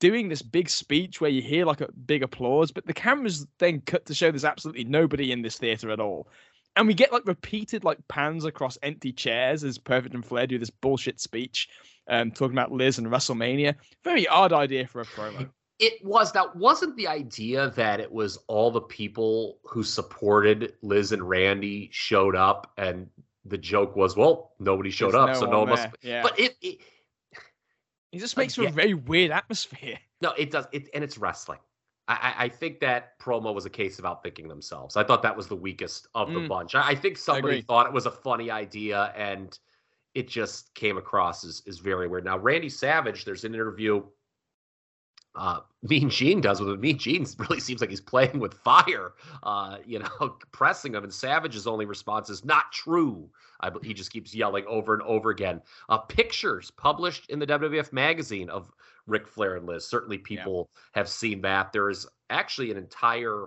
[0.00, 3.80] doing this big speech where you hear like a big applause, but the cameras then
[3.82, 6.26] cut to show there's absolutely nobody in this theater at all.
[6.76, 10.58] and we get like repeated like pans across empty chairs as Perfect and Flair do
[10.58, 11.68] this bullshit speech,
[12.10, 13.74] um, talking about Liz and WrestleMania.
[14.04, 15.48] Very odd idea for a promo.
[15.78, 21.12] It was that wasn't the idea that it was all the people who supported Liz
[21.12, 23.08] and Randy showed up, and
[23.46, 25.88] the joke was, well, nobody showed There's up, no so no one must.
[26.02, 26.22] yeah.
[26.22, 26.80] But it, it
[28.12, 29.98] It just makes for a very weird atmosphere.
[30.20, 31.60] no, it does, it, and it's wrestling.
[32.08, 34.96] I, I I think that promo was a case of outthinking themselves.
[34.96, 36.48] I thought that was the weakest of the Mm.
[36.48, 36.74] bunch.
[36.74, 37.62] I, I think somebody agree.
[37.62, 39.56] thought it was a funny idea, and
[40.14, 42.24] it just came across as, as very weird.
[42.24, 44.02] Now, Randy Savage, there's an interview
[45.36, 46.80] uh, Mean Gene does with him.
[46.80, 51.04] Mean Gene really seems like he's playing with fire, uh, you know, pressing him.
[51.04, 53.30] And Savage's only response is not true.
[53.60, 55.62] I, he just keeps yelling over and over again.
[55.88, 58.70] Uh, pictures published in the WWF magazine of
[59.06, 59.86] Ric Flair and Liz.
[59.86, 61.72] Certainly, people have seen that.
[61.72, 63.46] There is actually an entire.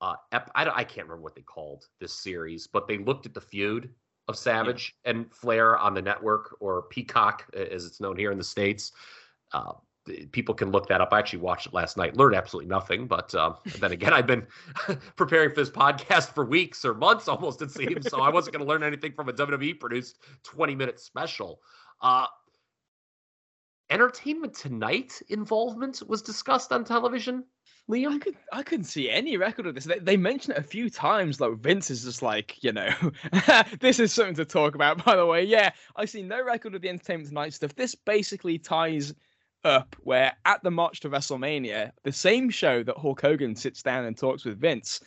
[0.00, 3.26] Uh, ep- I, don't, I can't remember what they called this series, but they looked
[3.26, 3.90] at the feud
[4.28, 8.44] of Savage and Flair on the network or Peacock, as it's known here in the
[8.44, 8.92] states.
[9.52, 9.72] Uh,
[10.32, 11.12] people can look that up.
[11.12, 13.06] I actually watched it last night, learned absolutely nothing.
[13.06, 14.46] But um, then again, I've been
[15.16, 18.08] preparing for this podcast for weeks or months almost, it seems.
[18.08, 21.60] So I wasn't going to learn anything from a WWE produced 20 minute special.
[22.00, 22.26] Uh,
[23.90, 27.44] Entertainment Tonight involvement was discussed on television.
[27.90, 29.84] I could I couldn't see any record of this.
[29.84, 31.40] They, they mention it a few times.
[31.40, 32.90] Like Vince is just like, you know,
[33.80, 35.04] this is something to talk about.
[35.04, 37.74] By the way, yeah, I see no record of the Entertainment Tonight stuff.
[37.74, 39.14] This basically ties
[39.64, 44.04] up where at the March to WrestleMania, the same show that Hulk Hogan sits down
[44.04, 45.00] and talks with Vince.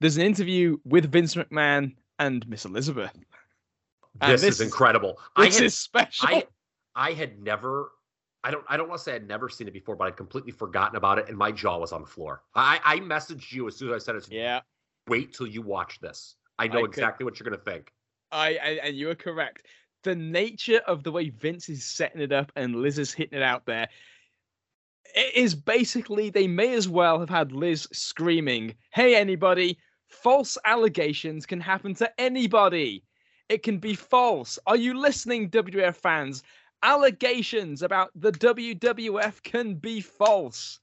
[0.00, 3.12] There's an interview with Vince McMahon and Miss Elizabeth.
[4.20, 5.18] And this, this is is- incredible.
[5.36, 6.28] This I had, is special.
[6.28, 6.44] I
[6.96, 7.90] I had never
[8.44, 10.52] I don't I don't want to say I'd never seen it before, but I'd completely
[10.52, 12.42] forgotten about it and my jaw was on the floor.
[12.54, 14.28] I I messaged you as soon as I said it.
[14.30, 14.60] yeah,
[15.08, 16.36] Wait till you watch this.
[16.58, 17.92] I know I could- exactly what you're gonna think.
[18.30, 19.66] I, I and you are correct.
[20.02, 23.42] The nature of the way Vince is setting it up and Liz is hitting it
[23.42, 23.88] out there,
[25.14, 29.78] it is basically they may as well have had Liz screaming, "Hey, anybody!
[30.08, 33.02] False allegations can happen to anybody.
[33.48, 34.58] It can be false.
[34.66, 36.42] Are you listening, WWF fans?
[36.84, 40.78] Allegations about the WWF can be false."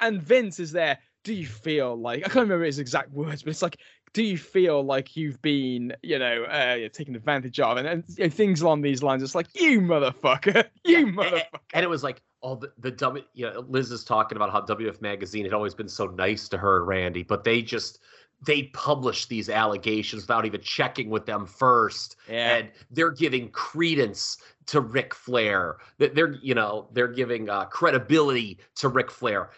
[0.00, 0.98] And Vince is there.
[1.24, 3.78] Do you feel like I can't remember his exact words, but it's like
[4.16, 8.24] do you feel like you've been, you know, uh, taken advantage of, and, and you
[8.24, 9.22] know, things along these lines?
[9.22, 11.60] It's like you motherfucker, you Yeah, motherfucker.
[11.74, 14.62] And it was like, oh, the, the W, you know, Liz is talking about how
[14.62, 17.98] WF Magazine had always been so nice to her and Randy, but they just,
[18.40, 22.16] they published these allegations without even checking with them first.
[22.26, 22.56] Yeah.
[22.56, 25.76] And they're giving credence to Ric Flair.
[25.98, 29.50] That They're, you know, they're giving uh, credibility to Ric Flair.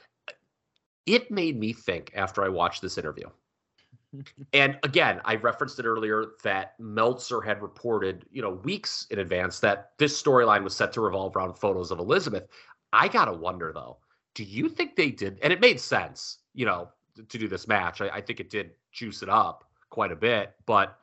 [1.06, 3.26] It made me think after I watched this interview.
[4.54, 9.60] And again, I referenced it earlier that Meltzer had reported, you know, weeks in advance
[9.60, 12.48] that this storyline was set to revolve around photos of Elizabeth.
[12.94, 13.98] I gotta wonder though,
[14.34, 15.38] do you think they did?
[15.42, 16.88] And it made sense, you know,
[17.28, 18.00] to do this match.
[18.00, 20.54] I, I think it did juice it up quite a bit.
[20.64, 20.98] But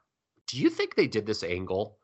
[0.47, 1.97] do you think they did this angle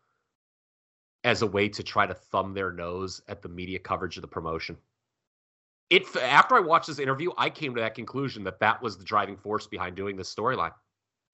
[1.24, 4.28] as a way to try to thumb their nose at the media coverage of the
[4.28, 4.78] promotion?
[5.90, 9.04] It after I watched this interview, I came to that conclusion that that was the
[9.04, 10.74] driving force behind doing this storyline.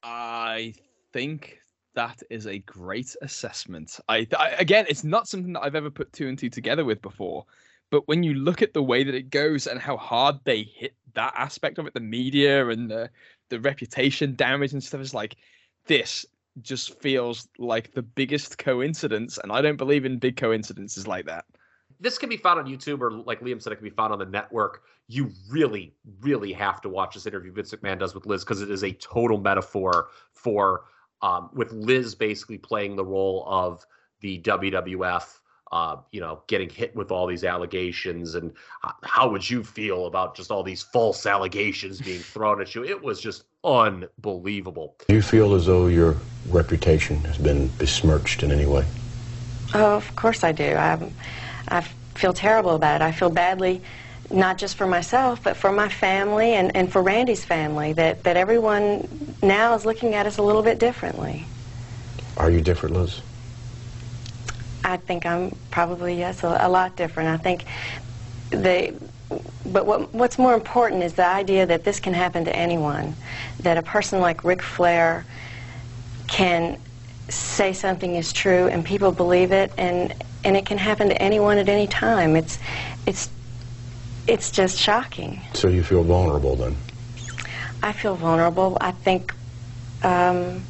[0.03, 0.74] I
[1.14, 1.59] think
[1.93, 3.99] that is a great assessment.
[4.09, 7.01] I, I again, it's not something that I've ever put two and two together with
[7.01, 7.45] before.
[7.90, 10.93] But when you look at the way that it goes and how hard they hit
[11.14, 13.09] that aspect of it, the media and the
[13.49, 15.38] the reputation damage and stuff, is like
[15.85, 16.25] this
[16.61, 21.45] just feels like the biggest coincidence, and I don't believe in big coincidences like that.
[22.00, 24.19] this can be found on YouTube, or like Liam said, it can be found on
[24.19, 24.84] the network.
[25.08, 28.69] You really, really have to watch this interview Vince McMahon does with Liz because it
[28.69, 30.86] is a total metaphor for
[31.22, 33.86] um, with Liz basically playing the role of
[34.22, 35.40] the WWF.
[35.72, 38.52] Uh, you know, getting hit with all these allegations, and
[38.86, 42.86] h- how would you feel about just all these false allegations being thrown at you?
[42.86, 44.95] It was just unbelievable.
[45.08, 46.18] Do you feel as though your
[46.50, 48.86] reputation has been besmirched in any way?
[49.74, 50.76] Oh, of course I do.
[50.76, 51.11] I,
[51.68, 51.82] I
[52.16, 53.03] feel terrible about it.
[53.03, 53.82] I feel badly,
[54.32, 58.38] not just for myself, but for my family and, and for Randy's family, that, that
[58.38, 61.45] everyone now is looking at us a little bit differently.
[62.38, 63.22] Are you different, Liz?
[64.84, 67.30] I think I'm probably, yes, a, a lot different.
[67.30, 67.66] I think
[68.52, 68.94] they,
[69.66, 73.16] but what, what's more important is the idea that this can happen to anyone,
[73.62, 75.26] that a person like Ric Flair
[76.28, 76.80] can
[77.30, 81.58] say something is true and people believe it, and, and it can happen to anyone
[81.58, 82.36] at any time.
[82.36, 82.58] It's,
[83.06, 83.30] it's,
[84.28, 85.42] it's just shocking.
[85.54, 86.76] So you feel vulnerable then?
[87.84, 88.78] I feel vulnerable.
[88.82, 89.34] I think,
[90.04, 90.64] um,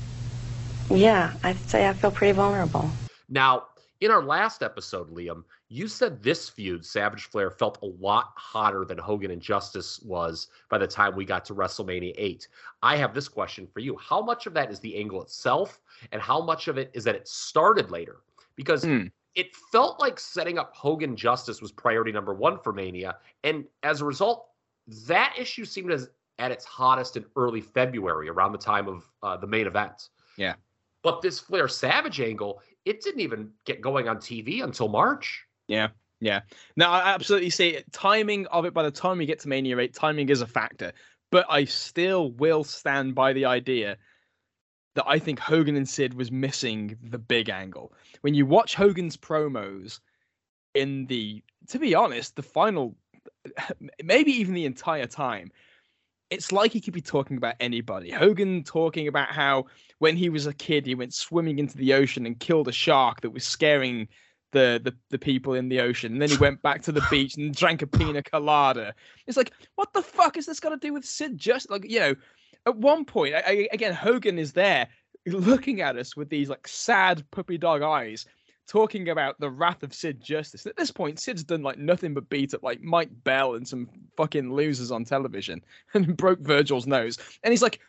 [0.90, 2.90] yeah, I'd say I feel pretty vulnerable.
[3.30, 3.68] Now,
[4.02, 8.86] in our last episode, Liam, you said this feud, Savage Flair, felt a lot hotter
[8.86, 12.48] than Hogan and Justice was by the time we got to WrestleMania 8.
[12.82, 13.98] I have this question for you.
[13.98, 15.82] How much of that is the angle itself,
[16.12, 18.18] and how much of it is that it started later?
[18.56, 19.12] Because Mm.
[19.36, 23.18] it felt like setting up Hogan Justice was priority number one for Mania.
[23.44, 24.48] And as a result,
[25.06, 29.36] that issue seemed as at its hottest in early February, around the time of uh,
[29.38, 30.10] the main event.
[30.38, 30.54] Yeah.
[31.02, 35.47] But this Flair Savage angle, it didn't even get going on TV until March.
[35.68, 35.90] Yeah,
[36.20, 36.42] yeah.
[36.76, 37.92] No, I absolutely see it.
[37.92, 40.94] Timing of it by the time we get to Mania 8, timing is a factor.
[41.32, 43.98] But I still will stand by the idea
[44.96, 47.94] that I think Hogan and Sid was missing the big angle.
[48.22, 50.00] When you watch Hogan's promos
[50.74, 52.96] in the, to be honest, the final,
[54.04, 55.52] maybe even the entire time,
[56.30, 58.10] it's like he could be talking about anybody.
[58.10, 59.66] Hogan talking about how
[60.00, 63.22] when he was a kid, he went swimming into the ocean and killed a shark
[63.22, 64.08] that was scaring
[64.52, 66.14] the, the the people in the ocean.
[66.14, 68.94] And then he went back to the beach and drank a pina colada.
[69.26, 71.38] It's like, what the fuck is this got to do with Sid?
[71.38, 72.16] Just like you know,
[72.66, 74.88] at one point, I, I, again, Hogan is there
[75.26, 78.26] looking at us with these like sad puppy dog eyes,
[78.68, 80.66] talking about the wrath of Sid Justice.
[80.66, 83.90] At this point, Sid's done like nothing but beat up like Mike Bell and some
[84.16, 87.18] fucking losers on television and broke Virgil's nose.
[87.44, 87.80] And he's like,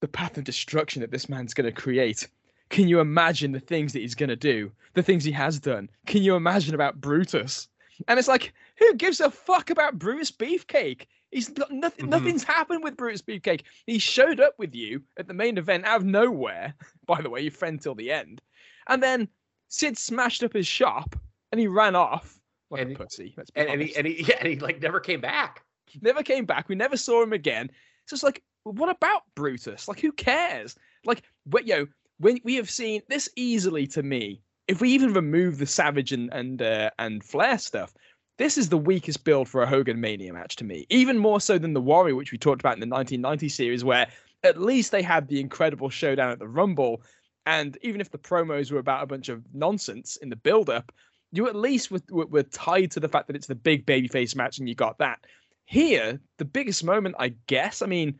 [0.00, 2.28] the path of destruction that this man's going to create.
[2.72, 4.72] Can you imagine the things that he's going to do?
[4.94, 5.88] The things he has done?
[6.06, 7.68] Can you imagine about Brutus?
[8.08, 11.06] And it's like, who gives a fuck about Brutus Beefcake?
[11.30, 12.06] He's got nothing.
[12.06, 12.10] Mhm.
[12.10, 13.62] Nothing's happened with Brutus Beefcake.
[13.86, 16.74] He showed up with you at the main event out of nowhere.
[17.06, 18.40] By the way, your friend till the end,
[18.88, 19.28] and then
[19.68, 21.14] Sid smashed up his shop
[21.52, 22.38] and he ran off
[22.70, 23.34] like And a pussy.
[23.54, 25.62] And, and he and he yeah, and he like never came back.
[26.00, 26.68] never came back.
[26.68, 27.70] We never saw him again.
[28.06, 29.88] So it's like, what about Brutus?
[29.88, 30.76] Like, who cares?
[31.04, 31.86] Like, what yo,
[32.18, 36.32] when we have seen this easily to me, if we even remove the Savage and
[36.32, 37.94] and uh, and Flair stuff,
[38.38, 40.86] this is the weakest build for a Hogan Mania match to me.
[40.88, 44.08] Even more so than the Warrior, which we talked about in the 1990 series, where
[44.42, 47.02] at least they had the incredible showdown at the Rumble.
[47.44, 50.92] And even if the promos were about a bunch of nonsense in the build-up,
[51.32, 54.58] you at least were, were tied to the fact that it's the big babyface match,
[54.58, 55.20] and you got that.
[55.64, 57.82] Here, the biggest moment, I guess.
[57.82, 58.18] I mean,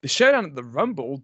[0.00, 1.22] the showdown at the Rumble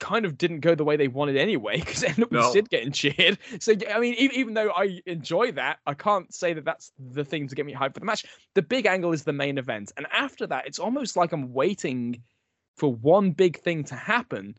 [0.00, 2.52] kind of didn't go the way they wanted anyway because it ended up with No.
[2.52, 3.38] Sid getting cheered.
[3.60, 7.24] So I mean, even, even though I enjoy that, I can't say that that's the
[7.24, 8.24] thing to get me hyped for the match.
[8.54, 12.22] The big angle is the main event, and after that, it's almost like I'm waiting
[12.76, 14.56] for one big thing to happen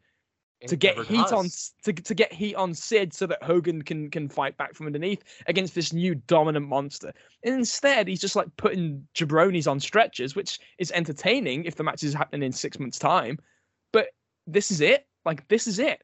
[0.62, 1.50] And to get never heat on
[1.84, 5.24] to, to get heat on Sid so that Hogan can can fight back from underneath
[5.48, 7.14] against this new dominant monster.
[7.44, 12.04] And instead, he's just like putting jabronis on stretchers, which is entertaining if the match
[12.04, 13.38] is happening in six months' time.
[13.92, 14.08] But
[14.48, 15.06] this is it.
[15.26, 16.04] Like this is it.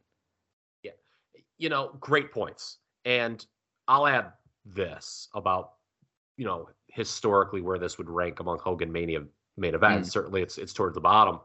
[0.83, 0.91] Yeah.
[1.57, 2.77] You know, great points.
[3.05, 3.45] And
[3.87, 4.33] I'll add
[4.65, 5.73] this about,
[6.37, 9.23] you know, historically where this would rank among Hogan Mania
[9.57, 10.11] main events.
[10.11, 11.39] Certainly, it's it's towards the bottom.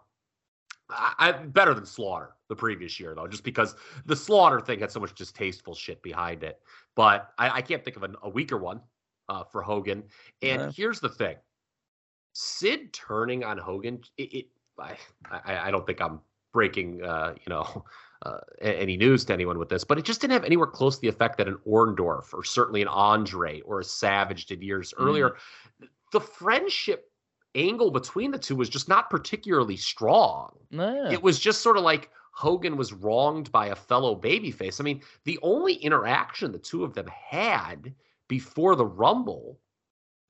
[0.89, 3.75] I, I better than Slaughter the previous year though, just because
[4.05, 6.61] the Slaughter thing had so much distasteful shit behind it.
[6.95, 8.81] But I, I can't think of an, a weaker one
[9.29, 10.05] uh, for Hogan.
[10.43, 10.71] And Yeah.
[10.75, 11.37] here's the thing:
[12.35, 14.01] Sid turning on Hogan.
[14.17, 14.47] It, it
[14.79, 14.97] I,
[15.31, 16.21] I I don't think I'm
[16.57, 17.85] breaking uh, you know
[18.23, 21.03] uh, any news to anyone with this, but it just didn't have anywhere close to
[21.03, 25.37] the effect that an Orndorff or certainly an Andre or a Savage did years earlier.
[26.13, 27.11] The friendship
[27.55, 30.57] angle between the two was just not particularly strong.
[30.71, 31.11] No.
[31.11, 34.81] It was just sort of like Hogan was wronged by a fellow babyface.
[34.81, 37.95] I mean, the only interaction the two of them had
[38.29, 39.61] before the Rumble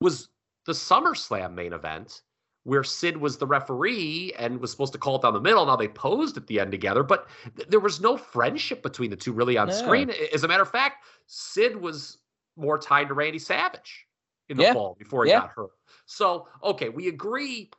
[0.01, 0.29] was
[0.67, 2.23] the SummerSlam main event
[2.67, 5.65] where Sid was the referee and was supposed to call it down the middle.
[5.65, 9.15] Now they posed at the end together, but th- there was no friendship between the
[9.15, 9.73] two really on No.
[9.73, 10.11] screen.
[10.35, 12.19] As a matter of fact, Sid was
[12.57, 14.09] more tied to Randy Savage
[14.49, 14.73] in the Yeah.
[14.73, 15.43] fall before he Yeah.
[15.43, 15.71] got hurt.
[16.07, 17.71] So, okay, we agree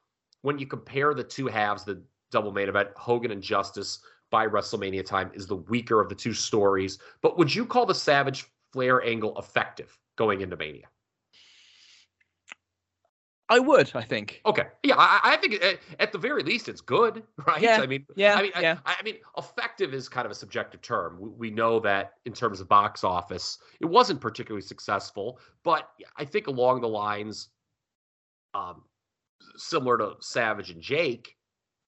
[0.44, 2.02] when you compare the two halves, the
[2.32, 4.00] double main event, Hogan and Justice
[4.32, 6.98] by WrestleMania time is the weaker of the two stories.
[7.22, 10.88] But would you call the Savage Flair angle effective going into Mania?
[13.50, 14.42] I would, I think.
[14.46, 17.62] Okay, yeah, I, I think at, at the very least it's good, right?
[17.62, 18.80] Yeah, I mean, yeah, I mean, yeah.
[18.86, 21.18] I, I mean, effective is kind of a subjective term.
[21.20, 26.26] We, we know that in terms of box office, it wasn't particularly successful, but I
[26.26, 27.50] think along the lines,
[28.54, 28.84] um,
[29.56, 31.36] similar to Savage and Jake,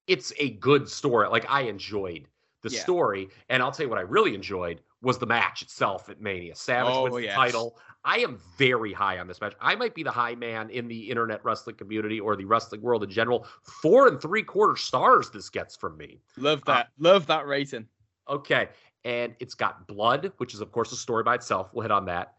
[0.08, 1.28] it's a good story.
[1.30, 2.28] Like I enjoyed
[2.64, 2.80] the Yeah.
[2.82, 6.56] story, and I'll tell you what I really enjoyed was the match itself at Mania.
[6.56, 7.36] Savage Oh, wins the yes.
[7.36, 7.80] title.
[8.06, 9.54] I am very high on this match.
[9.60, 13.04] I might be the high man in the internet wrestling community or the wrestling world
[13.04, 13.46] in general.
[13.82, 16.22] Four and three quarter stars this gets from me.
[16.38, 16.90] Love Uh, that.
[16.98, 17.88] Love that rating.
[18.28, 18.70] Okay.
[19.04, 21.72] And it's got blood, which is, of course, a story by itself.
[21.74, 22.36] We'll hit on that.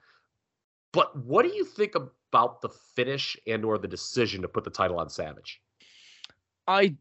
[0.93, 4.71] But what do you think about the finish and or the decision to put the
[4.71, 5.61] title on Savage?
[6.67, 6.97] I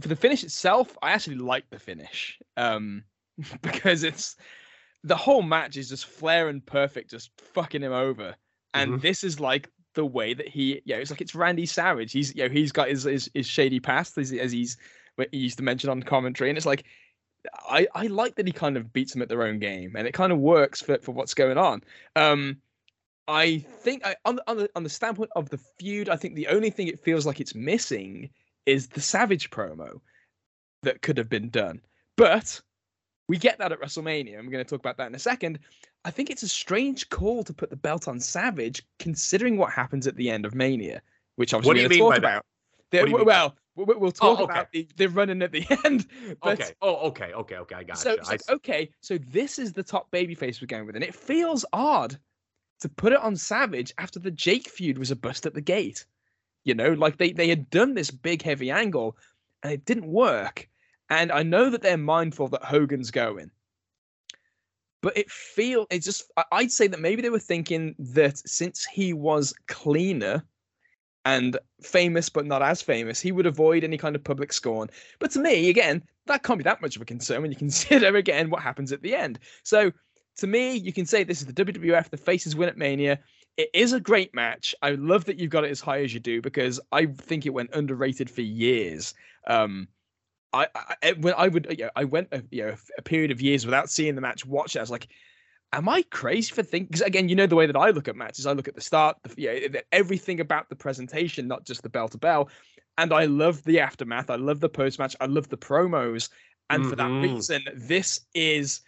[0.00, 2.38] for the finish itself, I actually like the finish.
[2.56, 3.04] Um
[3.62, 4.36] because it's
[5.04, 8.36] the whole match is just Flair and Perfect just fucking him over.
[8.74, 9.02] And Mhm.
[9.02, 12.12] this is like the way that he, yeah, you know, it's like it's Randy Savage.
[12.12, 14.76] He's, you know, he's got his his, his shady past as, as he's
[15.30, 16.84] he used to mention on commentary, and it's like
[17.68, 20.12] I I like that he kind of beats them at their own game, and it
[20.12, 21.82] kind of works for for what's going on.
[22.16, 22.62] Um,
[23.28, 26.34] I think I, on the, on the on the standpoint of the feud, I think
[26.34, 28.30] the only thing it feels like it's missing
[28.66, 30.00] is the Savage promo
[30.82, 31.80] that could have been done,
[32.16, 32.60] but
[33.32, 35.58] we get that at WrestleMania, and we're going to talk about that in a second.
[36.04, 40.06] I think it's a strange call to put the belt on Savage, considering what happens
[40.06, 41.00] at the end of Mania,
[41.36, 42.44] which obviously we're going to talk about.
[42.90, 44.52] The- What do you mean by well, we- we- we'll oh, talk Oh, okay.
[44.52, 46.06] about the, the running at the end.
[46.42, 46.72] But okay.
[46.82, 47.32] Oh, okay.
[47.32, 47.56] Okay.
[47.56, 47.74] Okay.
[47.74, 48.16] I got so you.
[48.16, 51.14] it's I like, okay, so this is the top babyface we're going with, and it
[51.14, 52.18] feels odd
[52.80, 56.04] to put it on Savage after the Jake feud was a bust at the gate.
[56.64, 59.16] You know, like they they had done this big heavy angle,
[59.62, 60.68] and it didn't work.
[61.12, 63.50] And I know that they're mindful that Hogan's going,
[65.02, 69.12] but it feel it's just I'd say that maybe they were thinking that since he
[69.12, 70.42] was cleaner
[71.26, 74.88] and famous but not as famous, he would avoid any kind of public scorn.
[75.18, 78.16] But to me, again, that can't be that much of a concern when you consider
[78.16, 79.38] again what happens at the end.
[79.64, 79.92] So
[80.38, 83.18] to me, you can say this is the WWF, the faces win at Mania.
[83.58, 84.74] It is a great match.
[84.80, 87.52] I love that you've got it as high as you do because I think it
[87.52, 89.12] went underrated for years.
[89.46, 89.88] Um,
[90.52, 93.30] I, I I- when I would you know, I went a, you know a period
[93.30, 94.44] of years without seeing the match.
[94.46, 94.80] Watch it.
[94.80, 95.08] I was like,
[95.72, 96.86] am I crazy for thinking?
[96.88, 98.46] Because again, you know the way that I look at matches.
[98.46, 101.88] I look at the start, the, you know, everything about the presentation, not just the
[101.88, 102.50] bell to bell.
[102.98, 104.30] And I love the aftermath.
[104.30, 105.16] I love the post match.
[105.20, 106.28] I love the promos.
[106.70, 107.22] And for that Mhm.
[107.22, 108.82] reason, this is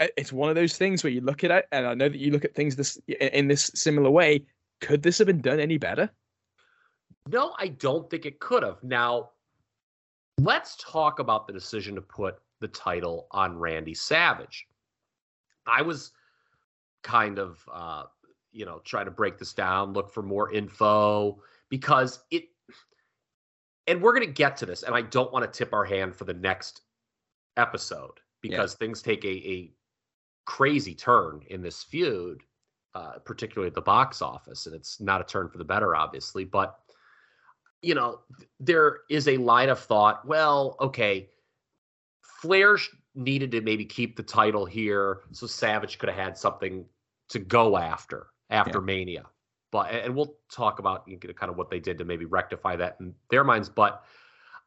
[0.00, 2.30] it's one of those things where you look at it, and I know that you
[2.30, 4.46] look at things this in this similar way.
[4.80, 6.08] Could this have been done any better?
[7.26, 8.82] No, I don't think it could have.
[8.82, 9.32] Now,
[10.38, 14.66] let's talk about the decision to put the title on Randy Savage.
[15.66, 16.12] I was
[17.02, 18.04] kind of, uh,
[18.52, 22.44] you know, trying to break this down, look for more info because it,
[23.86, 26.14] and we're going to get to this, and I don't want to tip our hand
[26.14, 26.82] for the next
[27.56, 29.72] episode because things take a, a
[30.44, 32.42] crazy turn in this feud,
[32.94, 36.44] uh, particularly at the box office, and it's not a turn for the better, obviously,
[36.44, 36.78] but
[37.82, 38.20] you know,
[38.60, 40.26] there is a line of thought.
[40.26, 41.28] Well, okay,
[42.22, 42.78] Flair
[43.14, 46.84] needed to maybe keep the title here, so Savage could have had something
[47.28, 49.26] to go after after Mania.
[49.70, 53.14] But and we'll talk about kind of what they did to maybe rectify that in
[53.30, 53.68] their minds.
[53.68, 54.02] But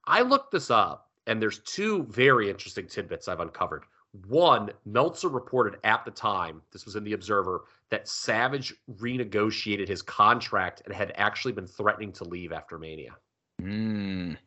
[0.06, 3.84] I looked this up, and there's two very interesting tidbits I've uncovered.
[4.28, 10.02] One, Meltzer reported at the time, this was in the Observer, that Savage renegotiated his
[10.02, 13.16] contract and had actually been threatening to leave after Mania.
[13.62, 14.38] Mm,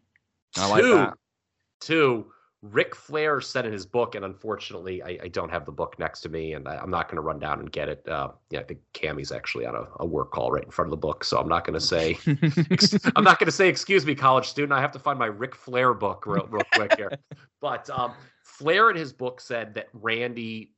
[0.57, 1.15] I like two, that.
[1.81, 2.27] two,
[2.63, 6.23] Ric Flair said in his book, and unfortunately, I, I don't have the book next
[6.23, 8.09] to me, and I, I'm not going to run down and get it.
[8.09, 10.91] Uh, yeah, I think Cammy's actually on a, a work call right in front of
[10.91, 12.19] the book, so I'm not going to say.
[13.15, 14.73] I'm not going to say, excuse me, college student.
[14.73, 17.13] I have to find my Ric Flair book real, real quick here.
[17.61, 20.73] But um, Flair in his book said that Randy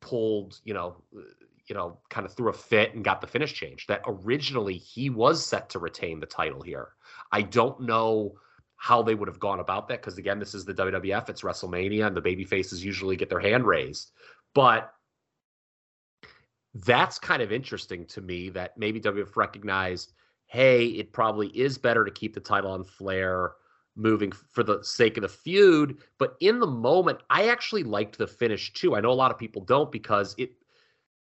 [0.00, 1.22] pulled, you know, uh,
[1.68, 3.86] you know, kind of threw a fit and got the finish change.
[3.86, 6.88] That originally he was set to retain the title here.
[7.30, 8.34] I don't know
[8.76, 11.28] how they would have gone about that because again, this is the WWF.
[11.28, 14.12] It's WrestleMania, and the baby faces usually get their hand raised.
[14.54, 14.92] But
[16.74, 20.12] that's kind of interesting to me that maybe WWF recognized,
[20.46, 23.52] hey, it probably is better to keep the title on Flair
[23.96, 25.98] moving for the sake of the feud.
[26.18, 28.94] But in the moment, I actually liked the finish too.
[28.94, 30.52] I know a lot of people don't because it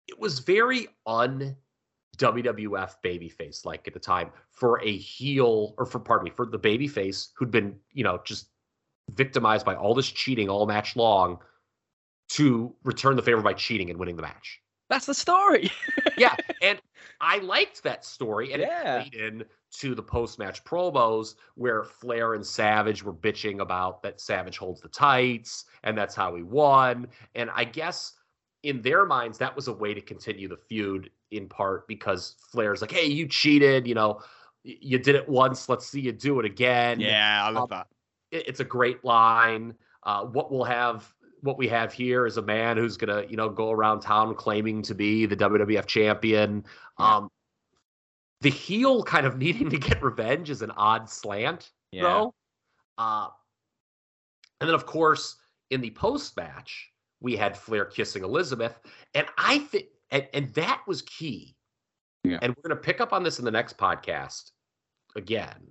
[0.07, 1.55] it was very un
[2.17, 6.59] WWF babyface like at the time for a heel or for pardon me for the
[6.59, 8.47] babyface who'd been you know just
[9.11, 11.39] victimized by all this cheating all match long
[12.29, 14.59] to return the favor by cheating and winning the match.
[14.89, 15.69] That's the story.
[16.17, 16.81] yeah, and
[17.21, 18.99] I liked that story, and Yeah.
[18.99, 19.43] it played in
[19.79, 24.89] to the post-match promos where Flair and Savage were bitching about that Savage holds the
[24.89, 27.07] tights, and that's how he won.
[27.35, 28.13] And I guess
[28.63, 32.81] in their minds, that was a way to continue the feud in part because Flair's
[32.81, 34.21] like, "Hey, you cheated, you know,
[34.63, 35.67] you did it once.
[35.69, 37.87] Let's see you do it again." yeah, I love Um, that.
[38.31, 39.75] it- it's a great line.
[40.03, 43.49] Uh, what we'll have, what we have here is a man who's gonna, you know,
[43.49, 46.63] go around town claiming to be the WWF champion.
[46.97, 47.29] Um,
[48.41, 52.03] the heel kind of needing to get revenge is an odd slant, Yeah.
[52.03, 52.35] though.
[52.97, 53.29] Uh,
[54.59, 55.37] and then, of course,
[55.71, 56.90] in the post match,
[57.21, 58.79] we had Flair kissing Elizabeth,
[59.13, 61.55] and I think and, and that was key.
[62.23, 62.39] Yeah.
[62.41, 64.51] And we're going to pick up on this in the next podcast.
[65.15, 65.67] Again,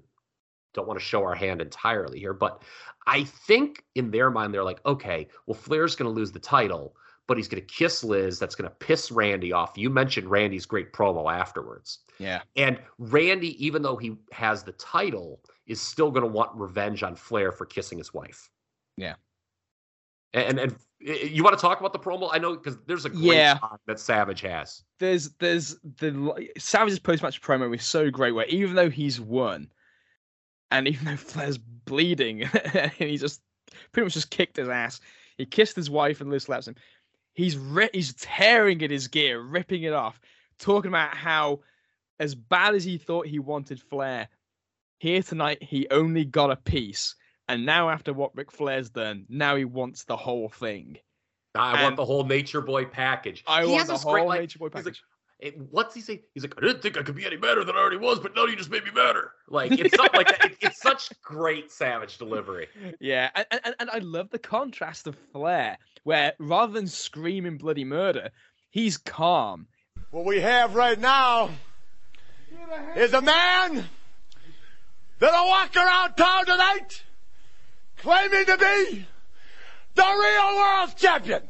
[0.75, 2.63] don't want to show our hand entirely here, but
[3.07, 6.97] I think in their mind they're like, okay, well Flair's going to lose the title,
[7.27, 8.39] but he's going to kiss Liz.
[8.39, 9.73] That's going to piss Randy off.
[9.77, 12.01] You mentioned Randy's great promo afterwards.
[12.19, 12.43] Yeah.
[12.57, 17.15] And Randy, even though he has the title, is still going to want revenge on
[17.15, 18.51] Flair for kissing his wife.
[18.97, 19.15] Yeah.
[20.35, 22.29] And and, you want to talk about the promo?
[22.33, 23.57] I know because there's a great Yeah.
[23.57, 24.83] spot that Savage has.
[24.99, 29.71] there's there's the Savage's post match promo is so great where even though he's won,
[30.71, 32.43] and even though Flair's bleeding,
[32.75, 33.41] and he just
[33.93, 35.01] pretty much just kicked his ass.
[35.39, 36.77] He kissed his wife and Liz slaps him.
[37.33, 40.21] He's ri- he's tearing at his gear, ripping it off,
[40.59, 41.61] talking about how
[42.19, 44.29] as bad as he thought he wanted Flair,
[44.99, 47.15] here tonight he only got a piece,
[47.55, 50.99] and now after what Ric Flair's done, now he wants the whole thing.
[51.55, 53.43] I want the whole Nature Boy package.
[53.47, 55.03] I He want has the this great whole line- Nature Boy he's like, package.
[55.41, 56.23] it- what's he say?
[56.33, 58.37] He's like, I didn't think I could be any better than I already was, but
[58.37, 59.33] now you just made me better.
[59.49, 60.45] Like it's something like that.
[60.53, 62.69] It- it's such great Savage delivery.
[63.01, 67.85] Yeah, and, and, and I love the contrast of Flair, where rather than screaming bloody
[67.85, 68.31] murder,
[68.71, 69.67] he's calm.
[70.13, 71.51] What we have right now
[72.97, 73.85] is a man
[75.19, 77.03] that'll walk around town tonight
[78.01, 79.07] claiming to be
[79.95, 81.43] the real world champion,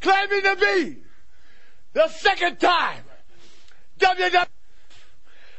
[0.00, 0.96] claiming to be
[1.92, 3.02] the second time
[3.98, 4.46] WWE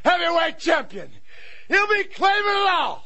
[0.04, 1.10] heavyweight champion.
[1.68, 3.04] He'll be claiming it all.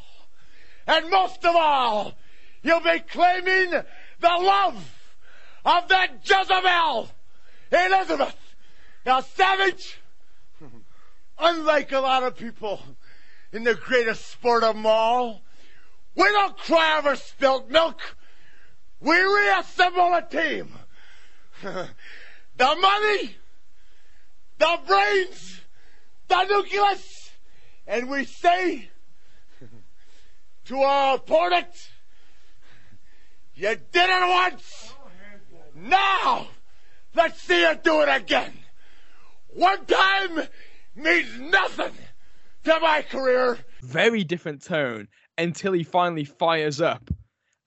[0.86, 2.15] And most of all,
[2.62, 3.83] he'll be claiming the
[4.28, 4.76] love
[5.65, 7.10] of that Jezebel,
[7.73, 8.36] Elizabeth.
[9.05, 9.99] Now, Savage,
[11.39, 12.81] unlike a lot of people
[13.52, 15.43] in the greatest sport of all,
[16.14, 18.00] we don't cry over spilt milk.
[19.00, 20.72] We reassemble a team.
[21.62, 21.86] the
[22.58, 23.36] money,
[24.58, 25.60] the brains,
[26.28, 27.30] the nucleus,
[27.86, 28.90] and we say
[30.66, 31.68] to our opponent,
[33.54, 34.94] you did it once.
[35.74, 36.48] Now,
[37.14, 38.52] let's see you do it again.
[39.48, 40.48] One time
[40.94, 41.92] means nothing
[42.64, 43.58] to my career.
[43.82, 47.10] Very different tone until he finally fires up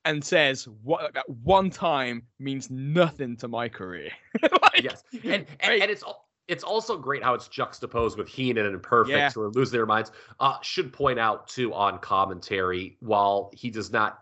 [0.05, 4.11] and says, "What that one time means nothing to my career."
[4.61, 6.03] Like, Yes, and and, and it's
[6.47, 9.29] it's also great how it's juxtaposed with Heenan and Perfect, Yeah.
[9.31, 10.11] who are losing their minds.
[10.39, 14.19] Uh, should point out too on commentary, while he does not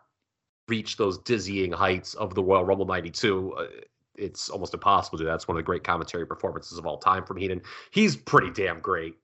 [0.67, 3.53] reach those dizzying heights of the Royal Rumble '92.
[3.53, 3.67] Uh,
[4.17, 5.27] it's almost impossible to do.
[5.27, 7.61] That's one of the great commentary performances of all time from Heenan.
[7.91, 9.15] He's pretty damn great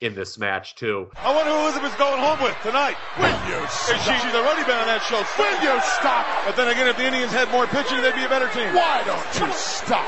[0.00, 1.08] in this match too.
[1.16, 2.96] I wonder who Elizabeth's going home with tonight.
[3.18, 4.00] Will you stop?
[4.00, 5.24] She, she's already been on that show.
[5.40, 6.26] Will you stop?
[6.44, 8.74] But then again, if the Indians had more pitching, they'd be a better team.
[8.74, 10.04] Why don't you stop?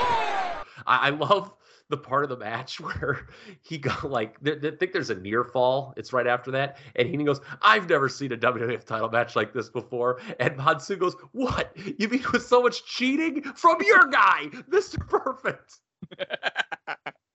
[0.87, 1.53] I, I love
[1.89, 3.27] the part of the match where
[3.63, 5.95] he got like they, they think there's a near fall.
[5.97, 9.53] It's right after that, and Heenan goes, "I've never seen a WWF title match like
[9.53, 11.75] this before." And Monsoon goes, "What?
[11.99, 15.79] You mean with so much cheating from your guy, Mister Perfect?"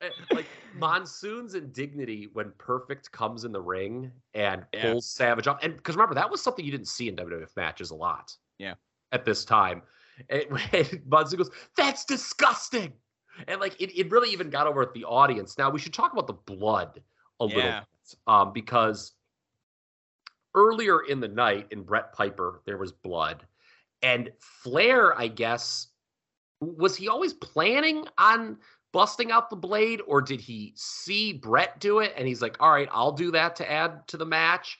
[0.01, 0.45] Eh, like
[0.83, 4.91] Monsoon's indignity when Perfect comes in the ring and Yeah.
[4.91, 7.91] pulls Savage off, and because remember that was something you didn't see in WWF matches
[7.91, 8.35] a lot.
[8.57, 8.73] Yeah.
[9.13, 9.83] At this time,
[10.29, 12.91] and, and Monsoon goes, "That's disgusting."
[13.47, 15.57] And like it, it really even got over at the audience.
[15.57, 17.01] Now we should talk about the blood
[17.39, 17.83] a little bit.
[18.27, 19.13] Um, because
[20.53, 23.47] earlier in the night in Bret Piper, there was blood.
[24.01, 25.87] And Flair, I guess,
[26.59, 28.57] was he always planning on
[28.93, 32.71] busting out the blade, or did he see Bret do it and he's like, all
[32.71, 34.79] right, I'll do that to add to the match?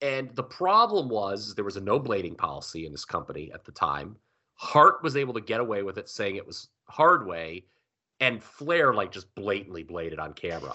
[0.00, 3.72] And the problem was there was a no blading policy in this company at the
[3.72, 4.16] time.
[4.54, 7.64] Hart was able to get away with it, saying it was hard way,
[8.20, 10.74] and Flair like just blatantly bladed on camera.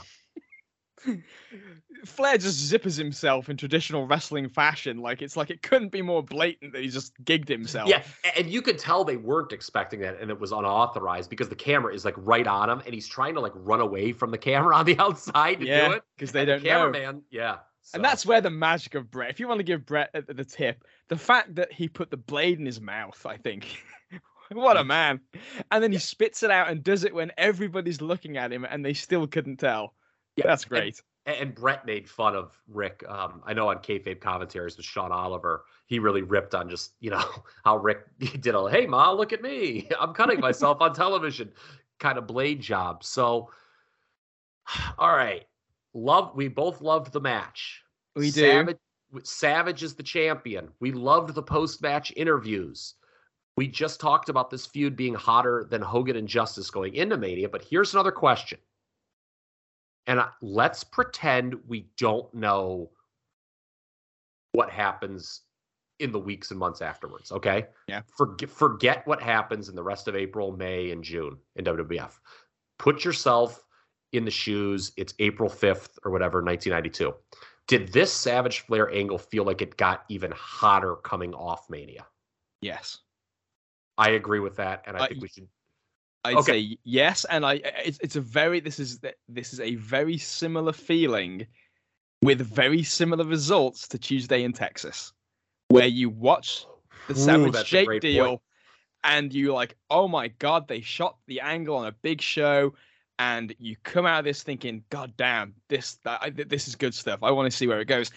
[2.06, 4.98] Flair just zippers himself in traditional wrestling fashion.
[4.98, 7.90] Like it's like it couldn't be more blatant that he just gigged himself.
[7.90, 8.03] Yeah,
[8.35, 11.93] and you could tell they weren't expecting that, and it was unauthorized because the camera
[11.93, 14.76] is like right on him, and he's trying to like run away from the camera
[14.76, 16.03] on the outside to Yeah, do it.
[16.16, 16.92] because they And don't the know.
[16.92, 17.58] cameraman, yeah.
[17.93, 19.30] And that's where the magic of Bret.
[19.30, 22.59] If you want to give Bret the tip, the fact that he put the blade
[22.59, 23.82] in his mouth, I think.
[24.51, 24.88] what a mm.
[24.88, 25.22] man.
[25.72, 28.84] And then he spits it out and does it when everybody's looking at him and
[28.84, 29.93] they still couldn't tell.
[30.38, 31.01] Yeah, That's great.
[31.25, 33.03] And, and Bret made fun of Ric.
[33.07, 37.09] Um, I know on kayfabe commentaries with Sean Oliver, he really ripped on just you
[37.09, 37.24] know
[37.66, 41.51] how Ric did a "Hey Ma, look at me, I'm cutting myself on television"
[41.99, 43.03] kind of blade job.
[43.03, 43.49] So,
[44.98, 45.45] all right,
[45.93, 46.35] love.
[46.35, 47.83] We both loved the match.
[48.16, 48.41] We do.
[48.41, 48.77] Savage,
[49.24, 50.69] Savage is the champion.
[50.80, 52.95] We loved the post-match interviews.
[53.56, 57.49] We just talked about this feud being hotter than Hogan and Justice going into Mania,
[57.49, 58.59] but here's another question.
[60.08, 62.92] And I, let's pretend we don't know
[64.53, 65.42] what happens
[66.00, 67.32] in the weeks and months afterwards.
[67.32, 67.66] Okay.
[67.88, 68.02] Yeah.
[68.18, 72.14] Forget forget what happens in the rest of April, May, and June in WWF.
[72.80, 73.64] Put yourself
[74.14, 74.94] in the shoes.
[74.95, 77.14] It's April 5th or whatever, 1992.
[77.68, 82.06] Did this Savage Flair angle feel like it got even hotter coming off Mania?
[82.61, 83.00] Yes.
[83.98, 85.48] I agree with that, and I Uh, think we should.
[86.27, 86.51] I'd Okay.
[86.51, 88.99] say yes, and I it's it's a very this is
[89.30, 91.47] this is a very similar feeling
[92.22, 95.14] with very similar results to Tuesday in Texas,
[95.69, 96.65] where you watch
[97.07, 98.41] the Ooh, Savage that's Jake deal, point.
[99.06, 102.73] and you like, oh my god, they shot the angle on a big show,
[103.19, 106.93] and you come out of this thinking, god damn, this that, I- this is good
[106.93, 107.23] stuff.
[107.23, 108.11] I want to see where it goes.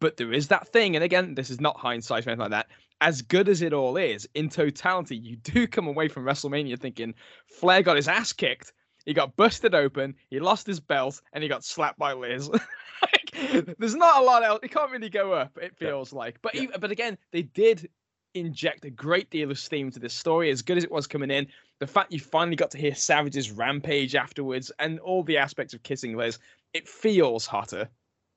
[0.00, 2.68] But there is that thing, and again, this is not hindsight or anything like that.
[3.00, 7.14] As good as it all is, in totality, you do come away from WrestleMania thinking
[7.46, 8.72] Flair got his ass kicked.
[9.04, 10.14] He got busted open.
[10.30, 12.48] He lost his belt, and he got slapped by Liz.
[13.02, 14.60] like, there's not a lot else.
[14.62, 15.56] It can't really go up.
[15.60, 17.88] It feels like, but even, but again, they did
[18.34, 20.50] inject a great deal of steam to this story.
[20.50, 21.46] As good as it was coming in,
[21.78, 25.82] the fact you finally got to hear Savage's rampage afterwards, and all the aspects of
[25.82, 26.38] kissing Liz,
[26.72, 27.88] it feels hotter.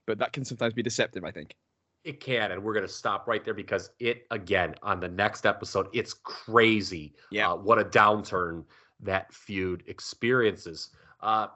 [0.05, 1.23] But that can sometimes be deceptive.
[1.23, 1.55] I think.
[2.03, 5.45] It can, and we're going to stop right there because it again on the next
[5.45, 5.87] episode.
[5.93, 7.13] It's crazy.
[7.29, 7.51] Yeah.
[7.51, 8.63] Uh, what a downturn
[9.01, 10.89] that feud experiences.
[11.21, 11.47] Uh,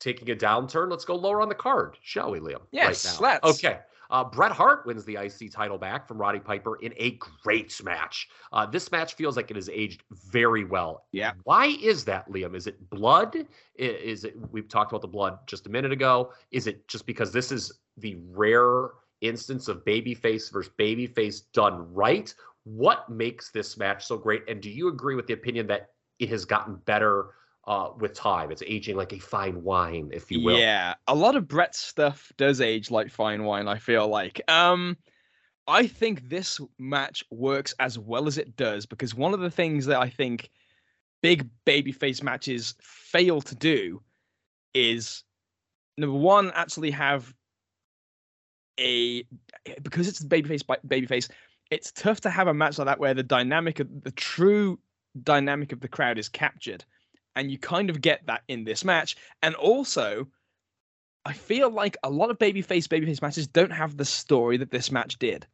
[0.00, 0.90] taking a downturn.
[0.90, 2.62] Let's go lower on the card, shall we, Liam?
[2.72, 3.58] Yes, right let's.
[3.64, 3.78] Okay.
[4.10, 7.12] Uh, Bret Hart wins the IC title back from Roddy Piper in a
[7.44, 8.28] great match.
[8.52, 11.04] Uh, this match feels like it has aged very well.
[11.12, 11.32] Yeah.
[11.44, 12.56] Why is that, Liam?
[12.56, 13.46] Is it blood?
[13.76, 14.34] Is it?
[14.50, 16.32] We've talked about the blood just a minute ago.
[16.50, 18.88] Is it just because this is the rare
[19.20, 22.34] instance of babyface versus babyface done right?
[22.64, 24.42] What makes this match so great?
[24.48, 27.30] And do you agree with the opinion that it has gotten better
[27.66, 28.50] uh, with time?
[28.50, 30.58] It's aging like a fine wine, if you will.
[30.58, 33.68] Yeah, a lot of Bret's stuff does age like fine wine.
[33.68, 34.40] I feel like.
[34.48, 34.96] Um,
[35.66, 39.86] I think this match works as well as it does because one of the things
[39.86, 40.50] that I think
[41.22, 44.02] big babyface matches fail to do
[44.74, 45.22] is
[45.96, 47.32] number one actually have
[48.78, 49.24] a
[49.82, 51.30] because it's babyface by babyface.
[51.70, 54.78] It's tough to have a match like that where the dynamic of the true
[55.22, 56.84] dynamic of the crowd is captured,
[57.36, 59.16] and you kind of get that in this match.
[59.42, 60.26] And also,
[61.24, 64.90] I feel like a lot of babyface babyface matches don't have the story that this
[64.90, 65.46] match did,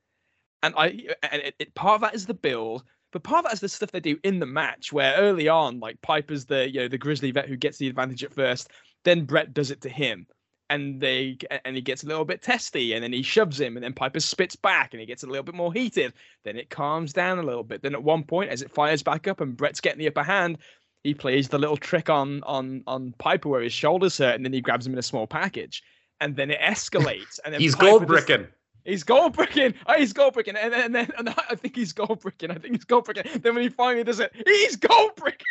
[0.63, 0.87] and I
[1.31, 2.85] and it, it part of that is the build.
[3.13, 5.81] But part of that is the stuff they do in the match, where early on,
[5.81, 8.71] like Piper's the you know the grizzly vet who gets the advantage at first,
[9.05, 10.27] then Bret does it to him,
[10.71, 13.85] and they and he gets a little bit testy, and then he shoves him, and
[13.85, 16.13] then Piper spits back, and he gets a little bit more heated.
[16.45, 17.83] Then it calms down a little bit.
[17.83, 20.59] Then at one point, as it fires back up, and Bret's getting the upper hand,
[21.05, 24.53] he plays the little trick on on on Piper where his shoulders hurt, and then
[24.53, 25.83] he grabs him in a small package,
[26.21, 28.47] and then it escalates, and then He's Piper gold just- bricking.
[28.85, 29.75] He's gold bricking.
[29.89, 30.55] Oh, he's gold bricking.
[30.55, 32.53] And then, and then and I think he's gold bricking.
[32.53, 33.41] I think he's gold bricking.
[33.41, 35.45] Then when he finally does it, he's gold bricking.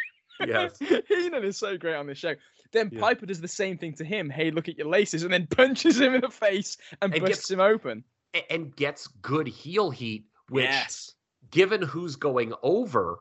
[0.47, 0.79] Yes.
[1.09, 2.35] Heenan is so great on this show.
[2.75, 2.99] Then Yeah.
[2.99, 4.29] Piper does the same thing to him.
[4.29, 7.37] Hey, look at your laces, and then punches him in the face and, And busts
[7.37, 8.03] gets- him open.
[8.49, 11.13] and gets good heel heat, which, yes,
[11.51, 13.19] given who's going over,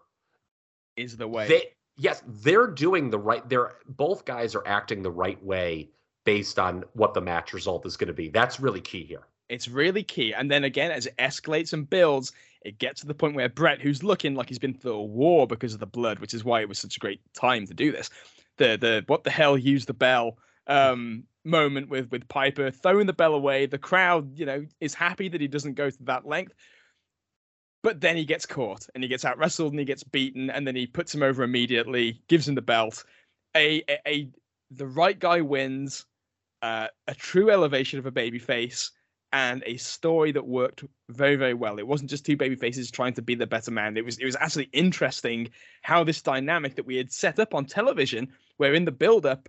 [0.97, 1.49] is the way.
[1.49, 1.63] they
[1.97, 3.49] yes, they're doing the right.
[3.49, 5.91] They're both guys are acting the right way
[6.25, 8.29] based on what the match result is going to be.
[8.29, 9.27] That's really key here.
[9.51, 10.33] It's really key.
[10.33, 12.33] And then again, as it escalates and builds,
[12.65, 15.47] it gets to the point where Bret, who's looking like he's been through a war
[15.47, 17.93] because of the blood, which is why it was such a great time to do
[17.93, 18.09] this.
[18.57, 23.13] The the what the hell use the bell um moment with with Piper throwing the
[23.13, 23.67] bell away.
[23.67, 26.55] The crowd, you know, is happy that he doesn't go to that length.
[27.83, 30.67] But then he gets caught and he gets out wrestled and he gets beaten and
[30.67, 33.05] then he puts him over immediately, gives him the belt.
[33.57, 34.29] A a, a
[34.71, 36.07] the right guy wins.
[36.63, 38.91] Uh, a true elevation of a baby face
[39.35, 41.79] and a story that worked very very well.
[41.79, 43.97] It wasn't just two baby faces trying to be the better man.
[43.97, 45.51] It was it was actually interesting
[45.83, 49.49] how this dynamic that we had set up on television, where in the build up,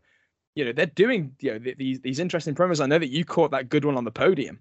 [0.55, 2.81] you know, they're doing you know th- these these interesting promos.
[2.81, 4.59] I know that you caught that good one on the podium.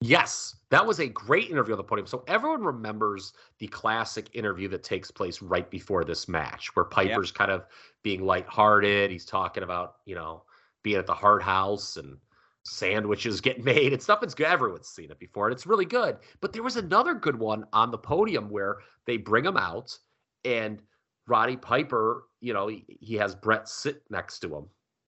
[0.00, 2.06] Yes, that was a great interview on the podium.
[2.06, 7.32] So everyone remembers the classic interview that takes place right before this match, where Piper's
[7.32, 7.66] kind of
[8.04, 9.10] being lighthearted.
[9.10, 10.44] He's talking about, you know,
[10.84, 12.16] being at the Hart House and
[12.62, 14.22] sandwiches getting made and stuff.
[14.22, 14.46] It's good.
[14.46, 16.18] Everyone's seen it before, and it's really good.
[16.40, 19.98] But there was another good one on the podium where they bring him out,
[20.44, 20.80] and
[21.28, 24.64] Roddy Piper, you know, he, he has Bret sit next to him.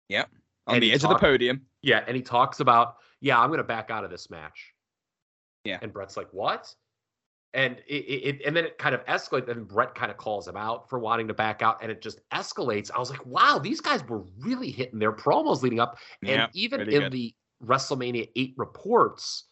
[0.08, 0.24] Yeah.
[0.66, 1.62] On And the he edge of the podium.
[1.82, 4.72] Yeah, and he talks about, yeah, I'm going to back out of this match.
[5.64, 5.78] Yeah.
[5.82, 6.74] And Bret's like, what?
[7.54, 9.48] and it, it, and then it kind of escalates.
[9.48, 12.20] And Bret kind of calls him out for wanting to back out, and it just
[12.30, 12.90] escalates.
[12.94, 16.46] I was like, wow, these guys were really hitting their promos leading up, and Yeah,
[16.52, 17.12] even in good.
[17.12, 19.44] the WrestleMania eight reports,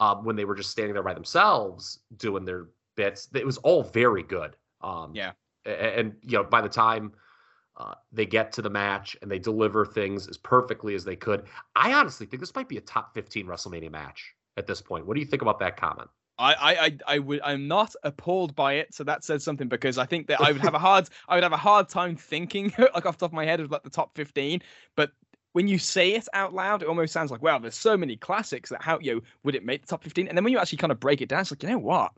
[0.00, 3.84] um, when they were just standing there by themselves doing their bits, it was all
[3.84, 4.56] very good.
[4.80, 5.32] Um, Yeah.
[5.64, 7.12] And, you know, by the time
[7.76, 11.44] uh, they get to the match and they deliver things as perfectly as they could,
[11.74, 15.06] I honestly think this might be a top fifteen WrestleMania match at this point.
[15.06, 16.08] What do you think about that comment?
[16.38, 19.98] I, I, I, I would, I'm not appalled by it, so that says something because
[19.98, 22.72] I think that I would have a hard, I would have a hard time thinking
[22.78, 24.62] like off the top of my head of like the top 15.
[24.96, 25.12] But
[25.52, 28.70] when you say it out loud, it almost sounds like, wow, there's so many classics
[28.70, 30.28] that how you know, would it make the top 15?
[30.28, 32.12] And then when you actually kind of break it down, it's like, you know what?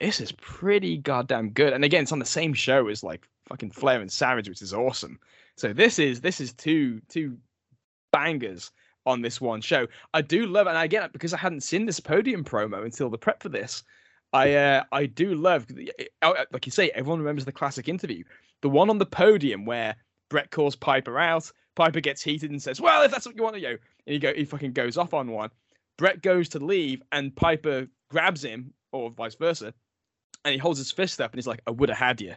[0.00, 1.72] This is pretty goddamn good.
[1.72, 4.72] And again, it's on the same show as like fucking Flair and Savage, which is
[4.72, 5.18] awesome.
[5.56, 7.36] So this is this is two two
[8.12, 8.70] bangers
[9.06, 9.86] on this one show.
[10.14, 13.42] I do love, and again because I hadn't seen this podium promo until the prep
[13.42, 13.82] for this.
[14.32, 15.66] I uh, I do love,
[16.22, 18.22] oh, like you say, everyone remembers the classic interview,
[18.62, 19.96] the one on the podium where
[20.28, 21.50] Bret calls Piper out.
[21.74, 24.18] Piper gets heated and says, "Well, if that's what you want to do," and he
[24.18, 25.50] go, he fucking goes off on one.
[25.98, 29.74] Bret goes to leave, and Piper grabs him, or vice versa,
[30.44, 32.34] and he holds his fist up, and he's like, "I would have had you."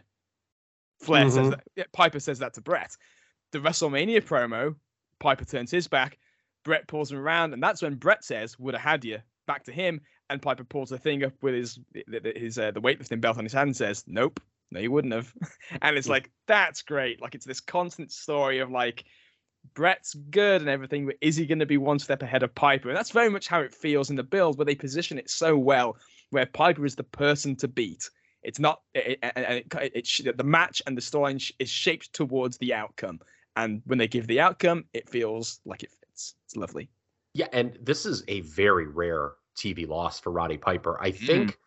[1.00, 1.50] Flair says Mhm.
[1.50, 1.64] that.
[1.76, 2.96] yeah, Piper says that to Bret.
[3.52, 4.76] The WrestleMania promo,
[5.18, 6.18] Piper turns his back.
[6.64, 9.72] Bret pulls him around, and that's when Bret says, "Would have had you." Back to
[9.72, 10.00] him,
[10.30, 11.78] and Piper pulls the thing up with his
[12.36, 15.34] his uh, the weightlifting belt on his hand and says, "Nope, no, you wouldn't have."
[15.82, 17.20] and it's like that's great.
[17.20, 19.04] Like it's this constant story of like
[19.74, 22.88] Bret's good and everything, but is he going to be one step ahead of Piper?
[22.88, 25.56] And that's very much how it feels in the build, where they position it so
[25.58, 25.96] well,
[26.30, 28.08] where Piper is the person to beat.
[28.42, 31.70] It's not, it, it, and it, it, it, the match and the storyline sh- is
[31.70, 33.20] shaped towards the outcome.
[33.56, 36.34] And when they give the outcome, it feels like it fits.
[36.44, 36.90] It's lovely.
[37.34, 40.98] Yeah, and this is a very rare TV loss for Roddy Piper.
[41.00, 41.58] I think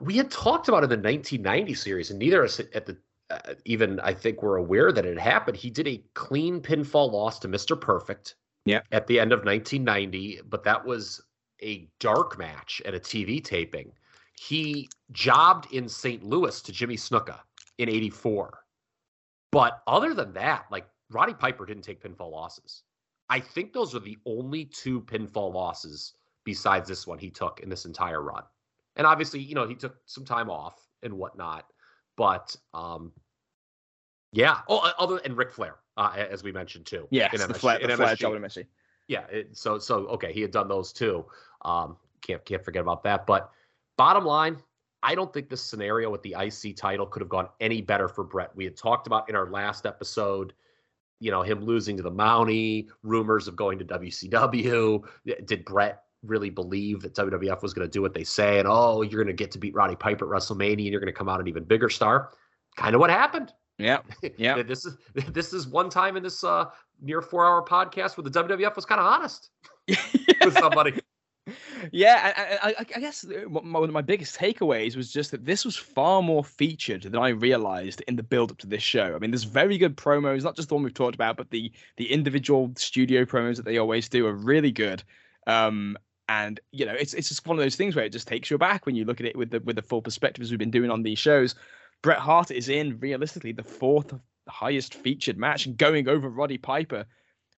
[0.00, 2.96] we had talked about in the 1990 series, and neither of us at the
[3.30, 5.56] uh, even I think were aware that it happened.
[5.56, 7.78] He did a clean pinfall loss to Mr.
[7.78, 8.34] Perfect.
[8.66, 8.80] Yeah.
[8.92, 11.22] At the end of 1990, but that was
[11.64, 13.92] a dark match at a TV taping.
[14.38, 16.22] He jobbed in St.
[16.22, 17.38] Louis to Jimmy Snuka
[17.78, 18.60] in 84.
[19.50, 22.82] But other than that, like Roddy Piper didn't take pinfall losses.
[23.30, 27.68] I think those are the only two pinfall losses besides this one he took in
[27.68, 28.42] this entire run.
[28.96, 31.66] And obviously, you know, he took some time off and whatnot.
[32.16, 33.12] But um
[34.32, 34.58] yeah.
[34.68, 37.06] Oh, uh, other and Ric Flair, uh, as we mentioned too.
[37.10, 38.16] Yes, in the Flair, the MSG.
[38.18, 38.32] job.
[39.08, 39.26] Yeah.
[39.30, 41.24] It, so so okay, he had done those too.
[41.62, 43.26] Um, can't can't forget about that.
[43.26, 43.50] But
[43.96, 44.56] bottom line,
[45.02, 48.24] I don't think this scenario with the IC title could have gone any better for
[48.24, 48.50] Bret.
[48.56, 50.54] We had talked about in our last episode,
[51.20, 55.04] you know, him losing to the Mountie, rumors of going to WCW.
[55.44, 58.58] Did Bret really believe that WWF was going to do what they say?
[58.58, 61.12] And oh, you're going to get to beat Roddy Piper at WrestleMania, and you're going
[61.12, 62.30] to come out an even bigger star.
[62.76, 63.52] Kind of what happened.
[63.78, 63.98] Yeah.
[64.38, 64.62] Yeah.
[64.66, 64.96] this is
[65.28, 66.66] this is one time in this uh,
[67.00, 69.50] near four hour podcast where the WWF was kind of honest
[69.88, 70.98] with somebody.
[71.92, 75.44] Yeah, I, I, I guess uh, one one of my biggest takeaways was just that
[75.44, 79.14] this was far more featured than I realized in the build up to this show.
[79.14, 81.70] I mean, there's very good promos, not just the one we've talked about, but the
[81.96, 85.02] the individual studio promos that they always do are really good.
[85.46, 85.98] Um,
[86.28, 88.56] and you know, it's it's just one of those things where it just takes you
[88.56, 90.90] back when you look at it with the with the full perspectives we've been doing
[90.90, 91.54] on these shows.
[92.02, 94.14] Bret Hart is in realistically the fourth
[94.48, 97.04] highest featured match and going over Roddy Piper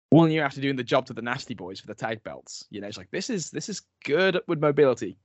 [0.10, 2.66] one year after doing the job to the Nasty Boys for the tag belts.
[2.70, 5.18] You know, it's like this is this is good with mobility.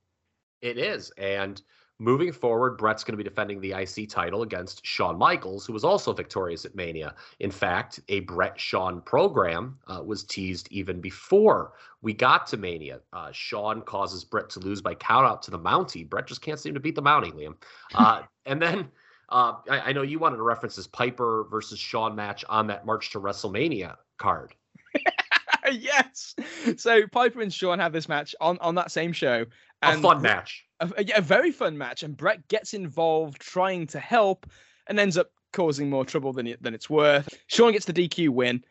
[0.61, 1.11] It is.
[1.17, 1.61] And
[1.99, 5.83] moving forward, Bret's going to be defending the IC title against Shawn Michaels, who was
[5.83, 7.15] also victorious at Mania.
[7.39, 12.99] In fact, a Bret Shawn program uh, was teased even before we got to Mania.
[13.13, 16.07] Uh, Shawn causes Bret to lose by countout to the Mountie.
[16.07, 17.55] Bret just can't seem to beat the Mountie, Liam.
[17.93, 18.89] Uh, and then
[19.31, 22.85] uh, I, I know you wanted to reference this Piper versus Shawn match on that
[22.85, 24.53] March to WrestleMania card.
[25.71, 26.35] yes.
[26.77, 29.45] So Piper and Shawn have this match on on that same show.
[29.83, 30.65] A fun match.
[30.79, 34.45] A, a- a very fun match, and Bret gets involved trying to help,
[34.87, 37.27] and ends up causing more trouble than it, than it's worth.
[37.47, 38.63] Shawn gets the DQ win,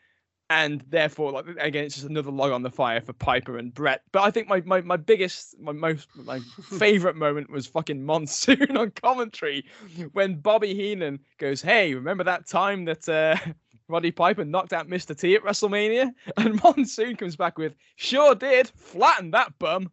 [0.51, 4.01] and therefore, like again, it's just another log on the fire for Piper and Bret.
[4.11, 6.39] But I think my my, my biggest, my most, my
[6.77, 9.63] favorite moment was fucking Monsoon on commentary
[10.11, 13.37] when Bobby Heenan goes, "Hey, remember that time that uh,
[13.87, 15.17] Roddy Piper knocked out Mr.
[15.17, 19.89] T at WrestleMania?" And Monsoon comes back with, "Sure did, flatten that bum."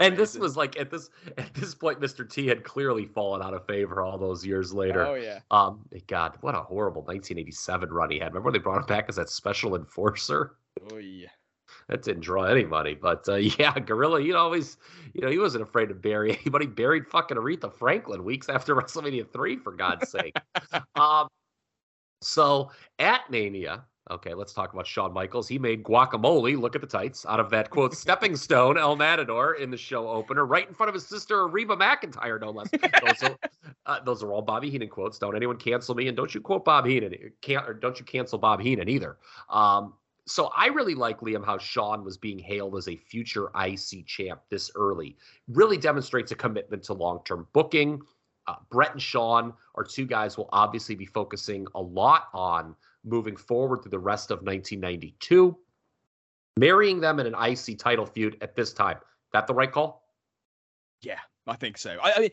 [0.00, 2.28] And this was like at this at this point, Mr.
[2.28, 5.04] T had clearly fallen out of favor all those years later.
[5.06, 5.40] Oh yeah.
[5.50, 8.28] Um, God, what a horrible 1987 run he had.
[8.28, 10.56] Remember when they brought him back as that special enforcer?
[10.92, 11.28] Oh yeah.
[11.88, 12.94] that didn't draw any money.
[12.94, 14.76] But uh, yeah, Gorilla, you know, always,
[15.14, 16.66] you know, he wasn't afraid to bury anybody.
[16.66, 20.36] Buried fucking Aretha Franklin weeks after WrestleMania three, for God's sake.
[20.94, 21.28] um,
[22.22, 25.48] so at Mania, okay, let's talk about Shawn Michaels.
[25.48, 29.54] He made guacamole, look at the tights, out of that quote stepping stone, El Matador,
[29.54, 32.68] in the show opener, right in front of his sister Reba McEntire, no less.
[32.70, 33.38] those, are,
[33.86, 35.18] uh, those are all Bobby Heenan quotes.
[35.18, 38.38] Don't anyone cancel me, and don't you quote Bob Heenan, can't or don't you cancel
[38.38, 39.16] Bob Heenan either.
[39.48, 39.94] Um,
[40.26, 44.42] so I really like Liam how Shawn was being hailed as a future IC champ
[44.48, 45.16] this early.
[45.48, 48.00] Really demonstrates a commitment to long-term booking.
[48.46, 53.36] Uh, Bret and Shawn are two guys we'll obviously be focusing a lot on moving
[53.36, 55.56] forward through the rest of 1992.
[56.56, 58.98] Marrying them in an IC title feud at this time,
[59.32, 60.04] that the right call?
[61.00, 61.96] Yeah, I think so.
[62.02, 62.30] I, I mean,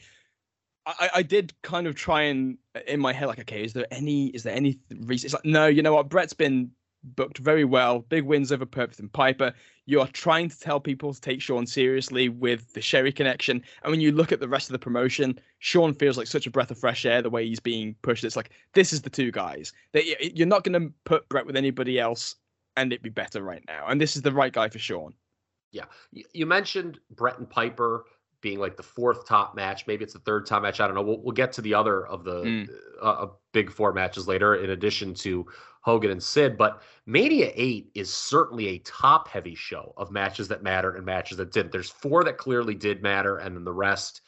[0.86, 4.28] I, I did kind of try and in my head like, okay, is there any
[4.28, 5.28] is there any reason?
[5.28, 6.10] It's like, no, you know what?
[6.10, 6.72] Bret's been
[7.16, 8.00] booked very well.
[8.00, 9.54] Big wins over Purpose and Piper.
[9.86, 13.64] You are trying to tell people to take Shawn seriously with the Sherri connection.
[13.84, 16.52] And when you look at the rest of the promotion, Shawn feels like such a
[16.52, 18.24] breath of fresh air the way he's being pushed.
[18.24, 19.72] It's like, this is the two guys.
[19.94, 20.06] That
[20.36, 22.36] You're not going to put Bret with anybody else
[22.76, 23.88] and it'd be better right now.
[23.88, 25.14] And this is the right guy for Shawn.
[25.72, 25.86] Yeah.
[26.12, 28.06] You mentioned Bret and Piper
[28.42, 29.88] being like the fourth top match.
[29.88, 30.80] Maybe it's the third top match.
[30.80, 31.02] I don't know.
[31.02, 32.70] We'll, we'll get to the other of the mm.
[33.02, 35.46] uh, big four matches later, in addition to
[35.88, 36.58] Hogan and Sid.
[36.58, 41.38] But Mania 8 is certainly a top heavy show of matches that mattered and matches
[41.38, 41.72] that didn't.
[41.72, 44.20] There's four that clearly did matter, and then the rest,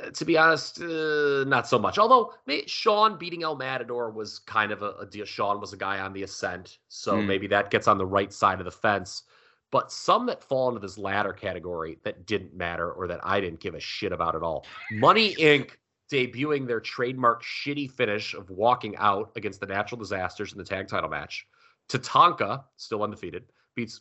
[0.00, 1.98] uh, to be honest, uh, not so much.
[1.98, 2.34] Although
[2.66, 5.24] Shawn beating El Matador was kind of a, a deal.
[5.24, 7.26] Shawn was a guy on the ascent, so mm.
[7.26, 9.24] maybe that gets on the right side of the fence.
[9.72, 13.58] But some that fall into this latter category that didn't matter or that I didn't
[13.58, 14.64] give a shit about at all.
[14.92, 15.72] Money Inc
[16.10, 20.88] debuting their trademark shitty finish of walking out against the Natural Disasters in the tag
[20.88, 21.46] title match.
[21.88, 24.00] Tatanka, still undefeated, beats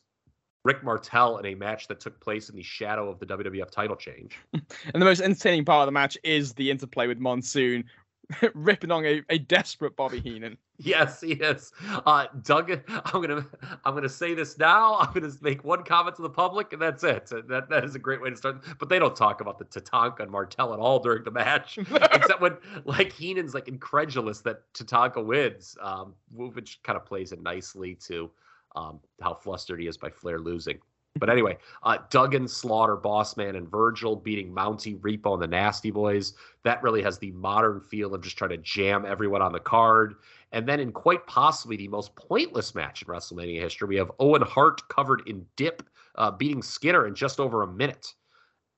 [0.63, 3.95] Rick Martel in a match that took place in the shadow of the WWF title
[3.95, 4.37] change.
[4.93, 7.85] And the most entertaining part of the match is the interplay with Monsoon
[8.53, 10.57] ripping on a, a desperate Bobby Heenan.
[10.83, 11.71] Yes, he is.
[12.05, 13.43] Uh, Doug, I'm gonna
[13.83, 14.97] I'm gonna say this now.
[14.97, 17.31] I'm gonna make one comment to the public, and that's it.
[17.47, 18.63] That that is a great way to start.
[18.77, 21.77] But they don't talk about the Tatanka and Martel at all during the match,
[22.11, 27.41] except when like Heenan's like incredulous that Tatanka wins, um, which kind of plays it
[27.41, 28.29] nicely to
[28.75, 30.77] um, how flustered he is by Flair losing.
[31.19, 36.33] But anyway, uh, Duggan, Slaughter, Bossman, and Virgil beating Mountie, Repo, and the Nasty Boys.
[36.63, 40.15] That really has the modern feel of just trying to jam everyone on the card.
[40.51, 44.41] And then in quite possibly the most pointless match in WrestleMania history, we have Owen
[44.41, 45.83] Hart covered in dip,
[46.15, 48.13] uh, beating Skinner in just over a minute.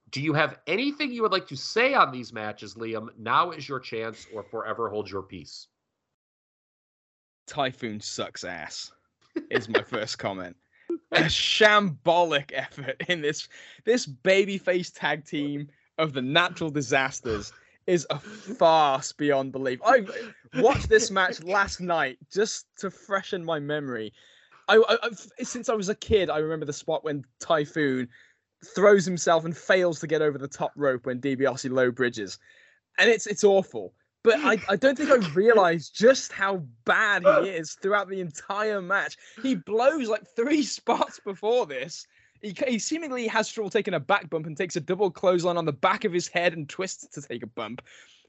[0.10, 3.10] Do you have anything you would like to say on these matches, Liam?
[3.18, 5.68] Now is your chance, or forever hold your peace.
[7.46, 8.92] Typhoon sucks ass.
[9.52, 10.56] Is my first comment
[11.12, 13.48] a shambolic effort in this
[13.86, 15.68] this babyface tag team
[15.98, 17.52] of the natural disasters
[17.90, 19.80] is a farce beyond belief.
[19.84, 20.06] I
[20.56, 24.14] watched this match last night just to freshen my memory.
[24.68, 28.08] I, I, since I was a kid, I remember the spot when Typhoon
[28.64, 32.38] throws himself and fails to get over the top rope when DiBiase low bridges,
[33.00, 33.94] and it's it's awful.
[34.24, 38.82] But I, I don't think I realized just how bad he is throughout the entire
[38.82, 39.18] match.
[39.42, 42.06] He blows like three spots before this.
[42.42, 45.66] He, he seemingly has trouble taking a back bump and takes a double clothesline on
[45.66, 47.82] the back of his head and twists to take a bump.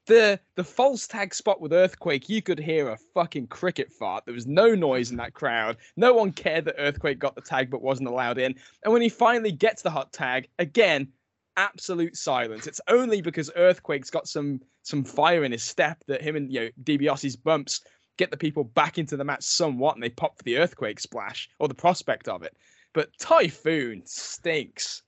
[0.07, 4.25] The the false tag spot with Earthquake, you could hear a fucking cricket fart.
[4.25, 5.77] There was no noise in that crowd.
[5.97, 8.55] No one cared that Earthquake got the tag but wasn't allowed in.
[8.83, 11.09] And when he finally gets the hot tag, again,
[11.57, 12.67] absolute silence.
[12.67, 16.61] It's only because Earthquake's got some some fire in his step that him and you
[16.61, 17.83] know DiBiase's bumps
[18.17, 21.49] get the people back into the match somewhat, and they pop for the Earthquake splash
[21.59, 22.57] or the prospect of it.
[22.93, 25.03] But Typhoon stinks.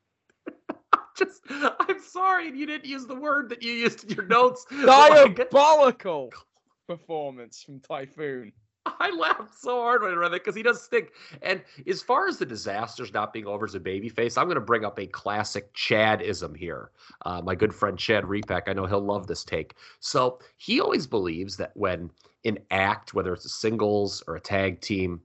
[1.18, 4.64] Just, I'm sorry you didn't use the word that you used in your notes.
[4.70, 6.30] Diabolical
[6.88, 8.52] performance from Typhoon.
[8.86, 11.12] I laughed so hard when I read that because he does stink.
[11.42, 14.60] And as far as the disasters not being over as a babyface, I'm going to
[14.60, 16.90] bring up a classic Chadism here.
[17.24, 19.74] Uh, my good friend Chad Repack, I know he'll love this take.
[20.00, 22.10] So he always believes that when
[22.44, 25.20] an act, whether it's a singles or a tag team,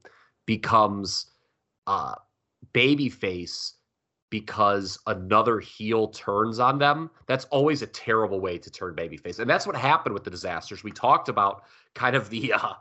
[0.45, 1.32] becomes
[1.88, 2.14] uh,
[2.74, 3.74] babyface
[4.30, 9.40] because another heel turns on them, that's always a terrible way to turn babyface.
[9.40, 10.84] And that's what happened with the disasters.
[10.84, 11.64] We talked about
[11.95, 12.74] kind of the uh,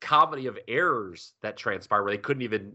[0.00, 2.72] comedy of errors that transpired where they couldn't even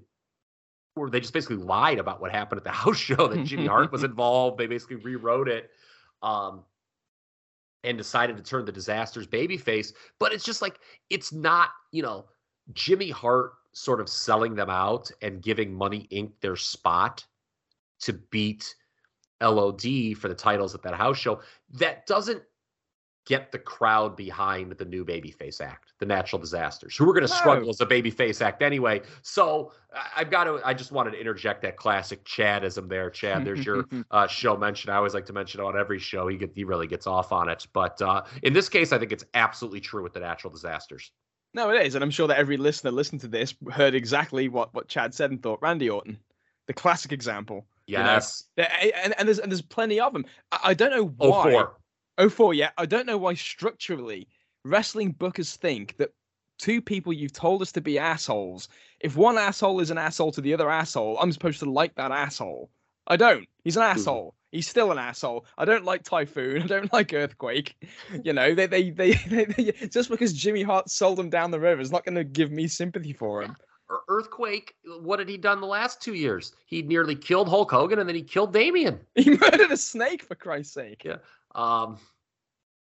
[0.96, 3.92] where they just basically lied about what happened at the house show that Jimmy Hart
[3.92, 4.58] was involved.
[4.58, 5.70] They basically rewrote it
[6.22, 6.64] um,
[7.86, 9.94] and decided to turn the disasters babyface.
[10.20, 10.80] But it's just like
[11.10, 12.26] it's not, you know,
[12.74, 16.32] Jimmy Hart sort of selling them out and giving Money Inc.
[16.42, 17.26] their spot
[18.02, 18.76] to beat
[19.42, 21.42] LOD for the titles at that house show,
[21.74, 22.44] that doesn't
[23.26, 27.34] get the crowd behind the new babyface act, the natural disasters, who are going to
[27.34, 29.00] struggle as a babyface act anyway.
[29.22, 29.74] So
[30.16, 33.10] I've got to, I just wanted to interject that classic Chadism there.
[33.10, 34.90] Chad, there's your uh, show mention.
[34.90, 36.28] I always like to mention on every show.
[36.28, 37.68] He get, he really gets off on it.
[37.74, 41.12] But uh, in this case, I think it's absolutely true with the natural disasters.
[41.54, 44.74] No, it is, and I'm sure that every listener listening to this heard exactly what
[44.74, 45.62] what Chad said and thought.
[45.62, 46.18] Randy Orton,
[46.68, 47.66] the classic example.
[47.88, 48.06] you know?
[48.06, 48.46] Yes.
[48.56, 48.72] There-
[49.04, 50.26] and, and there's and there's plenty of them.
[50.52, 51.66] I, I don't know Oh, why.
[52.18, 52.72] Oh four, yeah.
[52.78, 54.28] I don't know why structurally
[54.64, 56.12] wrestling bookers think that
[56.60, 58.70] two people you've told us to be assholes.
[59.00, 62.12] If one asshole is an asshole to the other asshole, I'm supposed to like that
[62.12, 62.70] asshole.
[63.08, 63.48] I don't.
[63.64, 64.00] He's an mm-hmm.
[64.00, 64.36] asshole.
[64.52, 65.46] He's still an asshole.
[65.58, 66.64] I don't like Typhoon.
[66.64, 67.76] I don't like Earthquake.
[68.24, 71.60] You know, they they they, they, they just because Jimmy Hart sold him down the
[71.60, 73.56] river is not going to give me sympathy for him.
[73.90, 76.54] Ear- Earthquake, what had he done the last two years?
[76.66, 79.00] He nearly killed Hulk Hogan and then he killed Damien.
[79.16, 81.04] He murdered a snake for Christ's sake.
[81.04, 81.18] Yeah.
[81.56, 81.98] Um,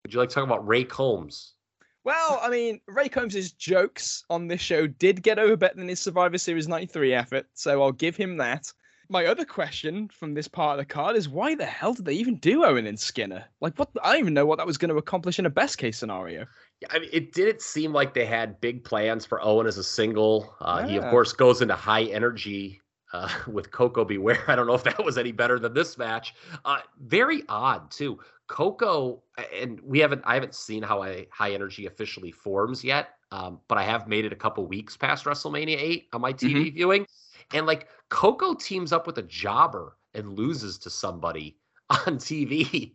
[0.04, 1.54] would you like to talk about Ray Combs?
[2.02, 6.00] Well, I mean, Ray Combs' jokes on this show did get over better than his
[6.00, 8.72] Survivor Series 93 effort, so I'll give him that.
[9.10, 12.14] My other question from this part of the card is why the hell did they
[12.14, 13.44] even do Owen and Skinner?
[13.60, 13.90] Like, what?
[14.04, 16.46] I don't even know what that was going to accomplish in a best case scenario.
[16.80, 19.82] Yeah, I mean, it didn't seem like they had big plans for Owen as a
[19.82, 20.54] single.
[20.60, 22.80] Uh, He, of course, goes into high energy
[23.12, 24.16] uh, with Koko B.
[24.18, 24.44] Ware.
[24.48, 26.36] I don't know if that was any better than this match.
[26.64, 28.20] Uh, very odd, too.
[28.46, 33.60] Koko, and we haven't, I haven't seen how I, high energy officially forms yet, um,
[33.66, 37.06] but I have made it a couple weeks past WrestleMania 8 on my TV viewing.
[37.52, 41.56] And like Koko teams up with a jobber and loses to somebody
[41.90, 42.92] on TV.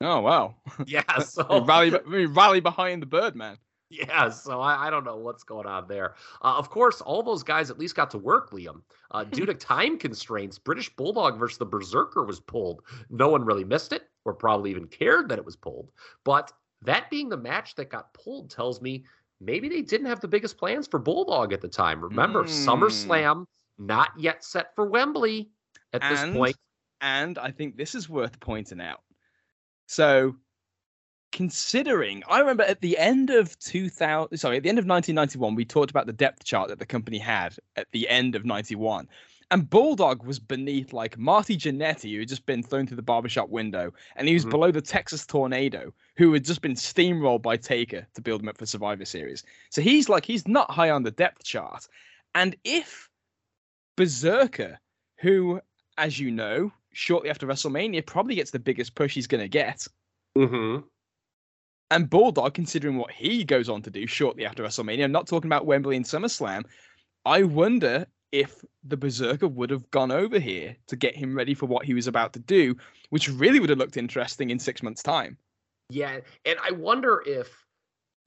[0.00, 0.54] Oh wow!
[0.86, 1.90] Yeah, so rally,
[2.26, 3.58] rally behind the Birdman.
[3.92, 6.14] Yeah, so I, I don't know what's going on there.
[6.42, 8.82] Uh, of course, all those guys at least got to work, Liam.
[9.10, 12.82] Uh, due to time constraints, British Bulldog versus the Berserker was pulled.
[13.10, 15.90] No one really missed it or probably even cared that it was pulled.
[16.24, 19.04] But that being the match that got pulled tells me
[19.40, 22.00] maybe they didn't have the biggest plans for Bulldog at the time.
[22.00, 22.48] Remember, Mm.
[22.48, 23.44] SummerSlam
[23.80, 25.50] not yet set for Wembley
[25.92, 26.56] at this and, point.
[27.00, 29.00] And I think this is worth pointing out.
[29.86, 30.36] So,
[31.32, 35.64] considering, I remember at the end of 2000, sorry, at the end of 1991, we
[35.64, 39.08] talked about the depth chart that the company had at the end of 91.
[39.52, 43.48] And Bulldog was beneath like Marty Jannetty, who had just been thrown through the barbershop
[43.48, 44.50] window, and he was Mhm.
[44.50, 48.58] below the Texas Tornado, who had just been steamrolled by Taker to build him up
[48.58, 49.42] for Survivor Series.
[49.70, 51.88] So he's like, he's not high on the depth chart.
[52.36, 53.09] And if
[54.00, 54.78] Berserker,
[55.20, 55.60] who,
[55.98, 59.86] as you know, shortly after WrestleMania probably gets the biggest push he's going to get,
[60.38, 60.86] Mm-hmm.
[61.90, 65.48] and Bulldog, considering what he goes on to do shortly after WrestleMania, I'm not talking
[65.48, 66.64] about Wembley and SummerSlam.
[67.26, 71.66] I wonder if the Berserker would have gone over here to get him ready for
[71.66, 72.74] what he was about to do,
[73.10, 75.36] which really would have looked interesting in six months' time.
[75.90, 77.66] Yeah, and I wonder if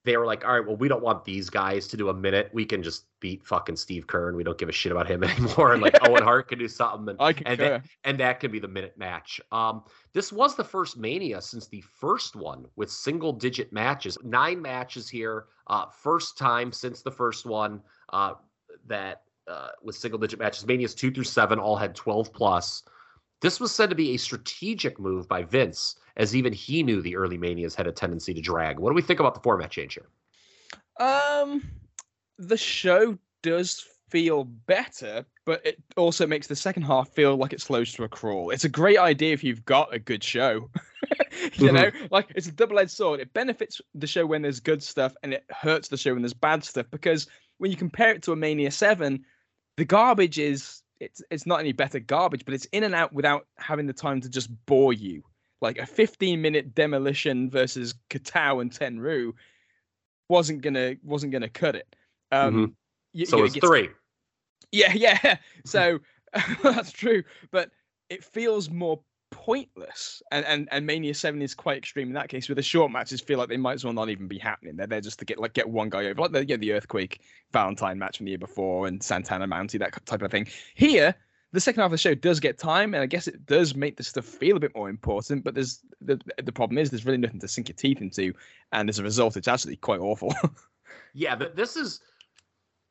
[0.06, 2.49] they were like, all right, well, we don't want these guys to do a minute.
[2.53, 4.35] We can just beat fucking Steve Keirn.
[4.35, 5.73] We don't give a shit about him anymore.
[5.73, 8.59] And like Owen Hart can do something, and I and that, and that can be
[8.59, 9.40] the minute match.
[9.51, 9.83] Um,
[10.14, 15.07] this was the first Mania since the first one with single digit matches, nine matches
[15.07, 15.45] here.
[15.67, 18.33] Uh, first time since the first one uh,
[18.88, 20.65] that uh, with single digit matches.
[20.67, 22.83] Manias two through seven all had twelve plus.
[23.41, 27.16] This was said to be a strategic move by Vince, as even he knew the
[27.16, 28.80] early manias had a tendency to drag.
[28.80, 31.08] What do we think about the format change here?
[31.08, 31.64] Um,
[32.38, 37.61] the show does feel better, but it also makes the second half feel like it
[37.61, 38.51] slows to a crawl.
[38.51, 40.69] It's a great idea if you've got a good show.
[41.56, 43.19] you know, like it's a double-edged sword.
[43.19, 46.33] It benefits the show when there's good stuff, and it hurts the show when there's
[46.33, 46.85] bad stuff.
[46.92, 47.27] Because
[47.58, 49.25] when you compare it to a Mania Seven,
[49.77, 53.48] the garbage is it's it's not any better garbage, but it's in and out without
[53.58, 55.24] having the time to just bore you.
[55.64, 59.33] Like a 15-minute demolition versus Kitao and Tenryu
[60.30, 61.95] wasn't gonna wasn't gonna cut it.
[62.32, 62.75] Um,
[63.25, 63.90] So you know, it's three.
[64.72, 65.38] Yeah, yeah.
[65.66, 66.00] So
[66.64, 67.72] that's true, but
[68.09, 69.00] it feels more
[69.32, 70.22] pointless.
[70.32, 72.50] And, and and Mania Seven is quite extreme in that case.
[72.50, 74.75] Where the short matches feel like they might as well not even be happening.
[74.75, 77.22] They're there just to get like get one guy over, like the yeah, the Earthquake
[77.51, 80.48] Valentine match from the year before and Santana Mountie that type of thing.
[80.75, 81.16] Here.
[81.53, 83.95] The second half of the show does get time, and I guess it does make
[83.95, 85.43] the stuff feel a bit more important.
[85.43, 88.33] But there's the the problem is there's really nothing to sink your teeth into,
[88.72, 90.33] and as a result, it's actually quite awful.
[91.15, 92.01] Yeah, but this is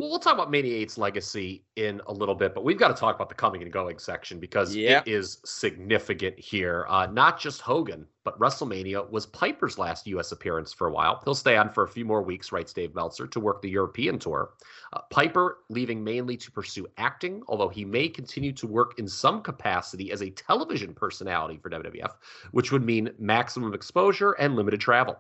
[0.03, 2.95] Well, we'll talk about Mania 8's legacy in a little bit, but we've got to
[2.95, 5.07] talk about the coming and going section because Yep.
[5.07, 6.87] it is significant here.
[6.89, 10.33] Uh, not just Hogan, but WrestleMania was Piper's last U.S.
[10.33, 11.21] appearance for a while.
[11.23, 14.19] He'll stay on for a few more weeks, writes Dave Meltzer, to work the European
[14.19, 14.55] tour.
[14.93, 19.41] Uh, Piper leaving mainly to pursue acting, although he may continue to work in some
[19.41, 22.15] capacity as a television personality for WWF,
[22.51, 25.17] which would mean maximum exposure and limited travel.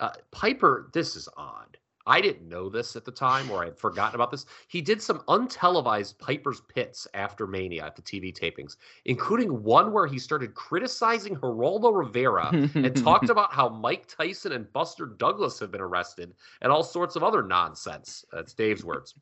[0.00, 1.78] Uh, Piper, this is odd.
[2.08, 4.46] I didn't know this at the time, or I had forgotten about this.
[4.68, 10.06] He did some untelevised Piper's Pits after Mania at the TV tapings, including one where
[10.06, 15.70] he started criticizing Geraldo Rivera and talked about how Mike Tyson and Buster Douglas have
[15.70, 18.24] been arrested and all sorts of other nonsense.
[18.32, 19.14] That's Dave's words.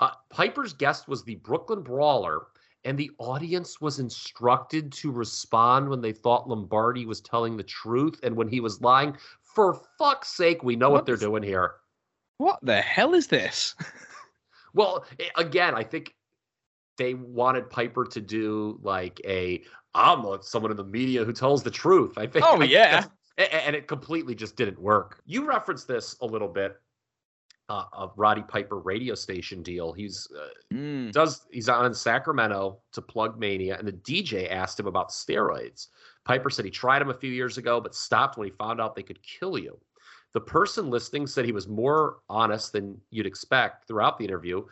[0.00, 2.46] Uh, Piper's guest was the Brooklyn Brawler,
[2.84, 8.18] and the audience was instructed to respond when they thought Lombardi was telling the truth
[8.22, 9.16] and when he was lying.
[9.42, 11.06] For fuck's sake, we know what, What?
[11.06, 11.74] they're doing here.
[12.38, 13.74] What the hell is this?
[14.74, 16.14] Well, again, I think
[16.98, 19.62] they wanted Piper to do like a
[19.94, 22.18] I'm a, someone in the media who tells the truth.
[22.18, 22.44] I think.
[22.46, 23.06] Oh, I yeah.
[23.38, 25.22] a- a- and it completely just didn't work.
[25.24, 26.76] You referenced this a little bit.
[27.70, 29.92] Uh, of Roddy Piper radio station deal.
[29.92, 31.12] He's uh, Mm.
[31.12, 35.88] does he's on in Sacramento to plug Mania, and the DJ asked him about steroids.
[36.24, 38.94] Piper said he tried them a few years ago, but stopped when he found out
[38.94, 39.78] they could kill you.
[40.34, 44.64] The person listening said he was more honest than you'd expect throughout the interview.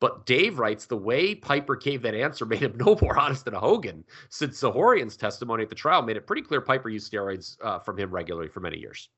[0.00, 3.54] But Dave writes the way Piper gave that answer made him no more honest than
[3.54, 7.56] a Hogan, since Zahorian's testimony at the trial made it pretty clear Piper used steroids
[7.62, 9.08] uh, from him regularly for many years.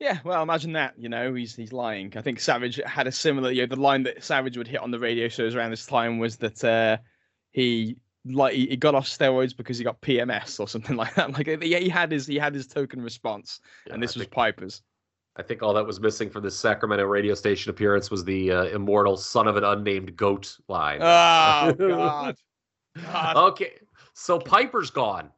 [0.00, 0.94] Yeah, well, imagine that.
[0.98, 2.12] You know, he's he's lying.
[2.16, 3.50] I think Savage had a similar.
[3.50, 6.18] You know, the line that Savage would hit on the radio shows around this time
[6.18, 6.96] was that uh,
[7.52, 11.32] he like he he got off steroids because he got PMS or something like that.
[11.32, 14.22] Like yeah, he had his he had his token response, Yeah, and this I was
[14.24, 14.82] think- Piper's.
[15.34, 18.64] I think all that was missing from this Sacramento radio station appearance was the uh,
[18.64, 20.98] immortal son of an unnamed goat line.
[21.00, 22.36] Oh God.
[23.02, 23.36] God.
[23.52, 23.78] Okay,
[24.12, 25.30] so Piper's gone.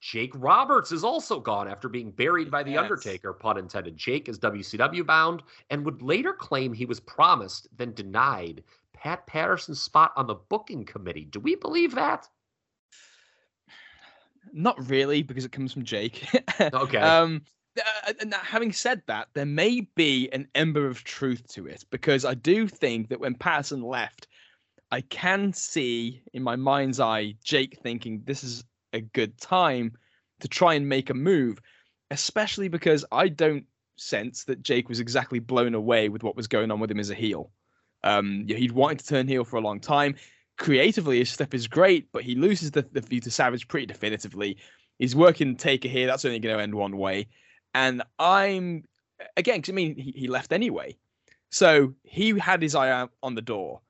[0.00, 2.82] Jake Roberts is also gone after being buried by The Yes.
[2.82, 3.96] Undertaker, pun intended.
[3.96, 8.62] Jake is WCW bound and would later claim he was promised, then denied
[9.00, 11.24] Pat Patterson's spot on the booking committee.
[11.24, 12.28] Do we believe that?
[14.52, 16.26] Not really, because it comes from Jake.
[16.60, 16.98] Okay.
[16.98, 17.40] Um,
[17.78, 22.26] uh, and having said that, there may be an ember of truth to it because
[22.26, 24.28] I do think that when Patterson left,
[24.90, 29.92] I can see in my mind's eye Jake thinking this is a good time
[30.40, 31.58] to try and make a move,
[32.10, 33.64] especially because I don't
[33.96, 37.08] sense that Jake was exactly blown away with what was going on with him as
[37.08, 37.50] a heel.
[38.04, 40.16] Um, yeah, he'd wanted to turn heel for a long time.
[40.58, 44.58] Creatively, his step is great, but he loses the, the view to Savage pretty definitively.
[44.98, 46.06] He's working Taker here.
[46.06, 47.28] That's only going to end one way.
[47.74, 48.84] And I'm
[49.36, 50.96] again, 'cause I mean, he, he left anyway,
[51.50, 53.82] so he had his eye out on the door.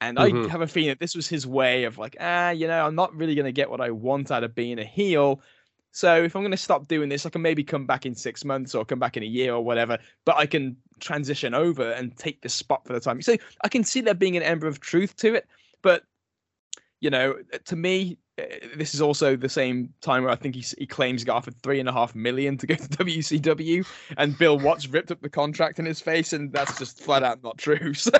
[0.00, 0.20] And Mhm.
[0.20, 2.94] I have a feeling that this was his way of like, ah, you know, I'm
[2.94, 5.42] not really going to get what I want out of being a heel.
[5.92, 8.44] So if I'm going to stop doing this, I can maybe come back in six
[8.44, 9.98] months or come back in a year or whatever.
[10.24, 13.20] But I can transition over and take this spot for the time.
[13.22, 15.48] So I can see there being an ember of truth to it.
[15.82, 16.04] But
[17.00, 18.44] you know, to me, uh,
[18.76, 21.60] this is also the same time where I think he, he claims he got offered
[21.62, 23.86] three and a half million to go to WCW,
[24.18, 27.42] and Bill Watts ripped up the contract in his face, and that's just flat out
[27.42, 27.94] not true.
[28.00, 28.10] So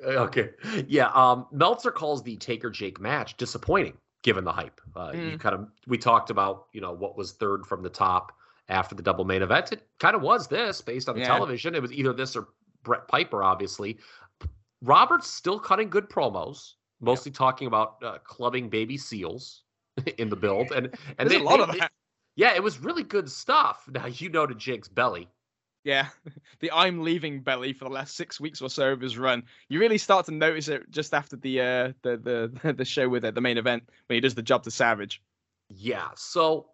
[0.00, 0.50] Yeah, okay.
[0.86, 1.08] Yeah.
[1.08, 3.94] Um, Meltzer calls the Taker Jake match disappointing
[4.24, 4.80] given the hype.
[4.96, 8.32] Uh, You kind of we talked about you know what was third from the top
[8.68, 9.70] after the double main event.
[9.72, 11.28] It kind of was this based on the Yeah.
[11.28, 11.76] television.
[11.76, 12.48] It was either this or
[12.82, 13.98] Bret Piper, obviously.
[14.82, 19.62] Roberts still cutting good promos, mostly talking about uh, clubbing baby seals
[20.18, 21.92] in the build, and and they, a lot they- of they- that.
[22.36, 23.88] yeah, it was really good stuff.
[23.92, 25.28] Now you know to Jake's belly.
[25.84, 26.08] Yeah,
[26.60, 29.44] the I'm leaving belly for the last six weeks or so of his run.
[29.68, 33.24] You really start to notice it just after the uh, the the the show with
[33.24, 35.22] it, the main event when he does the job to Savage.
[35.68, 36.66] Yeah, so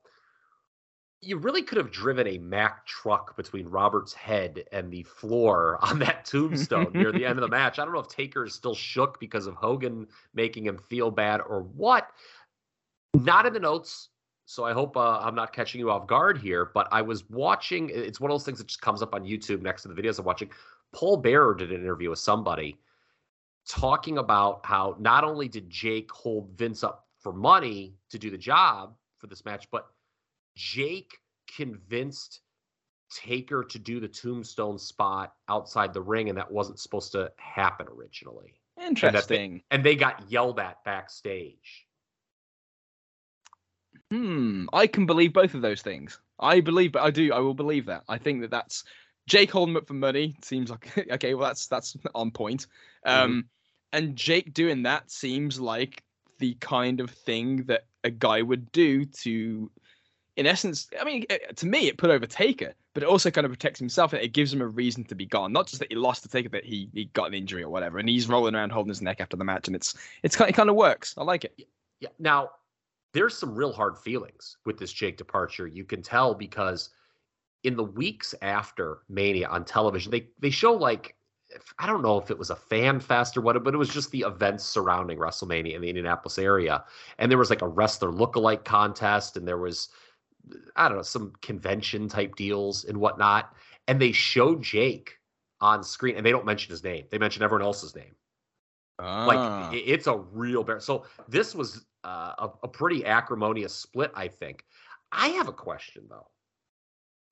[1.22, 5.98] you really could have driven a Mack truck between Robert's head and the floor on
[5.98, 7.78] that tombstone near the end of the match.
[7.78, 11.40] I don't know if Taker is still shook because of Hogan making him feel bad
[11.46, 12.08] or what.
[13.14, 14.08] Not in the notes,
[14.50, 16.72] so I hope uh, I'm not catching you off guard here.
[16.74, 17.88] But I was watching.
[17.94, 20.18] It's one of those things that just comes up on YouTube next to the videos
[20.18, 20.50] I'm watching.
[20.92, 22.76] Paul Bearer did an interview with somebody
[23.68, 28.36] talking about how not only did Jake hold Vince up for money to do the
[28.36, 29.86] job for this match, but
[30.56, 31.18] Jake
[31.56, 32.40] convinced
[33.14, 37.86] Taker to do the tombstone spot outside the ring, and that wasn't supposed to happen
[37.86, 38.60] originally.
[38.76, 39.62] And they- Interesting.
[39.70, 41.86] And they got yelled at backstage.
[44.10, 44.66] Hmm.
[44.72, 46.18] I can believe both of those things.
[46.40, 47.32] I believe, but I do.
[47.32, 48.02] I will believe that.
[48.08, 48.84] I think that that's
[49.26, 51.34] Jake holding up for money seems like okay.
[51.34, 52.66] Well, that's that's on point.
[53.06, 53.40] Um, mm-hmm.
[53.92, 56.02] and Jake doing that seems like
[56.38, 59.70] the kind of thing that a guy would do to,
[60.36, 63.44] in essence, I mean, eh, to me, it put over Taker, but it also kind
[63.44, 65.52] of protects himself and it gives him a reason to be gone.
[65.52, 67.98] Not just that he lost to Taker, but he he got an injury or whatever,
[67.98, 70.54] and he's rolling around holding his neck after the match, and it's it's kind it
[70.54, 71.14] kind of works.
[71.16, 71.60] I like it.
[72.00, 72.08] Yeah.
[72.18, 72.50] Now,
[73.12, 75.66] there's some real hard feelings with this Jake departure.
[75.66, 76.90] You can tell because
[77.64, 81.14] in the weeks after Mania on television, they they show like
[81.78, 84.10] I don't know if it was a fan fest or what, but it was just
[84.10, 86.84] the events surrounding WrestleMania in the Indianapolis area.
[87.18, 89.88] And there was like a wrestler look-alike contest, and there was,
[90.76, 93.54] I don't know, some convention type deals and whatnot.
[93.88, 95.18] And they show Jake
[95.60, 97.06] on screen, and they don't mention his name.
[97.10, 98.14] They mention everyone else's name.
[99.00, 99.26] Ah.
[99.26, 100.78] Like it's a real bear.
[100.78, 104.64] So this was uh, a, a pretty acrimonious split, I think.
[105.12, 106.28] I have a question though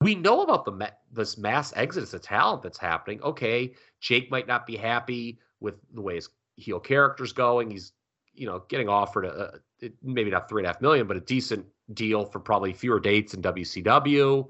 [0.00, 3.20] we know about the this mass exodus of talent that's happening.
[3.22, 7.70] Okay, Jake might not be happy with the way his heel character's going.
[7.70, 7.92] He's
[8.34, 11.20] you know getting offered a, a maybe not three and a half million, but a
[11.20, 14.46] decent deal for probably fewer dates in WCW.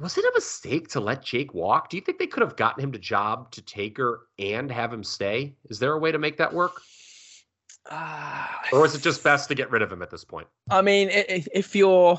[0.00, 1.90] Was it a mistake to let Jake walk?
[1.90, 5.02] Do you think they could have gotten him to job to Taker and have him
[5.02, 5.56] stay?
[5.68, 6.80] Is there a way to make that work?
[7.90, 10.46] Uh, or is it just best to get rid of him at this point?
[10.70, 12.18] I mean, if you're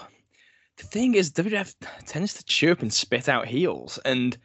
[0.77, 1.73] the thing is, WWF
[2.05, 4.37] tends to chirp and spit out heels, and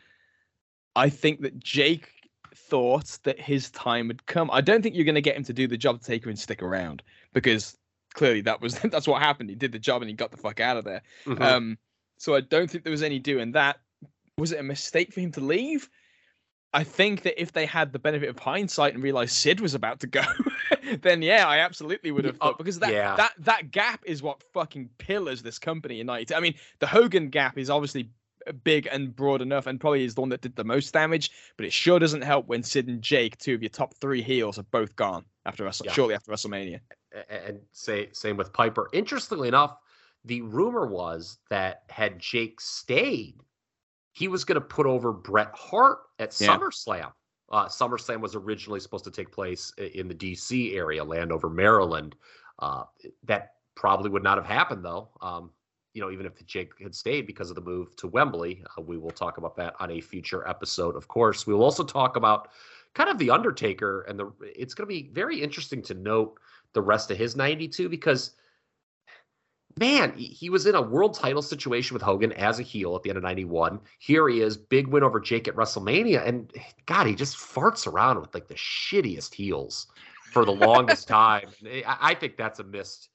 [0.96, 2.08] I think that Jake
[2.54, 4.50] thought that his time had come.
[4.52, 6.62] I don't think you're going to get him to do the job taker and stick
[6.62, 7.76] around because
[8.14, 9.50] clearly that was that's what happened.
[9.50, 11.02] He did the job and he got the fuck out of there.
[11.26, 11.42] Mm-hmm.
[11.42, 11.78] Um,
[12.18, 13.78] so I don't think there was any doing that.
[14.38, 15.88] Was it a mistake for him to leave?
[16.72, 20.00] I think that if they had the benefit of hindsight and realized Sid was about
[20.00, 20.22] to go,
[21.02, 23.16] then yeah, I absolutely would have oh, thought because that yeah.
[23.16, 26.34] that that gap is what fucking pillars this company in '92.
[26.34, 28.10] I mean, the Hogan gap is obviously
[28.64, 31.30] big and broad enough, and probably is the one that did the most damage.
[31.56, 34.58] But it sure doesn't help when Sid and Jake, two of your top three heels,
[34.58, 35.92] are both gone after Wrestle- yeah.
[35.92, 36.80] shortly after WrestleMania.
[37.28, 38.88] And say same with Piper.
[38.92, 39.76] Interestingly enough,
[40.24, 43.40] the rumor was that had Jake stayed
[44.12, 46.48] he was going to put over Bret Hart at yeah.
[46.48, 47.12] SummerSlam.
[47.50, 50.74] Uh, SummerSlam was originally supposed to take place in the D.C.
[50.76, 52.14] area, Landover, Maryland.
[52.60, 52.84] Uh,
[53.24, 55.08] that probably would not have happened, though.
[55.20, 55.50] Um,
[55.92, 58.96] you know, even if Jake had stayed because of the move to Wembley, uh, we
[58.96, 60.94] will talk about that on a future episode.
[60.94, 62.48] Of course, we will also talk about
[62.94, 64.32] kind of the Undertaker, and the.
[64.40, 66.38] It's going to be very interesting to note
[66.72, 68.34] the rest of his '92 because
[69.78, 73.10] man, he was in a world title situation with Hogan as a heel at the
[73.10, 73.80] end of 91.
[73.98, 76.26] Here he is, big win over Jake at WrestleMania.
[76.26, 76.52] And
[76.86, 79.86] God, he just farts around with like the shittiest heels
[80.32, 81.48] for the longest time.
[81.86, 83.08] I think that's a missed.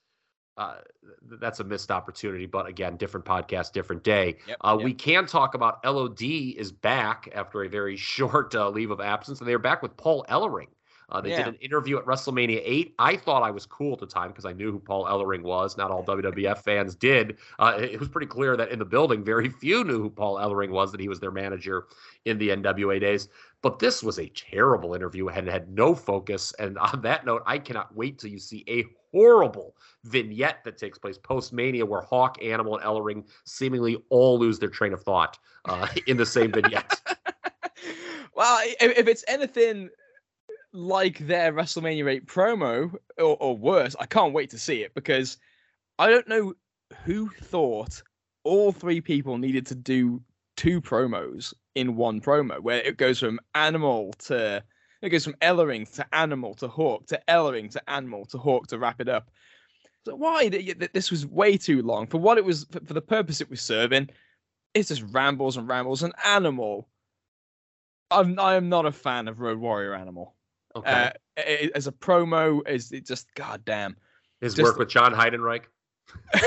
[0.58, 0.78] Uh,
[1.22, 4.38] that's a missed opportunity, but again, different podcast, different day.
[4.48, 4.86] Yep, uh, yep.
[4.86, 9.42] We can talk about LOD is back after a very short uh, leave of absence,
[9.42, 10.70] and they are back with Paul Ellering
[11.10, 11.38] uh, they yeah.
[11.38, 12.96] did an interview at WrestleMania 8.
[13.00, 15.78] I thought I was cool at the time because I knew who Paul Ellering was.
[15.78, 17.38] Not all WWF fans did.
[17.60, 20.72] Uh, it was pretty clear that in the building, very few knew who Paul Ellering
[20.72, 21.86] was, that he was their manager
[22.26, 23.30] in the NWA days.
[23.62, 26.54] But this was a terrible interview and had no focus.
[26.60, 30.98] And on that note, I cannot wait till you see a horrible vignette that takes
[30.98, 35.40] place post Mania where Hawk, Animal, and Ellering seemingly all lose their train of thought
[35.66, 37.02] uh, in the same vignette.
[38.36, 39.90] well, if it's anything
[40.76, 43.96] like their WrestleMania 8 promo or, or worse.
[44.00, 45.38] I can't wait to see it because
[45.98, 46.54] I don't know
[47.04, 48.02] who thought
[48.44, 50.22] all three people needed to do
[50.58, 54.64] two promos in one promo where it goes from animal to
[55.02, 58.80] it goes from Ellering to animal to hawk to Ellering to animal to hawk to
[58.80, 59.30] wrap it up.
[60.06, 63.50] So why this was way too long for what it was for the purpose it
[63.50, 64.10] was serving.
[64.74, 66.04] It's just rambles and rambles.
[66.04, 66.88] and animal.
[68.12, 70.35] I'm I am not a fan of Road Warrior Animal.
[70.76, 71.12] Okay.
[71.38, 73.96] Uh, as a promo, is it just goddamn
[74.42, 75.64] his just, work with John Heidenreich?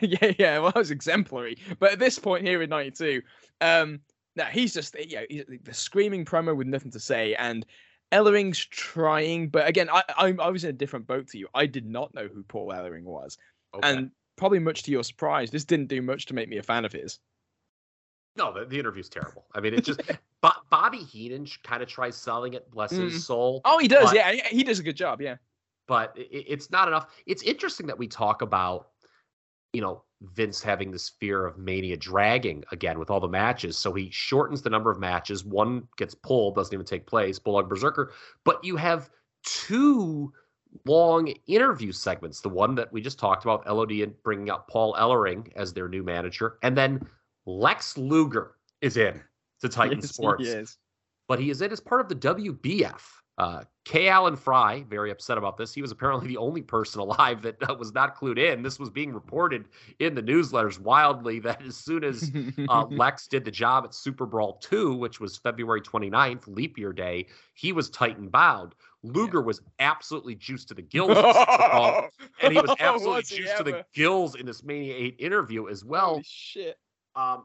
[0.00, 1.58] yeah, yeah, well, that was exemplary.
[1.78, 3.22] But at this point here in '92,
[3.60, 4.00] um,
[4.36, 7.66] now he's just yeah, he's, the screaming promo with nothing to say, and
[8.12, 11.48] Ellering's trying, but again, I, I, I was in a different boat to you.
[11.54, 13.36] I did not know who Paul Ellering was,
[13.74, 13.90] okay.
[13.90, 16.84] and probably much to your surprise, this didn't do much to make me a fan
[16.84, 17.18] of his.
[18.36, 19.44] No, the, the interview's terrible.
[19.54, 20.00] I mean, it's just
[20.70, 23.04] Bobby Heenan kind of tries selling it, bless mm.
[23.04, 23.60] his soul.
[23.64, 24.10] Oh, he does.
[24.10, 25.20] But, yeah, he does a good job.
[25.20, 25.36] Yeah,
[25.86, 27.14] but it, it's not enough.
[27.26, 28.88] It's interesting that we talk about,
[29.72, 33.76] you know, Vince having this fear of Mania dragging again with all the matches.
[33.76, 35.44] So he shortens the number of matches.
[35.44, 37.38] One gets pulled, doesn't even take place.
[37.38, 38.12] Bulldog Berserker,
[38.44, 39.10] but you have
[39.44, 40.32] two
[40.86, 42.40] long interview segments.
[42.40, 45.88] The one that we just talked about, LOD and bringing up Paul Ellering as their
[45.88, 47.06] new manager, and then
[47.46, 49.20] Lex Luger is in
[49.60, 50.78] to Titan Yes, Sports,
[51.28, 53.00] but he is in as part of the WBF.
[53.36, 54.08] Uh, K.
[54.08, 55.74] Allen Frey, very upset about this.
[55.74, 58.62] He was apparently the only person alive that uh, was not clued in.
[58.62, 59.64] This was being reported
[59.98, 62.30] in the newsletters wildly that as soon as
[62.68, 66.92] uh, Lex did the job at Super Brawl 2, which was February 29th, leap year
[66.92, 68.76] day, he was Titan bound.
[69.02, 72.08] Luger was absolutely juiced to the gills, at Super Brawl,
[72.40, 75.68] and he was absolutely Was he juiced to the gills in this Mania 8 interview
[75.68, 76.78] as well Holy shit.
[77.16, 77.44] Um,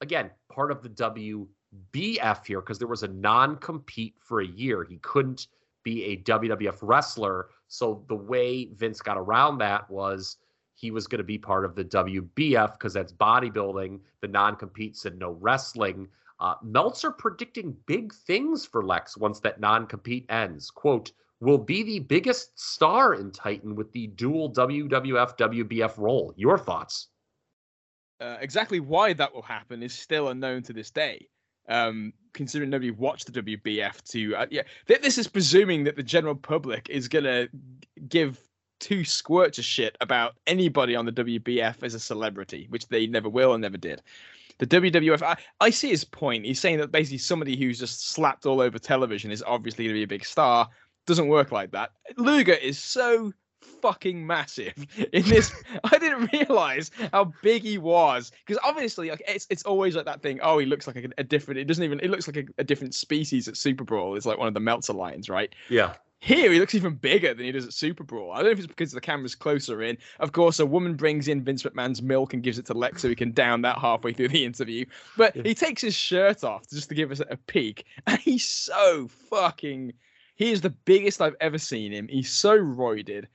[0.00, 4.84] again, part of the WBF here because there was a non compete for a year.
[4.84, 5.48] He couldn't
[5.82, 7.48] be a WWF wrestler.
[7.68, 10.36] So the way Vince got around that was
[10.74, 14.00] he was going to be part of the WBF because that's bodybuilding.
[14.20, 16.08] The non compete said no wrestling.
[16.40, 20.70] Uh, Meltzer predicting big things for Lex once that non compete ends.
[20.70, 26.32] Quote, will be the biggest star in Titan with the dual WWF WBF role.
[26.36, 27.08] Your thoughts?
[28.20, 31.26] Uh, exactly why that will happen is still unknown to this day.
[31.68, 36.02] Um, considering nobody watched the WBF to, uh, yeah, th- this is presuming that the
[36.02, 37.48] general public is gonna
[38.08, 38.38] give
[38.80, 43.28] two squirts of shit about anybody on the WBF as a celebrity, which they never
[43.28, 44.02] will and never did.
[44.58, 46.44] The WWF, I, I see his point.
[46.44, 49.98] He's saying that basically somebody who's just slapped all over television is obviously going to
[50.00, 50.68] be a big star.
[51.06, 51.92] Doesn't work like that.
[52.16, 55.52] Luger is so fucking massive in this.
[55.84, 60.22] I didn't realize how big he was because obviously, like it's it's always like that
[60.22, 60.40] thing.
[60.42, 61.60] Oh, he looks like a, a different.
[61.60, 62.00] It doesn't even.
[62.00, 64.16] It looks like a, a different species at Super Brawl.
[64.16, 65.54] It's like one of the Meltzer lions, right?
[65.68, 65.94] Yeah.
[66.22, 68.32] Here, he looks even bigger than he does at Super Brawl.
[68.32, 69.96] I don't know if it's because the camera's closer in.
[70.18, 73.08] Of course, a woman brings in Vince McMahon's milk and gives it to Lex so
[73.08, 74.84] he can down that halfway through the interview.
[75.16, 77.86] But he takes his shirt off just to give us a peek.
[78.06, 79.94] And he's so fucking.
[80.36, 82.06] He is the biggest I've ever seen him.
[82.08, 83.26] He's so roided.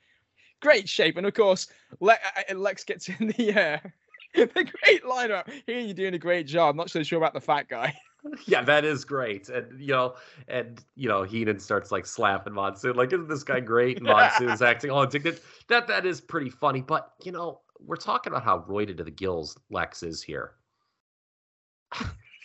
[0.65, 1.15] Great shape.
[1.17, 1.67] And of course,
[1.99, 2.17] Le-
[2.49, 3.77] uh, Lex gets in the uh,
[4.33, 5.47] the great lineup.
[5.67, 6.71] here you're doing a great job.
[6.71, 7.95] I'm Not so sure about the fat guy.
[8.47, 9.49] Yeah, that is great.
[9.49, 10.15] And you know,
[10.47, 13.97] and you know, Heenan starts like slapping Monsoon, like, isn't this guy great?
[13.99, 15.39] And Monsoon's acting all indignant.
[15.69, 16.81] That that is pretty funny.
[16.81, 20.53] But you know, we're talking about how roided to the gills Lex is here.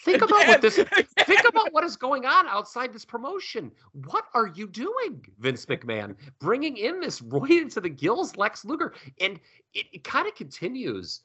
[0.03, 0.77] Think about what this
[1.27, 3.71] think about what is going on outside this promotion.
[4.07, 6.17] What are you doing, Vince McMahon?
[6.39, 8.95] Bringing in this roided to the gills Lex Luger.
[9.21, 9.39] And
[9.75, 11.21] it, it kind of continues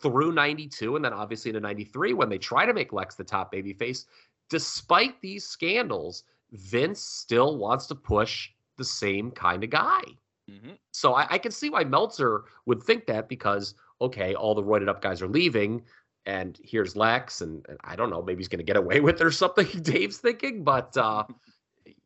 [0.00, 3.52] through 92 and then obviously into 93 when they try to make Lex the top
[3.52, 4.06] babyface.
[4.48, 10.02] Despite these scandals, Vince still wants to push the same kind of guy.
[10.50, 10.72] Mm-hmm.
[10.92, 14.88] So I, I can see why Meltzer would think that because, okay, all the roided
[14.88, 15.82] up guys are leaving
[16.26, 19.20] and here's Lex and, and I don't know, maybe he's going to get away with
[19.20, 20.64] it or something, Dave's thinking.
[20.64, 21.24] But uh,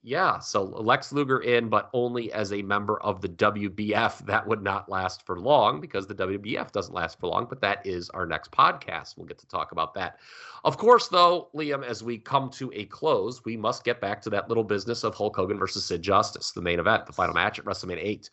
[0.03, 4.25] yeah, so Lex Luger in, but only as a member of the WBF.
[4.25, 7.87] That would not last for long because the WBF doesn't last for long, but that
[7.87, 9.19] is our next podcast.
[9.19, 10.19] We'll get to talk about that.
[10.65, 14.31] Of course, though, Liam, as we come to a close, we must get back to
[14.31, 17.59] that little business of Hulk Hogan versus Sid Justice, the main event, the final match
[17.59, 18.31] at WrestleMania 8.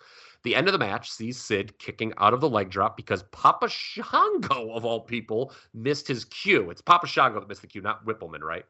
[0.47, 3.67] The end of the match sees Sid kicking out of the leg drop because Papa
[3.67, 6.69] Shango, of all people, missed his cue.
[6.69, 8.63] It's Papa Shango that missed the cue, not Wippleman, right?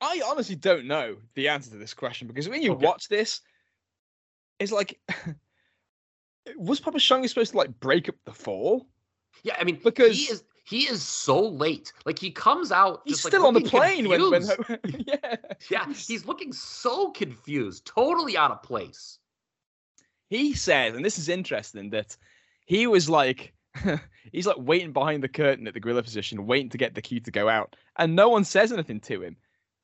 [0.00, 2.86] I honestly don't know the answer to this question because when you Okay.
[2.86, 3.42] watch this,
[4.58, 4.98] it's like,
[6.56, 8.86] was Papa Shango supposed to like break up the fall?
[9.42, 11.92] Yeah, I mean, Because- he is he is so late.
[12.06, 14.42] Like he comes out He's just like still on the plane when, when
[15.06, 15.36] yeah.
[15.70, 19.18] yeah, he's looking so confused, totally out of place.
[20.32, 22.16] He says, and this is interesting, that
[22.64, 23.52] he was like,
[24.32, 27.20] he's like waiting behind the curtain at the gorilla position, waiting to get the cue
[27.20, 29.36] to go out, and no one says anything to him.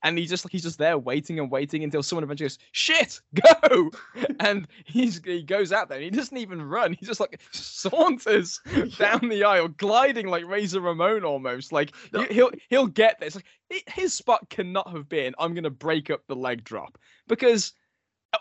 [0.02, 3.20] And he's just like he's just there waiting and waiting until someone eventually goes, "Shit,
[3.34, 3.90] go!"
[4.40, 5.98] and he's he goes out there.
[5.98, 6.94] and He doesn't even run.
[6.94, 8.58] He just like saunters
[8.96, 11.72] down the aisle, gliding like Razor Ramon almost.
[11.72, 11.92] Like
[12.30, 13.34] he'll he'll get this.
[13.34, 15.34] Like his spot cannot have been.
[15.38, 16.96] I'm gonna break up the leg drop
[17.26, 17.74] because,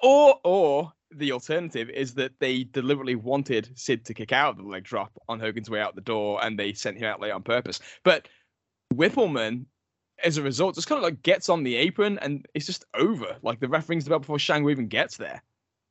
[0.01, 4.63] or or the alternative is that they deliberately wanted Sid to kick out of the
[4.63, 7.43] leg drop on Hogan's way out the door, and they sent him out late on
[7.43, 7.79] purpose.
[8.03, 8.27] But
[8.93, 9.65] Wippleman,
[10.23, 13.37] as a result, just kind of like gets on the apron, and it's just over.
[13.41, 15.41] Like the ref rings the bell before Shango even gets there.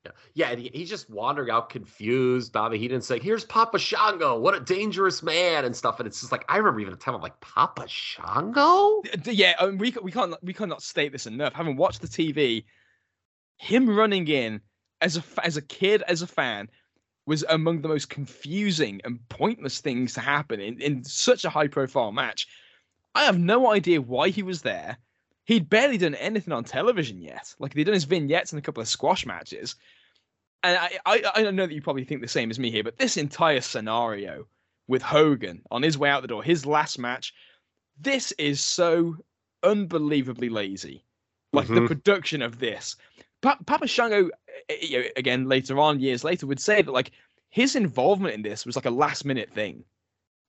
[0.05, 2.53] Yeah, yeah, and he, he's just wandering out confused.
[2.53, 5.99] Bobby Heenan saying, "Here's Papa Shango, what a dangerous man," and stuff.
[5.99, 9.67] And it's just like I remember even a time I'm like, "Papa Shango." Yeah, I
[9.67, 11.55] mean, we we can't we cannot state this enough.
[11.55, 12.65] Having watched the TV,
[13.59, 14.61] him running in
[15.01, 16.69] as a as a kid as a fan
[17.27, 21.67] was among the most confusing and pointless things to happen in, in such a high
[21.67, 22.47] profile match.
[23.17, 24.97] I have no idea why he was there.
[25.45, 27.53] He'd barely done anything on television yet.
[27.59, 29.75] Like they'd done his vignettes in a couple of squash matches.
[30.63, 32.99] And I, I I know that you probably think the same as me here, but
[32.99, 34.47] this entire scenario
[34.89, 37.33] with Hogan on his way out the door, his last match,
[38.01, 39.17] this is so
[39.63, 41.05] unbelievably lazy.
[41.53, 41.87] Like the Mhm.
[41.89, 42.97] production of this.
[43.43, 44.31] Pa- Papa Shango,
[44.81, 47.13] you know, again later on, years later, would say that like
[47.51, 49.85] his involvement in this was like a last minute thing.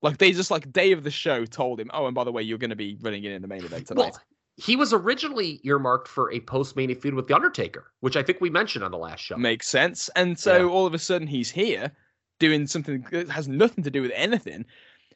[0.01, 2.41] Like they just like day of the show told him, oh, and by the way,
[2.43, 4.11] you're going to be running in in the main event tonight.
[4.13, 4.21] Well,
[4.57, 8.49] he was originally earmarked for a post-Mania feud with the Undertaker, which I think we
[8.49, 9.37] mentioned on the last show.
[9.37, 10.09] Makes sense.
[10.15, 10.65] And so Yeah.
[10.65, 11.91] all of a sudden he's here
[12.39, 14.65] doing something that has nothing to do with anything.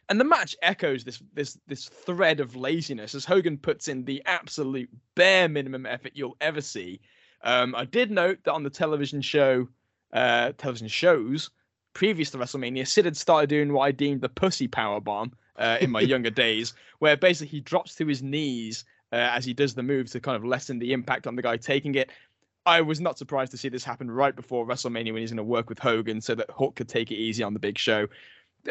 [0.10, 4.22] And the match echoes this this this thread of laziness as Hogan puts in the
[4.26, 7.00] absolute bare minimum effort you'll ever see.
[7.44, 9.68] Um, I did note that on the television show,
[10.14, 11.50] uh, television shows
[11.94, 15.78] previous to WrestleMania, Sid had started doing what I deemed the pussy power bomb uh,
[15.82, 19.74] in my younger days, where basically he drops to his knees uh, as he does
[19.74, 22.10] the move to kind of lessen the impact on the guy taking it.
[22.66, 25.44] I was not surprised to see this happen right before WrestleMania when he's going to
[25.44, 28.08] work with Hogan so that Hulk could take it easy on the big show.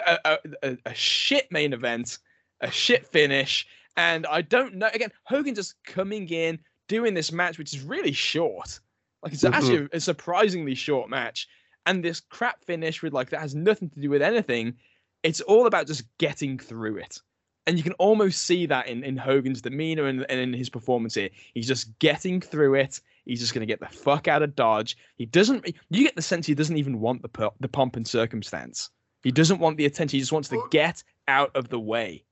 [0.07, 2.19] A, a, a, a shit main event,
[2.61, 3.67] a shit finish,
[3.97, 4.89] and I don't know.
[4.95, 6.61] Again, Hogan just coming in,
[6.91, 8.81] doing this match, which is really short.
[9.23, 9.55] Like it's Mhm.
[9.55, 11.49] actually a surprisingly short match,
[11.87, 14.75] and this crap finish with like that has nothing to do with anything.
[15.23, 17.21] It's all about just getting through it
[17.67, 21.15] and you can almost see that in, in Hogan's demeanor and, and in his performance
[21.15, 21.29] here.
[21.55, 23.01] He's just getting through it.
[23.27, 24.97] He's just going to get the fuck out of Dodge.
[25.17, 25.67] He doesn't.
[25.91, 28.91] You get the sense he doesn't even want the po- the pomp and circumstance.
[29.23, 30.17] He doesn't want the attention.
[30.17, 32.25] He just wants to get out of the way.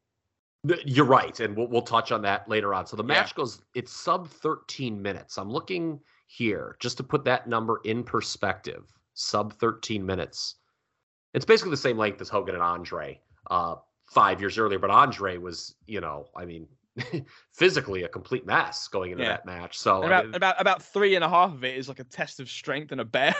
[0.84, 2.86] You're right, and we'll, we'll touch on that later on.
[2.86, 3.20] So the Yeah.
[3.20, 5.38] match goes, it's sub 13 minutes.
[5.38, 8.92] I'm looking here just to put that number in perspective.
[9.14, 10.56] Sub 13 minutes.
[11.34, 13.20] It's basically the same length as Hogan and Andre
[13.50, 13.76] uh,
[14.10, 16.66] five years earlier, but Andre was, you know, I mean,
[17.52, 19.30] physically a complete mess going into Yeah.
[19.30, 19.78] that match.
[19.78, 22.00] So And I about mean, about about three and a half of it is like
[22.00, 23.34] a test of strength and a bear.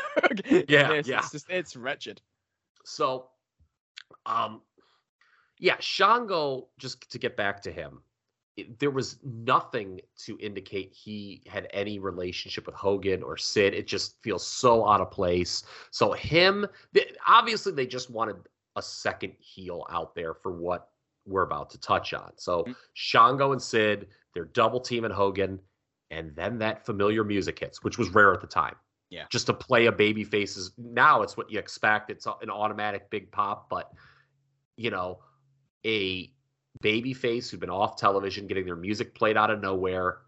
[0.69, 1.19] Yeah, it's, yeah.
[1.19, 2.23] It's just it's wretched.
[2.85, 3.31] So,
[4.27, 4.63] um,
[5.59, 6.69] yeah, Shango.
[6.79, 8.03] Just to get back to him,
[8.57, 13.75] it- there was nothing to indicate he had any relationship with Hogan or Sid.
[13.75, 15.63] It just feels so out of place.
[15.91, 16.67] So him,
[17.27, 18.37] obviously, they just wanted
[18.77, 20.91] a second heel out there for what
[21.27, 22.33] we're about to touch on.
[22.39, 22.77] So Mm.
[22.95, 25.61] Shango and Sid, they're double teaming Hogan,
[26.11, 28.77] and then that familiar music hits, which was rare at the time
[29.11, 29.27] Yeah.
[29.31, 30.73] just to play a baby faces.
[30.79, 32.11] Now it's what you expect.
[32.11, 33.93] It's an automatic big pop, but
[34.77, 35.23] you know,
[35.87, 36.33] a
[36.81, 40.19] baby face who'd been off television, getting their music played out of nowhere,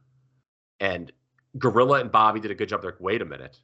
[0.81, 1.13] and
[1.59, 2.83] Gorilla and Bobby did a good job.
[2.83, 3.61] They're like, wait a minute,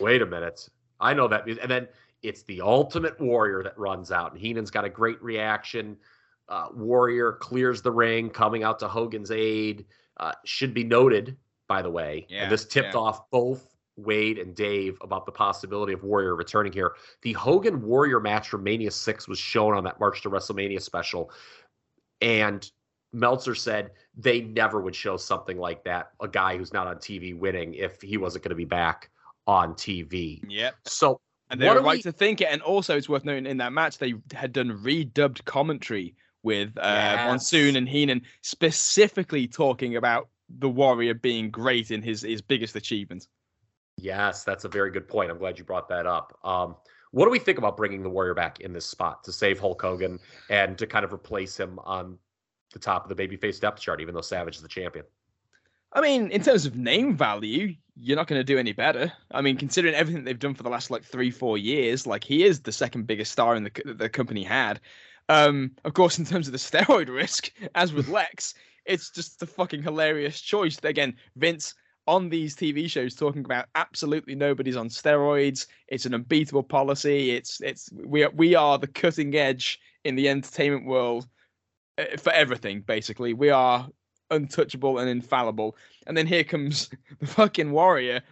[0.00, 0.68] wait a minute,
[1.00, 1.62] I know that music.
[1.62, 1.88] And then
[2.22, 5.96] it's the Ultimate Warrior that runs out, and Heenan's got a great reaction.
[6.48, 9.86] Uh, Warrior clears the ring, coming out to Hogan's aid.
[10.18, 11.36] Uh, should be noted,
[11.68, 13.00] by the way, Yeah, and this tipped yeah.
[13.00, 16.94] off both Wade and Dave about the possibility of Warrior returning here.
[17.22, 21.30] The Hogan Warrior match from Mania 6 was shown on that March to WrestleMania special.
[22.20, 22.68] And
[23.12, 27.36] Meltzer said they never would show something like that, a guy who's not on TV
[27.36, 29.10] winning, if he wasn't going to be back
[29.46, 30.40] on TV.
[30.48, 30.74] Yep.
[30.86, 31.20] So,
[31.50, 32.48] And they were right we- to think it.
[32.50, 36.82] And also, it's worth noting in that match, they had done redubbed commentary with uh,
[36.84, 37.26] Yes.
[37.28, 40.28] Monsoon and Heenan, specifically talking about
[40.58, 43.26] the Warrior being great in his, his biggest achievement.
[44.00, 45.30] Yes, that's a very good point.
[45.30, 46.38] I'm glad you brought that up.
[46.44, 46.76] Um,
[47.12, 49.82] what do we think about bringing the Warrior back in this spot to save Hulk
[49.82, 52.18] Hogan and to kind of replace him on
[52.72, 55.04] the top of the babyface depth chart, even though Savage is the champion?
[55.92, 59.12] I mean, in terms of name value, you're not going to do any better.
[59.32, 62.44] I mean, considering everything they've done for the last like three, four years, like he
[62.44, 64.80] is the second biggest star in the the company had.
[65.28, 68.54] Um, of course, in terms of the steroid risk, as with Lex,
[68.84, 70.78] it's just a fucking hilarious choice.
[70.84, 71.74] Again, Vince
[72.10, 75.68] on these TV shows talking about absolutely nobody's on steroids.
[75.86, 77.30] It's an unbeatable policy.
[77.30, 81.28] It's it's we are, we are the cutting edge in the entertainment world
[81.98, 82.80] uh, for everything.
[82.80, 83.88] Basically, we are
[84.32, 85.76] untouchable and infallible.
[86.08, 86.90] And then here comes
[87.20, 88.22] the fucking warrior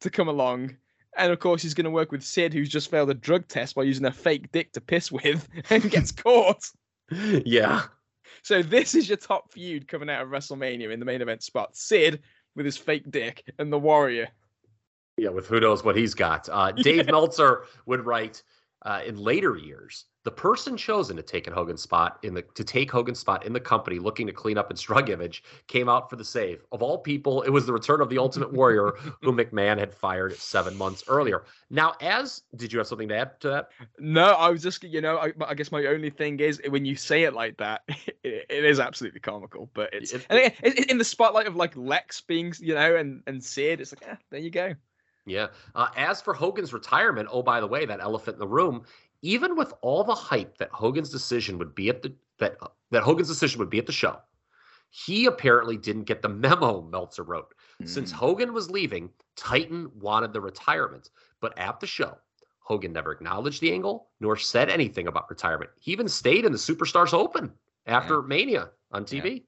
[0.00, 0.74] to come along.
[1.18, 3.74] And of course, he's going to work with Sid, who's just failed a drug test
[3.74, 6.70] by using a fake dick to piss with and gets caught.
[7.10, 7.82] yeah.
[8.42, 11.76] So this is your top feud coming out of WrestleMania in the main event spot.
[11.76, 12.22] Sid
[12.56, 14.28] with his fake dick and the warrior.
[15.16, 16.48] Yeah, with who knows what he's got.
[16.50, 18.42] Uh, Dave Meltzer would write
[18.82, 22.90] uh, in later years, the person chosen to take Hogan's spot in the to take
[22.90, 26.16] Hogan's spot in the company, looking to clean up its drug image, came out for
[26.16, 26.64] the save.
[26.72, 30.34] Of all people, it was the return of the Ultimate Warrior, who McMahon had fired
[30.36, 31.44] seven months earlier.
[31.70, 33.68] Now, as did you have something to add to that?
[34.00, 36.96] No, I was just, you know, I, I guess my only thing is when you
[36.96, 39.70] say it like that, it, it is absolutely comical.
[39.74, 42.96] But it's It- and again, it, in the spotlight of like Lex being, you know,
[42.96, 44.74] and and Sid, it's like, ah, there you go.
[45.26, 45.48] Yeah.
[45.74, 48.84] Uh, as for Hogan's retirement, oh by the way, that elephant in the room.
[49.22, 52.56] Even with all the hype that Hogan's decision would be at the that
[52.90, 54.18] that Hogan's decision would be at the show,
[54.90, 57.54] He apparently didn't get the memo Meltzer wrote.
[57.84, 58.16] Since Mm.
[58.16, 61.10] Hogan was leaving, Titan wanted the retirement.
[61.40, 62.16] But at the show,
[62.60, 65.70] Hogan never acknowledged the angle nor said anything about retirement.
[65.80, 67.52] He even stayed in the Superstars Open
[67.86, 69.44] after Mania on TV.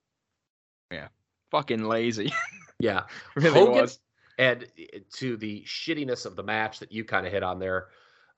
[0.90, 1.08] Yeah.
[1.50, 2.32] Fucking lazy.
[2.80, 3.06] Yeah.
[3.34, 3.98] really Hogan, was.
[4.38, 7.88] and uh, to the shittiness of the match that you kind of hit on there,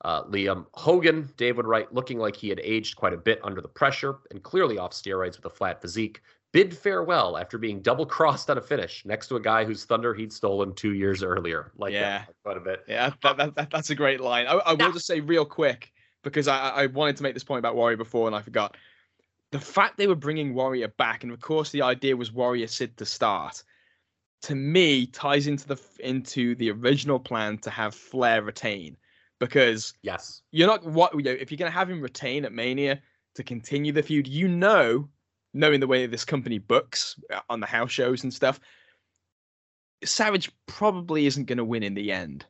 [0.03, 3.67] uh, Liam Hogan, David Wright, looking like he had aged quite a bit under the
[3.67, 6.21] pressure and clearly off steroids with a flat physique,
[6.51, 10.13] bid farewell after being double crossed on a finish next to a guy whose thunder
[10.13, 11.71] he'd stolen two years earlier.
[11.77, 12.19] Like Yeah.
[12.25, 12.83] that quite a bit.
[12.87, 14.47] Yeah, that, that, that, that's a great line.
[14.47, 15.91] I, I will just say real quick
[16.23, 18.77] because I, I wanted to make this point about Warrior before and I forgot.
[19.51, 22.97] The fact they were bringing Warrior back, and of course the idea was Warrior Sid
[22.97, 23.63] to start,
[24.43, 28.95] to me ties into the into the original plan to have Flair retain,
[29.41, 30.43] because Yes.
[30.51, 33.01] you're not what you know, if you're going to have him retain at Mania
[33.33, 35.09] to continue the feud, you know,
[35.53, 38.59] knowing the way this company books uh, on the house shows and stuff,
[40.03, 42.45] Savage probably isn't going to win in the end.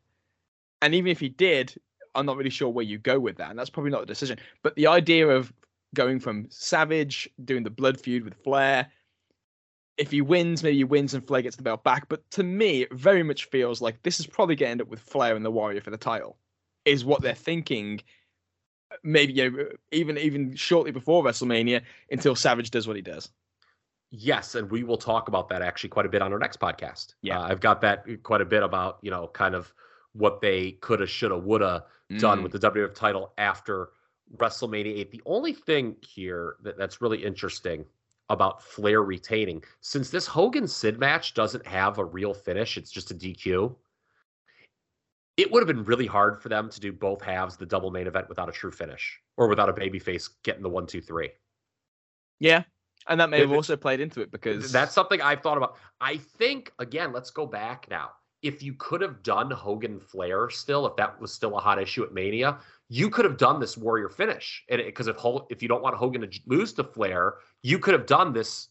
[0.82, 1.74] And even if he did,
[2.14, 4.38] I'm not really sure where you go with that, and that's probably not the decision.
[4.62, 5.54] But the idea of
[5.96, 8.92] going from Savage doing the blood feud with Flair.
[9.98, 12.10] If he wins, maybe he wins and Flair gets the belt back.
[12.10, 14.88] But to me, it very much feels like this is probably going to end up
[14.88, 16.38] with Flair and the Warrior for the title
[16.86, 18.02] is what they're thinking.
[19.04, 23.30] Maybe you know, even even shortly before WrestleMania, until Savage does what he does.
[24.10, 27.14] Yes, and we will talk about that actually quite a bit on our next podcast.
[27.22, 27.40] Yeah.
[27.40, 29.74] Uh, I've got that quite a bit about, you know, kind of
[30.12, 31.86] what they coulda, shoulda, woulda
[32.18, 32.44] done Mm.
[32.44, 33.92] with the WWF title after
[34.36, 35.12] WrestleMania 8.
[35.12, 37.86] The only thing here that, that's really interesting
[38.28, 43.12] about Flair retaining, since this Hogan Sid match doesn't have a real finish, it's just
[43.12, 43.74] a DQ.
[45.42, 48.06] It would have been really hard for them to do both halves the double main
[48.06, 51.32] event without a true finish or without a babyface getting the one, two, three.
[52.40, 52.64] Yeah,
[53.08, 55.78] and that may have also played into it because That's something I've thought about.
[56.00, 58.12] I think again, let's go back now.
[58.44, 62.04] If you could have done Hogan Flair still, if that was still a hot issue
[62.04, 64.64] at Mania, you could have done this Warrior finish.
[64.70, 65.18] And because if
[65.50, 68.70] if you don't want Hogan to lose to Flair, you could have done this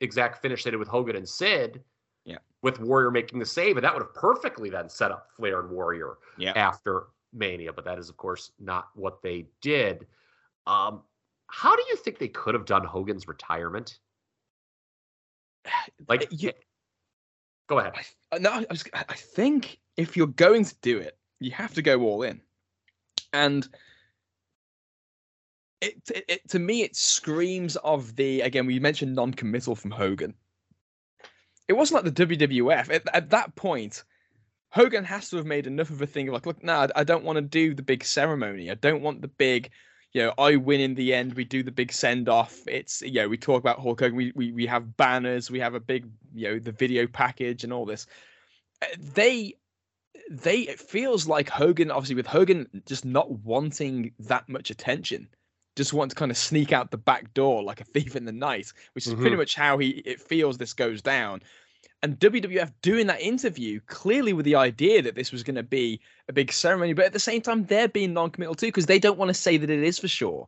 [0.00, 1.82] exact finish they did with Hogan and Sid.
[2.24, 2.38] Yeah.
[2.62, 5.70] With Warrior making the save, and that would have perfectly then set up Flair and
[5.70, 6.52] Warrior Yeah.
[6.56, 7.72] after Mania.
[7.72, 10.06] But that is, of course, not what they did.
[10.66, 11.02] Um,
[11.48, 13.98] how do you think they could have done Hogan's retirement?
[16.08, 16.52] Like, you-
[17.68, 17.94] go ahead.
[18.32, 21.82] Uh, No, I, was, I think if you're going to do it, you have to
[21.82, 22.40] go all in.
[23.32, 23.66] And
[25.80, 28.66] it, it, it to me, it screams of the again.
[28.66, 30.34] We mentioned non-committal from Hogan.
[31.68, 34.04] It wasn't like the WWF at, at that point.
[34.70, 37.24] Hogan has to have made enough of a thing of like, look, nah, I don't
[37.24, 38.70] want to do the big ceremony.
[38.70, 39.70] I don't want the big,
[40.12, 41.34] you know, I win in the end.
[41.34, 42.60] We do the big send off.
[42.66, 44.16] It's you know, we talk about Hulk Hogan.
[44.16, 45.50] We, we we have banners.
[45.50, 48.06] We have a big, you know, the video package and all this.
[48.82, 49.54] Uh, They
[50.30, 55.28] they it feels like Hogan, obviously with Hogan just not wanting that much attention,
[55.76, 58.32] just want to kind of sneak out the back door like a thief in the
[58.32, 59.38] night, which is pretty Mhm.
[59.38, 61.42] much how he it feels this goes down.
[62.02, 66.00] And WWF doing that interview clearly with the idea that this was going to be
[66.28, 69.18] a big ceremony, but at the same time they're being non-committal too because they don't
[69.18, 70.46] want to say that it is for sure.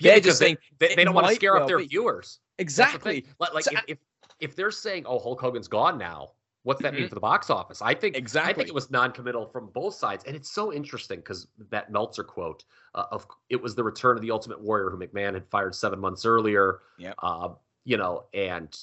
[0.00, 1.86] Yeah, They're just saying they, they don't want to scare well off their be.
[1.86, 2.40] viewers.
[2.56, 3.26] That's the Exactly.
[3.38, 3.98] Like, like So if, if
[4.40, 6.32] if they're saying, "Oh, Hulk Hogan's gone now,"
[6.68, 7.80] what's that mean for the box office?
[7.80, 8.50] I think exactly.
[8.50, 12.22] I think it was non-committal from both sides, and it's so interesting because that Meltzer
[12.22, 12.64] quote
[12.94, 15.98] uh, of it was the return of the Ultimate Warrior, who McMahon had fired seven
[15.98, 16.80] months earlier.
[16.98, 17.14] Yep.
[17.22, 17.48] Uh,
[17.84, 18.78] you know, and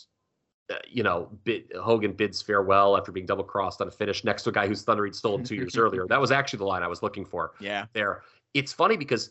[0.72, 4.42] uh, you know, bid, Hogan bids farewell after being double crossed on a finish next
[4.44, 6.06] to a guy whose thunder he'd stolen two years earlier.
[6.10, 7.86] That was actually the line I was looking for Yeah.
[7.94, 8.24] there.
[8.56, 9.30] It's funny because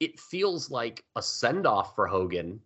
[0.00, 2.60] it feels like a send off for Hogan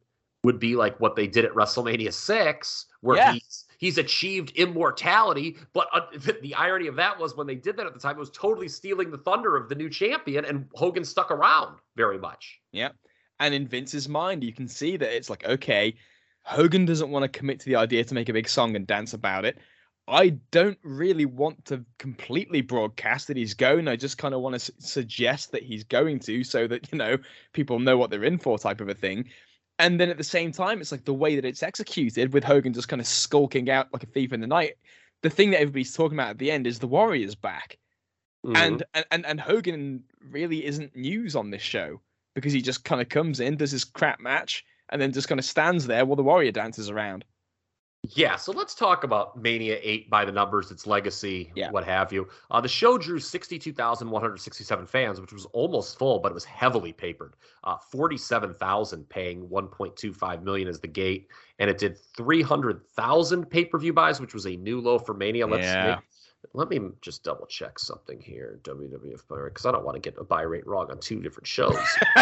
[0.45, 3.33] would be like what they did at WrestleMania 6, where Yeah.
[3.33, 3.44] he's
[3.79, 5.57] he's achieved immortality.
[5.73, 8.17] But uh, the, the irony of that was when they did that at the time,
[8.17, 12.19] it was totally stealing the thunder of the new champion, and Hogan stuck around very
[12.19, 12.61] much.
[12.73, 12.91] Yeah.
[13.41, 15.95] And in Vince's mind, you can see that it's like, okay,
[16.45, 19.15] Hogan doesn't want to commit to the idea to make a big song and dance
[19.15, 19.59] about it.
[20.07, 23.89] I don't really want to completely broadcast that he's going.
[23.89, 26.99] I just kind of want to su- suggest that he's going to so that, you
[26.99, 27.17] know,
[27.55, 29.31] people know what they're in for type of a thing.
[29.79, 32.73] And then at the same time, it's like the way that it's executed with Hogan
[32.73, 34.75] just kind of skulking out like a thief in the night.
[35.23, 37.79] The thing that everybody's talking about at the end is the Warriors back
[38.45, 38.57] Mm-hmm.
[38.57, 42.01] and and and and Hogan really isn't news on this show
[42.35, 45.39] because he just kind of comes in, does his crap match, and then just kind
[45.39, 47.25] of stands there while the Warrior dances around.
[48.11, 51.71] Yeah, so let's talk about Mania 8 by the numbers, its legacy, Yeah.
[51.71, 52.29] what have you.
[52.51, 57.35] Uh, the show drew 62,167 fans, which was almost full, but it was heavily papered.
[57.65, 64.35] Uh, 47,000 paying 1.25 million as the gate, and it did 300,000 pay-per-view buys, which
[64.35, 65.47] was a new low for Mania.
[65.47, 65.95] Let's Yeah.
[65.97, 66.05] make-
[66.53, 70.25] let me just double check something here, WWF because I don't want to get a
[70.25, 71.79] buy rate wrong on two different shows.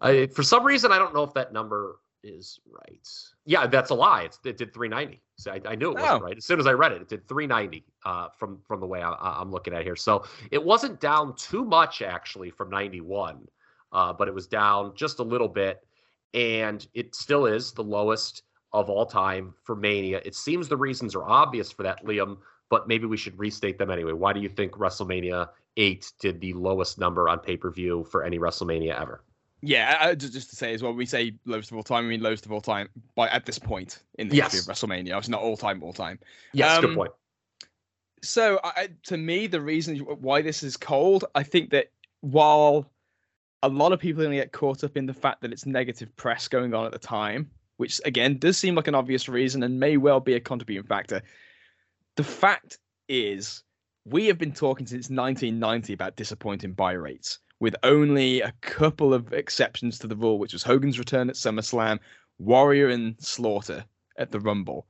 [0.00, 3.08] I, for some reason, I don't know if that number is right.
[3.44, 4.22] Yeah, that's a lie.
[4.24, 5.22] It's, it did 390.
[5.38, 6.24] So I, I knew it wasn't Oh.
[6.24, 6.36] right.
[6.36, 9.12] As soon as I read it, it did 390 uh, from from the way I,
[9.12, 9.96] I'm looking at here.
[9.96, 13.46] So it wasn't down too much actually from 91,
[13.92, 15.86] uh, but it was down just a little bit,
[16.34, 20.20] and it still is the lowest of all time for Mania.
[20.24, 22.38] It seems the reasons are obvious for that, Liam,
[22.68, 24.12] but maybe we should restate them anyway.
[24.12, 28.24] Why do you think WrestleMania 8 did the lowest number on pay per view for
[28.24, 29.22] any WrestleMania ever?
[29.66, 32.04] Yeah, I, just, just to say as well, we say lowest of all time.
[32.04, 34.80] I mean lowest of all time by at this point in the history of Yes.
[34.80, 35.18] WrestleMania.
[35.18, 36.18] It's not all time, all time.
[36.52, 37.10] Yes, good Um, point.
[38.22, 42.90] So, I- to me, the reason why this is cold, I think that while
[43.62, 45.66] a lot of people are going to get caught up in the fact that it's
[45.66, 49.62] negative press going on at the time, which again does seem like an obvious reason
[49.62, 51.22] and may well be a contributing factor.
[52.16, 52.78] The fact
[53.08, 53.62] is,
[54.04, 59.32] we have been talking since 1990 about disappointing buy rates, with only a couple of
[59.32, 61.98] exceptions to the rule, which was Hogan's return at SummerSlam,
[62.38, 63.84] Warrior and Slaughter
[64.18, 64.86] at the Rumble.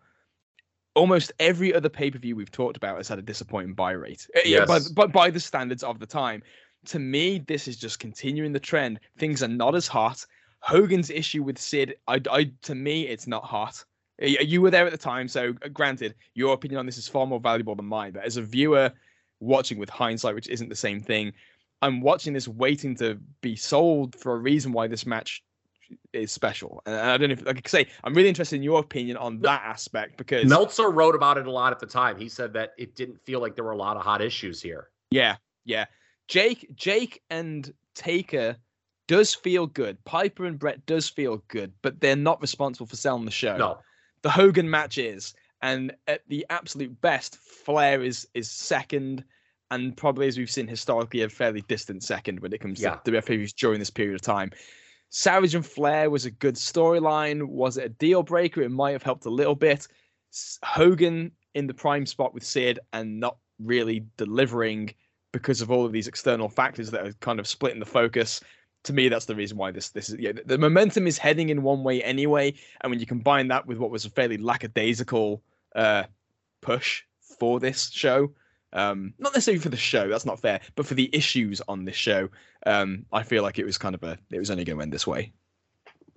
[0.95, 4.27] Almost every other pay per view we've talked about has had a disappointing buy rate,
[4.35, 6.43] Uh, yeah, by, by, by the standards of the time.
[6.87, 9.01] To me, this is just continuing the trend.
[9.19, 10.25] Things are not as hot.
[10.61, 13.85] Hogan's issue with Sid, I, I to me, it's not hot.
[14.19, 17.27] You were there at the time, so uh, granted, your opinion on this is far
[17.27, 18.13] more valuable than mine.
[18.13, 18.91] But as a viewer
[19.41, 21.35] watching with hindsight, which isn't the same thing,
[21.83, 25.43] I'm watching this waiting to be sold for a reason why this match
[26.13, 26.83] is special.
[26.87, 29.17] And I don't know if, like I could say, I'm really interested in your opinion
[29.17, 32.17] on that aspect because Meltzer wrote about it a lot at the time.
[32.19, 34.89] He said that it didn't feel like there were a lot of hot issues here.
[35.11, 35.85] Yeah, yeah.
[36.29, 38.57] Jake, Jake and Taker
[39.07, 40.03] does feel good.
[40.05, 43.57] Piper and Bret does feel good, but they're not responsible for selling the show.
[43.57, 43.79] No.
[44.23, 49.25] The Hogan match is, and at the absolute best, Flair is is second,
[49.71, 52.97] and probably as we've seen historically, a fairly distant second when it comes Yeah.
[52.97, 54.51] to the reviews during this period of time.
[55.11, 57.47] Savage and Flair was a good storyline.
[57.47, 58.63] Was it a deal breaker?
[58.63, 59.87] It might have helped a little bit.
[60.63, 64.95] Hogan in the prime spot with Sid and not really delivering
[65.33, 68.41] because of all of these external factors that are kind of splitting the focus.
[68.85, 70.33] To me, that's the reason why this this is yeah.
[70.33, 73.79] The, the momentum is heading in one way anyway, and when you combine that with
[73.79, 75.43] what was a fairly lackadaisical
[75.75, 76.05] uh,
[76.61, 77.03] push
[77.39, 78.33] for this show,
[78.73, 81.97] um, not necessarily for the show, that's not fair, but for the issues on this
[81.97, 82.29] show,
[82.67, 84.93] um, I feel like it was kind of a it was only going to end
[84.93, 85.33] this way.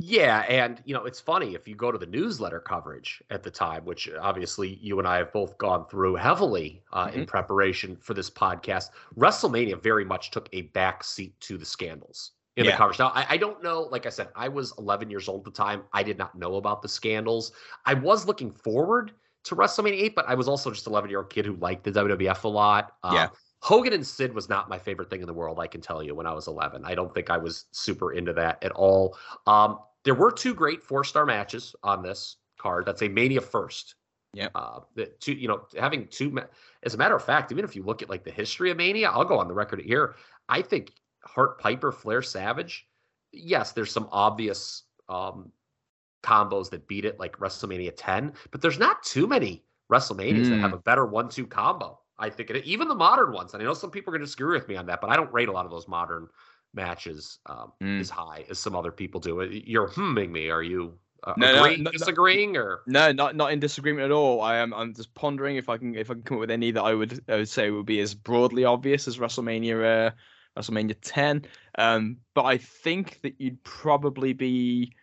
[0.02, 3.52] Yeah, and you know, it's funny if you go to the newsletter coverage at the
[3.52, 8.14] time, which obviously you and I have both gone through heavily uh, in preparation for
[8.14, 8.92] this podcast.
[9.18, 12.78] WrestleMania very much took a back seat to the scandals in the Yeah.
[12.78, 13.00] coverage.
[13.00, 13.82] Now, I, I don't know.
[13.92, 15.84] Like I said, I was 11 years old at the time.
[15.92, 17.52] I did not know about the scandals.
[17.86, 19.12] I was looking forward
[19.46, 21.92] to WrestleMania 8, but I was also just 11 year old kid who liked the
[21.92, 22.94] WWF a lot.
[23.04, 23.30] Uh, Yeah.
[23.62, 26.16] Hogan and Sid was not my favorite thing in the world, I can tell you,
[26.16, 26.86] when I was 11.
[26.86, 29.18] I don't think I was super into that at all.
[29.48, 32.86] Um, there were two great four star matches on this card.
[32.86, 33.96] That's a Mania first.
[34.34, 34.48] Yeah.
[34.56, 34.80] Uh,
[35.20, 36.44] two, you know, having two, ma-
[36.84, 39.10] as a matter of fact, even if you look at like the history of Mania,
[39.10, 40.16] I'll go on the record here.
[40.48, 40.94] I think
[41.26, 42.88] Hart Piper, Flair Savage,
[43.34, 45.52] yes, there's some obvious um,
[46.24, 50.62] combos that beat it, like WrestleMania 10, but there's not too many WrestleManias that Mm.
[50.62, 52.00] have a better one two combo.
[52.18, 54.26] I think it, even the modern ones, and I know some people are going to
[54.26, 56.28] disagree with me on that, but I don't rate a lot of those modern
[56.74, 58.00] matches um, Mm.
[58.00, 59.42] as high as some other people do.
[59.42, 60.50] You're humming me.
[60.50, 61.98] Are you uh, no, agreeing, no, no.
[61.98, 64.42] disagreeing, or No, not not in disagreement at all.
[64.42, 66.72] I am I'm just pondering if I can if I can come up with any
[66.72, 70.12] that I would I would say would be as broadly obvious as WrestleMania uh,
[70.58, 71.46] WrestleMania 10.
[71.78, 74.94] Um, but I think that you'd probably be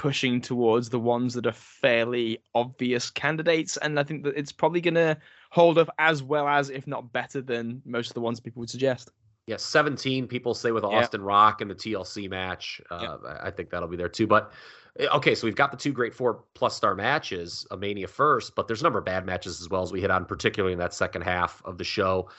[0.00, 4.80] pushing towards the ones that are fairly obvious candidates, and I think that it's probably
[4.80, 5.18] gonna
[5.50, 8.70] hold up as well as, if not better than most of the ones people would
[8.70, 9.10] suggest.
[9.46, 10.90] yeah, 17 people say with Yeah.
[11.00, 12.80] Austin Rock and the TLC match.
[12.90, 14.26] Uh, I I think that'll be there too.
[14.26, 14.52] But
[15.00, 18.54] uh, okay, so we've got the two great four plus star matches, a Mania first,
[18.54, 20.78] but there's a number of bad matches as well as we hit on, particularly in
[20.78, 22.30] that second half of the show.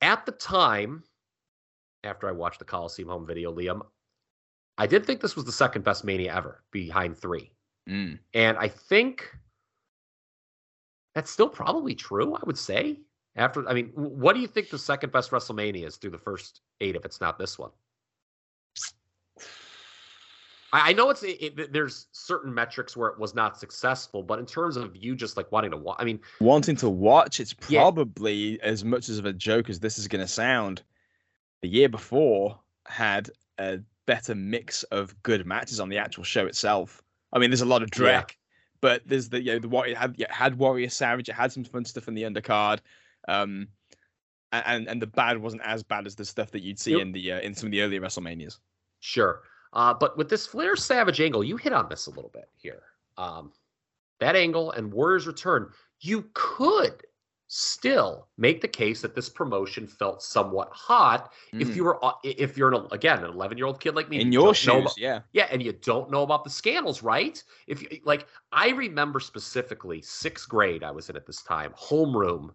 [0.00, 1.04] At the time,
[2.04, 3.80] after I watched the Coliseum home video, Liam,
[4.78, 7.52] I did think this was the second best Mania ever, behind three.
[7.88, 8.18] Mm.
[8.34, 9.30] And I think
[11.14, 13.00] that's still probably true, I would say.
[13.36, 16.60] After, I mean, what do you think the second best WrestleMania is through the first
[16.80, 17.70] eight if it's not this one?
[20.72, 24.38] I I know it's it, it- there's certain metrics where it was not successful, but
[24.38, 27.54] in terms of you just like wanting to watch, I mean, Wanting to watch, it's
[27.68, 27.80] Yeah.
[27.80, 30.82] probably as much as of a joke as this is going to sound.
[31.62, 37.02] The year before had a better mix of good matches on the actual show itself.
[37.32, 38.22] I mean, there's a lot of Yeah.
[38.80, 41.50] But there's the you know the what it had it had Warrior Savage, it had
[41.52, 42.80] some fun stuff in the undercard,
[43.26, 43.68] um,
[44.52, 47.00] and and the bad wasn't as bad as the stuff that you'd see Yep.
[47.00, 48.58] in the uh, in some of the earlier WrestleManias.
[49.00, 49.42] Sure.
[49.72, 52.82] Uh, but with this Flair Savage angle, you hit on this a little bit here.
[53.18, 53.52] Um,
[54.20, 55.70] that angle and Warriors Return,
[56.00, 57.02] you could
[57.48, 61.76] still make the case that this promotion felt somewhat hot if Mm.
[61.76, 64.32] you were uh, if you're an again an 11 year old kid like me in
[64.32, 65.22] your shoes, about- yeah.
[65.32, 67.42] yeah, and you don't know about the scandals, right?
[67.68, 70.82] If you like, I remember specifically sixth grade.
[70.82, 72.54] I was in at this time, homeroom.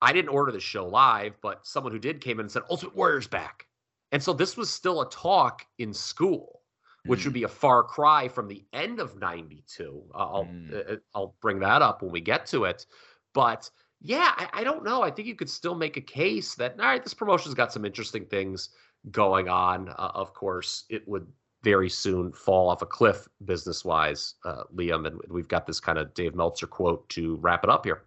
[0.00, 2.94] I didn't order the show live, but someone who did came in and said, "Ultimate
[2.94, 3.66] Warrior's back,"
[4.12, 6.62] and so this was still a talk in school,
[7.06, 10.10] which would be a far cry from the end of '92.
[10.14, 10.92] I'll Mm.
[10.92, 12.86] uh, I'll bring that up when we get to it,
[13.34, 13.70] but.
[14.06, 15.00] Yeah, I, I don't know.
[15.00, 17.86] I think you could still make a case that all right, this promotion's got some
[17.86, 18.68] interesting things
[19.10, 19.88] going on.
[19.88, 21.26] Uh, of course, it would
[21.64, 25.06] very soon fall off a cliff business wise, uh, Liam.
[25.06, 28.02] And we've got this kind of Dave Meltzer quote to wrap it up here.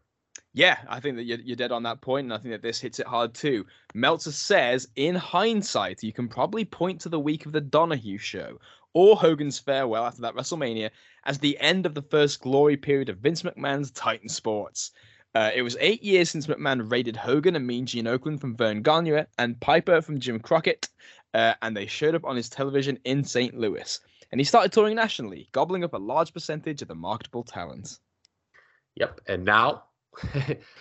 [0.54, 2.80] Yeah, I think that you're, you're dead on that point, and I think that this
[2.80, 3.66] hits it hard too.
[3.94, 8.58] Meltzer says, in hindsight, you can probably point to the week of the Donahue show
[8.94, 10.90] or Hogan's farewell after that WrestleMania
[11.26, 14.92] as the end of the first glory period of Vince McMahon's Titan Sports.
[15.36, 18.82] Uh, it was eight years since McMahon raided Hogan and Mean Gene Okerlund from Verne
[18.82, 20.90] Gagne and Piper from Jim Crockett,
[21.34, 23.56] uh, and they showed up on his television in St.
[23.58, 24.00] Louis.
[24.32, 28.00] And he started touring nationally, gobbling up a large percentage of the marketable talent.
[28.96, 29.22] Yep.
[29.28, 29.84] And now,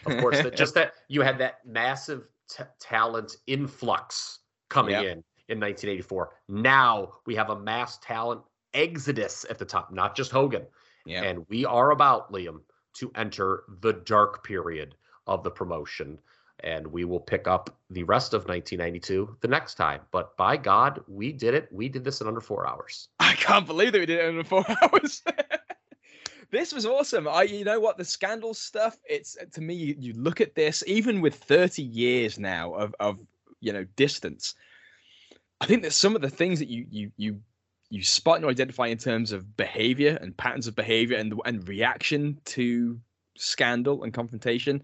[0.07, 5.03] of course, that just that you had that massive t- talent influx coming Yep.
[5.05, 6.31] in in 1984.
[6.49, 8.41] Now we have a mass talent
[8.75, 10.67] exodus at the top, not just Hogan.
[11.05, 11.23] Yeah.
[11.23, 12.61] And we are about, Liam,
[12.99, 14.95] to enter the dark period
[15.27, 16.19] of the promotion.
[16.61, 20.01] And we will pick up the rest of 1992 the next time.
[20.11, 21.69] But by God, we did it.
[21.71, 23.09] We did this in under four hours.
[23.21, 25.23] I can't believe that we did it in four hours.
[26.51, 27.29] this was awesome.
[27.29, 28.97] I, you know what, the scandal stuff.
[29.09, 33.19] It's to me, you, you look at this, even with thirty years now of of
[33.61, 34.55] you know distance.
[35.61, 37.41] I think that some of the things that you you you
[37.91, 42.39] you spot and identify in terms of behavior and patterns of behavior and and reaction
[42.45, 43.01] to
[43.37, 44.83] scandal and confrontation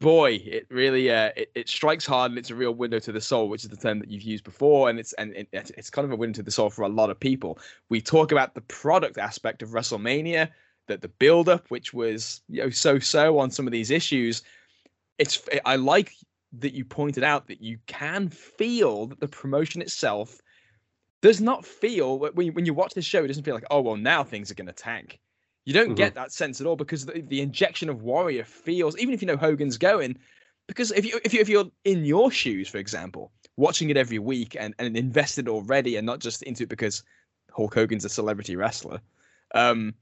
[0.00, 3.20] boy it really uh it, it strikes hard and it's a real window to the
[3.20, 4.90] soul which is the term that you've used before.
[4.90, 7.10] And it's and it, it's kind of a window to the soul for a lot
[7.10, 7.58] of people.
[7.88, 10.50] We talk about the product aspect of wrestlemania
[10.88, 14.42] that the build up which was you know so so on some of these issues.
[15.18, 16.12] It's i like
[16.58, 20.40] that you pointed out that you can feel that the promotion itself
[21.22, 23.80] does not feel when you, when you watch this show it doesn't feel like oh
[23.80, 25.18] well now things are going to tank
[25.66, 25.96] you don't Mhm.
[25.96, 29.26] get that sense at all because the, the injection of Warrior feels, even if you
[29.26, 30.16] know Hogan's going,
[30.68, 34.20] because if you if you if you're in your shoes, for example, watching it every
[34.20, 37.02] week and, and invested already and not just into it because
[37.50, 39.00] Hulk Hogan's a celebrity wrestler.
[39.54, 39.94] Um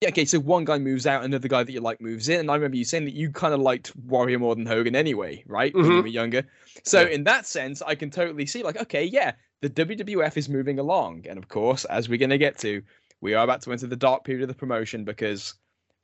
[0.00, 2.50] yeah, okay, so one guy moves out, another guy that you like moves in, and
[2.50, 5.74] I remember you saying that you kind of liked Warrior more than Hogan anyway, right?
[5.74, 6.02] When you Mhm.
[6.02, 6.44] were younger.
[6.84, 7.08] So Yeah.
[7.08, 11.26] in that sense, I can totally see like, okay, yeah, the WWF is moving along,
[11.28, 12.82] and of course, as we're gonna get to,
[13.20, 15.54] we are about to enter the dark period of the promotion because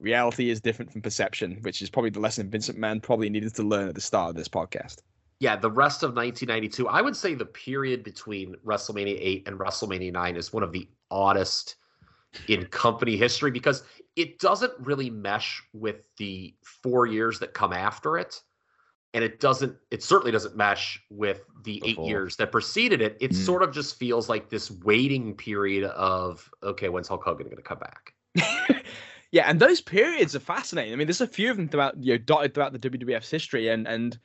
[0.01, 3.63] reality is different from perception, which is probably the lesson Vincent McMahon probably needed to
[3.63, 5.03] learn at the start of this podcast.
[5.41, 10.13] Yeah, the rest of 1992, I would say the period between WrestleMania 8 and WrestleMania
[10.13, 11.77] 9 is one of the oddest
[12.49, 13.85] in company history because
[14.17, 18.41] it doesn't really mesh with the four years that come after it.
[19.15, 23.17] And it doesn't, it certainly doesn't mesh with the eight years that preceded it.
[23.21, 23.37] It Mm.
[23.37, 27.63] sort of just feels like this waiting period of, okay, when's Hulk Hogan going to
[27.63, 28.13] come back?
[29.31, 30.93] yeah, and those periods are fascinating.
[30.93, 33.69] I mean, there's a few of them throughout, you know, dotted throughout the WWF's history,
[33.69, 34.19] and and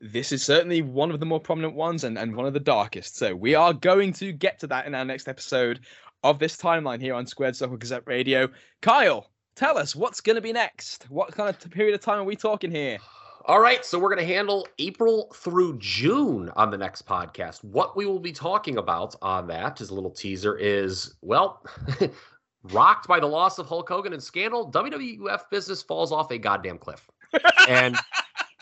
[0.00, 3.16] this is certainly one of the more prominent ones and, and one of the darkest.
[3.16, 5.80] So we are going to get to that in our next episode
[6.24, 8.48] of this timeline here on Squared Circle Gazette Radio.
[8.80, 11.08] Kyle, tell us what's going to be next.
[11.08, 12.98] What kind of period of time are we talking here?
[13.46, 17.64] All right, so we're going to handle April through June on the next podcast.
[17.64, 21.64] What we will be talking about on that, as a little teaser, is well,
[22.62, 26.78] rocked by the loss of Hulk Hogan and scandal, WWF business falls off a goddamn
[26.78, 27.10] cliff.
[27.68, 27.96] And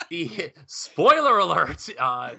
[0.09, 2.31] the spoiler alert uh,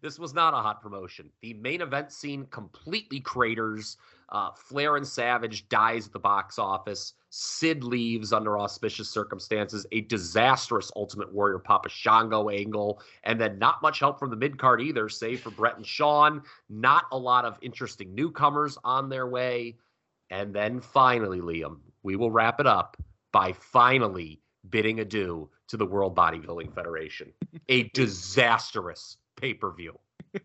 [0.00, 5.06] this was not a hot promotion the main event scene completely craters uh, flair and
[5.06, 7.14] savage dies at the box office.
[7.30, 9.86] Sid leaves under auspicious circumstances.
[9.92, 13.00] A disastrous ultimate warrior papa shango angle.
[13.24, 16.42] And then not much help from the mid card either save for bret and shawn
[16.68, 19.76] not a lot of interesting newcomers on their way.
[20.30, 22.96] And then finally liam we will wrap it up
[23.32, 27.32] by finally bidding adieu to the World Bodybuilding Federation.
[27.68, 29.98] A disastrous pay per view.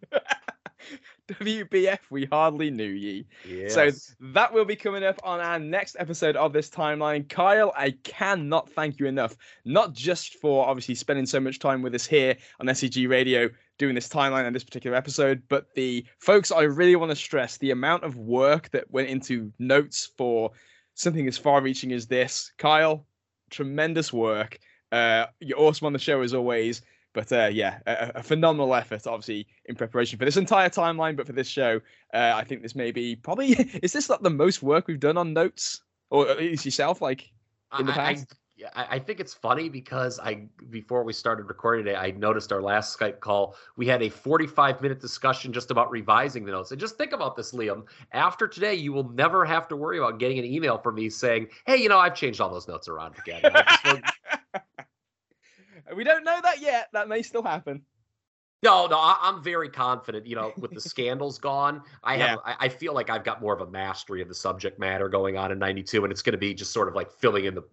[1.28, 3.26] WBF, we hardly knew ye.
[3.48, 3.74] Yes.
[3.74, 3.92] So
[4.34, 7.28] that will be coming up on our next episode of this timeline.
[7.28, 11.94] Kyle, I cannot thank you enough, not just for obviously spending so much time with
[11.96, 16.52] us here on SCG Radio doing this timeline and this particular episode, but the folks,
[16.52, 20.52] I really want to stress the amount of work that went into notes for
[20.96, 22.52] something as far reaching as this.
[22.58, 23.06] Kyle,
[23.50, 24.58] tremendous work.
[24.92, 26.82] Uh, you're awesome on the show as always.
[27.18, 31.16] But uh, yeah, a, a, phenomenal effort, obviously, in preparation for this entire timeline.
[31.16, 31.82] But for this show,
[32.14, 35.18] uh, I think this may be probably is this not the most work we've done
[35.18, 35.82] on notes,
[36.12, 37.32] or at least yourself, like
[37.80, 38.36] in the past?
[38.76, 42.62] I, I think it's funny because I before we started recording today, I noticed our
[42.62, 43.56] last Skype call.
[43.78, 46.70] We had a 45 minute discussion just about revising the notes.
[46.70, 47.86] And just think about this, Liam.
[48.12, 51.48] After today, you will never have to worry about getting an email from me saying,
[51.66, 53.42] "Hey, you know, I've changed all those notes around again."
[55.96, 56.90] we don't know that yet.
[56.94, 57.84] That may still happen.
[58.64, 60.26] No, no, I, am very confident.
[60.26, 62.28] You know, with the scandals gone, I yeah.
[62.28, 65.08] have, I, I, feel like I've got more of a mastery of the subject matter
[65.08, 67.54] going on in '92, and it's going to be just sort of like filling in
[67.54, 67.64] the,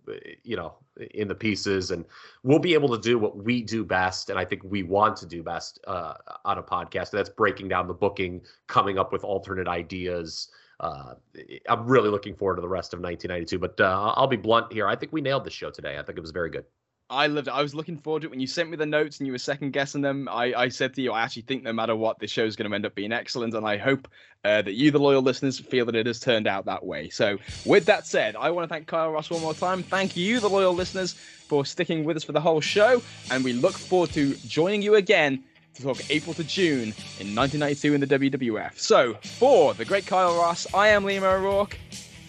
[0.43, 0.75] you know,
[1.12, 2.05] in the pieces, and
[2.43, 5.26] we'll be able to do what we do best, and I think we want to
[5.26, 7.10] do best uh, on a podcast.
[7.10, 10.51] That's breaking down the booking, coming up with alternate ideas.
[10.81, 11.15] Uh,
[11.67, 13.59] I'm really looking forward to the rest of 1992.
[13.59, 14.86] But uh, I'll be blunt here.
[14.86, 15.99] I think we nailed the show today.
[15.99, 16.65] I think it was very good.
[17.15, 17.52] I loved it.
[17.52, 19.39] I was looking forward to it when you sent me the notes and you were
[19.39, 20.28] second guessing them.
[20.28, 22.68] I, I said to you, I actually think no matter what, this show is going
[22.68, 24.09] to end up being excellent, and I hope
[24.44, 27.09] uh, that you, the loyal listeners, feel that it has turned out that way.
[27.10, 29.83] So, with that said, I want to thank Kyle Ross one more time.
[29.84, 33.52] Thank you, the loyal listeners, for sticking with us for the whole show, and we
[33.52, 35.44] look forward to joining you again
[35.75, 38.78] to talk April to June in 1992 in the WWF.
[38.78, 41.78] So, for the great Kyle Ross, I am Liam O'Rourke,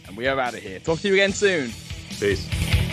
[0.07, 0.79] and we are out of here.
[0.79, 1.71] Talk to you again soon.
[2.19, 2.84] Peace.